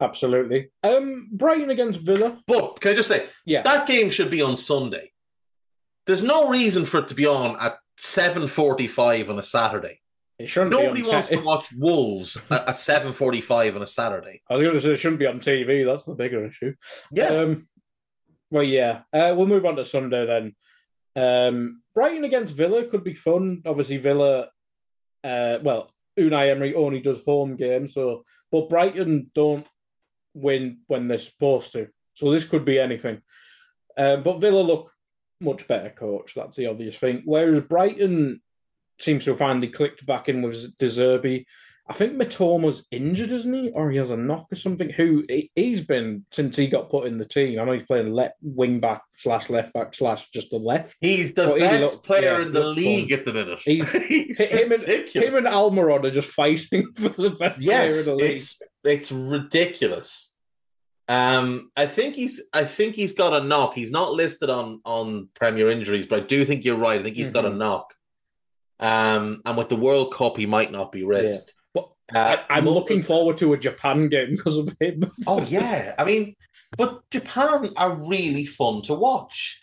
Absolutely. 0.00 0.70
Um, 0.84 1.28
Brighton 1.32 1.70
against 1.70 2.00
Villa. 2.00 2.40
But 2.46 2.80
can 2.80 2.92
I 2.92 2.94
just 2.94 3.08
say, 3.08 3.28
Yeah. 3.44 3.62
that 3.62 3.88
game 3.88 4.10
should 4.10 4.30
be 4.30 4.42
on 4.42 4.56
Sunday. 4.56 5.10
There's 6.06 6.22
no 6.22 6.48
reason 6.48 6.84
for 6.84 6.98
it 6.98 7.08
to 7.08 7.14
be 7.14 7.26
on 7.26 7.58
at 7.58 7.78
7.45 7.98 9.28
on 9.28 9.40
a 9.40 9.42
Saturday. 9.42 10.02
It 10.38 10.48
shouldn't 10.48 10.72
Nobody 10.72 11.00
be 11.00 11.08
on 11.08 11.14
wants 11.14 11.28
to 11.30 11.40
watch 11.40 11.72
Wolves 11.72 12.36
at, 12.50 12.68
at 12.68 12.74
7.45 12.74 13.76
on 13.76 13.82
a 13.82 13.86
Saturday. 13.86 14.42
I 14.50 14.54
was 14.54 14.62
going 14.62 14.74
to 14.74 14.80
say 14.80 14.92
it 14.92 14.98
shouldn't 14.98 15.18
be 15.18 15.26
on 15.26 15.40
TV. 15.40 15.86
That's 15.86 16.04
the 16.04 16.14
bigger 16.14 16.44
issue. 16.44 16.74
Yeah. 17.10 17.28
Um, 17.28 17.68
well, 18.50 18.62
yeah. 18.62 19.02
Uh, 19.12 19.34
we'll 19.36 19.46
move 19.46 19.64
on 19.64 19.76
to 19.76 19.84
Sunday 19.84 20.26
then. 20.26 20.54
Um, 21.16 21.82
Brighton 21.94 22.24
against 22.24 22.54
Villa 22.54 22.84
could 22.84 23.02
be 23.02 23.14
fun. 23.14 23.62
Obviously, 23.64 23.96
Villa. 23.96 24.48
Uh, 25.24 25.58
well, 25.62 25.90
Unai 26.18 26.50
Emery 26.50 26.74
only 26.74 27.00
does 27.00 27.22
home 27.24 27.56
games, 27.56 27.94
so 27.94 28.24
but 28.52 28.68
Brighton 28.68 29.30
don't 29.34 29.66
win 30.34 30.78
when 30.86 31.08
they're 31.08 31.18
supposed 31.18 31.72
to. 31.72 31.88
So 32.14 32.30
this 32.30 32.44
could 32.44 32.64
be 32.64 32.78
anything. 32.78 33.22
Um, 33.96 34.22
but 34.22 34.40
Villa 34.40 34.60
look 34.60 34.92
much 35.40 35.66
better 35.66 35.90
coach. 35.90 36.34
That's 36.34 36.56
the 36.56 36.66
obvious 36.66 36.96
thing. 36.96 37.22
Whereas 37.24 37.60
Brighton 37.60 38.40
seems 38.98 39.24
to 39.24 39.30
have 39.30 39.38
finally 39.38 39.68
clicked 39.68 40.04
back 40.06 40.28
in 40.28 40.42
with 40.42 40.76
De 40.78 40.86
Zerbi. 40.86 41.44
I 41.88 41.92
think 41.92 42.14
Mitoma's 42.14 42.84
injured, 42.90 43.30
isn't 43.30 43.52
he? 43.54 43.70
Or 43.70 43.92
he 43.92 43.98
has 43.98 44.10
a 44.10 44.16
knock 44.16 44.46
or 44.50 44.56
something. 44.56 44.90
Who 44.90 45.22
he- 45.28 45.52
he's 45.54 45.82
been 45.82 46.24
since 46.32 46.56
he 46.56 46.66
got 46.66 46.90
put 46.90 47.06
in 47.06 47.16
the 47.16 47.24
team. 47.24 47.60
I 47.60 47.64
know 47.64 47.70
he's 47.70 47.84
playing 47.84 48.10
left 48.12 48.34
wing 48.42 48.80
back 48.80 49.02
slash 49.18 49.48
left 49.50 49.72
back 49.72 49.94
slash 49.94 50.28
just 50.30 50.50
the 50.50 50.56
left. 50.56 50.96
He's 51.00 51.32
the 51.34 51.54
he 51.54 51.60
best 51.60 51.82
looked- 51.94 52.06
player 52.06 52.40
yeah, 52.40 52.42
in 52.46 52.52
the 52.52 52.66
league 52.66 53.10
fun. 53.10 53.18
at 53.20 53.24
the 53.24 53.32
minute. 53.32 53.60
He- 53.64 53.84
He's 54.26 54.40
him 54.40 54.72
and 54.72 54.80
ridiculous. 54.80 55.28
him 55.28 55.36
and 55.36 55.46
Almiron 55.46 56.04
are 56.04 56.10
just 56.10 56.30
fighting 56.30 56.90
for 56.94 57.08
the 57.10 57.30
best 57.30 57.60
player 57.60 57.82
in 57.86 57.94
yes, 57.94 58.06
the 58.06 58.16
league. 58.16 58.30
it's 58.32 58.62
it's 58.82 59.12
ridiculous. 59.12 60.32
Um, 61.08 61.70
I 61.76 61.86
think 61.86 62.16
he's 62.16 62.42
I 62.52 62.64
think 62.64 62.96
he's 62.96 63.12
got 63.12 63.40
a 63.40 63.44
knock. 63.46 63.74
He's 63.74 63.92
not 63.92 64.12
listed 64.12 64.50
on 64.50 64.80
on 64.84 65.28
Premier 65.34 65.70
injuries, 65.70 66.06
but 66.06 66.22
I 66.24 66.26
do 66.26 66.44
think 66.44 66.64
you're 66.64 66.74
right. 66.76 66.98
I 67.00 67.02
think 67.04 67.16
he's 67.16 67.30
got 67.30 67.44
a 67.44 67.50
Mhm. 67.50 67.58
knock. 67.58 67.94
Um, 68.80 69.42
and 69.46 69.56
with 69.56 69.68
the 69.68 69.76
World 69.76 70.12
Cup, 70.12 70.36
he 70.36 70.46
might 70.46 70.70
not 70.70 70.92
be 70.92 71.04
risked. 71.04 71.54
But 71.74 71.88
Uh, 72.14 72.36
I, 72.50 72.58
I'm 72.58 72.64
Mo- 72.64 72.74
looking 72.74 73.02
forward 73.02 73.38
to 73.38 73.52
a 73.54 73.58
Japan 73.58 74.08
game 74.08 74.36
because 74.36 74.58
of 74.58 74.74
him. 74.80 75.10
Oh 75.26 75.42
yeah, 75.42 75.94
I 75.98 76.04
mean, 76.04 76.36
but 76.76 77.08
Japan 77.10 77.70
are 77.76 77.94
really 77.94 78.44
fun 78.46 78.82
to 78.82 78.94
watch. 78.94 79.58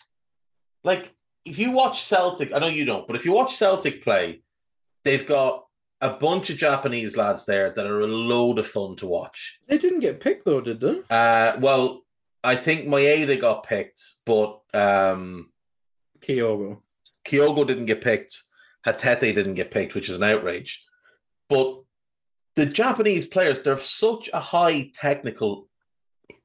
Like 0.82 1.14
if 1.44 1.58
you 1.58 1.70
watch 1.72 2.02
Celtic, 2.02 2.52
I 2.52 2.58
know 2.58 2.66
you 2.68 2.84
don't, 2.84 3.06
but 3.06 3.16
if 3.16 3.24
you 3.24 3.32
watch 3.32 3.56
Celtic 3.56 4.02
play, 4.02 4.42
they've 5.04 5.26
got 5.26 5.64
a 6.00 6.10
bunch 6.14 6.50
of 6.50 6.56
Japanese 6.58 7.16
lads 7.16 7.46
there 7.46 7.70
that 7.70 7.86
are 7.86 8.00
a 8.00 8.06
load 8.06 8.58
of 8.58 8.66
fun 8.66 8.96
to 8.96 9.06
watch. 9.06 9.58
They 9.68 9.78
didn't 9.78 10.00
get 10.00 10.20
picked 10.20 10.44
though, 10.44 10.60
did 10.60 10.80
they? 10.80 11.00
Uh, 11.08 11.56
well, 11.60 12.02
I 12.42 12.56
think 12.56 12.86
Maeda 12.86 13.40
got 13.40 13.64
picked, 13.64 14.02
but 14.26 14.60
um, 14.74 15.50
Kyogo. 16.20 16.80
Kyogo 17.24 17.66
didn't 17.66 17.86
get 17.86 18.02
picked. 18.02 18.42
Hatate 18.86 19.34
didn't 19.34 19.54
get 19.54 19.70
picked, 19.70 19.94
which 19.94 20.08
is 20.08 20.16
an 20.16 20.22
outrage. 20.22 20.84
But 21.48 21.82
the 22.56 22.66
Japanese 22.66 23.26
players, 23.26 23.60
they're 23.62 23.76
such 23.76 24.30
a 24.32 24.40
high 24.40 24.90
technical 24.94 25.68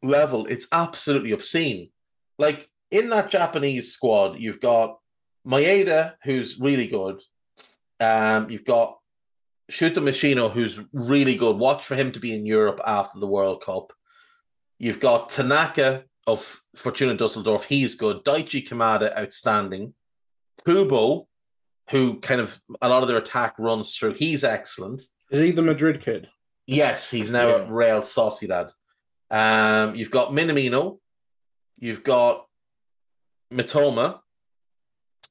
level. 0.01 0.45
It's 0.45 0.67
absolutely 0.71 1.31
obscene. 1.31 1.89
Like 2.37 2.69
in 2.91 3.09
that 3.09 3.29
Japanese 3.29 3.91
squad, 3.91 4.39
you've 4.39 4.61
got 4.61 4.99
Maeda, 5.45 6.15
who's 6.23 6.59
really 6.59 6.87
good. 6.87 7.21
Um, 7.99 8.49
you've 8.49 8.65
got 8.65 8.97
Shuto 9.71 9.97
Machino, 9.97 10.51
who's 10.51 10.79
really 10.93 11.35
good. 11.35 11.57
Watch 11.57 11.85
for 11.85 11.95
him 11.95 12.11
to 12.13 12.19
be 12.19 12.33
in 12.33 12.45
Europe 12.45 12.79
after 12.85 13.19
the 13.19 13.27
World 13.27 13.61
Cup. 13.61 13.93
You've 14.79 14.99
got 14.99 15.29
Tanaka 15.29 16.05
of 16.25 16.61
Fortuna 16.75 17.15
Dusseldorf. 17.15 17.65
He's 17.65 17.95
good. 17.95 18.23
Daichi 18.23 18.67
Kamada, 18.67 19.15
outstanding. 19.17 19.93
Kubo, 20.65 21.27
who 21.91 22.19
kind 22.19 22.39
of 22.41 22.59
a 22.81 22.89
lot 22.89 23.01
of 23.01 23.07
their 23.07 23.17
attack 23.17 23.55
runs 23.57 23.95
through. 23.95 24.13
He's 24.13 24.43
excellent. 24.43 25.01
Is 25.31 25.39
he 25.39 25.51
the 25.51 25.61
Madrid 25.61 26.03
kid? 26.03 26.27
Yes, 26.65 27.09
he's 27.09 27.31
now 27.31 27.47
Yeah. 27.49 27.55
at 27.63 27.69
Real 27.71 27.99
Sociedad. 28.01 28.71
Um, 29.31 29.95
you've 29.95 30.11
got 30.11 30.29
Minamino, 30.29 30.99
you've 31.77 32.03
got 32.03 32.45
Mitoma, 33.53 34.19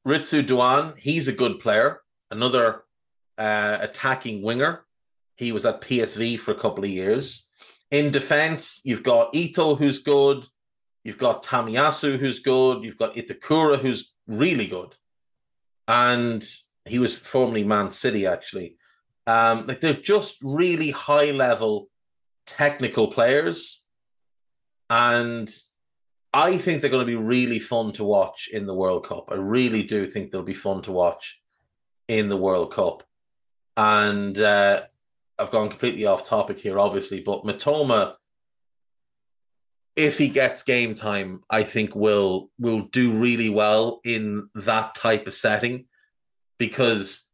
Ritsu 0.06 0.46
Doan. 0.46 0.94
He's 0.96 1.28
a 1.28 1.32
good 1.32 1.60
player, 1.60 2.00
another 2.30 2.82
uh, 3.36 3.78
attacking 3.80 4.42
winger. 4.42 4.84
He 5.36 5.52
was 5.52 5.64
at 5.64 5.80
PSV 5.80 6.38
for 6.40 6.50
a 6.52 6.58
couple 6.58 6.84
of 6.84 6.90
years. 6.90 7.46
In 7.90 8.10
defense, 8.10 8.80
you've 8.84 9.02
got 9.04 9.34
Ito, 9.34 9.76
who's 9.76 10.00
good. 10.02 10.44
You've 11.04 11.18
got 11.18 11.44
Tomiyasu, 11.44 12.18
who's 12.18 12.40
good. 12.40 12.84
You've 12.84 12.98
got 12.98 13.14
Itakura, 13.14 13.78
who's 13.78 14.12
really 14.26 14.66
good. 14.66 14.94
And 15.88 16.44
he 16.84 16.98
was 16.98 17.16
formerly 17.16 17.64
Man 17.64 17.90
City, 17.90 18.26
actually. 18.26 18.76
Um, 19.26 19.66
like 19.66 19.80
they're 19.80 19.94
just 19.94 20.36
really 20.42 20.90
high 20.90 21.32
level 21.32 21.88
technical 22.46 23.08
players. 23.08 23.84
And 24.90 25.50
I 26.32 26.58
think 26.58 26.80
they're 26.80 26.90
going 26.90 27.06
to 27.06 27.12
be 27.12 27.16
really 27.16 27.58
fun 27.58 27.92
to 27.92 28.04
watch 28.04 28.48
in 28.52 28.66
the 28.66 28.74
World 28.74 29.06
Cup. 29.06 29.30
I 29.30 29.34
really 29.34 29.82
do 29.82 30.06
think 30.06 30.30
they'll 30.30 30.42
be 30.42 30.54
fun 30.54 30.82
to 30.82 30.92
watch 30.92 31.40
in 32.06 32.28
the 32.28 32.36
World 32.36 32.72
Cup. 32.72 33.02
And 33.76 34.38
uh, 34.38 34.82
I've 35.38 35.50
gone 35.50 35.68
completely 35.68 36.06
off 36.06 36.24
topic 36.24 36.58
here, 36.58 36.78
obviously, 36.78 37.20
but 37.20 37.44
Mitoma, 37.44 38.14
if 39.98 40.16
he 40.16 40.28
gets 40.28 40.62
game 40.62 40.94
time, 40.94 41.42
I 41.50 41.64
think 41.64 41.94
will 41.96 42.50
will 42.58 42.82
do 42.82 43.12
really 43.12 43.50
well 43.50 44.00
in 44.04 44.48
that 44.54 44.94
type 44.94 45.26
of 45.26 45.34
setting 45.34 45.86
because 46.56 47.24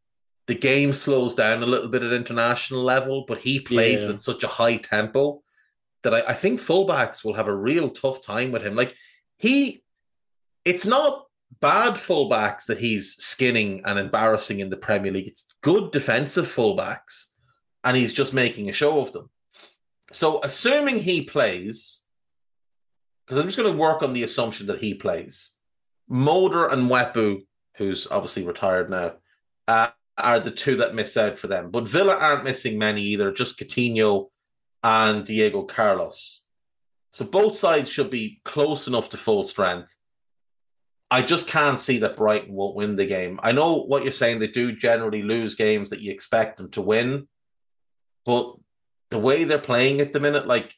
the 0.46 0.54
game 0.54 0.92
slows 0.92 1.34
down 1.34 1.62
a 1.62 1.66
little 1.66 1.88
bit 1.88 2.02
at 2.02 2.12
international 2.12 2.82
level, 2.82 3.24
but 3.28 3.38
he 3.38 3.60
plays 3.60 4.04
Yeah. 4.04 4.10
at 4.12 4.20
such 4.20 4.42
a 4.44 4.48
high 4.48 4.76
tempo 4.76 5.42
that 6.02 6.14
I, 6.14 6.20
I 6.28 6.34
think 6.34 6.58
fullbacks 6.60 7.22
will 7.24 7.34
have 7.34 7.48
a 7.48 7.54
real 7.56 7.90
tough 7.90 8.22
time 8.24 8.50
with 8.50 8.62
him. 8.62 8.74
Like 8.74 8.94
he, 9.38 9.82
it's 10.64 10.86
not 10.86 11.26
bad 11.60 11.94
fullbacks 11.94 12.64
that 12.66 12.78
he's 12.78 13.14
skinning 13.22 13.82
and 13.84 13.98
embarrassing 13.98 14.60
in 14.60 14.70
the 14.70 14.76
Premier 14.76 15.12
League. 15.12 15.28
It's 15.28 15.46
good 15.62 15.92
defensive 15.92 16.46
fullbacks, 16.46 17.26
and 17.82 17.96
he's 17.96 18.14
just 18.14 18.32
making 18.32 18.68
a 18.68 18.72
show 18.72 19.00
of 19.00 19.12
them. 19.12 19.28
So, 20.12 20.40
assuming 20.42 20.98
he 21.00 21.22
plays, 21.24 22.03
because 23.26 23.38
I'm 23.38 23.48
just 23.48 23.56
going 23.56 23.72
to 23.72 23.78
work 23.78 24.02
on 24.02 24.12
the 24.12 24.22
assumption 24.22 24.66
that 24.66 24.80
he 24.80 24.94
plays, 24.94 25.54
Moder 26.08 26.66
and 26.66 26.88
Mwepu, 26.88 27.42
who's 27.76 28.06
obviously 28.10 28.44
retired 28.44 28.90
now, 28.90 29.14
uh, 29.66 29.88
are 30.16 30.40
the 30.40 30.50
two 30.50 30.76
that 30.76 30.94
miss 30.94 31.16
out 31.16 31.38
for 31.38 31.48
them. 31.48 31.70
But 31.70 31.88
Villa 31.88 32.16
aren't 32.16 32.44
missing 32.44 32.78
many 32.78 33.02
either, 33.02 33.32
just 33.32 33.58
Coutinho 33.58 34.28
and 34.82 35.24
Diego 35.24 35.62
Carlos. 35.62 36.42
So 37.12 37.24
both 37.24 37.56
sides 37.56 37.88
should 37.88 38.10
be 38.10 38.40
close 38.44 38.86
enough 38.86 39.08
to 39.10 39.16
full 39.16 39.44
strength. 39.44 39.96
I 41.10 41.22
just 41.22 41.46
can't 41.46 41.78
see 41.78 41.98
that 41.98 42.16
Brighton 42.16 42.54
won't 42.54 42.76
win 42.76 42.96
the 42.96 43.06
game. 43.06 43.38
I 43.42 43.52
know 43.52 43.76
what 43.76 44.02
you're 44.02 44.12
saying, 44.12 44.38
they 44.38 44.48
do 44.48 44.74
generally 44.74 45.22
lose 45.22 45.54
games 45.54 45.90
that 45.90 46.00
you 46.00 46.12
expect 46.12 46.56
them 46.56 46.70
to 46.72 46.82
win, 46.82 47.28
but 48.26 48.54
the 49.10 49.18
way 49.18 49.44
they're 49.44 49.58
playing 49.58 50.00
at 50.00 50.12
the 50.12 50.18
minute, 50.18 50.46
like, 50.46 50.74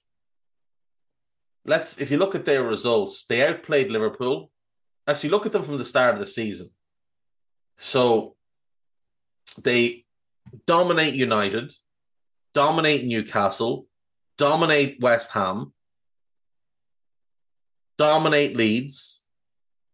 let's, 1.67 1.99
if 1.99 2.11
you 2.11 2.19
look 2.19 2.35
at 2.35 2.45
their 2.45 2.63
results, 2.63 3.25
they 3.27 3.47
outplayed 3.47 3.91
Liverpool. 3.91 4.51
Actually, 5.07 5.31
look 5.31 5.47
at 5.47 5.53
them 5.53 5.63
from 5.63 5.79
the 5.79 5.85
start 5.85 6.15
of 6.15 6.21
the 6.21 6.27
season. 6.27 6.71
So 7.77 8.37
they 9.63 10.05
dominate 10.67 11.15
United, 11.15 11.73
dominate 12.55 13.05
Newcastle, 13.05 13.87
dominate 14.39 14.99
West 15.01 15.31
Ham, 15.33 15.73
dominate 17.99 18.57
Leeds. 18.57 19.23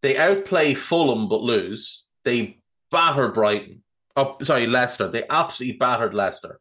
They 0.01 0.17
outplay 0.17 0.73
Fulham 0.73 1.29
but 1.29 1.41
lose. 1.41 2.05
They 2.23 2.59
batter 2.91 3.29
Brighton. 3.29 3.83
Oh, 4.15 4.37
sorry, 4.41 4.67
Leicester. 4.67 5.07
They 5.07 5.23
absolutely 5.29 5.77
battered 5.77 6.13
Leicester. 6.13 6.59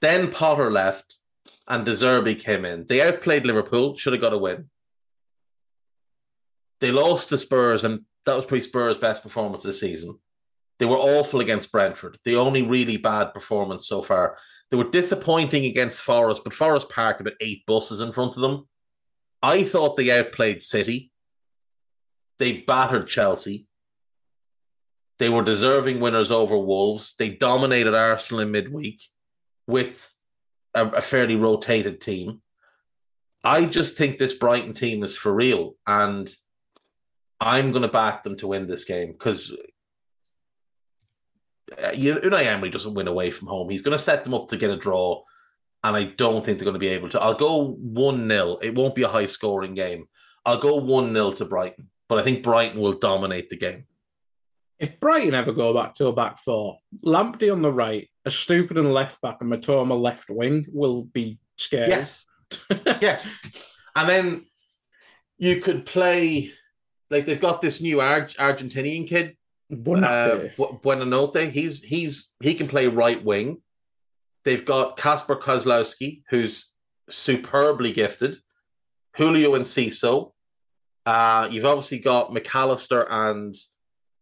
Then 0.00 0.30
Potter 0.30 0.70
left 0.70 1.18
and 1.68 1.84
De 1.84 1.92
Zerbi 1.92 2.38
came 2.38 2.64
in. 2.64 2.86
They 2.86 3.00
outplayed 3.00 3.46
Liverpool, 3.46 3.96
should 3.96 4.12
have 4.12 4.22
got 4.22 4.32
a 4.32 4.38
win. 4.38 4.70
They 6.80 6.90
lost 6.90 7.28
to 7.28 7.38
Spurs, 7.38 7.84
and 7.84 8.00
that 8.26 8.36
was 8.36 8.44
probably 8.44 8.62
Spurs' 8.62 8.98
best 8.98 9.22
performance 9.22 9.64
of 9.64 9.68
the 9.68 9.72
season. 9.72 10.18
They 10.78 10.86
were 10.86 10.96
awful 10.96 11.40
against 11.40 11.70
Brentford. 11.70 12.18
The 12.24 12.36
only 12.36 12.62
really 12.62 12.96
bad 12.96 13.32
performance 13.32 13.86
so 13.86 14.02
far. 14.02 14.36
They 14.70 14.76
were 14.76 14.90
disappointing 14.90 15.64
against 15.64 16.00
Forest, 16.00 16.42
but 16.42 16.54
Forest 16.54 16.88
parked 16.88 17.20
about 17.20 17.34
eight 17.40 17.64
buses 17.66 18.00
in 18.00 18.10
front 18.10 18.34
of 18.36 18.42
them. 18.42 18.66
I 19.42 19.62
thought 19.62 19.96
they 19.96 20.10
outplayed 20.10 20.62
City. 20.62 21.12
They 22.38 22.58
battered 22.58 23.06
Chelsea. 23.06 23.68
They 25.18 25.28
were 25.28 25.42
deserving 25.44 26.00
winners 26.00 26.32
over 26.32 26.58
Wolves. 26.58 27.14
They 27.16 27.28
dominated 27.30 27.94
Arsenal 27.94 28.40
in 28.40 28.50
midweek. 28.50 29.02
with 29.66 30.11
a, 30.74 30.86
a 30.88 31.00
fairly 31.00 31.36
rotated 31.36 32.00
team. 32.00 32.42
I 33.44 33.66
just 33.66 33.98
think 33.98 34.18
this 34.18 34.34
Brighton 34.34 34.74
team 34.74 35.02
is 35.02 35.16
for 35.16 35.34
real, 35.34 35.74
and 35.86 36.32
I'm 37.40 37.70
going 37.70 37.82
to 37.82 37.88
back 37.88 38.22
them 38.22 38.36
to 38.36 38.46
win 38.46 38.66
this 38.66 38.84
game 38.84 39.12
because 39.12 39.56
uh, 41.72 41.90
Unai 41.90 42.46
Emery 42.46 42.70
doesn't 42.70 42.94
win 42.94 43.08
away 43.08 43.30
from 43.30 43.48
home. 43.48 43.68
He's 43.68 43.82
going 43.82 43.96
to 43.96 44.02
set 44.02 44.22
them 44.22 44.34
up 44.34 44.48
to 44.48 44.56
get 44.56 44.70
a 44.70 44.76
draw, 44.76 45.22
and 45.82 45.96
I 45.96 46.04
don't 46.04 46.44
think 46.44 46.58
they're 46.58 46.64
going 46.64 46.74
to 46.74 46.80
be 46.80 46.88
able 46.88 47.08
to. 47.10 47.20
I'll 47.20 47.34
go 47.34 47.76
1 47.80 48.28
0. 48.28 48.58
It 48.62 48.76
won't 48.76 48.94
be 48.94 49.02
a 49.02 49.08
high 49.08 49.26
scoring 49.26 49.74
game. 49.74 50.06
I'll 50.46 50.58
go 50.58 50.76
1 50.76 51.12
0 51.12 51.32
to 51.32 51.44
Brighton, 51.44 51.90
but 52.08 52.18
I 52.18 52.22
think 52.22 52.44
Brighton 52.44 52.80
will 52.80 52.94
dominate 52.94 53.48
the 53.48 53.56
game. 53.56 53.86
If 54.78 54.98
Brighton 55.00 55.34
ever 55.34 55.52
go 55.52 55.74
back 55.74 55.94
to 55.96 56.06
a 56.06 56.12
back 56.12 56.38
four, 56.38 56.78
Lamptey 57.04 57.52
on 57.52 57.62
the 57.62 57.72
right, 57.72 58.08
Estupiñán 58.26 58.92
left 58.92 59.20
back, 59.20 59.38
and 59.40 59.52
Mitoma 59.52 60.00
left 60.00 60.30
wing 60.30 60.66
will 60.72 61.02
be 61.02 61.38
scary. 61.56 61.88
Yes. 61.88 62.26
yes. 63.00 63.34
And 63.96 64.08
then 64.08 64.44
you 65.38 65.60
could 65.60 65.86
play, 65.86 66.52
like, 67.10 67.26
they've 67.26 67.40
got 67.40 67.60
this 67.60 67.80
new 67.80 68.00
Ar- 68.00 68.26
Argentinian 68.26 69.08
kid, 69.08 69.36
uh, 69.72 69.74
Buonanotte. 70.58 71.50
He's 71.50 71.82
he's 71.82 72.34
he 72.42 72.54
can 72.54 72.68
play 72.68 72.88
right 72.88 73.22
wing. 73.24 73.62
They've 74.44 74.64
got 74.64 74.96
Kacper 74.96 75.40
Kozlowski, 75.40 76.22
who's 76.28 76.70
superbly 77.08 77.92
gifted. 77.92 78.38
Julio 79.16 79.52
Enciso. 79.52 80.32
Uh, 81.04 81.48
you've 81.50 81.64
obviously 81.64 81.98
got 81.98 82.32
Mac 82.32 82.54
Allister 82.54 83.06
and 83.10 83.54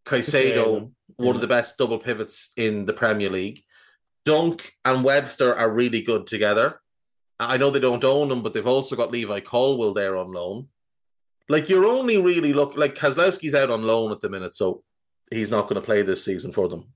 Caicedo, 0.07 0.91
one 1.17 1.35
of 1.35 1.41
the 1.41 1.47
best 1.47 1.77
double 1.79 1.99
pivots 1.99 2.51
in 2.57 2.87
the 2.87 2.93
Premier 2.93 3.29
League. 3.31 3.63
Dunk 4.31 4.77
and 4.85 5.03
Webster 5.03 5.57
are 5.57 5.69
really 5.69 6.03
good 6.03 6.25
together. 6.25 6.81
I 7.41 7.57
know 7.57 7.71
they 7.71 7.81
don't 7.81 8.05
own 8.05 8.29
them, 8.29 8.43
but 8.43 8.55
they've 8.55 8.65
also 8.65 8.95
got 8.95 9.11
Levi 9.11 9.41
Colwill 9.41 9.93
there 9.93 10.17
on 10.17 10.31
loan. 10.31 10.69
Like 11.49 11.69
you're 11.69 11.85
only 11.85 12.17
really 12.17 12.53
look 12.53 12.77
like 12.77 12.95
Kozlowski's 12.95 13.57
out 13.57 13.73
on 13.73 13.83
loan 13.83 14.13
at 14.13 14.21
the 14.21 14.29
minute, 14.29 14.55
so 14.55 14.85
he's 15.33 15.51
not 15.51 15.63
going 15.63 15.81
to 15.81 15.85
play 15.85 16.03
this 16.03 16.25
season 16.25 16.53
for 16.53 16.69
them. 16.69 16.93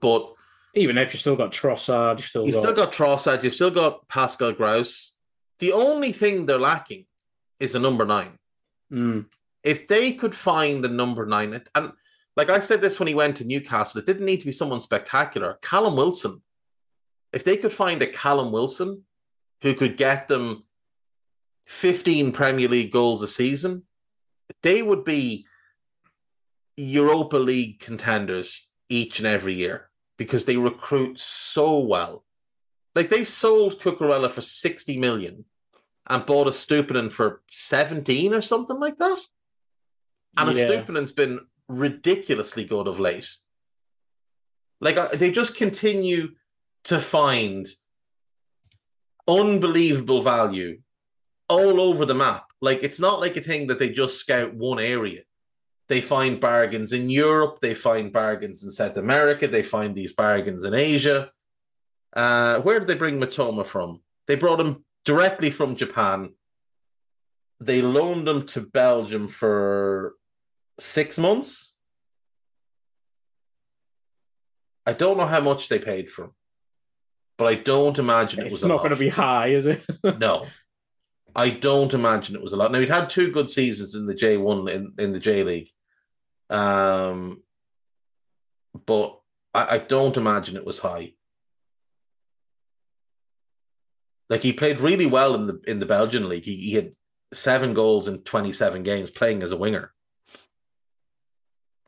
But 0.00 0.32
even 0.76 0.96
if 0.96 1.12
you 1.12 1.18
still 1.18 1.34
got 1.34 1.50
Trossard, 1.50 2.18
you 2.18 2.22
still 2.22 2.46
you've 2.46 2.54
got... 2.54 2.62
still 2.62 2.74
got 2.74 2.92
Trossard, 2.92 3.42
you've 3.42 3.54
still 3.54 3.72
got 3.72 4.06
Pascal 4.06 4.52
Gross. 4.52 5.14
The 5.58 5.72
only 5.72 6.12
thing 6.12 6.46
they're 6.46 6.56
lacking 6.60 7.06
is 7.58 7.74
a 7.74 7.80
number 7.80 8.06
nine. 8.06 8.38
Mm. 8.92 9.26
If 9.64 9.88
they 9.88 10.12
could 10.12 10.36
find 10.36 10.84
a 10.84 10.88
number 10.88 11.26
nine, 11.26 11.60
and 11.74 11.92
like 12.36 12.48
I 12.48 12.60
said 12.60 12.80
this 12.80 12.98
when 12.98 13.08
he 13.08 13.14
went 13.14 13.36
to 13.36 13.44
Newcastle, 13.44 14.00
it 14.00 14.06
didn't 14.06 14.24
need 14.24 14.40
to 14.40 14.46
be 14.46 14.52
someone 14.52 14.80
spectacular. 14.80 15.58
Callum 15.62 15.96
Wilson. 15.96 16.42
If 17.32 17.44
they 17.44 17.56
could 17.56 17.72
find 17.72 18.02
a 18.02 18.06
Callum 18.06 18.52
Wilson 18.52 19.04
who 19.62 19.74
could 19.74 19.96
get 19.96 20.28
them 20.28 20.64
15 21.66 22.32
Premier 22.32 22.68
League 22.68 22.92
goals 22.92 23.22
a 23.22 23.28
season, 23.28 23.84
they 24.62 24.82
would 24.82 25.04
be 25.04 25.46
Europa 26.76 27.36
League 27.36 27.80
contenders 27.80 28.70
each 28.88 29.18
and 29.18 29.26
every 29.26 29.54
year 29.54 29.88
because 30.16 30.44
they 30.44 30.56
recruit 30.56 31.18
so 31.18 31.78
well. 31.78 32.24
Like 32.94 33.08
they 33.08 33.24
sold 33.24 33.80
Cucurella 33.80 34.30
for 34.30 34.40
60 34.40 34.98
million 34.98 35.44
and 36.08 36.26
bought 36.26 36.48
Estupiñán 36.48 37.12
for 37.12 37.42
17 37.50 38.34
or 38.34 38.42
something 38.42 38.78
like 38.78 38.98
that. 38.98 39.18
And 40.36 40.54
yeah. 40.54 40.64
Estupiñán's 40.64 41.12
been 41.12 41.40
ridiculously 41.68 42.64
good 42.64 42.86
of 42.86 43.00
late. 43.00 43.28
Like 44.80 44.96
uh, 44.96 45.08
they 45.14 45.30
just 45.30 45.56
continue 45.56 46.34
to 46.84 46.98
find 46.98 47.68
unbelievable 49.28 50.22
value 50.22 50.80
all 51.48 51.80
over 51.80 52.04
the 52.04 52.14
map. 52.14 52.46
Like 52.60 52.82
it's 52.82 53.00
not 53.00 53.20
like 53.20 53.36
a 53.36 53.40
thing 53.40 53.68
that 53.68 53.78
they 53.78 53.90
just 53.90 54.18
scout 54.18 54.54
one 54.54 54.80
area. 54.80 55.22
They 55.88 56.00
find 56.00 56.40
bargains 56.40 56.92
in 56.92 57.10
Europe, 57.10 57.58
they 57.60 57.74
find 57.74 58.12
bargains 58.12 58.64
in 58.64 58.70
South 58.70 58.96
America, 58.96 59.46
they 59.46 59.62
find 59.62 59.94
these 59.94 60.12
bargains 60.12 60.64
in 60.64 60.74
Asia. 60.74 61.30
Uh, 62.12 62.60
where 62.60 62.78
did 62.78 62.88
they 62.88 62.94
bring 62.94 63.20
Mitoma 63.20 63.66
from? 63.66 64.00
They 64.26 64.36
brought 64.36 64.60
him 64.60 64.84
directly 65.04 65.50
from 65.50 65.76
Japan. 65.76 66.34
They 67.60 67.82
loaned 67.82 68.28
him 68.28 68.46
to 68.46 68.60
Belgium 68.60 69.28
for 69.28 70.14
six 70.78 71.18
months. 71.18 71.74
I 74.84 74.92
don't 74.92 75.16
know 75.16 75.26
how 75.26 75.40
much 75.40 75.68
they 75.68 75.78
paid 75.78 76.10
for 76.10 76.24
him, 76.24 76.32
but 77.38 77.46
I 77.46 77.54
don't 77.54 77.98
imagine 77.98 78.40
it 78.40 78.50
was. 78.50 78.62
It's 78.62 78.68
not 78.68 78.78
going 78.78 78.90
to 78.90 78.96
be 78.96 79.08
high, 79.08 79.48
is 79.48 79.66
it? 79.66 79.84
no, 80.18 80.46
I 81.34 81.50
don't 81.50 81.94
imagine 81.94 82.34
it 82.34 82.42
was 82.42 82.52
a 82.52 82.56
lot. 82.56 82.72
Now 82.72 82.80
he'd 82.80 82.88
had 82.88 83.08
two 83.08 83.30
good 83.30 83.48
seasons 83.48 83.94
in 83.94 84.06
the 84.06 84.14
J 84.14 84.36
one 84.36 84.68
in, 84.68 84.92
in 84.98 85.12
the 85.12 85.20
J 85.20 85.44
League, 85.44 85.70
um, 86.50 87.42
but 88.86 89.20
I, 89.54 89.76
I 89.76 89.78
don't 89.78 90.16
imagine 90.16 90.56
it 90.56 90.66
was 90.66 90.80
high. 90.80 91.14
Like 94.28 94.42
he 94.42 94.52
played 94.52 94.80
really 94.80 95.06
well 95.06 95.34
in 95.34 95.46
the 95.46 95.60
in 95.66 95.78
the 95.78 95.86
Belgian 95.86 96.28
league. 96.28 96.44
He, 96.44 96.56
he 96.56 96.74
had 96.74 96.94
seven 97.32 97.74
goals 97.74 98.08
in 98.08 98.22
twenty 98.22 98.52
seven 98.52 98.82
games 98.82 99.10
playing 99.10 99.42
as 99.42 99.52
a 99.52 99.56
winger, 99.56 99.92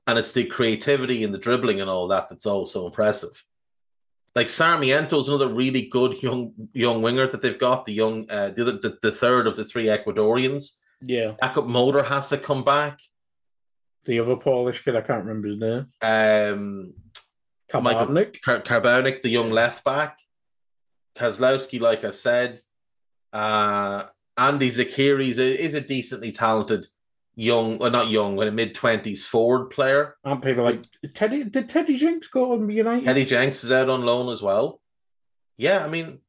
and 0.07 0.19
it's 0.19 0.33
the 0.33 0.45
creativity 0.45 1.25
and 1.25 1.33
the 1.33 1.39
dribbling 1.39 1.81
and 1.81 1.91
all 1.91 2.09
that 2.09 2.29
that's 2.29 2.47
also 2.47 2.87
impressive. 2.87 3.45
Like 4.35 4.49
Sarmiento 4.49 5.19
is 5.19 5.29
another 5.29 5.49
really 5.49 5.87
good 5.87 6.23
young 6.23 6.53
young 6.73 7.03
winger 7.03 7.27
that 7.29 7.41
they've 7.41 7.59
got. 7.59 7.85
The 7.85 7.93
young 7.93 8.29
uh, 8.31 8.51
the, 8.51 8.65
the 8.65 8.99
the 9.01 9.13
third 9.13 9.47
of 9.47 9.57
the 9.57 9.65
three 9.65 9.87
Ecuadorians. 9.87 10.73
Yeah, 11.01 11.35
backup 11.41 11.67
motor 11.67 12.03
has 12.03 12.29
to 12.29 12.39
come 12.39 12.65
back. 12.65 12.99
The 14.07 14.21
other 14.21 14.37
Polish 14.37 14.85
kid, 14.85 14.97
I 14.97 15.01
can't 15.01 15.25
remember 15.25 15.49
his 15.49 15.59
name. 15.59 15.87
Um, 16.03 16.95
Karbownik. 17.73 18.43
Kar- 18.43 18.61
Karbownik, 18.61 19.23
the 19.23 19.31
young 19.31 19.51
left 19.51 19.83
back. 19.85 20.19
Kozlowski, 21.17 21.81
like 21.81 22.05
I 22.05 22.11
said. 22.11 22.61
Uh, 23.33 24.05
Andi 24.39 24.69
Zeqiri 24.69 25.29
is 25.29 25.39
a, 25.39 25.63
is 25.63 25.75
a 25.75 25.81
decently 25.81 26.33
talented 26.33 26.87
young, 27.37 27.79
well, 27.79 27.91
not 27.91 28.09
young, 28.09 28.37
but 28.37 28.49
a 28.49 28.53
mid 28.53 28.75
twenties 28.75 29.27
forward 29.27 29.67
player. 29.67 30.17
And 30.25 30.43
people 30.43 30.65
like 30.65 30.85
Teddy. 31.15 31.45
Did 31.45 31.69
Teddy 31.69 31.97
Jenks 31.97 32.29
go 32.29 32.53
on 32.53 32.69
United? 32.69 33.05
Teddy 33.05 33.25
Jenks 33.25 33.65
is 33.65 33.73
out 33.73 33.89
on 33.89 34.05
loan 34.05 34.33
as 34.33 34.43
well. 34.43 34.81
Yeah, 35.57 35.85
I 35.85 35.89
mean, 35.89 36.21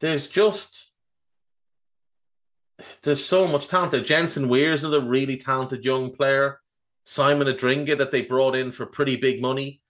there's 0.00 0.28
just 0.28 0.92
there's 3.02 3.24
so 3.24 3.46
much 3.46 3.68
talent 3.68 3.92
there. 3.92 4.00
Jensen 4.00 4.48
Weir 4.48 4.72
is 4.72 4.84
another 4.84 5.00
really 5.00 5.36
talented 5.36 5.84
young 5.84 6.10
player. 6.10 6.60
Simon 7.04 7.46
Adingra 7.46 7.96
that 7.98 8.10
they 8.10 8.22
brought 8.22 8.56
in 8.56 8.72
for 8.72 8.84
pretty 8.84 9.16
big 9.16 9.40
money 9.40 9.80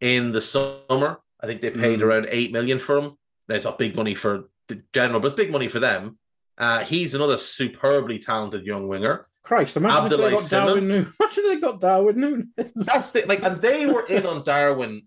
in 0.00 0.32
the 0.32 0.42
summer. 0.42 1.20
I 1.40 1.46
think 1.46 1.60
they 1.60 1.70
paid 1.70 2.00
mm. 2.00 2.02
around 2.02 2.26
eight 2.30 2.52
million 2.52 2.78
for 2.78 2.98
him. 2.98 3.16
That's 3.46 3.64
not 3.64 3.78
big 3.78 3.94
money 3.94 4.14
for 4.14 4.48
the 4.68 4.82
general, 4.92 5.20
but 5.20 5.28
it's 5.28 5.36
big 5.36 5.52
money 5.52 5.68
for 5.68 5.78
them. 5.78 6.18
Uh, 6.58 6.80
he's 6.80 7.14
another 7.14 7.38
superbly 7.38 8.18
talented 8.18 8.66
young 8.66 8.88
winger. 8.88 9.26
Christ, 9.46 9.76
imagine 9.76 10.12
if 10.12 10.18
they 10.18 10.30
got 10.30 10.50
Darwin 10.50 10.84
Núñez. 10.88 11.12
Imagine 11.20 11.48
they 11.48 11.60
got 11.60 11.80
Darwin 11.80 12.16
Núñez. 12.16 12.72
That's 12.74 13.12
the 13.12 13.24
like, 13.26 13.44
and 13.44 13.62
they 13.62 13.86
were 13.86 14.04
in 14.04 14.26
on 14.26 14.44
Darwin 14.44 15.02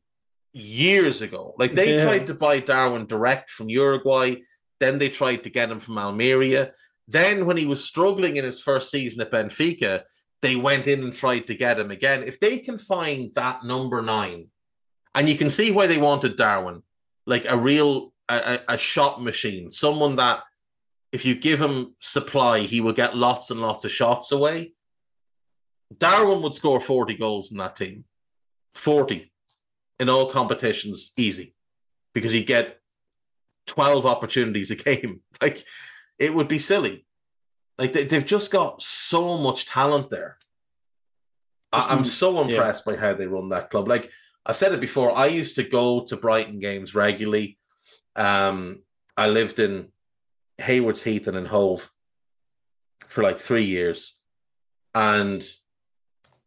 years 0.54 1.22
ago. 1.22 1.56
Like 1.60 1.76
they 1.76 1.96
yeah. 1.96 2.04
tried 2.04 2.28
to 2.28 2.34
buy 2.34 2.62
Darwin 2.62 3.06
direct 3.06 3.50
from 3.50 3.68
Uruguay. 3.68 4.36
Then 4.80 4.98
they 4.98 5.10
tried 5.10 5.44
to 5.44 5.50
get 5.50 5.70
him 5.70 5.82
from 5.82 5.98
Almeria. 5.98 6.72
Then, 7.06 7.46
when 7.46 7.58
he 7.58 7.66
was 7.66 7.84
struggling 7.84 8.38
in 8.38 8.46
his 8.46 8.62
first 8.62 8.90
season 8.92 9.20
at 9.20 9.32
Benfica, 9.32 10.04
they 10.42 10.56
went 10.56 10.88
in 10.88 11.04
and 11.04 11.14
tried 11.14 11.48
to 11.48 11.56
get 11.56 11.80
him 11.80 11.92
again. 11.92 12.24
If 12.24 12.40
they 12.40 12.60
can 12.60 12.78
find 12.78 13.34
that 13.36 13.66
number 13.66 14.02
nine, 14.02 14.48
and 15.16 15.28
you 15.28 15.36
can 15.36 15.50
see 15.50 15.72
why 15.72 15.88
they 15.88 15.98
wanted 15.98 16.38
Darwin, 16.38 16.82
like 17.26 17.46
a 17.50 17.58
real 17.58 18.14
a, 18.30 18.60
a 18.70 18.78
shot 18.78 19.22
machine, 19.22 19.70
someone 19.70 20.16
that 20.16 20.44
if 21.12 21.26
you 21.26 21.36
give 21.36 21.62
him 21.62 21.96
supply, 22.00 22.60
he 22.60 22.82
will 22.82 22.94
get 22.94 23.18
lots 23.18 23.52
and 23.52 23.62
lots 23.62 23.86
of 23.86 23.92
shots 23.92 24.32
away. 24.32 24.74
Darwin 25.98 26.42
would 26.44 26.54
score 26.54 26.80
40 26.80 27.16
goals 27.16 27.52
in 27.52 27.58
that 27.58 27.76
team. 27.76 28.06
40 28.74 29.32
in 30.00 30.10
all 30.10 30.30
competitions, 30.30 31.12
easy. 31.18 31.56
Because 32.14 32.32
he'd 32.32 32.46
get 32.46 32.80
12 33.68 34.06
opportunities 34.06 34.72
a 34.72 34.76
game. 34.76 35.22
Like, 35.42 35.64
it 36.18 36.34
would 36.34 36.50
be 36.50 36.60
silly. 36.60 37.06
Like, 37.78 37.94
they, 37.94 38.04
have 38.04 38.26
just 38.26 38.52
got 38.52 38.82
so 38.82 39.38
much 39.38 39.68
talent 39.68 40.10
there. 40.10 40.38
I, 41.72 41.94
am 41.94 42.04
so 42.04 42.42
impressed 42.42 42.84
yeah. 42.86 42.92
by 42.92 43.00
how 43.00 43.14
they 43.14 43.26
run 43.26 43.48
that 43.50 43.70
club. 43.70 43.88
Like, 43.88 44.12
I've 44.46 44.58
said 44.58 44.74
it 44.74 44.82
before, 44.82 45.16
I 45.16 45.28
used 45.28 45.56
to 45.56 45.64
go 45.64 46.04
to 46.04 46.18
Brighton 46.18 46.60
games 46.60 46.94
regularly. 46.94 47.58
Um, 48.18 48.82
I 49.16 49.30
lived 49.30 49.60
in 49.60 49.94
Haywards 50.60 51.04
Heath 51.04 51.28
and 51.28 51.38
in 51.38 51.46
Hove 51.46 51.92
for 53.08 53.24
like 53.24 53.40
three 53.40 53.66
years. 53.66 54.16
And 54.94 55.44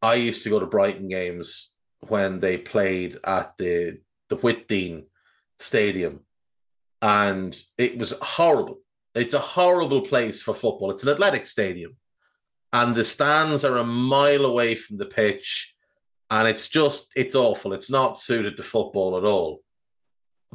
I 0.00 0.14
used 0.14 0.42
to 0.44 0.50
go 0.50 0.60
to 0.60 0.66
Brighton 0.66 1.08
games 1.08 1.70
when 2.08 2.40
they 2.40 2.58
played 2.58 3.18
at 3.24 3.56
the 3.58 4.00
the 4.28 4.36
Withdean 4.38 5.04
Stadium. 5.58 6.20
and 7.00 7.60
it 7.78 7.98
was 7.98 8.14
horrible. 8.22 8.78
It's 9.14 9.34
a 9.34 9.38
horrible 9.40 10.02
place 10.02 10.40
for 10.40 10.54
football. 10.54 10.90
It's 10.90 11.02
an 11.02 11.10
athletic 11.10 11.46
stadium, 11.46 11.96
and 12.72 12.94
the 12.94 13.04
stands 13.04 13.64
are 13.64 13.76
a 13.78 13.84
mile 13.84 14.44
away 14.46 14.74
from 14.76 14.98
the 14.98 15.06
pitch, 15.06 15.74
and 16.30 16.48
it's 16.48 16.68
just 16.68 17.08
it's 17.16 17.34
awful. 17.34 17.72
It's 17.72 17.90
not 17.90 18.18
suited 18.18 18.56
to 18.56 18.62
football 18.62 19.16
at 19.18 19.24
all. 19.24 19.62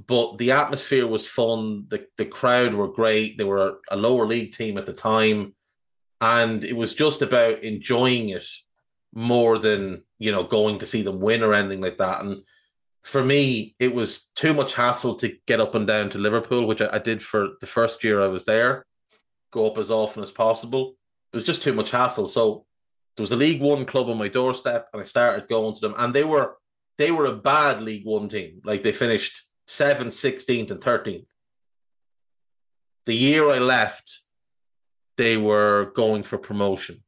But 0.05 0.37
the 0.37 0.51
atmosphere 0.51 1.07
was 1.07 1.27
fun. 1.27 1.87
The 1.89 2.05
the 2.17 2.25
crowd 2.25 2.73
were 2.75 2.87
great. 2.87 3.37
They 3.37 3.43
were 3.43 3.79
a 3.89 3.97
lower 3.97 4.25
league 4.27 4.53
team 4.53 4.77
at 4.77 4.85
the 4.85 4.93
time, 4.93 5.55
and 6.21 6.63
it 6.63 6.75
was 6.75 6.93
just 6.93 7.21
about 7.21 7.63
enjoying 7.63 8.29
it 8.29 8.45
more 9.13 9.57
than 9.57 10.03
you 10.19 10.31
know 10.31 10.43
going 10.43 10.79
to 10.79 10.85
see 10.85 11.01
them 11.01 11.19
win 11.19 11.41
or 11.41 11.53
anything 11.53 11.81
like 11.81 11.97
that. 11.97 12.23
And 12.23 12.43
for 13.03 13.23
me, 13.23 13.75
it 13.79 13.95
was 13.95 14.27
too 14.35 14.53
much 14.53 14.75
hassle 14.75 15.15
to 15.15 15.35
get 15.47 15.61
up 15.61 15.73
and 15.73 15.87
down 15.87 16.09
to 16.09 16.17
Liverpool, 16.17 16.67
which 16.67 16.81
I, 16.81 16.89
I, 16.93 16.99
did 16.99 17.23
for 17.23 17.51
the 17.61 17.67
first 17.67 18.03
year 18.03 18.21
I 18.21 18.27
was 18.27 18.43
there, 18.43 18.85
go 19.49 19.65
up 19.65 19.77
as 19.77 19.89
often 19.89 20.23
as 20.23 20.31
possible. 20.31 20.95
It 21.31 21.37
was 21.37 21.45
just 21.45 21.63
too 21.63 21.73
much 21.73 21.89
hassle. 21.91 22.27
So 22.27 22.65
there 23.15 23.23
was 23.23 23.31
a 23.31 23.37
League 23.37 23.61
One 23.61 23.85
club 23.85 24.09
on 24.09 24.17
my 24.17 24.27
doorstep, 24.27 24.89
and 24.93 25.01
I 25.01 25.05
started 25.05 25.47
going 25.47 25.73
to 25.73 25.81
them, 25.81 25.95
and 25.97 26.13
they 26.13 26.23
were 26.23 26.57
they 26.97 27.11
were 27.11 27.25
a 27.25 27.35
bad 27.35 27.81
League 27.81 28.05
One 28.05 28.29
team. 28.29 28.61
Like 28.63 28.83
they 28.83 28.91
finished 28.91 29.46
7th, 29.67 30.07
16th, 30.07 30.71
and 30.71 30.81
13th. 30.81 31.25
The 33.05 33.15
year 33.15 33.49
I 33.49 33.59
left, 33.59 34.21
they 35.17 35.37
were 35.37 35.91
going 35.95 36.23
for 36.23 36.37
promotion. 36.37 37.03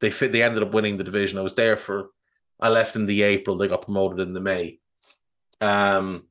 They 0.00 0.10
fit. 0.10 0.32
They 0.32 0.42
ended 0.42 0.62
up 0.62 0.72
winning 0.72 0.96
the 0.96 1.04
division. 1.04 1.38
I 1.38 1.42
was 1.42 1.54
there 1.54 1.76
for. 1.76 2.10
I 2.58 2.68
left 2.68 2.96
in 2.96 3.06
the 3.06 3.22
April. 3.22 3.56
They 3.56 3.68
got 3.68 3.82
promoted 3.82 4.20
in 4.20 4.34
the 4.34 4.40
May 4.40 4.80
um, 5.62 6.24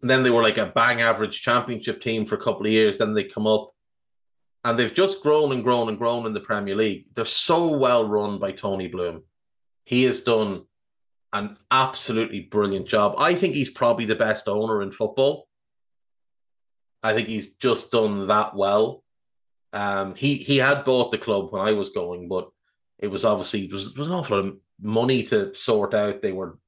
then 0.00 0.22
they 0.22 0.30
were 0.30 0.42
like 0.42 0.58
a 0.58 0.66
bang 0.66 1.02
average 1.02 1.42
championship 1.42 2.00
team 2.00 2.24
for 2.24 2.34
a 2.34 2.40
couple 2.40 2.66
of 2.66 2.72
years. 2.72 2.98
Then 2.98 3.12
they 3.12 3.24
come 3.24 3.46
up 3.46 3.70
and 4.64 4.78
they've 4.78 4.92
just 4.92 5.22
grown 5.22 5.52
and 5.52 5.62
grown 5.62 5.88
and 5.88 5.98
grown 5.98 6.26
in 6.26 6.32
the 6.32 6.40
Premier 6.40 6.74
League. 6.74 7.06
They're 7.14 7.24
so 7.26 7.68
well 7.68 8.08
run 8.08 8.38
by 8.38 8.52
Tony 8.52 8.88
Bloom. 8.88 9.22
He 9.84 10.04
has 10.04 10.22
done 10.22 10.64
an 11.34 11.58
absolutely 11.70 12.40
brilliant 12.40 12.86
job. 12.86 13.16
I 13.18 13.34
think 13.34 13.54
he's 13.54 13.70
probably 13.70 14.06
the 14.06 14.14
best 14.14 14.48
owner 14.48 14.80
in 14.80 14.92
football. 14.92 15.48
I 17.02 17.12
think 17.12 17.28
he's 17.28 17.52
just 17.54 17.90
done 17.90 18.28
that 18.28 18.54
well. 18.54 19.02
Um, 19.72 20.14
he 20.14 20.36
he 20.36 20.58
had 20.58 20.84
bought 20.84 21.10
the 21.10 21.18
club 21.18 21.52
when 21.52 21.60
I 21.60 21.72
was 21.72 21.90
going, 21.90 22.28
but 22.28 22.50
it 23.00 23.08
was 23.08 23.24
obviously 23.24 23.64
it 23.64 23.72
was, 23.72 23.88
it 23.88 23.98
was 23.98 24.06
an 24.06 24.12
awful 24.12 24.36
lot 24.36 24.46
of 24.46 24.56
money 24.80 25.24
to 25.24 25.52
sort 25.54 25.92
out. 25.92 26.22
They 26.22 26.32
were 26.32 26.58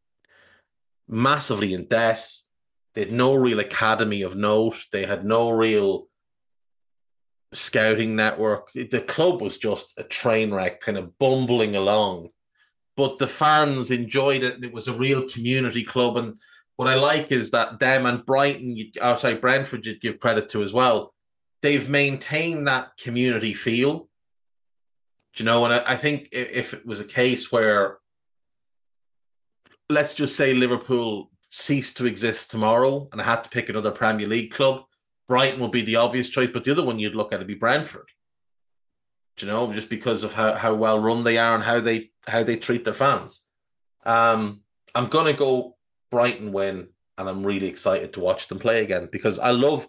massively 1.08 1.72
in 1.72 1.86
debt. 1.86 2.28
They 2.94 3.02
had 3.02 3.12
no 3.12 3.34
real 3.34 3.60
academy 3.60 4.22
of 4.22 4.34
note. 4.34 4.84
They 4.90 5.06
had 5.06 5.24
no 5.24 5.50
real 5.50 6.08
scouting 7.52 8.16
network. 8.16 8.72
The 8.72 9.04
club 9.06 9.40
was 9.40 9.58
just 9.58 9.94
a 9.96 10.02
train 10.02 10.52
wreck, 10.52 10.80
kind 10.80 10.98
of 10.98 11.16
bumbling 11.18 11.76
along. 11.76 12.30
But 12.96 13.18
the 13.18 13.26
fans 13.26 13.90
enjoyed 13.90 14.42
it, 14.42 14.54
and 14.54 14.64
it 14.64 14.72
was 14.72 14.88
a 14.88 14.92
real 14.92 15.28
community 15.28 15.82
club. 15.82 16.16
And 16.16 16.38
what 16.76 16.88
I 16.88 16.94
like 16.94 17.30
is 17.30 17.50
that 17.50 17.78
them 17.78 18.06
and 18.06 18.24
Brighton, 18.24 18.76
oh, 19.00 19.16
sorry, 19.16 19.34
Brentford, 19.34 19.84
you'd 19.84 20.00
give 20.00 20.20
credit 20.20 20.48
to 20.50 20.62
as 20.62 20.72
well. 20.72 21.12
They've 21.62 21.88
maintained 21.88 22.66
that 22.68 22.96
community 22.96 23.54
feel. 23.54 24.08
Do 25.34 25.42
you 25.42 25.44
know? 25.44 25.64
And 25.64 25.74
I, 25.74 25.92
I 25.92 25.96
think 25.96 26.28
if 26.32 26.72
it 26.72 26.86
was 26.86 27.00
a 27.00 27.04
case 27.04 27.52
where 27.52 27.98
let's 29.88 30.14
just 30.14 30.36
say 30.36 30.54
Liverpool 30.54 31.30
ceased 31.48 31.96
to 31.96 32.06
exist 32.06 32.50
tomorrow 32.50 33.08
and 33.12 33.20
I 33.20 33.24
had 33.24 33.44
to 33.44 33.50
pick 33.50 33.68
another 33.68 33.90
Premier 33.90 34.26
League 34.26 34.52
club, 34.52 34.84
Brighton 35.28 35.60
would 35.60 35.70
be 35.70 35.82
the 35.82 35.96
obvious 35.96 36.28
choice, 36.28 36.50
but 36.50 36.64
the 36.64 36.72
other 36.72 36.84
one 36.84 36.98
you'd 36.98 37.14
look 37.14 37.32
at 37.32 37.38
would 37.38 37.48
be 37.48 37.54
Brentford. 37.54 38.08
Do 39.36 39.46
you 39.46 39.52
know, 39.52 39.72
just 39.72 39.90
because 39.90 40.24
of 40.24 40.32
how, 40.32 40.54
how 40.54 40.74
well 40.74 41.00
run 41.00 41.24
they 41.24 41.38
are 41.38 41.54
and 41.54 41.64
how 41.64 41.80
they 41.80 42.10
how 42.26 42.42
they 42.42 42.56
treat 42.56 42.84
their 42.84 42.94
fans. 42.94 43.46
Um, 44.04 44.62
I'm 44.94 45.06
gonna 45.06 45.34
go 45.34 45.76
Brighton 46.10 46.52
win, 46.52 46.88
and 47.18 47.28
I'm 47.28 47.44
really 47.44 47.68
excited 47.68 48.12
to 48.14 48.20
watch 48.20 48.48
them 48.48 48.58
play 48.58 48.82
again 48.82 49.08
because 49.10 49.38
I 49.38 49.50
love. 49.50 49.86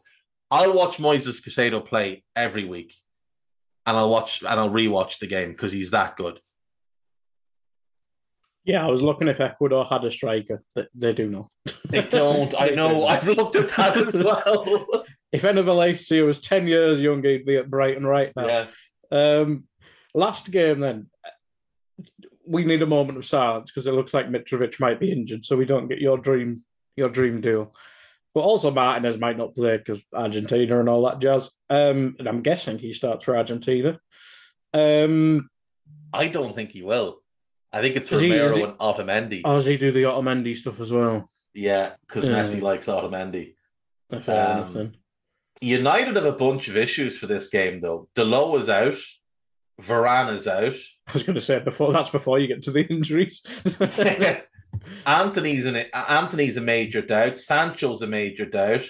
I'll 0.50 0.74
watch 0.74 0.98
Moises 0.98 1.42
Caicedo 1.46 1.86
play 1.86 2.24
every 2.36 2.64
week, 2.64 2.94
and 3.86 3.98
I'll 3.98 4.10
watch 4.10 4.42
and 4.42 4.60
I'll 4.60 4.70
rewatch 4.70 5.20
the 5.20 5.28
game 5.28 5.52
because 5.52 5.72
he's 5.72 5.92
that 5.92 6.16
good. 6.16 6.40
Yeah, 8.68 8.86
I 8.86 8.92
was 8.92 9.02
looking 9.02 9.30
if 9.30 9.40
Ecuador 9.40 9.86
had 9.86 10.04
a 10.04 10.12
striker. 10.12 10.62
They, 10.76 10.88
they 10.94 11.14
do 11.14 11.30
not. 11.30 11.50
They 11.86 12.02
don't. 12.02 12.54
I 12.60 12.70
know. 12.76 13.08
I've 13.08 13.26
looked 13.26 13.56
at 13.56 13.70
that 13.70 13.96
as 13.96 14.22
well. 14.24 15.06
if 15.32 15.42
Valencia 15.42 16.26
was 16.26 16.42
10 16.42 16.68
years 16.68 17.00
younger, 17.00 17.30
he'd 17.30 17.46
be 17.46 17.56
at 17.56 17.70
Brighton 17.70 18.06
right 18.06 18.34
now. 18.36 18.46
Yeah. 18.46 18.68
Um, 19.10 19.64
last 20.14 20.52
game, 20.52 20.82
then, 20.82 21.10
we 22.48 22.66
need 22.66 22.82
a 22.82 22.88
moment 22.88 23.18
of 23.18 23.26
silence 23.26 23.72
because 23.72 23.88
it 23.88 23.94
looks 23.94 24.14
like 24.14 24.30
Mitrovic 24.30 24.80
might 24.80 25.00
be 25.00 25.12
injured, 25.12 25.46
so 25.46 25.56
we 25.56 25.66
don't 25.66 25.88
get 25.88 26.00
your 26.00 26.18
dream 26.18 26.64
your 26.96 27.10
dream 27.10 27.42
deal. 27.42 27.74
But 28.34 28.42
also 28.42 28.72
Martinez 28.72 29.18
might 29.18 29.38
not 29.38 29.56
play 29.56 29.78
because 29.78 30.02
Argentina 30.14 30.80
and 30.80 30.90
all 30.90 31.06
that 31.06 31.20
jazz. 31.20 31.50
Um, 31.70 32.16
and 32.20 32.28
I'm 32.28 32.42
guessing 32.42 32.78
he 32.78 32.94
starts 32.94 33.26
for 33.26 33.36
Argentina. 33.36 34.00
Um, 34.74 35.50
I 36.14 36.28
don't 36.28 36.54
think 36.54 36.72
he 36.72 36.84
will. 36.84 37.22
I 37.72 37.82
think 37.82 37.96
it's 37.96 38.12
Romero 38.12 38.56
he, 38.56 38.64
and 38.64 38.74
Otamendi. 38.74 39.42
Oh, 39.44 39.56
does 39.56 39.66
he 39.66 39.78
do 39.78 39.92
the 39.92 40.04
Otamendi 40.04 40.56
stuff 40.56 40.80
as 40.80 40.92
well? 40.92 41.30
Yeah, 41.54 41.94
because 42.02 42.26
yeah. 42.26 42.32
Messi 42.32 42.62
likes 42.62 42.88
Otamendi. 42.88 43.56
Um, 44.28 44.94
United 45.60 46.16
have 46.16 46.26
a 46.26 46.32
bunch 46.32 46.68
of 46.68 46.78
issues 46.78 47.18
for 47.18 47.28
this 47.28 47.50
game, 47.50 47.82
though. 47.82 48.08
Dalot 48.16 48.62
is 48.62 48.70
out. 48.70 48.98
Varane 49.82 50.34
is 50.34 50.48
out. 50.48 50.76
I 51.08 51.14
was 51.14 51.24
going 51.24 51.36
to 51.36 51.42
say 51.42 51.60
before 51.60 51.92
that's 51.92 52.10
before 52.10 52.40
you 52.40 52.48
get 52.48 52.64
to 52.64 52.72
the 52.72 52.86
injuries. 52.90 53.42
Anthony's 55.06 55.66
an 55.66 55.78
Antony's 55.94 56.58
a 56.58 56.62
major 56.62 57.02
doubt. 57.02 57.40
Sancho's 57.40 58.02
a 58.02 58.08
major 58.08 58.46
doubt. 58.46 58.84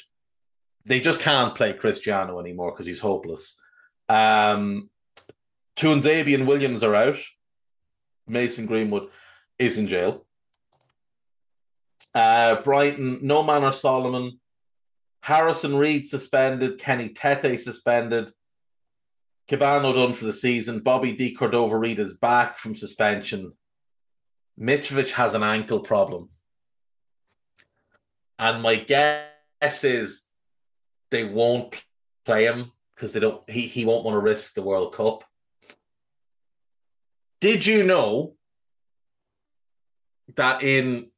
They 0.85 0.99
just 0.99 1.22
can't 1.22 1.53
play 1.53 1.73
Cristiano 1.73 2.39
anymore 2.39 2.72
because 2.72 2.85
he's 2.85 3.02
hopeless. 3.02 3.60
Um, 4.10 4.89
Tuanzebe 5.76 6.34
and 6.34 6.48
Williams 6.48 6.81
are 6.84 6.95
out. 6.95 7.18
Mason 8.26 8.65
Greenwood 8.65 9.10
is 9.60 9.77
in 9.77 9.88
jail. 9.88 10.26
Uh, 12.14 12.61
Brighton, 12.61 13.19
no 13.22 13.44
Manor 13.44 13.72
Solomon. 13.72 14.39
Harrison 15.22 15.76
Reed 15.76 16.07
suspended. 16.07 16.80
Kenny 16.80 17.10
Tete 17.10 17.60
suspended. 17.60 18.31
Kebano 19.48 19.94
done 19.94 20.14
for 20.14 20.26
the 20.26 20.34
season. 20.34 20.80
Bobby 20.80 21.14
De 21.14 21.34
Cordova 21.34 21.78
Reid 21.78 21.99
is 21.99 22.18
back 22.18 22.57
from 22.57 22.76
suspension. 22.76 23.53
Mitrovic 24.60 25.11
has 25.11 25.34
an 25.36 25.44
ankle 25.44 25.80
problem. 25.80 26.30
And 28.40 28.61
my 28.61 28.76
guess 28.76 29.84
is 29.84 30.26
they 31.11 31.24
won't 31.24 31.82
play 32.26 32.45
him 32.45 32.72
because 32.95 33.14
they 33.14 33.19
don't 33.19 33.48
he, 33.49 33.61
he 33.61 33.86
won't 33.86 34.03
want 34.03 34.15
to 34.15 34.19
risk 34.19 34.53
the 34.53 34.61
World 34.61 34.94
Cup. 34.94 35.24
Did 37.40 37.65
you 37.65 37.84
know 37.84 38.34
that 40.36 40.61
in 40.61 41.10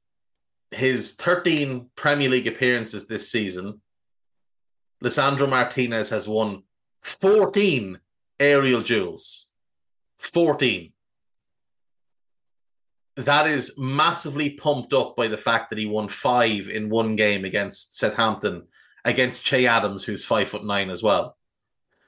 his 0.72 1.16
13 1.16 1.90
Premier 1.96 2.30
League 2.30 2.48
appearances 2.48 3.08
this 3.08 3.32
season, 3.32 3.82
Lisandro 5.04 5.50
Martinez 5.50 6.10
has 6.10 6.28
won 6.28 6.64
14 7.02 8.00
aerial 8.40 8.82
duels? 8.82 9.50
14. 10.20 10.92
That 13.18 13.48
is 13.48 13.78
massively 13.78 14.52
pumped 14.52 14.94
up 14.94 15.16
by 15.16 15.28
the 15.28 15.38
fact 15.38 15.70
that 15.70 15.80
he 15.80 15.86
won 15.86 16.08
five 16.08 16.70
in 16.70 16.90
one 16.90 17.16
game 17.16 17.44
against 17.44 17.98
Southampton 17.98 18.68
against 19.06 19.46
Che 19.46 19.66
Adams, 19.68 20.04
who's 20.04 20.26
five 20.26 20.48
foot 20.48 20.64
nine 20.64 20.90
as 20.90 21.04
well. 21.04 21.38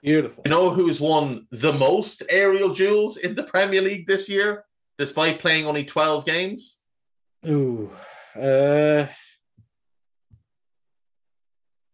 Beautiful. 0.02 0.42
You 0.46 0.52
know 0.52 0.70
who's 0.72 1.00
won 1.00 1.48
the 1.52 1.74
most 1.74 2.24
aerial 2.30 2.74
duels 2.74 3.18
in 3.18 3.36
the 3.36 3.44
Premier 3.44 3.82
League 3.82 4.08
this 4.08 4.28
year, 4.28 4.66
despite 4.98 5.40
playing 5.40 5.66
only 5.66 5.84
12 5.84 6.26
games? 6.26 6.80
Ooh. 7.48 7.92
Uh... 8.36 9.08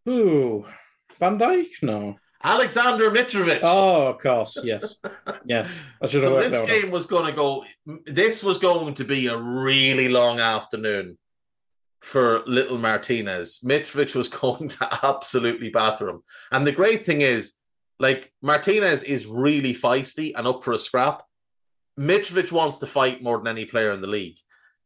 Ooh. 0.08 0.66
Van 1.20 1.38
Dijk? 1.38 1.68
No. 1.82 2.16
Alexander 2.44 3.10
Mitrovic. 3.10 3.60
Oh, 3.64 4.08
of 4.08 4.20
course, 4.20 4.58
yes, 4.64 4.98
yeah. 5.46 5.68
I 6.02 6.08
should 6.08 6.24
have. 6.24 6.34
So 6.34 6.50
this 6.50 6.66
game 6.66 6.92
was 6.92 7.06
going 7.06 7.26
to 7.26 7.32
go. 7.32 7.66
This 8.06 8.44
was 8.44 8.58
going 8.58 8.94
to 8.96 9.04
be 9.04 9.28
a 9.28 9.38
really 9.38 10.10
long 10.10 10.40
afternoon 10.40 11.18
for 12.02 12.44
little 12.46 12.78
Martinez. 12.78 13.60
Mitrovic 13.66 14.16
was 14.16 14.30
going 14.44 14.70
to 14.70 15.06
absolutely 15.06 15.70
batter 15.70 16.10
him, 16.10 16.22
and 16.52 16.66
the 16.66 16.72
great 16.72 17.06
thing 17.06 17.22
is, 17.22 17.54
like 18.00 18.32
Martinez 18.42 19.04
is 19.04 19.26
really 19.26 19.74
feisty 19.74 20.34
and 20.36 20.48
up 20.48 20.64
for 20.64 20.74
a 20.74 20.80
scrap. 20.80 21.24
Mitrovic 22.00 22.52
wants 22.52 22.78
to 22.80 22.86
fight 22.88 23.24
more 23.24 23.40
than 23.40 23.48
any 23.48 23.66
player 23.66 23.92
in 23.92 24.02
the 24.02 24.08
league. 24.08 24.38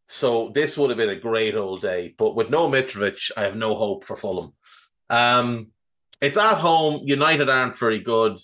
So 0.05 0.51
this 0.53 0.77
would 0.77 0.89
have 0.89 0.97
been 0.97 1.09
a 1.09 1.15
great 1.15 1.55
old 1.55 1.81
day. 1.81 2.15
But 2.17 2.35
with 2.35 2.49
no 2.49 2.69
Mitrovic, 2.69 3.31
I 3.35 3.43
have 3.43 3.55
no 3.55 3.75
hope 3.75 4.05
for 4.05 4.15
Fulham. 4.15 4.53
Um, 5.09 5.67
it's 6.21 6.37
at 6.37 6.59
home. 6.59 7.01
United 7.03 7.49
aren't 7.49 7.77
very 7.77 7.99
good, 7.99 8.39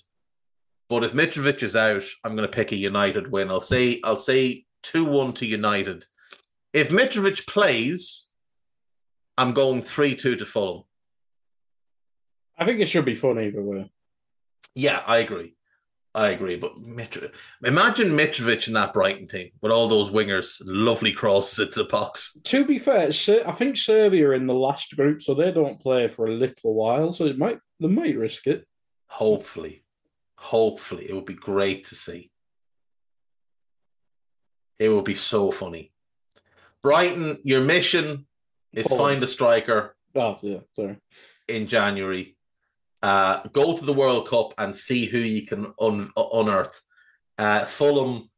but 0.88 1.04
if 1.04 1.12
Mitrovic 1.12 1.62
is 1.62 1.76
out, 1.76 2.02
I'm 2.24 2.34
going 2.34 2.48
to 2.48 2.54
pick 2.54 2.72
a 2.72 2.76
United 2.76 3.30
win. 3.30 3.50
I'll 3.50 3.60
say 3.60 4.00
I'll 4.04 4.16
say 4.16 4.66
two 4.82 5.04
one 5.04 5.32
to 5.34 5.46
United. 5.46 6.04
If 6.72 6.88
Mitrovic 6.88 7.46
plays, 7.46 8.28
I'm 9.36 9.52
going 9.52 9.82
three 9.82 10.16
two 10.16 10.36
to 10.36 10.44
Fulham. 10.44 10.82
I 12.58 12.64
think 12.64 12.80
it 12.80 12.86
should 12.86 13.04
be 13.04 13.14
fun 13.14 13.38
either 13.40 13.62
way. 13.62 13.90
Yeah, 14.74 15.00
I 15.06 15.18
agree. 15.18 15.54
I 16.14 16.28
agree. 16.30 16.56
But 16.56 16.72
imagine 17.62 18.10
Mitrovic 18.16 18.66
in 18.66 18.74
that 18.74 18.92
Brighton 18.92 19.28
team 19.28 19.50
with 19.60 19.70
all 19.70 19.88
those 19.88 20.10
wingers, 20.10 20.60
lovely 20.64 21.12
crosses 21.12 21.58
into 21.58 21.82
the 21.82 21.88
box. 21.88 22.36
To 22.44 22.64
be 22.64 22.78
fair, 22.78 23.08
I 23.46 23.52
think 23.52 23.76
Serbia 23.76 24.28
are 24.28 24.34
in 24.34 24.46
the 24.46 24.54
last 24.54 24.96
group, 24.96 25.22
so 25.22 25.34
they 25.34 25.52
don't 25.52 25.78
play 25.80 26.08
for 26.08 26.26
a 26.26 26.32
little 26.32 26.74
while. 26.74 27.12
So 27.12 27.26
it 27.26 27.38
might 27.38 27.60
they 27.78 27.88
might 27.88 28.16
risk 28.16 28.46
it. 28.46 28.66
Hopefully, 29.08 29.84
hopefully, 30.36 31.08
it 31.08 31.14
would 31.14 31.26
be 31.26 31.34
great 31.34 31.86
to 31.88 31.94
see. 31.94 32.30
It 34.78 34.88
would 34.88 35.04
be 35.04 35.14
so 35.14 35.50
funny. 35.50 35.92
Brighton, 36.82 37.38
your 37.42 37.62
mission 37.64 38.26
is 38.72 38.86
find 38.86 39.22
a 39.22 39.26
striker 39.26 39.96
Oh 40.14 40.38
yeah, 40.42 40.60
sorry. 40.74 40.96
in 41.48 41.66
January. 41.66 42.36
Uh, 43.02 43.42
go 43.52 43.76
to 43.76 43.84
the 43.84 43.92
World 43.92 44.28
Cup 44.28 44.54
and 44.58 44.74
see 44.74 45.06
who 45.06 45.18
you 45.18 45.46
can 45.46 45.72
un- 45.80 46.10
unearth. 46.16 46.82
Uh, 47.36 47.64
Fulham, 47.64 48.28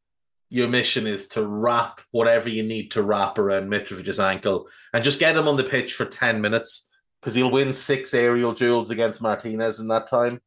your 0.50 0.68
mission 0.68 1.06
is 1.06 1.28
to 1.28 1.46
wrap 1.46 2.00
whatever 2.10 2.48
you 2.48 2.62
need 2.62 2.90
to 2.90 3.02
wrap 3.02 3.38
around 3.38 3.70
Mitrovic's 3.70 4.20
ankle 4.20 4.68
and 4.92 5.04
just 5.04 5.20
get 5.20 5.36
him 5.36 5.48
on 5.48 5.56
the 5.56 5.64
pitch 5.64 5.94
for 5.94 6.04
10 6.04 6.40
minutes 6.40 6.90
because 7.20 7.34
he'll 7.34 7.50
win 7.50 7.72
six 7.72 8.12
aerial 8.12 8.52
duels 8.52 8.90
against 8.90 9.22
Martinez 9.22 9.78
in 9.80 9.88
that 9.88 10.06
time. 10.08 10.40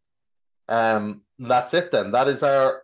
Um, 0.68 1.22
that's 1.40 1.74
it 1.74 1.92
then. 1.92 2.12
That 2.12 2.28
is 2.28 2.44
our 2.44 2.84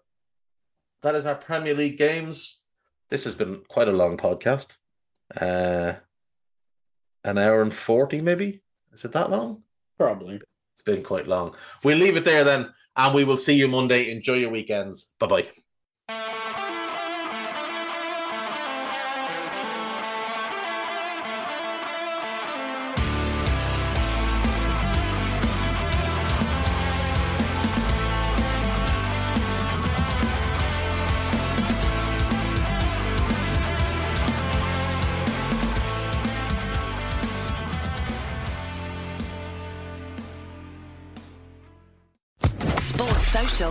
that 1.01 1.15
is 1.15 1.25
our 1.25 1.35
Premier 1.35 1.73
League 1.73 1.97
games. 1.97 2.59
This 3.09 3.23
has 3.23 3.35
been 3.35 3.61
quite 3.67 3.87
a 3.87 3.93
long 3.93 4.17
podcast. 4.17 4.77
Uh, 5.39 5.93
an 7.23 7.37
hour 7.37 7.61
and 7.61 7.73
40 7.73 8.21
maybe? 8.21 8.61
Is 8.93 9.05
it 9.05 9.11
that 9.13 9.29
long? 9.29 9.63
Probably. 9.97 10.41
It's 10.79 10.85
been 10.85 11.03
quite 11.03 11.27
long. 11.27 11.55
We'll 11.83 11.97
leave 11.97 12.15
it 12.15 12.23
there 12.23 12.45
then, 12.45 12.73
and 12.95 13.13
we 13.13 13.25
will 13.25 13.37
see 13.37 13.53
you 13.53 13.67
Monday. 13.67 14.11
Enjoy 14.11 14.35
your 14.35 14.49
weekends. 14.49 15.11
Bye 15.19 15.27
bye. 15.27 15.58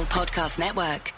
Podcast 0.09 0.59
Network. 0.59 1.18